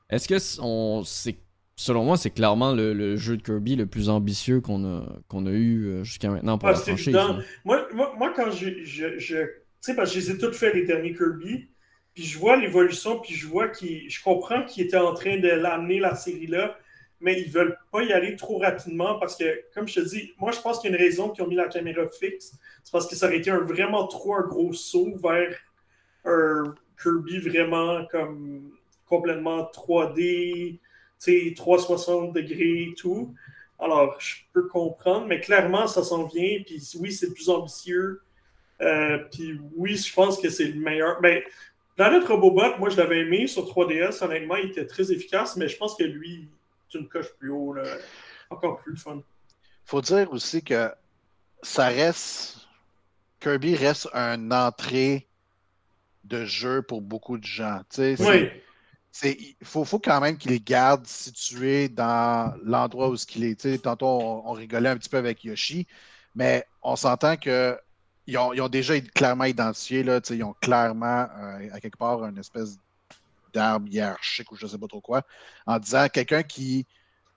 Est-ce 0.10 0.28
que 0.28 0.61
on, 0.61 1.03
c'est, 1.03 1.38
selon 1.76 2.03
moi, 2.03 2.18
c'est 2.18 2.32
clairement 2.32 2.74
le, 2.74 3.15
jeu 3.15 3.38
de 3.38 3.41
Kirby 3.41 3.76
le 3.76 3.86
plus 3.86 4.10
ambitieux 4.10 4.61
qu'on 4.61 4.86
a, 4.86 5.06
qu'on 5.28 5.45
a 5.45 5.52
eu 5.52 5.86
euh, 5.86 6.03
jusqu'à 6.03 6.30
maintenant 6.30 6.57
pour 6.57 6.70
ah, 6.70 6.74
la 6.74 6.78
franchise. 6.78 7.15
Moi, 7.65 7.88
moi, 7.94 8.14
moi, 8.18 8.34
quand 8.36 8.52
je, 8.52 8.84
je, 8.84 9.18
je 9.18 9.38
tu 9.38 9.91
sais, 9.91 9.95
parce 9.95 10.14
que 10.14 10.20
je 10.20 10.26
les 10.26 10.32
ai 10.32 10.38
toutes 10.38 10.56
fait 10.56 10.74
les 10.74 10.86
derniers 10.86 11.14
Kirby, 11.14 11.68
puis 12.14 12.24
je 12.24 12.38
vois 12.38 12.56
l'évolution, 12.57 13.20
puis 13.20 13.34
je 13.34 13.48
vois 13.48 13.70
qu'il, 13.70 14.10
je 14.10 14.24
comprends 14.24 14.64
qu'ils 14.64 14.86
étaient 14.86 14.98
en 14.98 15.14
train 15.14 15.38
de 15.38 15.49
l'amener 15.49 15.99
la 15.99 16.15
série 16.15 16.48
là, 16.48 16.78
mais 17.24 17.41
ils 17.41 17.50
veulent 17.50 17.78
pas 17.91 18.04
y 18.04 18.14
aller 18.14 18.36
trop 18.36 18.60
rapidement 18.60 19.18
parce 19.18 19.36
que, 19.36 19.64
comme 19.74 19.88
je 19.88 20.02
te 20.02 20.08
dis, 20.08 20.34
moi 20.38 20.52
je 20.52 20.60
pense 20.60 20.80
qu'il 20.80 20.91
y 20.91 20.94
a 20.94 20.98
une 20.98 21.04
raison 21.04 21.30
qu'ils 21.30 21.44
ont 21.44 21.48
mis 21.48 21.56
la 21.56 21.68
caméra 21.68 22.04
fixe, 22.10 22.54
c'est 22.84 22.91
parce 22.91 23.08
que 23.08 23.16
ça 23.16 23.28
aurait 23.28 23.38
été 23.38 23.50
un 23.50 23.60
vraiment 23.60 24.06
trop 24.08 24.36
un 24.36 24.41
gros 24.41 24.74
saut 24.74 25.16
vers 25.24 25.58
un 26.26 26.76
Kirby 27.02 27.40
vraiment 27.40 28.06
comme 28.12 28.72
complètement 29.08 29.64
3D, 29.74 30.80
360 31.56 32.34
degrés 32.34 32.94
tout. 32.98 33.34
Alors, 33.80 34.16
je 34.20 34.36
peux 34.54 34.68
comprendre, 34.68 35.28
mais 35.28 35.40
clairement, 35.40 35.88
ça 35.88 36.04
s'en 36.04 36.26
vient. 36.26 36.62
Puis 36.66 36.82
oui, 37.00 37.12
c'est 37.12 37.34
plus 37.34 37.50
ambitieux. 37.50 38.22
Euh, 38.82 39.20
puis 39.32 39.60
oui, 39.76 39.95
je 39.95 40.14
pense 40.14 40.40
que 40.40 40.50
c'est 40.50 40.66
le 40.66 40.80
meilleur. 40.80 41.20
Mais 41.22 41.44
Planet 41.95 42.24
Robobot, 42.26 42.78
moi, 42.80 42.90
je 42.90 42.98
l'avais 42.98 43.20
aimé 43.20 43.48
sur 43.48 43.66
3DS. 43.66 44.24
Honnêtement, 44.24 44.56
il 44.56 44.70
était 44.70 44.86
très 44.86 45.12
efficace, 45.12 45.56
mais 45.58 45.68
je 45.68 45.78
pense 45.78 45.95
que 45.95 46.04
lui, 46.04 46.48
une 46.95 47.07
coche 47.07 47.34
plus 47.40 47.49
haut. 47.49 47.76
Encore 48.49 48.82
plus 48.82 48.98
fun. 48.98 49.22
faut 49.86 50.02
dire 50.02 50.32
aussi 50.32 50.64
que 50.64 50.91
ça 51.61 51.88
reste. 51.88 52.68
Kirby 53.40 53.76
reste 53.76 54.07
un 54.14 54.52
entrée 54.52 55.28
de 56.24 56.45
jeu 56.45 56.82
pour 56.82 57.02
beaucoup 57.02 57.38
de 57.38 57.44
gens. 57.44 57.82
Oui 58.20 58.49
il 59.24 59.56
faut, 59.64 59.86
faut, 59.86 59.99
quand 59.99 60.20
même 60.20 60.38
qu'il 60.38 60.64
garde 60.64 61.06
situés 61.06 61.90
dans 61.90 62.53
l'endroit 62.64 63.10
où 63.10 63.15
il 63.36 63.44
est. 63.44 63.84
tantôt, 63.84 64.07
on, 64.07 64.52
rigolait 64.52 64.90
un 64.90 64.98
petit 64.98 65.10
peu 65.10 65.18
avec 65.18 65.44
Yoshi, 65.44 65.88
mais 66.36 66.65
on 66.82 66.95
s'entend 66.95 67.38
qu'ils 67.38 67.78
ont, 68.38 68.53
ils 68.53 68.61
ont 68.61 68.70
déjà 68.70 68.99
clairement 68.99 69.45
identifié, 69.45 70.03
là, 70.03 70.20
ils 70.30 70.44
ont 70.44 70.56
clairement, 70.61 71.28
euh, 71.38 71.70
à 71.72 71.80
quelque 71.80 71.98
part, 71.98 72.24
une 72.26 72.40
espèce 72.40 72.78
d'arbre 73.54 73.88
hiérarchique 73.90 74.52
ou 74.52 74.56
je 74.56 74.66
ne 74.66 74.72
sais 74.72 74.78
pas 74.78 74.88
trop 74.88 75.02
quoi, 75.02 75.24
en 75.66 75.80
disant 75.80 76.08
quelqu'un 76.10 76.44
qui 76.44 76.86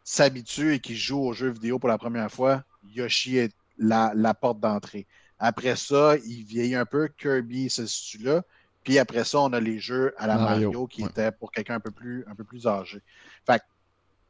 s'habitue 0.04 0.74
et 0.74 0.80
qui 0.80 0.96
joue 0.96 1.20
aux 1.20 1.32
jeux 1.32 1.50
vidéo 1.50 1.78
pour 1.78 1.88
la 1.88 1.98
première 1.98 2.30
fois, 2.30 2.62
Yoshi 2.94 3.38
est 3.38 3.54
la, 3.78 4.12
la 4.14 4.34
porte 4.34 4.60
d'entrée. 4.60 5.06
Après 5.38 5.76
ça, 5.76 6.16
il 6.24 6.44
vieillit 6.44 6.76
un 6.76 6.86
peu, 6.86 7.08
Kirby 7.08 7.68
se 7.68 7.86
situe 7.86 8.18
là. 8.18 8.42
Puis 8.84 8.98
après 8.98 9.24
ça, 9.24 9.40
on 9.40 9.52
a 9.52 9.60
les 9.60 9.80
jeux 9.80 10.14
à 10.16 10.26
la 10.26 10.36
Mario, 10.36 10.86
qui 10.86 11.02
étaient 11.02 11.32
pour 11.32 11.50
quelqu'un 11.50 11.74
un 11.74 11.80
peu 11.80 11.90
plus 11.90 12.24
un 12.28 12.34
peu 12.34 12.44
plus 12.44 12.66
âgé. 12.66 13.02
Fait 13.44 13.60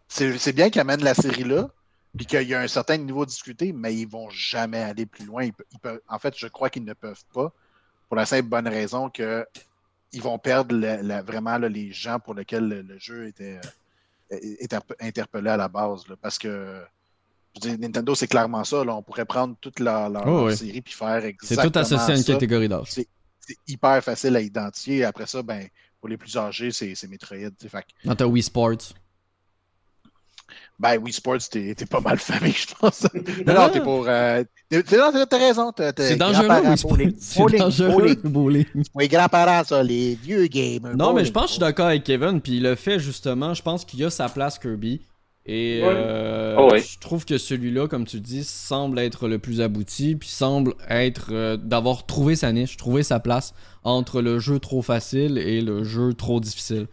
c'est 0.09 0.53
bien 0.53 0.71
qu'ils 0.71 0.81
amènent 0.81 1.05
la 1.05 1.15
série 1.15 1.45
là, 1.45 1.69
puis 2.17 2.27
qu'il 2.27 2.49
y 2.49 2.55
a 2.55 2.61
un 2.61 2.69
certain 2.69 2.97
niveau 2.97 3.27
discuté, 3.27 3.73
mais 3.73 3.95
ils 3.95 4.09
vont 4.09 4.31
jamais 4.31 4.83
aller 4.83 5.05
plus 5.05 5.27
loin. 5.27 5.45
Ils, 5.45 5.79
peuvent, 5.81 6.01
en 6.09 6.19
fait, 6.19 6.35
je 6.39 6.47
crois 6.47 6.71
qu'ils 6.71 6.85
ne 6.85 6.95
peuvent 6.95 7.25
pas, 7.35 7.53
pour 8.09 8.17
la 8.17 8.25
simple 8.25 8.49
bonne 8.49 8.69
raison 8.69 9.11
que 9.11 9.47
ils 10.12 10.23
vont 10.23 10.39
perdre 10.39 10.77
vraiment 11.23 11.59
les 11.59 11.93
gens 11.93 12.19
pour 12.19 12.35
lesquels 12.35 12.69
le, 12.69 12.99
jeu 12.99 13.27
était, 13.27 13.61
euh, 14.33 14.37
interpellé 15.01 15.51
à 15.51 15.57
la 15.57 15.69
base. 15.69 16.05
parce 16.20 16.39
que 16.39 16.83
Nintendo, 17.65 18.15
c'est 18.15 18.28
clairement 18.28 18.65
ça. 18.65 18.83
On 18.83 19.03
pourrait 19.03 19.24
prendre 19.24 19.57
toute 19.61 19.81
leur, 19.81 20.11
oh, 20.27 20.51
série 20.51 20.83
puis 20.83 20.93
faire 20.93 21.24
exactement 21.24 21.62
C'est 21.62 21.70
tout 21.70 21.78
associé 21.78 22.15
à 22.15 22.16
une 22.16 22.24
catégorie 22.24 22.69
d'âge 22.69 22.93
c'est 23.47 23.57
hyper 23.69 24.03
facile 24.03 24.37
à 24.37 24.41
identifier. 24.41 25.05
Après 25.05 25.27
ça, 25.27 25.43
ben, 25.43 25.69
pour 26.01 26.09
les 26.09 26.16
plus 26.16 26.37
âgés, 26.37 26.73
c'est 26.73 27.09
Metroid. 27.09 27.37
Fait. 27.69 27.85
Non, 28.05 28.15
t'as 28.15 28.27
Wii 28.27 28.43
Sports. 28.43 28.93
Ben, 30.78 30.98
Wii 30.98 31.12
Sports, 31.12 31.48
t'es 31.51 31.74
pas 31.89 32.01
mal 32.01 32.19
famille, 32.19 32.53
je 32.53 32.66
pense. 32.78 33.07
non, 33.47 33.55
non, 33.55 33.69
t'es 33.70 33.81
pour. 33.81 34.07
Euh, 34.09 34.44
t'as 34.70 35.39
raison. 35.39 35.73
C'est 35.97 36.16
dangereux, 36.16 36.48
Wii 36.66 36.77
Sports. 36.77 36.98
C'est 37.19 37.59
dangereux, 37.59 38.15
bowling. 38.24 38.66
Pour 38.93 39.01
les 39.01 39.09
grands-parents, 39.09 39.65
ça, 39.65 39.82
les 39.82 40.15
vieux 40.16 40.47
gamers. 40.47 40.97
Non, 40.97 41.15
mais 41.15 41.24
je 41.24 41.32
pense 41.32 41.44
que 41.44 41.48
je 41.48 41.53
suis 41.55 41.61
d'accord 41.61 41.86
avec 41.86 42.05
Kevin. 42.05 42.40
Puis 42.40 42.61
le 42.61 42.74
fait, 42.74 42.98
justement, 42.98 43.55
je 43.55 43.62
pense 43.62 43.85
qu'il 43.85 44.01
y 44.01 44.05
a 44.05 44.11
sa 44.11 44.28
place 44.28 44.59
Kirby. 44.59 45.01
Et 45.48 45.81
euh, 45.85 46.57
oh, 46.59 46.70
je 46.77 46.98
trouve 46.98 47.24
que 47.24 47.39
celui-là, 47.39 47.86
comme 47.86 48.05
tu 48.05 48.19
dis, 48.19 48.43
semble 48.43 48.98
être 48.98 49.28
le 49.28 49.39
plus 49.39 49.61
abouti, 49.61 50.16
puis 50.16 50.28
semble 50.28 50.74
être 50.89 51.28
euh, 51.31 51.57
d'avoir 51.57 52.05
trouvé 52.05 52.35
sa 52.35 52.51
niche, 52.51 52.77
trouvé 52.77 53.05
sa 53.05 53.20
place 53.20 53.55
entre 53.85 54.20
le 54.20 54.40
jeu 54.40 54.59
trop 54.59 54.82
facile 54.82 55.39
et 55.39 55.61
le 55.61 55.85
jeu 55.85 56.15
trop 56.15 56.40
difficile. 56.40 56.89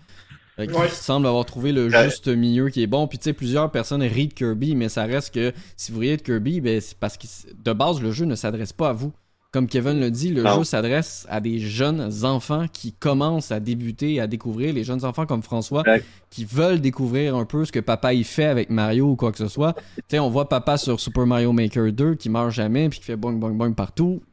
Il 0.60 0.90
semble 0.90 1.26
avoir 1.28 1.46
trouvé 1.46 1.72
le 1.72 1.90
juste 1.90 2.28
milieu 2.28 2.70
qui 2.70 2.84
est 2.84 2.88
bon. 2.88 3.08
Puis 3.08 3.18
tu 3.18 3.26
sais, 3.26 3.34
plusieurs 3.34 3.72
personnes 3.72 4.04
rient 4.04 4.28
de 4.28 4.34
Kirby, 4.34 4.76
mais 4.76 4.90
ça 4.90 5.04
reste 5.06 5.34
que 5.34 5.52
si 5.78 5.92
vous 5.92 6.00
riez 6.00 6.18
de 6.18 6.22
Kirby, 6.22 6.62
ben, 6.62 6.80
c'est 6.80 6.98
parce 6.98 7.18
que 7.18 7.26
de 7.54 7.74
base, 7.74 8.02
le 8.02 8.12
jeu 8.12 8.26
ne 8.26 8.36
s'adresse 8.36 8.74
pas 8.74 8.90
à 8.90 8.94
vous. 8.94 9.12
Comme 9.52 9.68
Kevin 9.68 10.00
le 10.00 10.10
dit, 10.10 10.30
le 10.30 10.44
jeu 10.48 10.64
s'adresse 10.64 11.28
à 11.30 11.40
des 11.40 11.60
jeunes 11.60 12.26
enfants 12.26 12.66
qui 12.74 12.92
commencent 12.92 13.52
à 13.52 13.60
débuter, 13.60 14.20
à 14.20 14.26
découvrir, 14.26 14.74
les 14.74 14.84
jeunes 14.84 15.06
enfants 15.06 15.28
comme 15.28 15.44
François, 15.44 15.84
qui 16.32 16.44
veulent 16.44 16.82
découvrir 16.82 17.36
un 17.36 17.46
peu 17.46 17.64
ce 17.64 17.72
que 17.72 17.80
papa 17.80 18.16
y 18.16 18.24
fait 18.24 18.46
avec 18.46 18.72
Mario 18.72 19.12
ou 19.12 19.16
quoi 19.16 19.32
que 19.32 19.38
ce 19.38 19.48
soit. 19.48 19.76
Tu 20.10 20.18
on 20.18 20.32
voit 20.32 20.50
papa 20.50 20.78
sur 20.78 21.00
Super 21.00 21.28
Mario 21.28 21.52
Maker 21.52 21.94
2 21.94 22.16
qui 22.16 22.30
meurt 22.30 22.50
jamais 22.50 22.90
puis 22.90 22.98
qui 22.98 23.06
fait 23.06 23.16
bang 23.16 23.40
bang 23.40 23.56
bang 23.56 23.76
partout. 23.76 24.24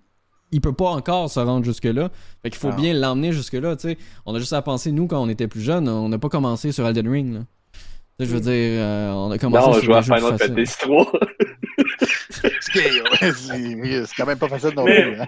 Il 0.53 0.61
peut 0.61 0.73
pas 0.73 0.91
encore 0.91 1.31
se 1.31 1.41
rendre 1.41 1.65
jusque-là. 1.65 2.11
Fait 2.43 2.51
qu'il 2.51 2.59
faut 2.59 2.73
bien 2.73 2.93
l'emmener 2.95 3.33
jusque-là, 3.33 3.77
tu 3.77 3.97
On 4.27 4.35
a 4.35 4.39
juste 4.39 4.53
à 4.53 4.63
penser, 4.63 4.91
nous, 4.93 5.07
quand 5.07 5.23
on 5.23 5.29
était 5.29 5.49
plus 5.49 5.61
jeunes, 5.61 5.89
on 5.89 6.09
n'a 6.09 6.19
pas 6.19 6.29
commencé 6.29 6.73
sur 6.73 6.87
Elden 6.87 7.09
Ring, 7.09 7.35
là. 7.35 7.41
Je 8.21 8.27
veux 8.27 8.41
dire, 8.41 8.53
euh, 8.53 9.11
on 9.13 9.31
a 9.31 9.39
commencé 9.39 9.67
non, 9.67 9.73
sur 9.73 9.81
des 9.81 10.03
jeux 10.03 10.03
Final 10.03 10.39
Fantasy 10.39 10.79
3. 10.79 11.13
c'est 12.61 14.17
quand 14.17 14.27
même 14.27 14.39
pas 14.39 14.49
facile 14.49 14.75
non 14.77 14.85
plus. 14.85 15.21
Hein. 15.21 15.27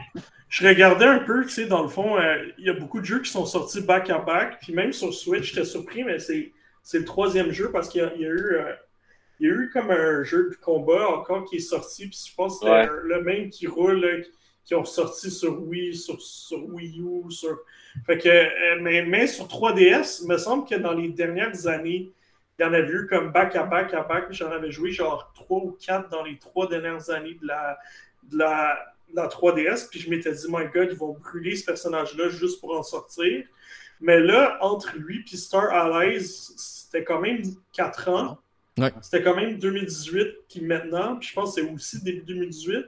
Je 0.49 0.69
regardais 0.69 1.07
un 1.07 1.21
peu, 1.21 1.43
tu 1.45 1.51
sais, 1.51 1.67
dans 1.67 1.83
le 1.83 1.89
fond, 1.89 2.19
euh, 2.19 2.37
il 2.59 2.67
y 2.67 2.69
a 2.69 2.75
beaucoup 2.75 3.01
de 3.01 3.07
jeux 3.07 3.21
qui 3.21 3.31
sont 3.31 3.47
sortis 3.47 3.81
back-à-back. 3.81 4.59
Puis 4.61 4.75
même 4.75 4.93
sur 4.93 5.15
Switch, 5.15 5.55
j'étais 5.55 5.65
surpris, 5.65 6.05
mais 6.05 6.19
c'est 6.19 6.53
le 6.93 7.05
troisième 7.07 7.51
jeu 7.51 7.71
parce 7.73 7.89
qu'il 7.89 8.03
y, 8.03 8.05
a 8.05 8.29
eu. 8.29 8.57
Euh, 8.57 8.75
il 9.41 9.49
y 9.49 9.51
a 9.51 9.55
eu 9.55 9.71
comme 9.73 9.91
un 9.91 10.23
jeu 10.23 10.51
de 10.51 10.57
combat 10.57 11.09
encore 11.09 11.47
qui 11.47 11.57
est 11.57 11.61
sorti, 11.61 12.07
puis 12.07 12.19
je 12.29 12.35
pense 12.35 12.61
que 12.61 12.67
c'est 12.67 12.89
le 13.05 13.23
même 13.23 13.49
qui 13.49 13.67
roule, 13.67 14.23
qui 14.23 14.31
ont 14.71 14.85
sorti 14.85 15.31
sur 15.31 15.61
Wii, 15.63 15.95
sur, 15.95 16.21
sur 16.21 16.65
Wii 16.73 17.01
U, 17.01 17.31
sur... 17.31 17.59
Fait 18.07 18.19
que, 18.19 18.81
mais, 18.81 19.03
mais 19.03 19.27
sur 19.27 19.47
3DS, 19.47 20.21
il 20.23 20.29
me 20.29 20.39
semble 20.39 20.69
que 20.69 20.77
dans 20.77 20.95
les 20.95 21.09
dernières 21.09 21.67
années, 21.67 22.13
il 22.59 22.63
y 22.63 22.65
en 22.65 22.73
a 22.73 22.81
vu 22.81 23.07
comme 23.07 23.33
back 23.33 23.57
à 23.57 23.65
back 23.65 23.93
à 23.95 24.03
back. 24.03 24.27
J'en 24.31 24.51
avais 24.51 24.71
joué 24.71 24.91
genre 24.91 25.33
3 25.35 25.59
ou 25.59 25.77
4 25.85 26.09
dans 26.11 26.23
les 26.23 26.39
3 26.39 26.69
dernières 26.69 27.11
années 27.11 27.35
de 27.41 27.47
la, 27.47 27.79
de 28.25 28.39
la, 28.39 28.79
la 29.15 29.27
3DS. 29.27 29.89
Puis 29.91 30.01
je 30.01 30.11
m'étais 30.11 30.33
dit, 30.33 30.47
my 30.49 30.67
god, 30.73 30.89
ils 30.91 30.97
vont 30.97 31.15
brûler 31.15 31.57
ce 31.57 31.65
personnage-là 31.65 32.29
juste 32.29 32.61
pour 32.61 32.77
en 32.77 32.83
sortir. 32.83 33.45
Mais 34.01 34.21
là, 34.21 34.59
entre 34.61 34.97
lui 34.97 35.25
et 35.33 35.37
Star 35.37 35.71
Allies, 35.73 36.25
c'était 36.57 37.05
quand 37.05 37.21
même 37.21 37.43
4 37.73 38.09
ans. 38.09 38.39
C'était 39.01 39.23
quand 39.23 39.37
même 39.37 39.59
2018 39.59 40.47
qui 40.49 40.63
maintenant. 40.63 41.17
Puis 41.17 41.29
je 41.31 41.35
pense 41.35 41.55
que 41.55 41.63
c'est 41.63 41.71
aussi 41.71 42.03
début 42.03 42.23
2018. 42.23 42.87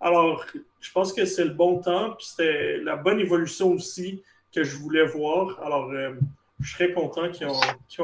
Alors, 0.00 0.44
je 0.80 0.92
pense 0.92 1.12
que 1.12 1.24
c'est 1.24 1.44
le 1.44 1.54
bon 1.54 1.80
temps. 1.80 2.12
Puis 2.12 2.26
c'était 2.28 2.78
la 2.78 2.96
bonne 2.96 3.20
évolution 3.20 3.72
aussi 3.72 4.22
que 4.54 4.64
je 4.64 4.76
voulais 4.76 5.06
voir. 5.06 5.60
Alors, 5.64 5.90
euh, 5.90 6.14
je 6.60 6.72
serais 6.72 6.92
content 6.92 7.30
qu'ils 7.30 7.46
ont, 7.46 7.60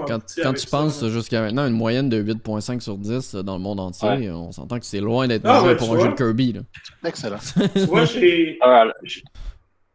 Quand, 0.06 0.20
quand 0.42 0.52
tu 0.52 0.66
penses 0.66 1.06
jusqu'à 1.08 1.40
maintenant 1.40 1.66
une 1.66 1.74
moyenne 1.74 2.08
de 2.08 2.22
8.5 2.22 2.80
sur 2.80 2.98
10 2.98 3.36
dans 3.36 3.56
le 3.56 3.62
monde 3.62 3.80
entier, 3.80 4.30
on 4.30 4.52
s'entend 4.52 4.78
que 4.78 4.84
c'est 4.84 5.00
loin 5.00 5.26
d'être 5.26 5.46
ah, 5.46 5.74
pour 5.76 5.94
un 5.94 6.00
jeu 6.00 6.08
de 6.08 6.14
Kirby. 6.14 6.52
Là. 6.52 6.60
Excellent. 7.04 7.38
tu 7.74 7.80
vois, 7.86 8.04
j'ai. 8.04 8.58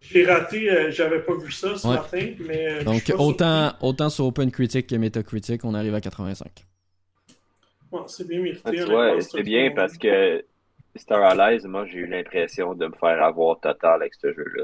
J'ai 0.10 0.26
raté, 0.26 0.72
euh, 0.72 0.90
j'avais 0.90 1.20
pas 1.20 1.34
vu 1.36 1.52
ça 1.52 1.76
ce 1.76 1.86
matin, 1.86 2.30
mais. 2.40 2.68
Euh, 2.72 2.84
Donc 2.84 3.14
autant, 3.18 3.74
autant 3.82 4.10
sur 4.10 4.26
OpenCritic 4.26 4.88
que 4.88 4.96
Metacritic, 4.96 5.66
on 5.66 5.74
arrive 5.74 5.94
à 5.96 6.02
85. 6.02 6.48
c'est 8.08 8.28
bien 8.28 8.40
mérité. 8.40 8.62
Ah, 8.66 9.12
c'est 9.20 9.44
bien 9.44 9.72
parce 9.76 9.98
que 9.98 10.44
Star 10.98 11.24
Allies, 11.24 11.68
moi 11.68 11.86
j'ai 11.86 12.00
eu 12.00 12.08
l'impression 12.08 12.74
de 12.74 12.88
me 12.88 12.96
faire 13.00 13.24
avoir 13.24 13.60
total 13.60 14.02
avec 14.02 14.14
ce 14.16 14.34
jeu-là. 14.34 14.64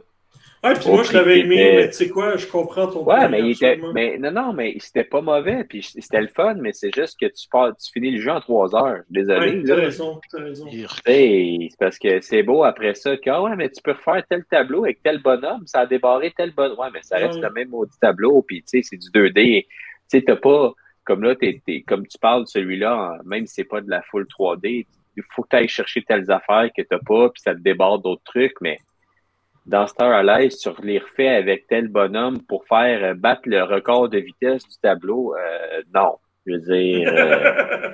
Ouais, 0.64 0.76
puis 0.76 0.90
moi, 0.90 1.04
je 1.04 1.12
l'avais 1.12 1.40
aimé, 1.40 1.74
mais 1.76 1.88
tu 1.90 1.94
sais 1.94 2.10
quoi, 2.10 2.38
je 2.38 2.48
comprends 2.48 2.88
ton 2.88 3.04
Ouais, 3.04 3.28
mais 3.28 3.42
il 3.42 3.52
était. 3.52 3.78
Mais 3.94 4.18
non, 4.18 4.32
non, 4.32 4.54
mais 4.54 4.76
c'était 4.80 5.04
pas 5.04 5.20
mauvais, 5.20 5.66
puis 5.66 5.84
c'était 5.84 6.22
le 6.22 6.30
fun, 6.30 6.56
mais 6.56 6.72
c'est 6.72 6.94
juste 6.96 7.20
que 7.20 7.26
tu, 7.26 7.50
pars, 7.50 7.76
tu 7.76 7.92
finis 7.92 8.12
le 8.12 8.22
jeu 8.22 8.32
en 8.32 8.40
trois 8.40 8.74
heures. 8.74 9.02
Désolé. 9.10 9.58
Ouais, 9.58 9.64
t'as 9.66 9.76
raison, 9.76 10.22
t'as 10.32 10.42
raison. 10.42 10.66
C'est 10.72 11.70
parce 11.78 12.00
que 12.00 12.22
c'est 12.22 12.44
beau 12.44 12.64
après 12.64 12.94
ça, 12.96 13.18
que, 13.18 13.30
ah 13.30 13.42
ouais, 13.42 13.58
mais 13.58 13.70
tu 13.70 13.82
peux 13.82 13.92
refaire 13.92 14.24
tel 14.30 14.46
tableau 14.46 14.86
avec 14.86 15.04
tel 15.04 15.22
bonhomme, 15.22 15.64
ça 15.66 15.82
a 15.82 15.86
débarré 15.86 16.34
tel 16.36 16.54
bonhomme. 16.54 16.80
Ouais, 16.80 16.90
mais 16.94 17.02
ça 17.02 17.18
reste 17.18 17.42
le 17.42 17.50
même 17.50 17.68
maudit 17.68 18.00
tableau, 18.00 18.42
puis 18.42 18.64
tu 18.64 18.82
sais, 18.82 18.88
c'est 18.90 18.98
du 18.98 19.10
2D. 19.10 19.66
Tu 19.66 19.70
sais, 20.08 20.22
t'as 20.22 20.38
pas. 20.38 20.72
Comme 21.04 21.24
là, 21.24 21.36
t'es, 21.36 21.62
comme 21.86 22.08
tu 22.08 22.18
parles 22.18 22.44
de 22.44 22.48
celui-là, 22.48 23.20
même 23.26 23.46
si 23.46 23.56
c'est 23.56 23.64
pas 23.66 23.82
de 23.82 23.90
la 23.90 24.02
full 24.04 24.26
3D, 24.40 24.88
il 25.16 25.24
faut 25.32 25.44
que 25.44 25.50
tu 25.50 25.56
ailles 25.58 25.68
chercher 25.68 26.02
telles 26.04 26.30
affaires 26.32 26.70
que 26.76 26.82
t'as 26.82 27.00
pas, 27.00 27.30
puis 27.30 27.42
ça 27.42 27.54
te 27.54 27.60
déborde 27.60 28.04
d'autres 28.04 28.24
trucs, 28.24 28.60
mais 28.62 28.80
dans 29.66 29.88
Star 29.88 30.12
Allies, 30.12 30.58
tu 30.58 30.70
les 30.84 31.00
refais 31.00 31.30
avec 31.30 31.68
tel 31.68 31.88
bonhomme 31.88 32.42
pour 32.44 32.66
faire 32.68 33.04
euh, 33.04 33.14
battre 33.14 33.44
le 33.46 33.64
record 33.64 34.10
de 34.10 34.20
vitesse 34.20 34.68
du 34.68 34.78
tableau. 34.82 35.36
Euh, 35.36 35.82
non. 35.94 36.18
Je 36.46 36.54
veux 36.54 36.60
dire. 36.60 37.14
Euh, 37.14 37.94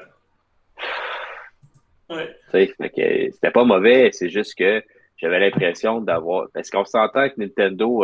ouais. 2.15 2.35
C'était 2.51 3.51
pas 3.51 3.63
mauvais, 3.63 4.09
c'est 4.11 4.29
juste 4.29 4.57
que 4.57 4.83
j'avais 5.17 5.39
l'impression 5.39 6.01
d'avoir. 6.01 6.47
Parce 6.53 6.71
qu'on 6.71 6.85
s'entend 6.85 7.29
que 7.29 7.35
Nintendo, 7.37 8.03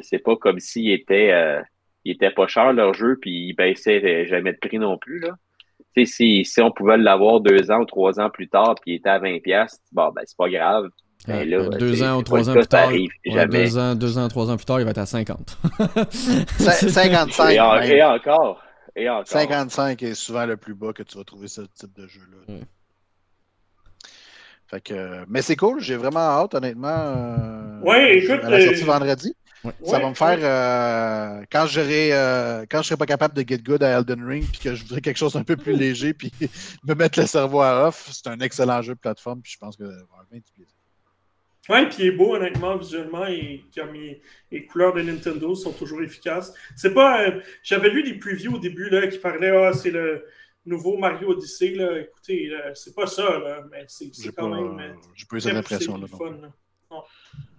c'est 0.00 0.18
pas 0.18 0.34
comme 0.34 0.58
s'il 0.58 0.90
était, 0.90 1.60
il 2.04 2.12
était 2.12 2.32
pas 2.32 2.48
cher 2.48 2.72
leur 2.72 2.94
jeu, 2.94 3.16
puis 3.20 3.48
il 3.48 3.52
baissait 3.52 4.26
jamais 4.26 4.52
de 4.52 4.58
prix 4.58 4.78
non 4.78 4.98
plus. 4.98 5.20
Là. 5.20 5.36
Si, 5.94 6.44
si 6.44 6.60
on 6.60 6.70
pouvait 6.70 6.96
l'avoir 6.96 7.40
deux 7.40 7.70
ans 7.70 7.80
ou 7.80 7.84
trois 7.84 8.18
ans 8.18 8.30
plus 8.30 8.48
tard, 8.48 8.74
puis 8.80 8.92
il 8.92 8.94
était 8.96 9.10
à 9.10 9.18
20$, 9.18 9.66
bon, 9.92 10.10
ben, 10.14 10.22
c'est 10.24 10.36
pas 10.36 10.48
grave. 10.48 10.88
Ben 11.26 11.48
deux 11.78 12.02
ans 12.02 12.18
ou 12.18 12.22
trois 12.22 12.50
ans 12.50 12.52
plus 12.52 12.66
tard, 12.66 12.90
deux, 12.90 13.78
ans, 13.78 13.94
deux 13.94 14.18
ans, 14.18 14.26
trois 14.28 14.50
ans 14.50 14.56
plus 14.56 14.64
tard, 14.64 14.80
il 14.80 14.84
va 14.84 14.90
être 14.90 14.98
à 14.98 15.06
50. 15.06 15.58
55. 16.58 17.52
Et, 17.84 18.02
encore. 18.02 18.60
Et 18.96 19.08
encore. 19.08 19.28
55 19.28 20.02
est 20.02 20.14
souvent 20.14 20.46
le 20.46 20.56
plus 20.56 20.74
bas 20.74 20.92
que 20.92 21.04
tu 21.04 21.16
vas 21.16 21.24
trouver 21.24 21.46
ce 21.46 21.60
type 21.60 21.94
de 21.96 22.08
jeu-là. 22.08 22.56
Fait 24.66 24.80
que, 24.80 25.24
mais 25.28 25.42
c'est 25.42 25.54
cool, 25.54 25.80
j'ai 25.80 25.96
vraiment 25.96 26.20
hâte, 26.20 26.54
honnêtement. 26.54 26.88
Euh, 26.88 27.80
ouais, 27.82 28.18
écoute. 28.18 28.40
À 28.42 28.48
la 28.48 28.64
sortie 28.64 28.82
euh, 28.82 28.86
vendredi. 28.86 29.36
Ça 29.84 29.98
va 29.98 30.08
me 30.08 30.14
faire 30.14 30.38
euh, 30.40 31.44
quand 31.50 31.66
j'aurai 31.66 32.12
euh, 32.12 32.64
quand 32.68 32.82
je 32.82 32.88
serai 32.88 32.96
pas 32.96 33.06
capable 33.06 33.34
de 33.34 33.48
get 33.48 33.58
good 33.58 33.82
à 33.82 33.98
Elden 33.98 34.24
Ring 34.24 34.44
puis 34.50 34.60
que 34.60 34.74
je 34.74 34.82
voudrais 34.82 35.00
quelque 35.00 35.18
chose 35.18 35.36
un 35.36 35.44
peu 35.44 35.56
plus 35.56 35.72
léger 35.76 36.14
puis 36.14 36.32
me 36.84 36.94
mettre 36.94 37.20
le 37.20 37.26
cerveau 37.26 37.60
à 37.60 37.88
off, 37.88 38.10
c'est 38.12 38.28
un 38.28 38.40
excellent 38.40 38.82
jeu 38.82 38.94
de 38.94 38.98
plateforme 38.98 39.40
puis 39.40 39.52
je 39.52 39.58
pense 39.58 39.76
que 39.76 39.84
va 39.84 39.92
avoir 39.92 40.26
bien 40.30 40.40
du 40.40 40.52
plaisir. 40.52 40.74
Ouais, 41.68 41.88
puis 41.88 41.98
il 42.00 42.06
est 42.06 42.12
beau, 42.12 42.34
honnêtement, 42.34 42.76
visuellement, 42.76 43.24
et 43.26 43.64
comme 43.76 43.92
les 43.92 44.66
couleurs 44.66 44.94
de 44.94 45.02
Nintendo 45.02 45.54
sont 45.54 45.72
toujours 45.72 46.02
efficaces. 46.02 46.52
C'est 46.74 46.92
pas. 46.92 47.22
Euh, 47.22 47.40
j'avais 47.62 47.88
lu 47.88 48.02
des 48.02 48.14
previews 48.14 48.56
au 48.56 48.58
début 48.58 48.90
là, 48.90 49.06
qui 49.06 49.18
parlaient, 49.18 49.56
ah, 49.56 49.72
c'est 49.72 49.92
le 49.92 50.26
nouveau 50.66 50.98
Mario 50.98 51.30
Odyssey. 51.30 51.74
Là. 51.74 52.00
Écoutez, 52.00 52.52
c'est 52.74 52.94
pas 52.94 53.06
ça, 53.06 53.38
là, 53.38 53.64
mais 53.70 53.84
c'est 53.86 54.10
quand 54.32 54.48
même. 54.48 54.80
Euh, 54.80 54.94
j'ai 55.14 55.26
pas 55.26 55.36
eu 55.36 55.40
cette 55.40 55.54
impression 55.54 55.96
là. 55.96 56.08
Fun, 56.08 56.32
là. 56.42 56.52
Fait 56.90 57.51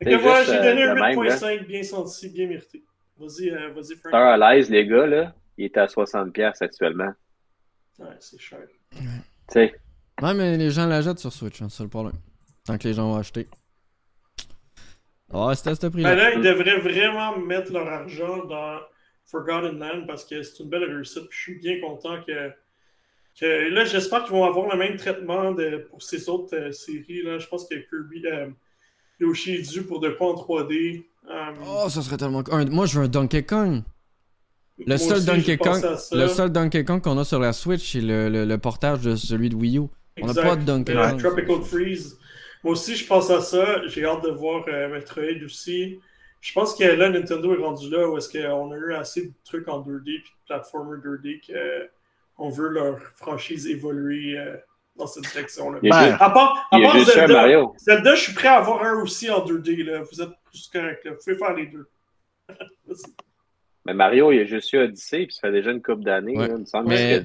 que 0.00 0.16
voilà, 0.16 0.44
j'ai 0.44 0.58
donné 0.58 0.82
un 0.84 0.94
8.5 0.94 1.66
bien 1.66 1.82
senti, 1.82 2.28
bien 2.28 2.46
mérité. 2.46 2.84
Vas-y, 3.18 3.50
euh, 3.50 3.70
vas-y, 3.70 3.96
Frank. 3.96 4.10
Star 4.10 4.40
Allies, 4.40 4.70
les 4.70 4.86
gars, 4.86 5.06
là, 5.06 5.34
il 5.56 5.64
est 5.64 5.76
à 5.76 5.86
60$ 5.86 6.62
actuellement. 6.62 7.12
Ouais, 7.98 8.06
c'est 8.20 8.40
cher. 8.40 8.60
Tu 8.92 8.98
sais. 9.48 9.74
Ouais, 10.22 10.34
mais 10.34 10.56
les 10.56 10.70
gens 10.70 10.86
l'achètent 10.86 11.18
sur 11.18 11.32
Switch, 11.32 11.60
hein, 11.62 11.68
c'est 11.68 11.82
le 11.82 11.88
problème. 11.88 12.18
Tant 12.64 12.78
que 12.78 12.86
les 12.86 12.94
gens 12.94 13.10
vont 13.10 13.16
acheter. 13.16 13.48
Ah, 15.32 15.52
c'était 15.54 15.70
à 15.70 15.74
ce 15.74 15.86
prix-là. 15.86 16.10
Ben 16.10 16.16
là, 16.16 16.32
ils 16.32 16.40
devraient 16.40 16.80
vraiment 16.80 17.36
mettre 17.38 17.72
leur 17.72 17.86
argent 17.86 18.44
dans 18.46 18.80
Forgotten 19.26 19.78
Land 19.78 20.06
parce 20.06 20.24
que 20.24 20.42
c'est 20.42 20.62
une 20.62 20.70
belle 20.70 20.84
réussite. 20.84 21.24
je 21.30 21.38
suis 21.38 21.58
bien 21.58 21.80
content 21.80 22.22
que. 22.22 22.50
que 23.38 23.68
là, 23.68 23.84
j'espère 23.84 24.24
qu'ils 24.24 24.32
vont 24.32 24.44
avoir 24.44 24.74
le 24.74 24.78
même 24.78 24.96
traitement 24.96 25.52
de, 25.52 25.86
pour 25.90 26.02
ces 26.02 26.28
autres 26.28 26.56
euh, 26.56 26.72
séries. 26.72 27.22
Là. 27.22 27.38
Je 27.38 27.46
pense 27.46 27.68
que 27.68 27.74
Kirby. 27.74 28.26
Euh, 28.26 28.48
Yoshi 29.20 29.54
est 29.54 29.72
dû 29.72 29.82
pour 29.82 30.00
de 30.00 30.10
quoi 30.10 30.32
en 30.32 30.34
3D. 30.34 31.04
Euh, 31.28 31.34
oh, 31.66 31.88
ça 31.88 32.02
serait 32.02 32.16
tellement. 32.16 32.42
moi, 32.70 32.86
je 32.86 32.98
veux 32.98 33.04
un 33.06 33.08
Donkey 33.08 33.44
Kong. 33.44 33.82
Le 34.86 34.96
seul, 34.96 35.24
Donkey 35.24 35.58
Kong, 35.58 35.82
le 36.12 36.28
seul 36.28 36.52
Donkey 36.52 36.84
Kong 36.84 37.02
qu'on 37.02 37.18
a 37.18 37.24
sur 37.24 37.40
la 37.40 37.52
Switch, 37.52 37.92
c'est 37.92 38.00
le, 38.00 38.28
le, 38.28 38.58
portage 38.58 39.00
de 39.00 39.16
celui 39.16 39.48
de 39.48 39.56
Wii 39.56 39.78
U. 39.78 39.88
On 40.22 40.26
n'a 40.28 40.34
pas 40.34 40.56
de 40.56 40.64
Donkey 40.64 40.94
Kong. 40.94 41.18
Tropical 41.18 41.62
Freeze. 41.62 42.18
Moi 42.62 42.72
aussi, 42.72 42.94
je 42.96 43.06
pense 43.06 43.30
à 43.30 43.40
ça. 43.40 43.86
J'ai 43.86 44.04
hâte 44.04 44.22
de 44.22 44.30
voir 44.30 44.64
euh, 44.68 44.88
Metroid 44.88 45.44
aussi. 45.44 45.98
Je 46.40 46.52
pense 46.52 46.74
que 46.74 46.84
là, 46.84 47.10
Nintendo 47.10 47.54
est 47.54 47.62
rendu 47.62 47.90
là 47.90 48.08
où 48.08 48.16
est-ce 48.16 48.30
qu'on 48.30 48.70
a 48.70 48.76
eu 48.76 48.94
assez 48.94 49.26
de 49.26 49.32
trucs 49.44 49.68
en 49.68 49.80
2D 49.80 50.08
et 50.08 50.18
de 50.18 50.24
platformer 50.46 50.98
2D 50.98 51.40
qu'on 52.36 52.50
veut 52.50 52.68
leur 52.68 52.98
franchise 53.16 53.66
évoluer 53.66 54.38
euh, 54.38 54.56
dans 54.98 55.06
cette 55.06 55.24
direction-là. 55.24 55.78
Ben, 55.82 56.16
à 56.18 56.30
part, 56.30 56.68
à 56.70 56.80
part 56.80 56.98
Zelda, 57.04 57.26
Mario. 57.28 57.74
Zelda, 57.78 58.14
je 58.14 58.20
suis 58.20 58.34
prêt 58.34 58.48
à 58.48 58.56
avoir 58.56 58.82
un 58.84 59.00
aussi 59.00 59.30
en 59.30 59.44
2D. 59.44 59.84
Là. 59.84 60.02
Vous 60.02 60.20
êtes 60.20 60.30
plus 60.44 60.68
correct. 60.72 61.04
Là. 61.04 61.12
Vous 61.12 61.18
pouvez 61.18 61.36
faire 61.36 61.54
les 61.54 61.66
deux. 61.66 61.88
mais 63.86 63.94
Mario, 63.94 64.32
il 64.32 64.40
a 64.40 64.44
juste 64.44 64.72
eu 64.72 64.78
Odyssey, 64.78 65.26
puis 65.26 65.34
ça 65.34 65.42
fait 65.42 65.52
déjà 65.52 65.70
une 65.70 65.82
couple 65.82 66.02
d'années. 66.02 66.36
Ouais. 66.36 66.48
Il 66.48 66.56
me 66.56 66.64
semble 66.64 66.88
mais... 66.88 67.24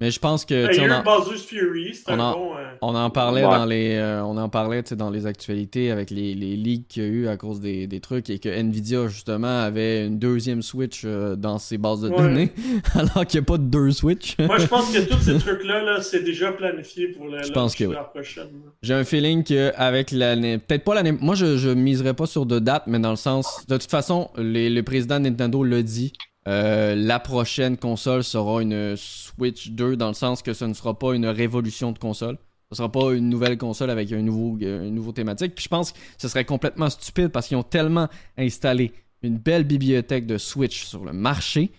Mais 0.00 0.12
je 0.12 0.20
pense 0.20 0.44
que. 0.44 0.72
Il 0.72 0.76
y 0.76 0.84
a 0.84 1.00
eu 1.00 1.02
Bowser's 1.02 1.42
Fury, 1.42 1.92
un 2.06 2.16
bon. 2.16 2.56
Euh, 2.56 2.68
on 2.82 2.94
en 2.94 3.10
parlait 3.10 3.42
dans 3.42 3.64
les, 3.64 3.96
euh, 3.96 4.22
on 4.22 4.36
en 4.36 4.48
parlait 4.48 4.82
dans 4.82 5.10
les 5.10 5.26
actualités 5.26 5.90
avec 5.90 6.10
les, 6.10 6.34
les 6.34 6.56
leaks 6.56 6.86
qu'il 6.86 7.02
y 7.02 7.06
a 7.06 7.08
eu 7.08 7.28
à 7.28 7.36
cause 7.36 7.60
des, 7.60 7.88
des, 7.88 7.98
trucs 7.98 8.30
et 8.30 8.38
que 8.38 8.48
Nvidia 8.48 9.08
justement 9.08 9.62
avait 9.62 10.06
une 10.06 10.20
deuxième 10.20 10.62
Switch 10.62 11.02
euh, 11.04 11.34
dans 11.34 11.58
ses 11.58 11.78
bases 11.78 12.02
de 12.02 12.10
données, 12.10 12.52
alors 12.94 13.26
qu'il 13.26 13.40
n'y 13.40 13.44
a 13.44 13.46
pas 13.46 13.58
de 13.58 13.64
deux 13.64 13.90
Switch. 13.90 14.38
Moi, 14.38 14.58
je 14.58 14.66
pense 14.66 14.92
que 14.92 15.00
tous 15.00 15.20
ces 15.20 15.38
trucs-là, 15.44 15.82
-là, 15.82 16.02
c'est 16.02 16.22
déjà 16.22 16.52
planifié 16.52 17.08
pour 17.08 17.26
la, 17.26 17.42
je 17.42 17.50
pense 17.50 17.74
que 17.74 17.84
la 17.84 18.04
prochaine. 18.04 18.48
J'ai 18.82 18.94
un 18.94 19.04
feeling 19.04 19.42
qu'avec 19.42 20.12
l'année. 20.12 20.58
Peut-être 20.58 20.84
pas 20.84 20.94
l'année. 20.94 21.12
Moi, 21.12 21.34
je, 21.34 21.56
je 21.56 21.70
miserais 21.70 22.14
pas 22.14 22.26
sur 22.26 22.46
de 22.46 22.60
date, 22.60 22.84
mais 22.86 23.00
dans 23.00 23.10
le 23.10 23.16
sens. 23.16 23.64
De 23.66 23.76
toute 23.76 23.90
façon, 23.90 24.30
les, 24.36 24.70
le 24.70 24.82
président 24.84 25.18
de 25.18 25.24
Nintendo 25.24 25.64
l'a 25.64 25.82
dit. 25.82 26.12
Euh, 26.48 26.94
la 26.94 27.20
prochaine 27.20 27.76
console 27.76 28.24
sera 28.24 28.62
une 28.62 28.96
Switch 28.96 29.70
2 29.70 29.96
dans 29.96 30.08
le 30.08 30.14
sens 30.14 30.42
que 30.42 30.54
ce 30.54 30.64
ne 30.64 30.72
sera 30.72 30.98
pas 30.98 31.14
une 31.14 31.26
révolution 31.26 31.92
de 31.92 31.98
console. 31.98 32.38
Ce 32.70 32.74
ne 32.74 32.76
sera 32.76 32.90
pas 32.90 33.12
une 33.12 33.28
nouvelle 33.28 33.58
console 33.58 33.90
avec 33.90 34.10
un 34.12 34.22
nouveau, 34.22 34.58
euh, 34.62 34.88
nouveau 34.88 35.12
thématique. 35.12 35.54
Puis 35.54 35.64
je 35.64 35.68
pense 35.68 35.92
que 35.92 35.98
ce 36.16 36.28
serait 36.28 36.46
complètement 36.46 36.88
stupide 36.88 37.28
parce 37.28 37.48
qu'ils 37.48 37.56
ont 37.58 37.62
tellement 37.62 38.08
installé 38.38 38.92
une 39.22 39.36
belle 39.36 39.64
bibliothèque 39.64 40.26
de 40.26 40.38
Switch 40.38 40.84
sur 40.84 41.04
le 41.04 41.12
marché 41.12 41.70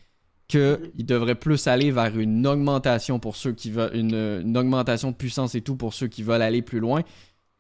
qu'ils 0.48 1.06
devraient 1.06 1.36
plus 1.36 1.68
aller 1.68 1.92
vers 1.92 2.18
une 2.18 2.46
augmentation 2.46 3.20
pour 3.20 3.36
ceux 3.36 3.54
qui 3.54 3.70
veulent 3.72 3.96
une, 3.96 4.58
augmentation 4.58 5.12
de 5.12 5.16
puissance 5.16 5.54
et 5.56 5.62
tout 5.62 5.76
pour 5.76 5.94
ceux 5.94 6.08
qui 6.08 6.24
veulent 6.24 6.42
aller 6.42 6.64
plus 6.64 6.80
loin, 6.80 7.04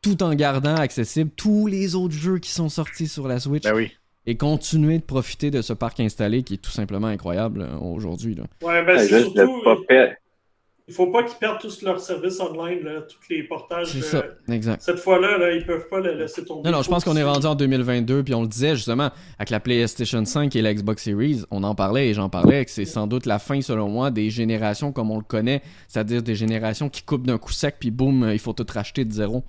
tout 0.01 0.23
en 0.23 0.33
gardant 0.33 0.75
accessible 0.75 1.29
tous 1.35 1.67
les 1.67 1.93
autres 1.93 2.15
jeux 2.15 2.39
qui 2.39 2.49
sont 2.49 2.67
sortis 2.67 3.07
sur 3.07 3.27
la 3.27 3.39
Switch. 3.39 3.63
Ben 3.63 3.89
et 4.29 4.37
continuer 4.37 4.99
de 4.99 5.03
profiter 5.03 5.49
de 5.49 5.63
ce 5.63 5.73
parc 5.73 5.99
installé 5.99 6.43
qui 6.43 6.53
est 6.53 6.57
tout 6.57 6.69
simplement 6.69 7.07
incroyable 7.07 7.61
euh, 7.61 7.79
aujourd'hui. 7.79 8.37
Ouais, 8.61 8.85
ben 8.85 8.99
c'est 8.99 9.21
surtout. 9.21 9.63
Pas 9.63 9.75
il 10.87 10.95
faut 10.95 11.07
pas 11.07 11.21
qu'ils 11.21 11.37
perdent 11.37 11.59
tous 11.59 11.83
leurs 11.83 11.99
services 11.99 12.39
online, 12.39 12.79
tous 13.07 13.29
les 13.29 13.43
portages. 13.43 13.87
C'est 13.87 14.01
ça, 14.01 14.17
euh, 14.17 14.53
exact. 14.53 14.81
Cette 14.81 14.97
fois-là, 14.97 15.37
là, 15.37 15.51
ils 15.51 15.63
peuvent 15.63 15.87
pas 15.87 15.99
le 15.99 16.13
laisser 16.13 16.43
tomber. 16.43 16.67
Non, 16.67 16.77
non, 16.77 16.83
je 16.83 16.89
pense 16.89 17.03
qu'on 17.03 17.15
est 17.15 17.23
rendu 17.23 17.45
en 17.45 17.53
2022, 17.53 18.23
puis 18.23 18.33
on 18.33 18.41
le 18.41 18.47
disait 18.47 18.75
justement, 18.75 19.11
avec 19.37 19.51
la 19.51 19.59
PlayStation 19.59 20.25
5 20.25 20.55
et 20.55 20.63
la 20.63 20.73
Xbox 20.73 21.03
Series, 21.03 21.43
on 21.51 21.63
en 21.63 21.75
parlait 21.75 22.09
et 22.09 22.15
j'en 22.15 22.29
parlais, 22.29 22.65
que 22.65 22.71
c'est 22.71 22.85
sans 22.85 23.05
doute 23.05 23.27
la 23.27 23.37
fin, 23.37 23.61
selon 23.61 23.87
moi, 23.87 24.09
des 24.09 24.31
générations 24.31 24.91
comme 24.91 25.11
on 25.11 25.17
le 25.17 25.23
connaît, 25.23 25.61
c'est-à-dire 25.87 26.23
des 26.23 26.35
générations 26.35 26.89
qui 26.89 27.03
coupent 27.03 27.27
d'un 27.27 27.37
coup 27.37 27.53
sec, 27.53 27.75
puis 27.79 27.91
boum, 27.91 28.27
il 28.31 28.39
faut 28.39 28.53
tout 28.53 28.65
racheter 28.71 29.05
de 29.05 29.11
zéro. 29.11 29.43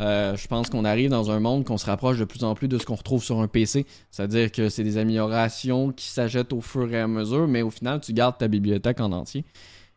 Euh, 0.00 0.34
je 0.36 0.48
pense 0.48 0.70
qu'on 0.70 0.84
arrive 0.84 1.10
dans 1.10 1.30
un 1.30 1.40
monde 1.40 1.64
qu'on 1.64 1.76
se 1.76 1.86
rapproche 1.86 2.18
de 2.18 2.24
plus 2.24 2.42
en 2.42 2.54
plus 2.54 2.68
de 2.68 2.78
ce 2.78 2.86
qu'on 2.86 2.94
retrouve 2.94 3.22
sur 3.22 3.40
un 3.40 3.48
PC. 3.48 3.84
C'est-à-dire 4.10 4.50
que 4.50 4.68
c'est 4.68 4.82
des 4.82 4.96
améliorations 4.96 5.92
qui 5.92 6.06
s'ajoutent 6.06 6.52
au 6.52 6.60
fur 6.60 6.92
et 6.92 7.00
à 7.00 7.06
mesure, 7.06 7.46
mais 7.46 7.62
au 7.62 7.70
final, 7.70 8.00
tu 8.00 8.12
gardes 8.12 8.38
ta 8.38 8.48
bibliothèque 8.48 9.00
en 9.00 9.12
entier. 9.12 9.44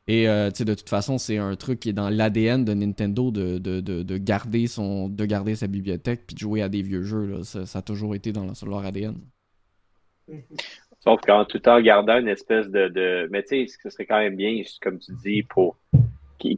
Et 0.08 0.28
euh, 0.28 0.50
de 0.50 0.74
toute 0.74 0.90
façon, 0.90 1.18
c'est 1.18 1.38
un 1.38 1.56
truc 1.56 1.80
qui 1.80 1.90
est 1.90 1.94
dans 1.94 2.10
l'ADN 2.10 2.66
de 2.66 2.74
Nintendo 2.74 3.32
de, 3.32 3.58
de, 3.58 4.18
garder 4.18 4.68
son, 4.68 5.08
de 5.08 5.26
garder 5.26 5.56
sa 5.56 5.68
bibliothèque 5.68 6.24
puis 6.28 6.34
de 6.34 6.40
jouer 6.40 6.62
à 6.62 6.68
des 6.68 6.82
vieux 6.82 7.04
jeux. 7.04 7.44
Ça, 7.44 7.80
a 7.80 7.82
toujours 7.82 8.14
été 8.14 8.34
dans 8.34 8.52
leur 8.66 8.86
ADN. 8.86 9.16
Sauf 11.00 11.22
qu'en 11.22 11.46
tout 11.46 11.68
en 11.70 11.82
gardant 11.82 12.18
une 12.18 12.28
espèce 12.28 12.68
de. 12.70 12.90
de... 12.90 13.30
Mais 13.32 13.44
tu 13.44 13.68
sais, 13.68 13.78
ce 13.82 13.90
serait 13.90 14.06
quand 14.06 14.20
même 14.20 14.36
bien, 14.36 14.62
comme 14.82 15.00
tu 15.00 15.14
dis, 15.24 15.44
pour 15.44 15.78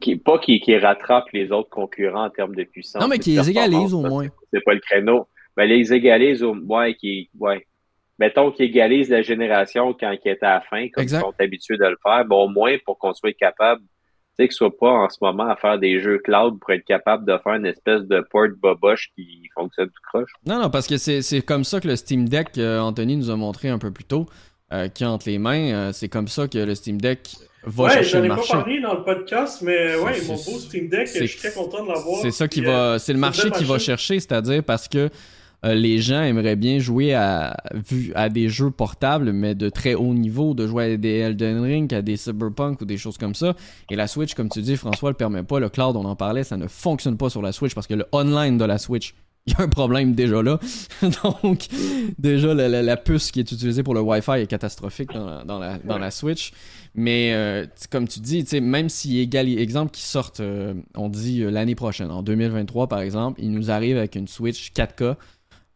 qui, 0.00 0.16
pas 0.16 0.38
qui, 0.38 0.60
qui, 0.60 0.76
rattrape 0.76 1.30
les 1.32 1.50
autres 1.52 1.70
concurrents 1.70 2.26
en 2.26 2.30
termes 2.30 2.54
de 2.54 2.64
puissance. 2.64 3.00
Non, 3.00 3.08
mais 3.08 3.18
qui 3.18 3.32
les 3.32 3.50
égalise 3.50 3.94
au 3.94 4.02
moins. 4.02 4.26
C'est 4.52 4.64
pas 4.64 4.74
le 4.74 4.80
créneau. 4.80 5.26
Mais 5.56 5.66
les 5.66 5.92
égalise 5.92 6.42
au 6.42 6.54
moins, 6.54 6.92
qui, 6.92 7.30
ouais. 7.38 7.66
Mettons 8.18 8.50
qu'ils 8.50 8.66
égalisent 8.66 9.10
la 9.10 9.22
génération 9.22 9.94
quand 9.98 10.10
ils 10.10 10.30
étaient 10.30 10.46
à 10.46 10.54
la 10.54 10.60
fin, 10.62 10.88
comme 10.88 11.04
ils 11.04 11.10
sont 11.10 11.34
habitués 11.38 11.76
de 11.76 11.84
le 11.84 11.96
faire, 12.02 12.24
mais 12.28 12.34
au 12.34 12.48
moins 12.48 12.76
pour 12.84 12.98
qu'on 12.98 13.12
soit 13.12 13.34
capable, 13.34 13.82
tu 13.82 14.44
sais, 14.44 14.48
qu'ils 14.48 14.56
soient 14.56 14.76
pas 14.76 14.90
en 14.90 15.08
ce 15.10 15.18
moment 15.20 15.48
à 15.48 15.56
faire 15.56 15.78
des 15.78 16.00
jeux 16.00 16.18
cloud 16.18 16.58
pour 16.58 16.70
être 16.70 16.84
capable 16.84 17.26
de 17.26 17.36
faire 17.38 17.54
une 17.54 17.66
espèce 17.66 18.02
de 18.02 18.24
port 18.30 18.48
boboche 18.60 19.10
qui 19.14 19.48
fonctionne 19.54 19.88
tout 19.88 20.02
croche. 20.08 20.30
Non, 20.46 20.60
non, 20.60 20.70
parce 20.70 20.86
que 20.86 20.96
c'est 20.96 21.42
comme 21.42 21.64
ça 21.64 21.80
que 21.80 21.88
le 21.88 21.96
Steam 21.96 22.26
Deck, 22.26 22.56
euh, 22.56 22.80
Anthony 22.80 23.16
nous 23.16 23.30
a 23.30 23.36
montré 23.36 23.68
un 23.68 23.78
peu 23.78 23.90
plus 23.90 24.04
tôt, 24.04 24.26
euh, 24.72 24.88
qui 24.88 25.04
entre 25.04 25.28
les 25.28 25.38
mains, 25.38 25.72
euh, 25.74 25.92
c'est 25.92 26.08
comme 26.08 26.28
ça 26.28 26.48
que 26.48 26.58
le 26.58 26.74
Steam 26.74 26.98
Deck 26.98 27.36
va 27.66 27.84
ouais, 27.84 27.90
chercher 27.94 28.20
le 28.20 28.28
marché. 28.28 28.44
j'en 28.48 28.54
ai 28.54 28.58
pas 28.58 28.64
parlé 28.64 28.80
dans 28.80 28.94
le 28.94 29.02
podcast, 29.04 29.62
mais 29.62 29.96
ouais, 29.96 30.22
mon 30.26 30.34
beau 30.34 30.58
Steam 30.58 30.88
Deck, 30.88 31.08
je 31.14 31.24
suis 31.24 31.38
très 31.38 31.52
content 31.52 31.82
de 31.84 31.88
l'avoir. 31.88 32.22
C'est 32.22 32.30
ça 32.30 32.48
qui 32.48 32.60
va, 32.62 32.98
c'est 32.98 33.12
le 33.12 33.18
marché 33.18 33.50
qui 33.50 33.64
va 33.64 33.78
chercher, 33.78 34.20
c'est-à-dire 34.20 34.62
parce 34.62 34.88
que 34.88 35.10
euh, 35.64 35.74
les 35.74 35.98
gens 35.98 36.22
aimeraient 36.22 36.56
bien 36.56 36.78
jouer 36.78 37.14
à, 37.14 37.56
à 38.14 38.28
des 38.28 38.48
jeux 38.48 38.70
portables, 38.70 39.32
mais 39.32 39.54
de 39.54 39.68
très 39.68 39.94
haut 39.94 40.14
niveau, 40.14 40.54
de 40.54 40.66
jouer 40.66 40.92
à 40.92 40.96
des 40.96 41.18
Elden 41.18 41.62
Ring, 41.62 41.94
à 41.94 42.02
des 42.02 42.16
Cyberpunk 42.16 42.80
ou 42.82 42.84
des 42.84 42.98
choses 42.98 43.18
comme 43.18 43.34
ça. 43.34 43.54
Et 43.90 43.96
la 43.96 44.06
Switch, 44.06 44.34
comme 44.34 44.48
tu 44.48 44.60
dis, 44.60 44.76
François, 44.76 45.10
le 45.10 45.16
permet 45.16 45.42
pas. 45.42 45.58
Le 45.58 45.68
cloud, 45.68 45.96
on 45.96 46.04
en 46.04 46.14
parlait, 46.16 46.44
ça 46.44 46.56
ne 46.56 46.68
fonctionne 46.68 47.16
pas 47.16 47.30
sur 47.30 47.42
la 47.42 47.52
Switch 47.52 47.74
parce 47.74 47.86
que 47.86 47.94
le 47.94 48.06
online 48.12 48.58
de 48.58 48.64
la 48.64 48.78
Switch 48.78 49.14
il 49.46 49.52
y 49.58 49.60
a 49.60 49.64
un 49.64 49.68
problème 49.68 50.14
déjà 50.14 50.42
là. 50.42 50.58
Donc, 51.22 51.66
déjà, 52.18 52.54
la, 52.54 52.96
puce 52.96 53.30
qui 53.30 53.40
est 53.40 53.52
utilisée 53.52 53.82
pour 53.82 53.94
le 53.94 54.00
Wi-Fi 54.00 54.32
est 54.32 54.46
catastrophique 54.46 55.10
dans, 55.12 55.58
la, 55.58 56.10
Switch. 56.10 56.52
Mais 56.94 57.32
euh, 57.34 57.66
comme 57.90 58.08
tu 58.08 58.20
dis, 58.20 58.44
même 58.60 58.88
si 58.88 59.18
égal, 59.18 59.48
exemple 59.48 59.92
qui 59.92 60.02
sortent, 60.02 60.40
euh, 60.40 60.74
on 60.94 61.08
dit 61.08 61.42
euh, 61.42 61.50
l'année 61.50 61.74
prochaine, 61.74 62.10
en 62.10 62.22
2023 62.22 62.88
par 62.88 63.00
exemple, 63.00 63.40
il 63.42 63.52
nous 63.52 63.70
arrive 63.70 63.98
avec 63.98 64.14
une 64.14 64.26
Switch 64.26 64.72
4K. 64.72 65.16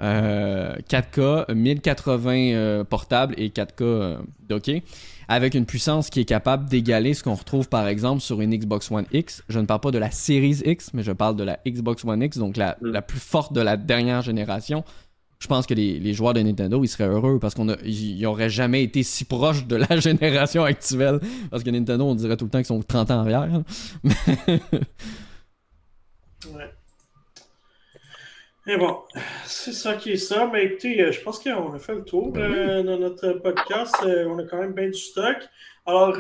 4K, 0.01 1.53
1080 1.53 2.85
portable 2.85 3.35
et 3.37 3.49
4K 3.49 4.19
docké 4.49 4.83
avec 5.31 5.55
une 5.55 5.65
puissance 5.65 6.11
qui 6.11 6.19
est 6.19 6.25
capable 6.25 6.69
d'égaler 6.69 7.15
ce 7.15 7.23
qu'on 7.23 7.37
retrouve 7.37 7.69
par 7.69 7.87
exemple 7.87 8.21
sur 8.21 8.41
une 8.41 8.53
Xbox 8.53 8.91
One 8.91 9.07
X. 9.13 9.45
Je 9.49 9.61
ne 9.61 9.65
parle 9.65 9.79
pas 9.79 9.93
de 9.93 9.99
la 9.99 10.11
Series 10.11 10.63
X, 10.65 10.93
mais 10.93 11.05
je 11.05 11.13
parle 11.13 11.37
de 11.37 11.45
la 11.45 11.61
Xbox 11.65 12.05
One 12.05 12.21
X, 12.21 12.37
donc 12.39 12.57
la, 12.57 12.77
mm. 12.83 13.01
plus 13.07 13.21
forte 13.21 13.53
de 13.53 13.61
la 13.61 13.77
dernière 13.77 14.23
génération. 14.23 14.83
Je 15.39 15.47
pense 15.47 15.69
que 15.69 15.75
les, 15.75 16.13
joueurs 16.15 16.35
de 16.35 16.41
Nintendo, 16.41 16.83
ils 16.83 16.89
seraient 16.89 17.07
heureux 17.07 17.39
parce 17.39 17.55
qu'on 17.55 17.65
n'auraient 17.65 18.51
jamais 18.51 18.83
été 18.83 19.05
si 19.05 19.25
proches 19.25 19.69
de 19.69 19.77
la 19.77 19.97
génération 20.01 20.65
actuelle. 20.65 21.21
Parce 21.49 21.63
que 21.63 21.71
Nintendo, 21.71 22.07
on 22.07 22.17
dirait 22.17 22.37
tout 22.37 22.47
le 22.47 22.51
temps 22.51 22.59
qu'ils 22.59 22.67
sont 22.67 22.83
30 22.83 23.13
ans 23.13 23.15
en 23.15 23.21
arrière. 23.21 23.63
ouais. 26.45 26.80
Et 28.67 28.77
bon, 28.77 28.99
c'est 29.47 29.73
ça 29.73 29.95
qui 29.95 30.13
est 30.13 30.17
ça. 30.17 30.49
Mais 30.53 30.65
écoutez, 30.67 31.01
euh, 31.01 31.13
je 31.13 31.21
pense 31.23 31.39
qu'on 31.39 31.73
a 31.73 31.79
fait 31.79 31.95
le 31.95 32.05
tour 32.05 32.31
ben 32.33 32.41
euh, 32.43 32.83
dans 32.83 32.99
notre 32.99 33.33
podcast. 33.33 33.95
Euh, 34.05 34.27
on 34.29 34.39
a 34.39 34.45
quand 34.45 34.59
même 34.61 34.75
bien 34.75 34.87
du 34.89 34.99
stock. 34.99 35.37
Alors, 35.87 36.17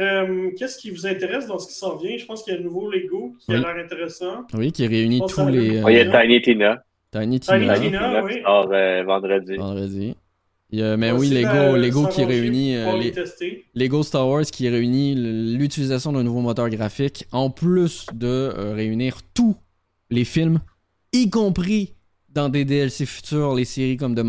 qu'est-ce 0.58 0.78
qui 0.78 0.90
vous 0.90 1.06
intéresse 1.06 1.46
dans 1.46 1.58
ce 1.58 1.68
qui 1.68 1.74
s'en 1.74 1.96
vient? 1.96 2.16
Je 2.16 2.24
pense 2.24 2.42
qu'il 2.42 2.54
y 2.54 2.56
a 2.56 2.60
un 2.60 2.62
nouveau 2.62 2.90
Lego 2.90 3.34
qui 3.38 3.52
a 3.52 3.58
l'air 3.58 3.76
intéressant. 3.84 4.46
Oui, 4.54 4.72
qui 4.72 4.86
réunit 4.86 5.20
tous 5.28 5.46
les. 5.48 5.66
il 5.66 5.92
y 5.92 6.00
a 6.00 6.20
Tiny 6.22 6.40
Tina. 6.40 6.82
Tiny 7.12 7.40
Tiny 7.40 7.68
Tina. 7.78 8.24
Oui. 8.24 8.42
euh, 8.46 9.04
vendredi. 9.04 9.56
Vendredi. 9.56 10.16
Il 10.72 10.78
y 10.78 10.82
a- 10.82 10.96
mais 10.96 11.12
oui, 11.12 11.28
Lego, 11.28 11.76
Lego 11.76 12.06
qui 12.06 12.24
réunit 12.24 12.76
euh, 12.76 12.96
les. 12.96 13.12
Lego 13.74 14.02
Star 14.02 14.26
Wars 14.28 14.44
qui 14.44 14.68
réunit 14.68 15.14
l'utilisation 15.56 16.12
d'un 16.12 16.22
nouveau 16.22 16.40
moteur 16.40 16.68
graphique 16.70 17.26
en 17.32 17.50
plus 17.50 18.06
de 18.14 18.26
euh, 18.26 18.72
réunir 18.74 19.18
tous 19.34 19.56
les 20.10 20.24
films, 20.24 20.60
y 21.12 21.28
compris 21.28 21.94
dans 22.32 22.48
des 22.48 22.64
DLC 22.64 23.06
futurs, 23.06 23.54
les 23.54 23.64
séries 23.64 23.96
comme 23.96 24.14
The, 24.14 24.20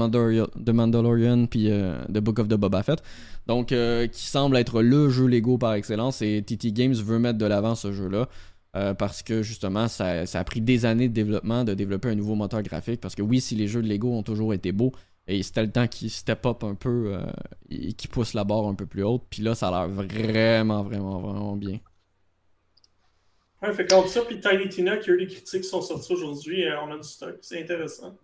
Mandalorian, 0.70 1.46
puis 1.46 1.70
euh, 1.70 2.02
The 2.06 2.20
Book 2.20 2.40
of 2.40 2.48
the 2.48 2.56
Boba 2.56 2.84
Fett. 2.84 3.02
Donc, 3.48 3.72
euh, 3.72 4.08
qui 4.08 4.26
semble 4.26 4.58
être 4.58 4.82
le 4.82 5.10
jeu 5.10 5.28
Lego 5.28 5.58
par 5.58 5.74
excellence 5.74 6.22
et 6.22 6.42
TT 6.42 6.72
Games 6.72 6.94
veut 6.94 7.20
mettre 7.20 7.38
de 7.38 7.46
l'avant 7.46 7.76
ce 7.76 7.92
jeu-là. 7.92 8.28
euh, 8.78 8.94
parce 8.94 9.22
que 9.22 9.42
justement, 9.44 9.88
ça, 9.88 10.24
a 10.34 10.44
pris 10.44 10.62
des 10.62 10.86
années 10.86 11.10
de 11.10 11.14
développement 11.14 11.64
de 11.66 11.74
développer 11.74 12.10
un 12.10 12.16
nouveau 12.16 12.36
moteur 12.36 12.62
graphique. 12.64 13.02
Parce 13.02 13.16
que 13.16 13.22
oui, 13.22 13.42
si 13.42 13.56
les 13.56 13.68
jeux 13.68 13.82
de 13.82 13.88
Lego 13.88 14.12
ont 14.14 14.24
toujours 14.24 14.54
été 14.54 14.72
beaux, 14.72 14.94
et 15.28 15.44
c'était 15.44 15.64
le 15.64 15.72
temps 15.72 15.88
qu'ils 15.88 16.10
step 16.10 16.46
up 16.46 16.64
un 16.64 16.76
peu 16.76 17.16
et 17.70 17.94
qu'ils 17.94 18.10
poussent 18.10 18.34
la 18.34 18.44
barre 18.44 18.68
un 18.68 18.76
peu 18.76 18.86
plus 18.86 19.04
haute. 19.04 19.24
Puis 19.30 19.44
là, 19.44 19.56
ça 19.56 19.70
a 19.70 19.88
l'air 19.88 19.90
vraiment, 19.90 20.84
vraiment, 20.84 21.20
vraiment 21.20 21.56
bien. 21.58 21.80
Ouais, 23.62 23.74
fait 23.74 23.86
comme 23.86 24.08
ça, 24.08 24.22
puis 24.22 24.40
Tiny 24.40 24.70
Tina, 24.70 24.98
qui 24.98 25.10
a 25.10 25.14
eu 25.14 25.18
les 25.18 25.28
critiques 25.28 25.62
qui 25.62 25.68
sont 25.70 25.82
sorties 25.82 26.14
aujourd'hui, 26.14 26.66
euh, 26.66 26.82
on 26.82 26.92
a 26.92 26.98
du 26.98 27.08
stock. 27.08 27.38
C'est 27.42 27.62
intéressant. 27.62 28.16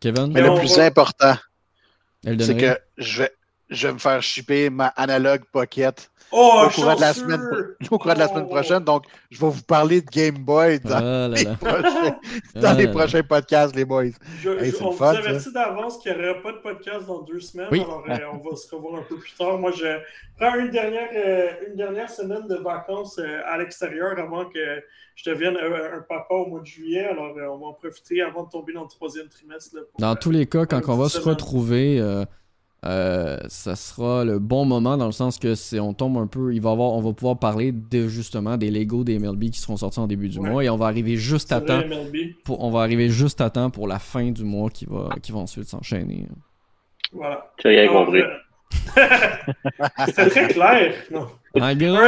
Kevin, 0.00 0.28
Mais 0.32 0.40
Mais 0.40 0.48
le 0.48 0.54
plus 0.58 0.76
va- 0.76 0.84
important, 0.86 1.34
c'est 2.24 2.56
que 2.56 2.78
je 2.98 3.22
vais, 3.22 3.30
je 3.70 3.86
vais 3.88 3.92
me 3.94 3.98
faire 3.98 4.22
shipper 4.22 4.70
ma 4.70 4.86
Analog 4.88 5.42
Pocket 5.52 6.10
Oh, 6.32 6.64
au 6.66 6.70
courant 6.70 6.96
de 6.96 7.00
la 7.00 7.14
semaine, 7.14 7.40
au 7.88 7.98
courant 7.98 8.14
de 8.14 8.18
la 8.18 8.26
semaine 8.26 8.48
prochaine. 8.48 8.82
Donc, 8.82 9.04
je 9.30 9.38
vais 9.40 9.48
vous 9.48 9.62
parler 9.62 10.00
de 10.00 10.10
Game 10.10 10.34
Boy 10.38 10.80
dans, 10.80 10.96
Ah 10.96 11.28
là 11.28 11.28
les, 11.28 11.46
Ah 12.64 12.74
les 12.74 12.86
là 12.86 12.90
prochains 12.90 13.22
podcasts, 13.22 13.76
les 13.76 13.84
boys. 13.84 14.06
Je, 14.42 14.50
Hey, 14.50 14.70
je- 14.72 14.76
c'est 14.76 14.82
on 14.82 14.90
le 14.90 14.96
vous 14.96 15.04
avertit 15.04 15.52
d'avance 15.52 15.98
qu'il 15.98 16.16
n'y 16.18 16.28
aura 16.28 16.42
pas 16.42 16.50
de 16.52 16.58
podcast 16.58 17.06
dans 17.06 17.22
deux 17.22 17.38
semaines, 17.38 17.68
Oui. 17.70 17.80
alors 17.80 18.02
euh, 18.08 18.16
on 18.32 18.38
va 18.50 18.56
se 18.56 18.74
revoir 18.74 18.98
un 19.00 19.02
peu 19.02 19.16
plus 19.18 19.32
tard. 19.38 19.56
Moi, 19.58 19.70
je 19.70 19.86
prends 20.36 20.56
une 20.56 20.70
dernière, 20.70 21.08
euh, 21.14 21.50
une 21.68 21.76
dernière 21.76 22.10
semaine 22.10 22.46
de 22.48 22.56
vacances 22.56 23.18
euh, 23.20 23.40
à 23.46 23.56
l'extérieur 23.58 24.18
avant 24.18 24.46
que 24.46 24.82
je 25.14 25.30
devienne 25.30 25.56
un 25.56 26.00
papa 26.00 26.34
au 26.34 26.46
mois 26.46 26.60
de 26.60 26.66
juillet, 26.66 27.06
alors 27.06 27.36
euh, 27.38 27.46
on 27.52 27.58
va 27.58 27.66
en 27.68 27.72
profiter 27.72 28.20
avant 28.22 28.42
de 28.42 28.50
tomber 28.50 28.72
dans 28.72 28.82
le 28.82 28.88
troisième 28.88 29.28
trimestre. 29.28 29.76
là, 29.76 29.82
pour, 29.90 30.00
Dans 30.00 30.12
euh, 30.12 30.18
tous 30.20 30.32
les 30.32 30.46
cas, 30.46 30.66
quand 30.66 30.80
on 30.88 30.96
va 30.96 31.08
se 31.08 31.20
retrouver, 31.20 32.00
euh, 32.86 33.38
ça 33.48 33.74
sera 33.76 34.24
le 34.24 34.38
bon 34.38 34.64
moment 34.64 34.96
dans 34.96 35.06
le 35.06 35.12
sens 35.12 35.38
que 35.38 35.54
c'est 35.54 35.80
on 35.80 35.92
tombe 35.92 36.16
un 36.18 36.26
peu, 36.26 36.54
il 36.54 36.60
va 36.60 36.70
avoir, 36.70 36.92
on 36.92 37.00
va 37.00 37.12
pouvoir 37.12 37.38
parler 37.38 37.72
de 37.72 38.06
justement 38.08 38.56
des 38.56 38.70
Lego 38.70 39.02
des 39.04 39.18
MLB 39.18 39.50
qui 39.50 39.58
seront 39.60 39.76
sortis 39.76 39.98
en 40.00 40.06
début 40.06 40.28
du 40.28 40.38
Ouais. 40.38 40.50
mois 40.50 40.64
et 40.64 40.70
on 40.70 40.76
va 40.76 40.86
arriver 40.86 41.16
juste 41.16 41.52
à 41.52 41.60
temps 41.60 41.82
pour, 42.44 42.62
on 42.62 42.70
va 42.70 42.80
arriver 42.80 43.08
juste 43.08 43.40
à 43.40 43.50
temps 43.50 43.70
pour 43.70 43.88
la 43.88 43.98
fin 43.98 44.30
du 44.30 44.44
mois 44.44 44.70
qui 44.70 44.86
va, 44.86 45.08
qui 45.22 45.32
va 45.32 45.38
ensuite 45.38 45.68
s'enchaîner. 45.68 46.26
Voilà. 47.12 47.50
Tu 47.58 47.66
as 47.66 47.70
rien 47.70 47.88
compris. 47.88 48.20
euh, 48.20 48.28
C'était 50.06 50.28
très 50.28 50.48
clair. 50.48 50.94
Non. 51.10 51.26
Gros, 51.56 51.98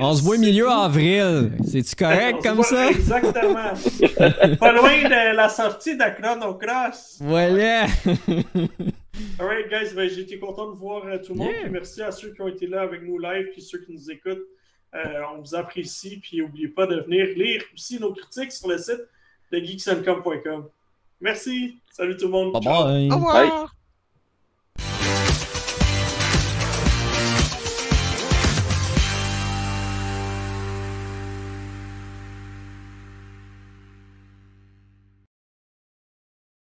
on 0.00 0.14
se 0.14 0.22
voit 0.22 0.38
milieu 0.38 0.68
avril. 0.68 1.52
C'est-tu 1.64 1.94
correct 1.98 2.38
On 2.40 2.42
comme 2.42 2.62
ça? 2.62 2.90
Exactement. 2.90 3.72
Pas 4.58 4.72
loin 4.72 5.02
de 5.02 5.36
la 5.36 5.48
sortie 5.48 5.96
de 5.96 6.04
Chrono 6.20 6.54
Cross. 6.54 7.18
Voilà! 7.20 7.86
Alright, 9.38 9.68
guys, 9.68 9.94
ben, 9.94 10.08
j'ai 10.08 10.22
été 10.22 10.38
content 10.38 10.70
de 10.72 10.76
voir 10.76 11.04
euh, 11.06 11.18
tout 11.18 11.34
le 11.34 11.40
monde. 11.40 11.54
Yeah. 11.60 11.68
Merci 11.68 12.02
à 12.02 12.10
ceux 12.10 12.32
qui 12.32 12.40
ont 12.40 12.48
été 12.48 12.66
là 12.66 12.82
avec 12.82 13.02
nous 13.02 13.18
live, 13.18 13.48
puis 13.52 13.62
ceux 13.62 13.78
qui 13.78 13.92
nous 13.92 14.10
écoutent. 14.10 14.46
Euh, 14.94 15.22
on 15.34 15.40
vous 15.40 15.54
apprécie, 15.54 16.18
puis 16.18 16.38
n'oubliez 16.38 16.68
pas 16.68 16.86
de 16.86 17.00
venir 17.00 17.26
lire 17.36 17.62
aussi 17.74 17.98
nos 17.98 18.12
critiques 18.12 18.52
sur 18.52 18.68
le 18.68 18.78
site 18.78 19.00
de 19.50 19.58
geeksencom.com. 19.58 20.68
Merci. 21.20 21.78
Salut 21.90 22.16
tout 22.16 22.26
le 22.26 22.30
monde. 22.32 22.52
Bye 22.52 22.62
Ciao. 22.62 22.84
bye! 22.84 23.10
Au 23.10 23.14
revoir! 23.14 23.74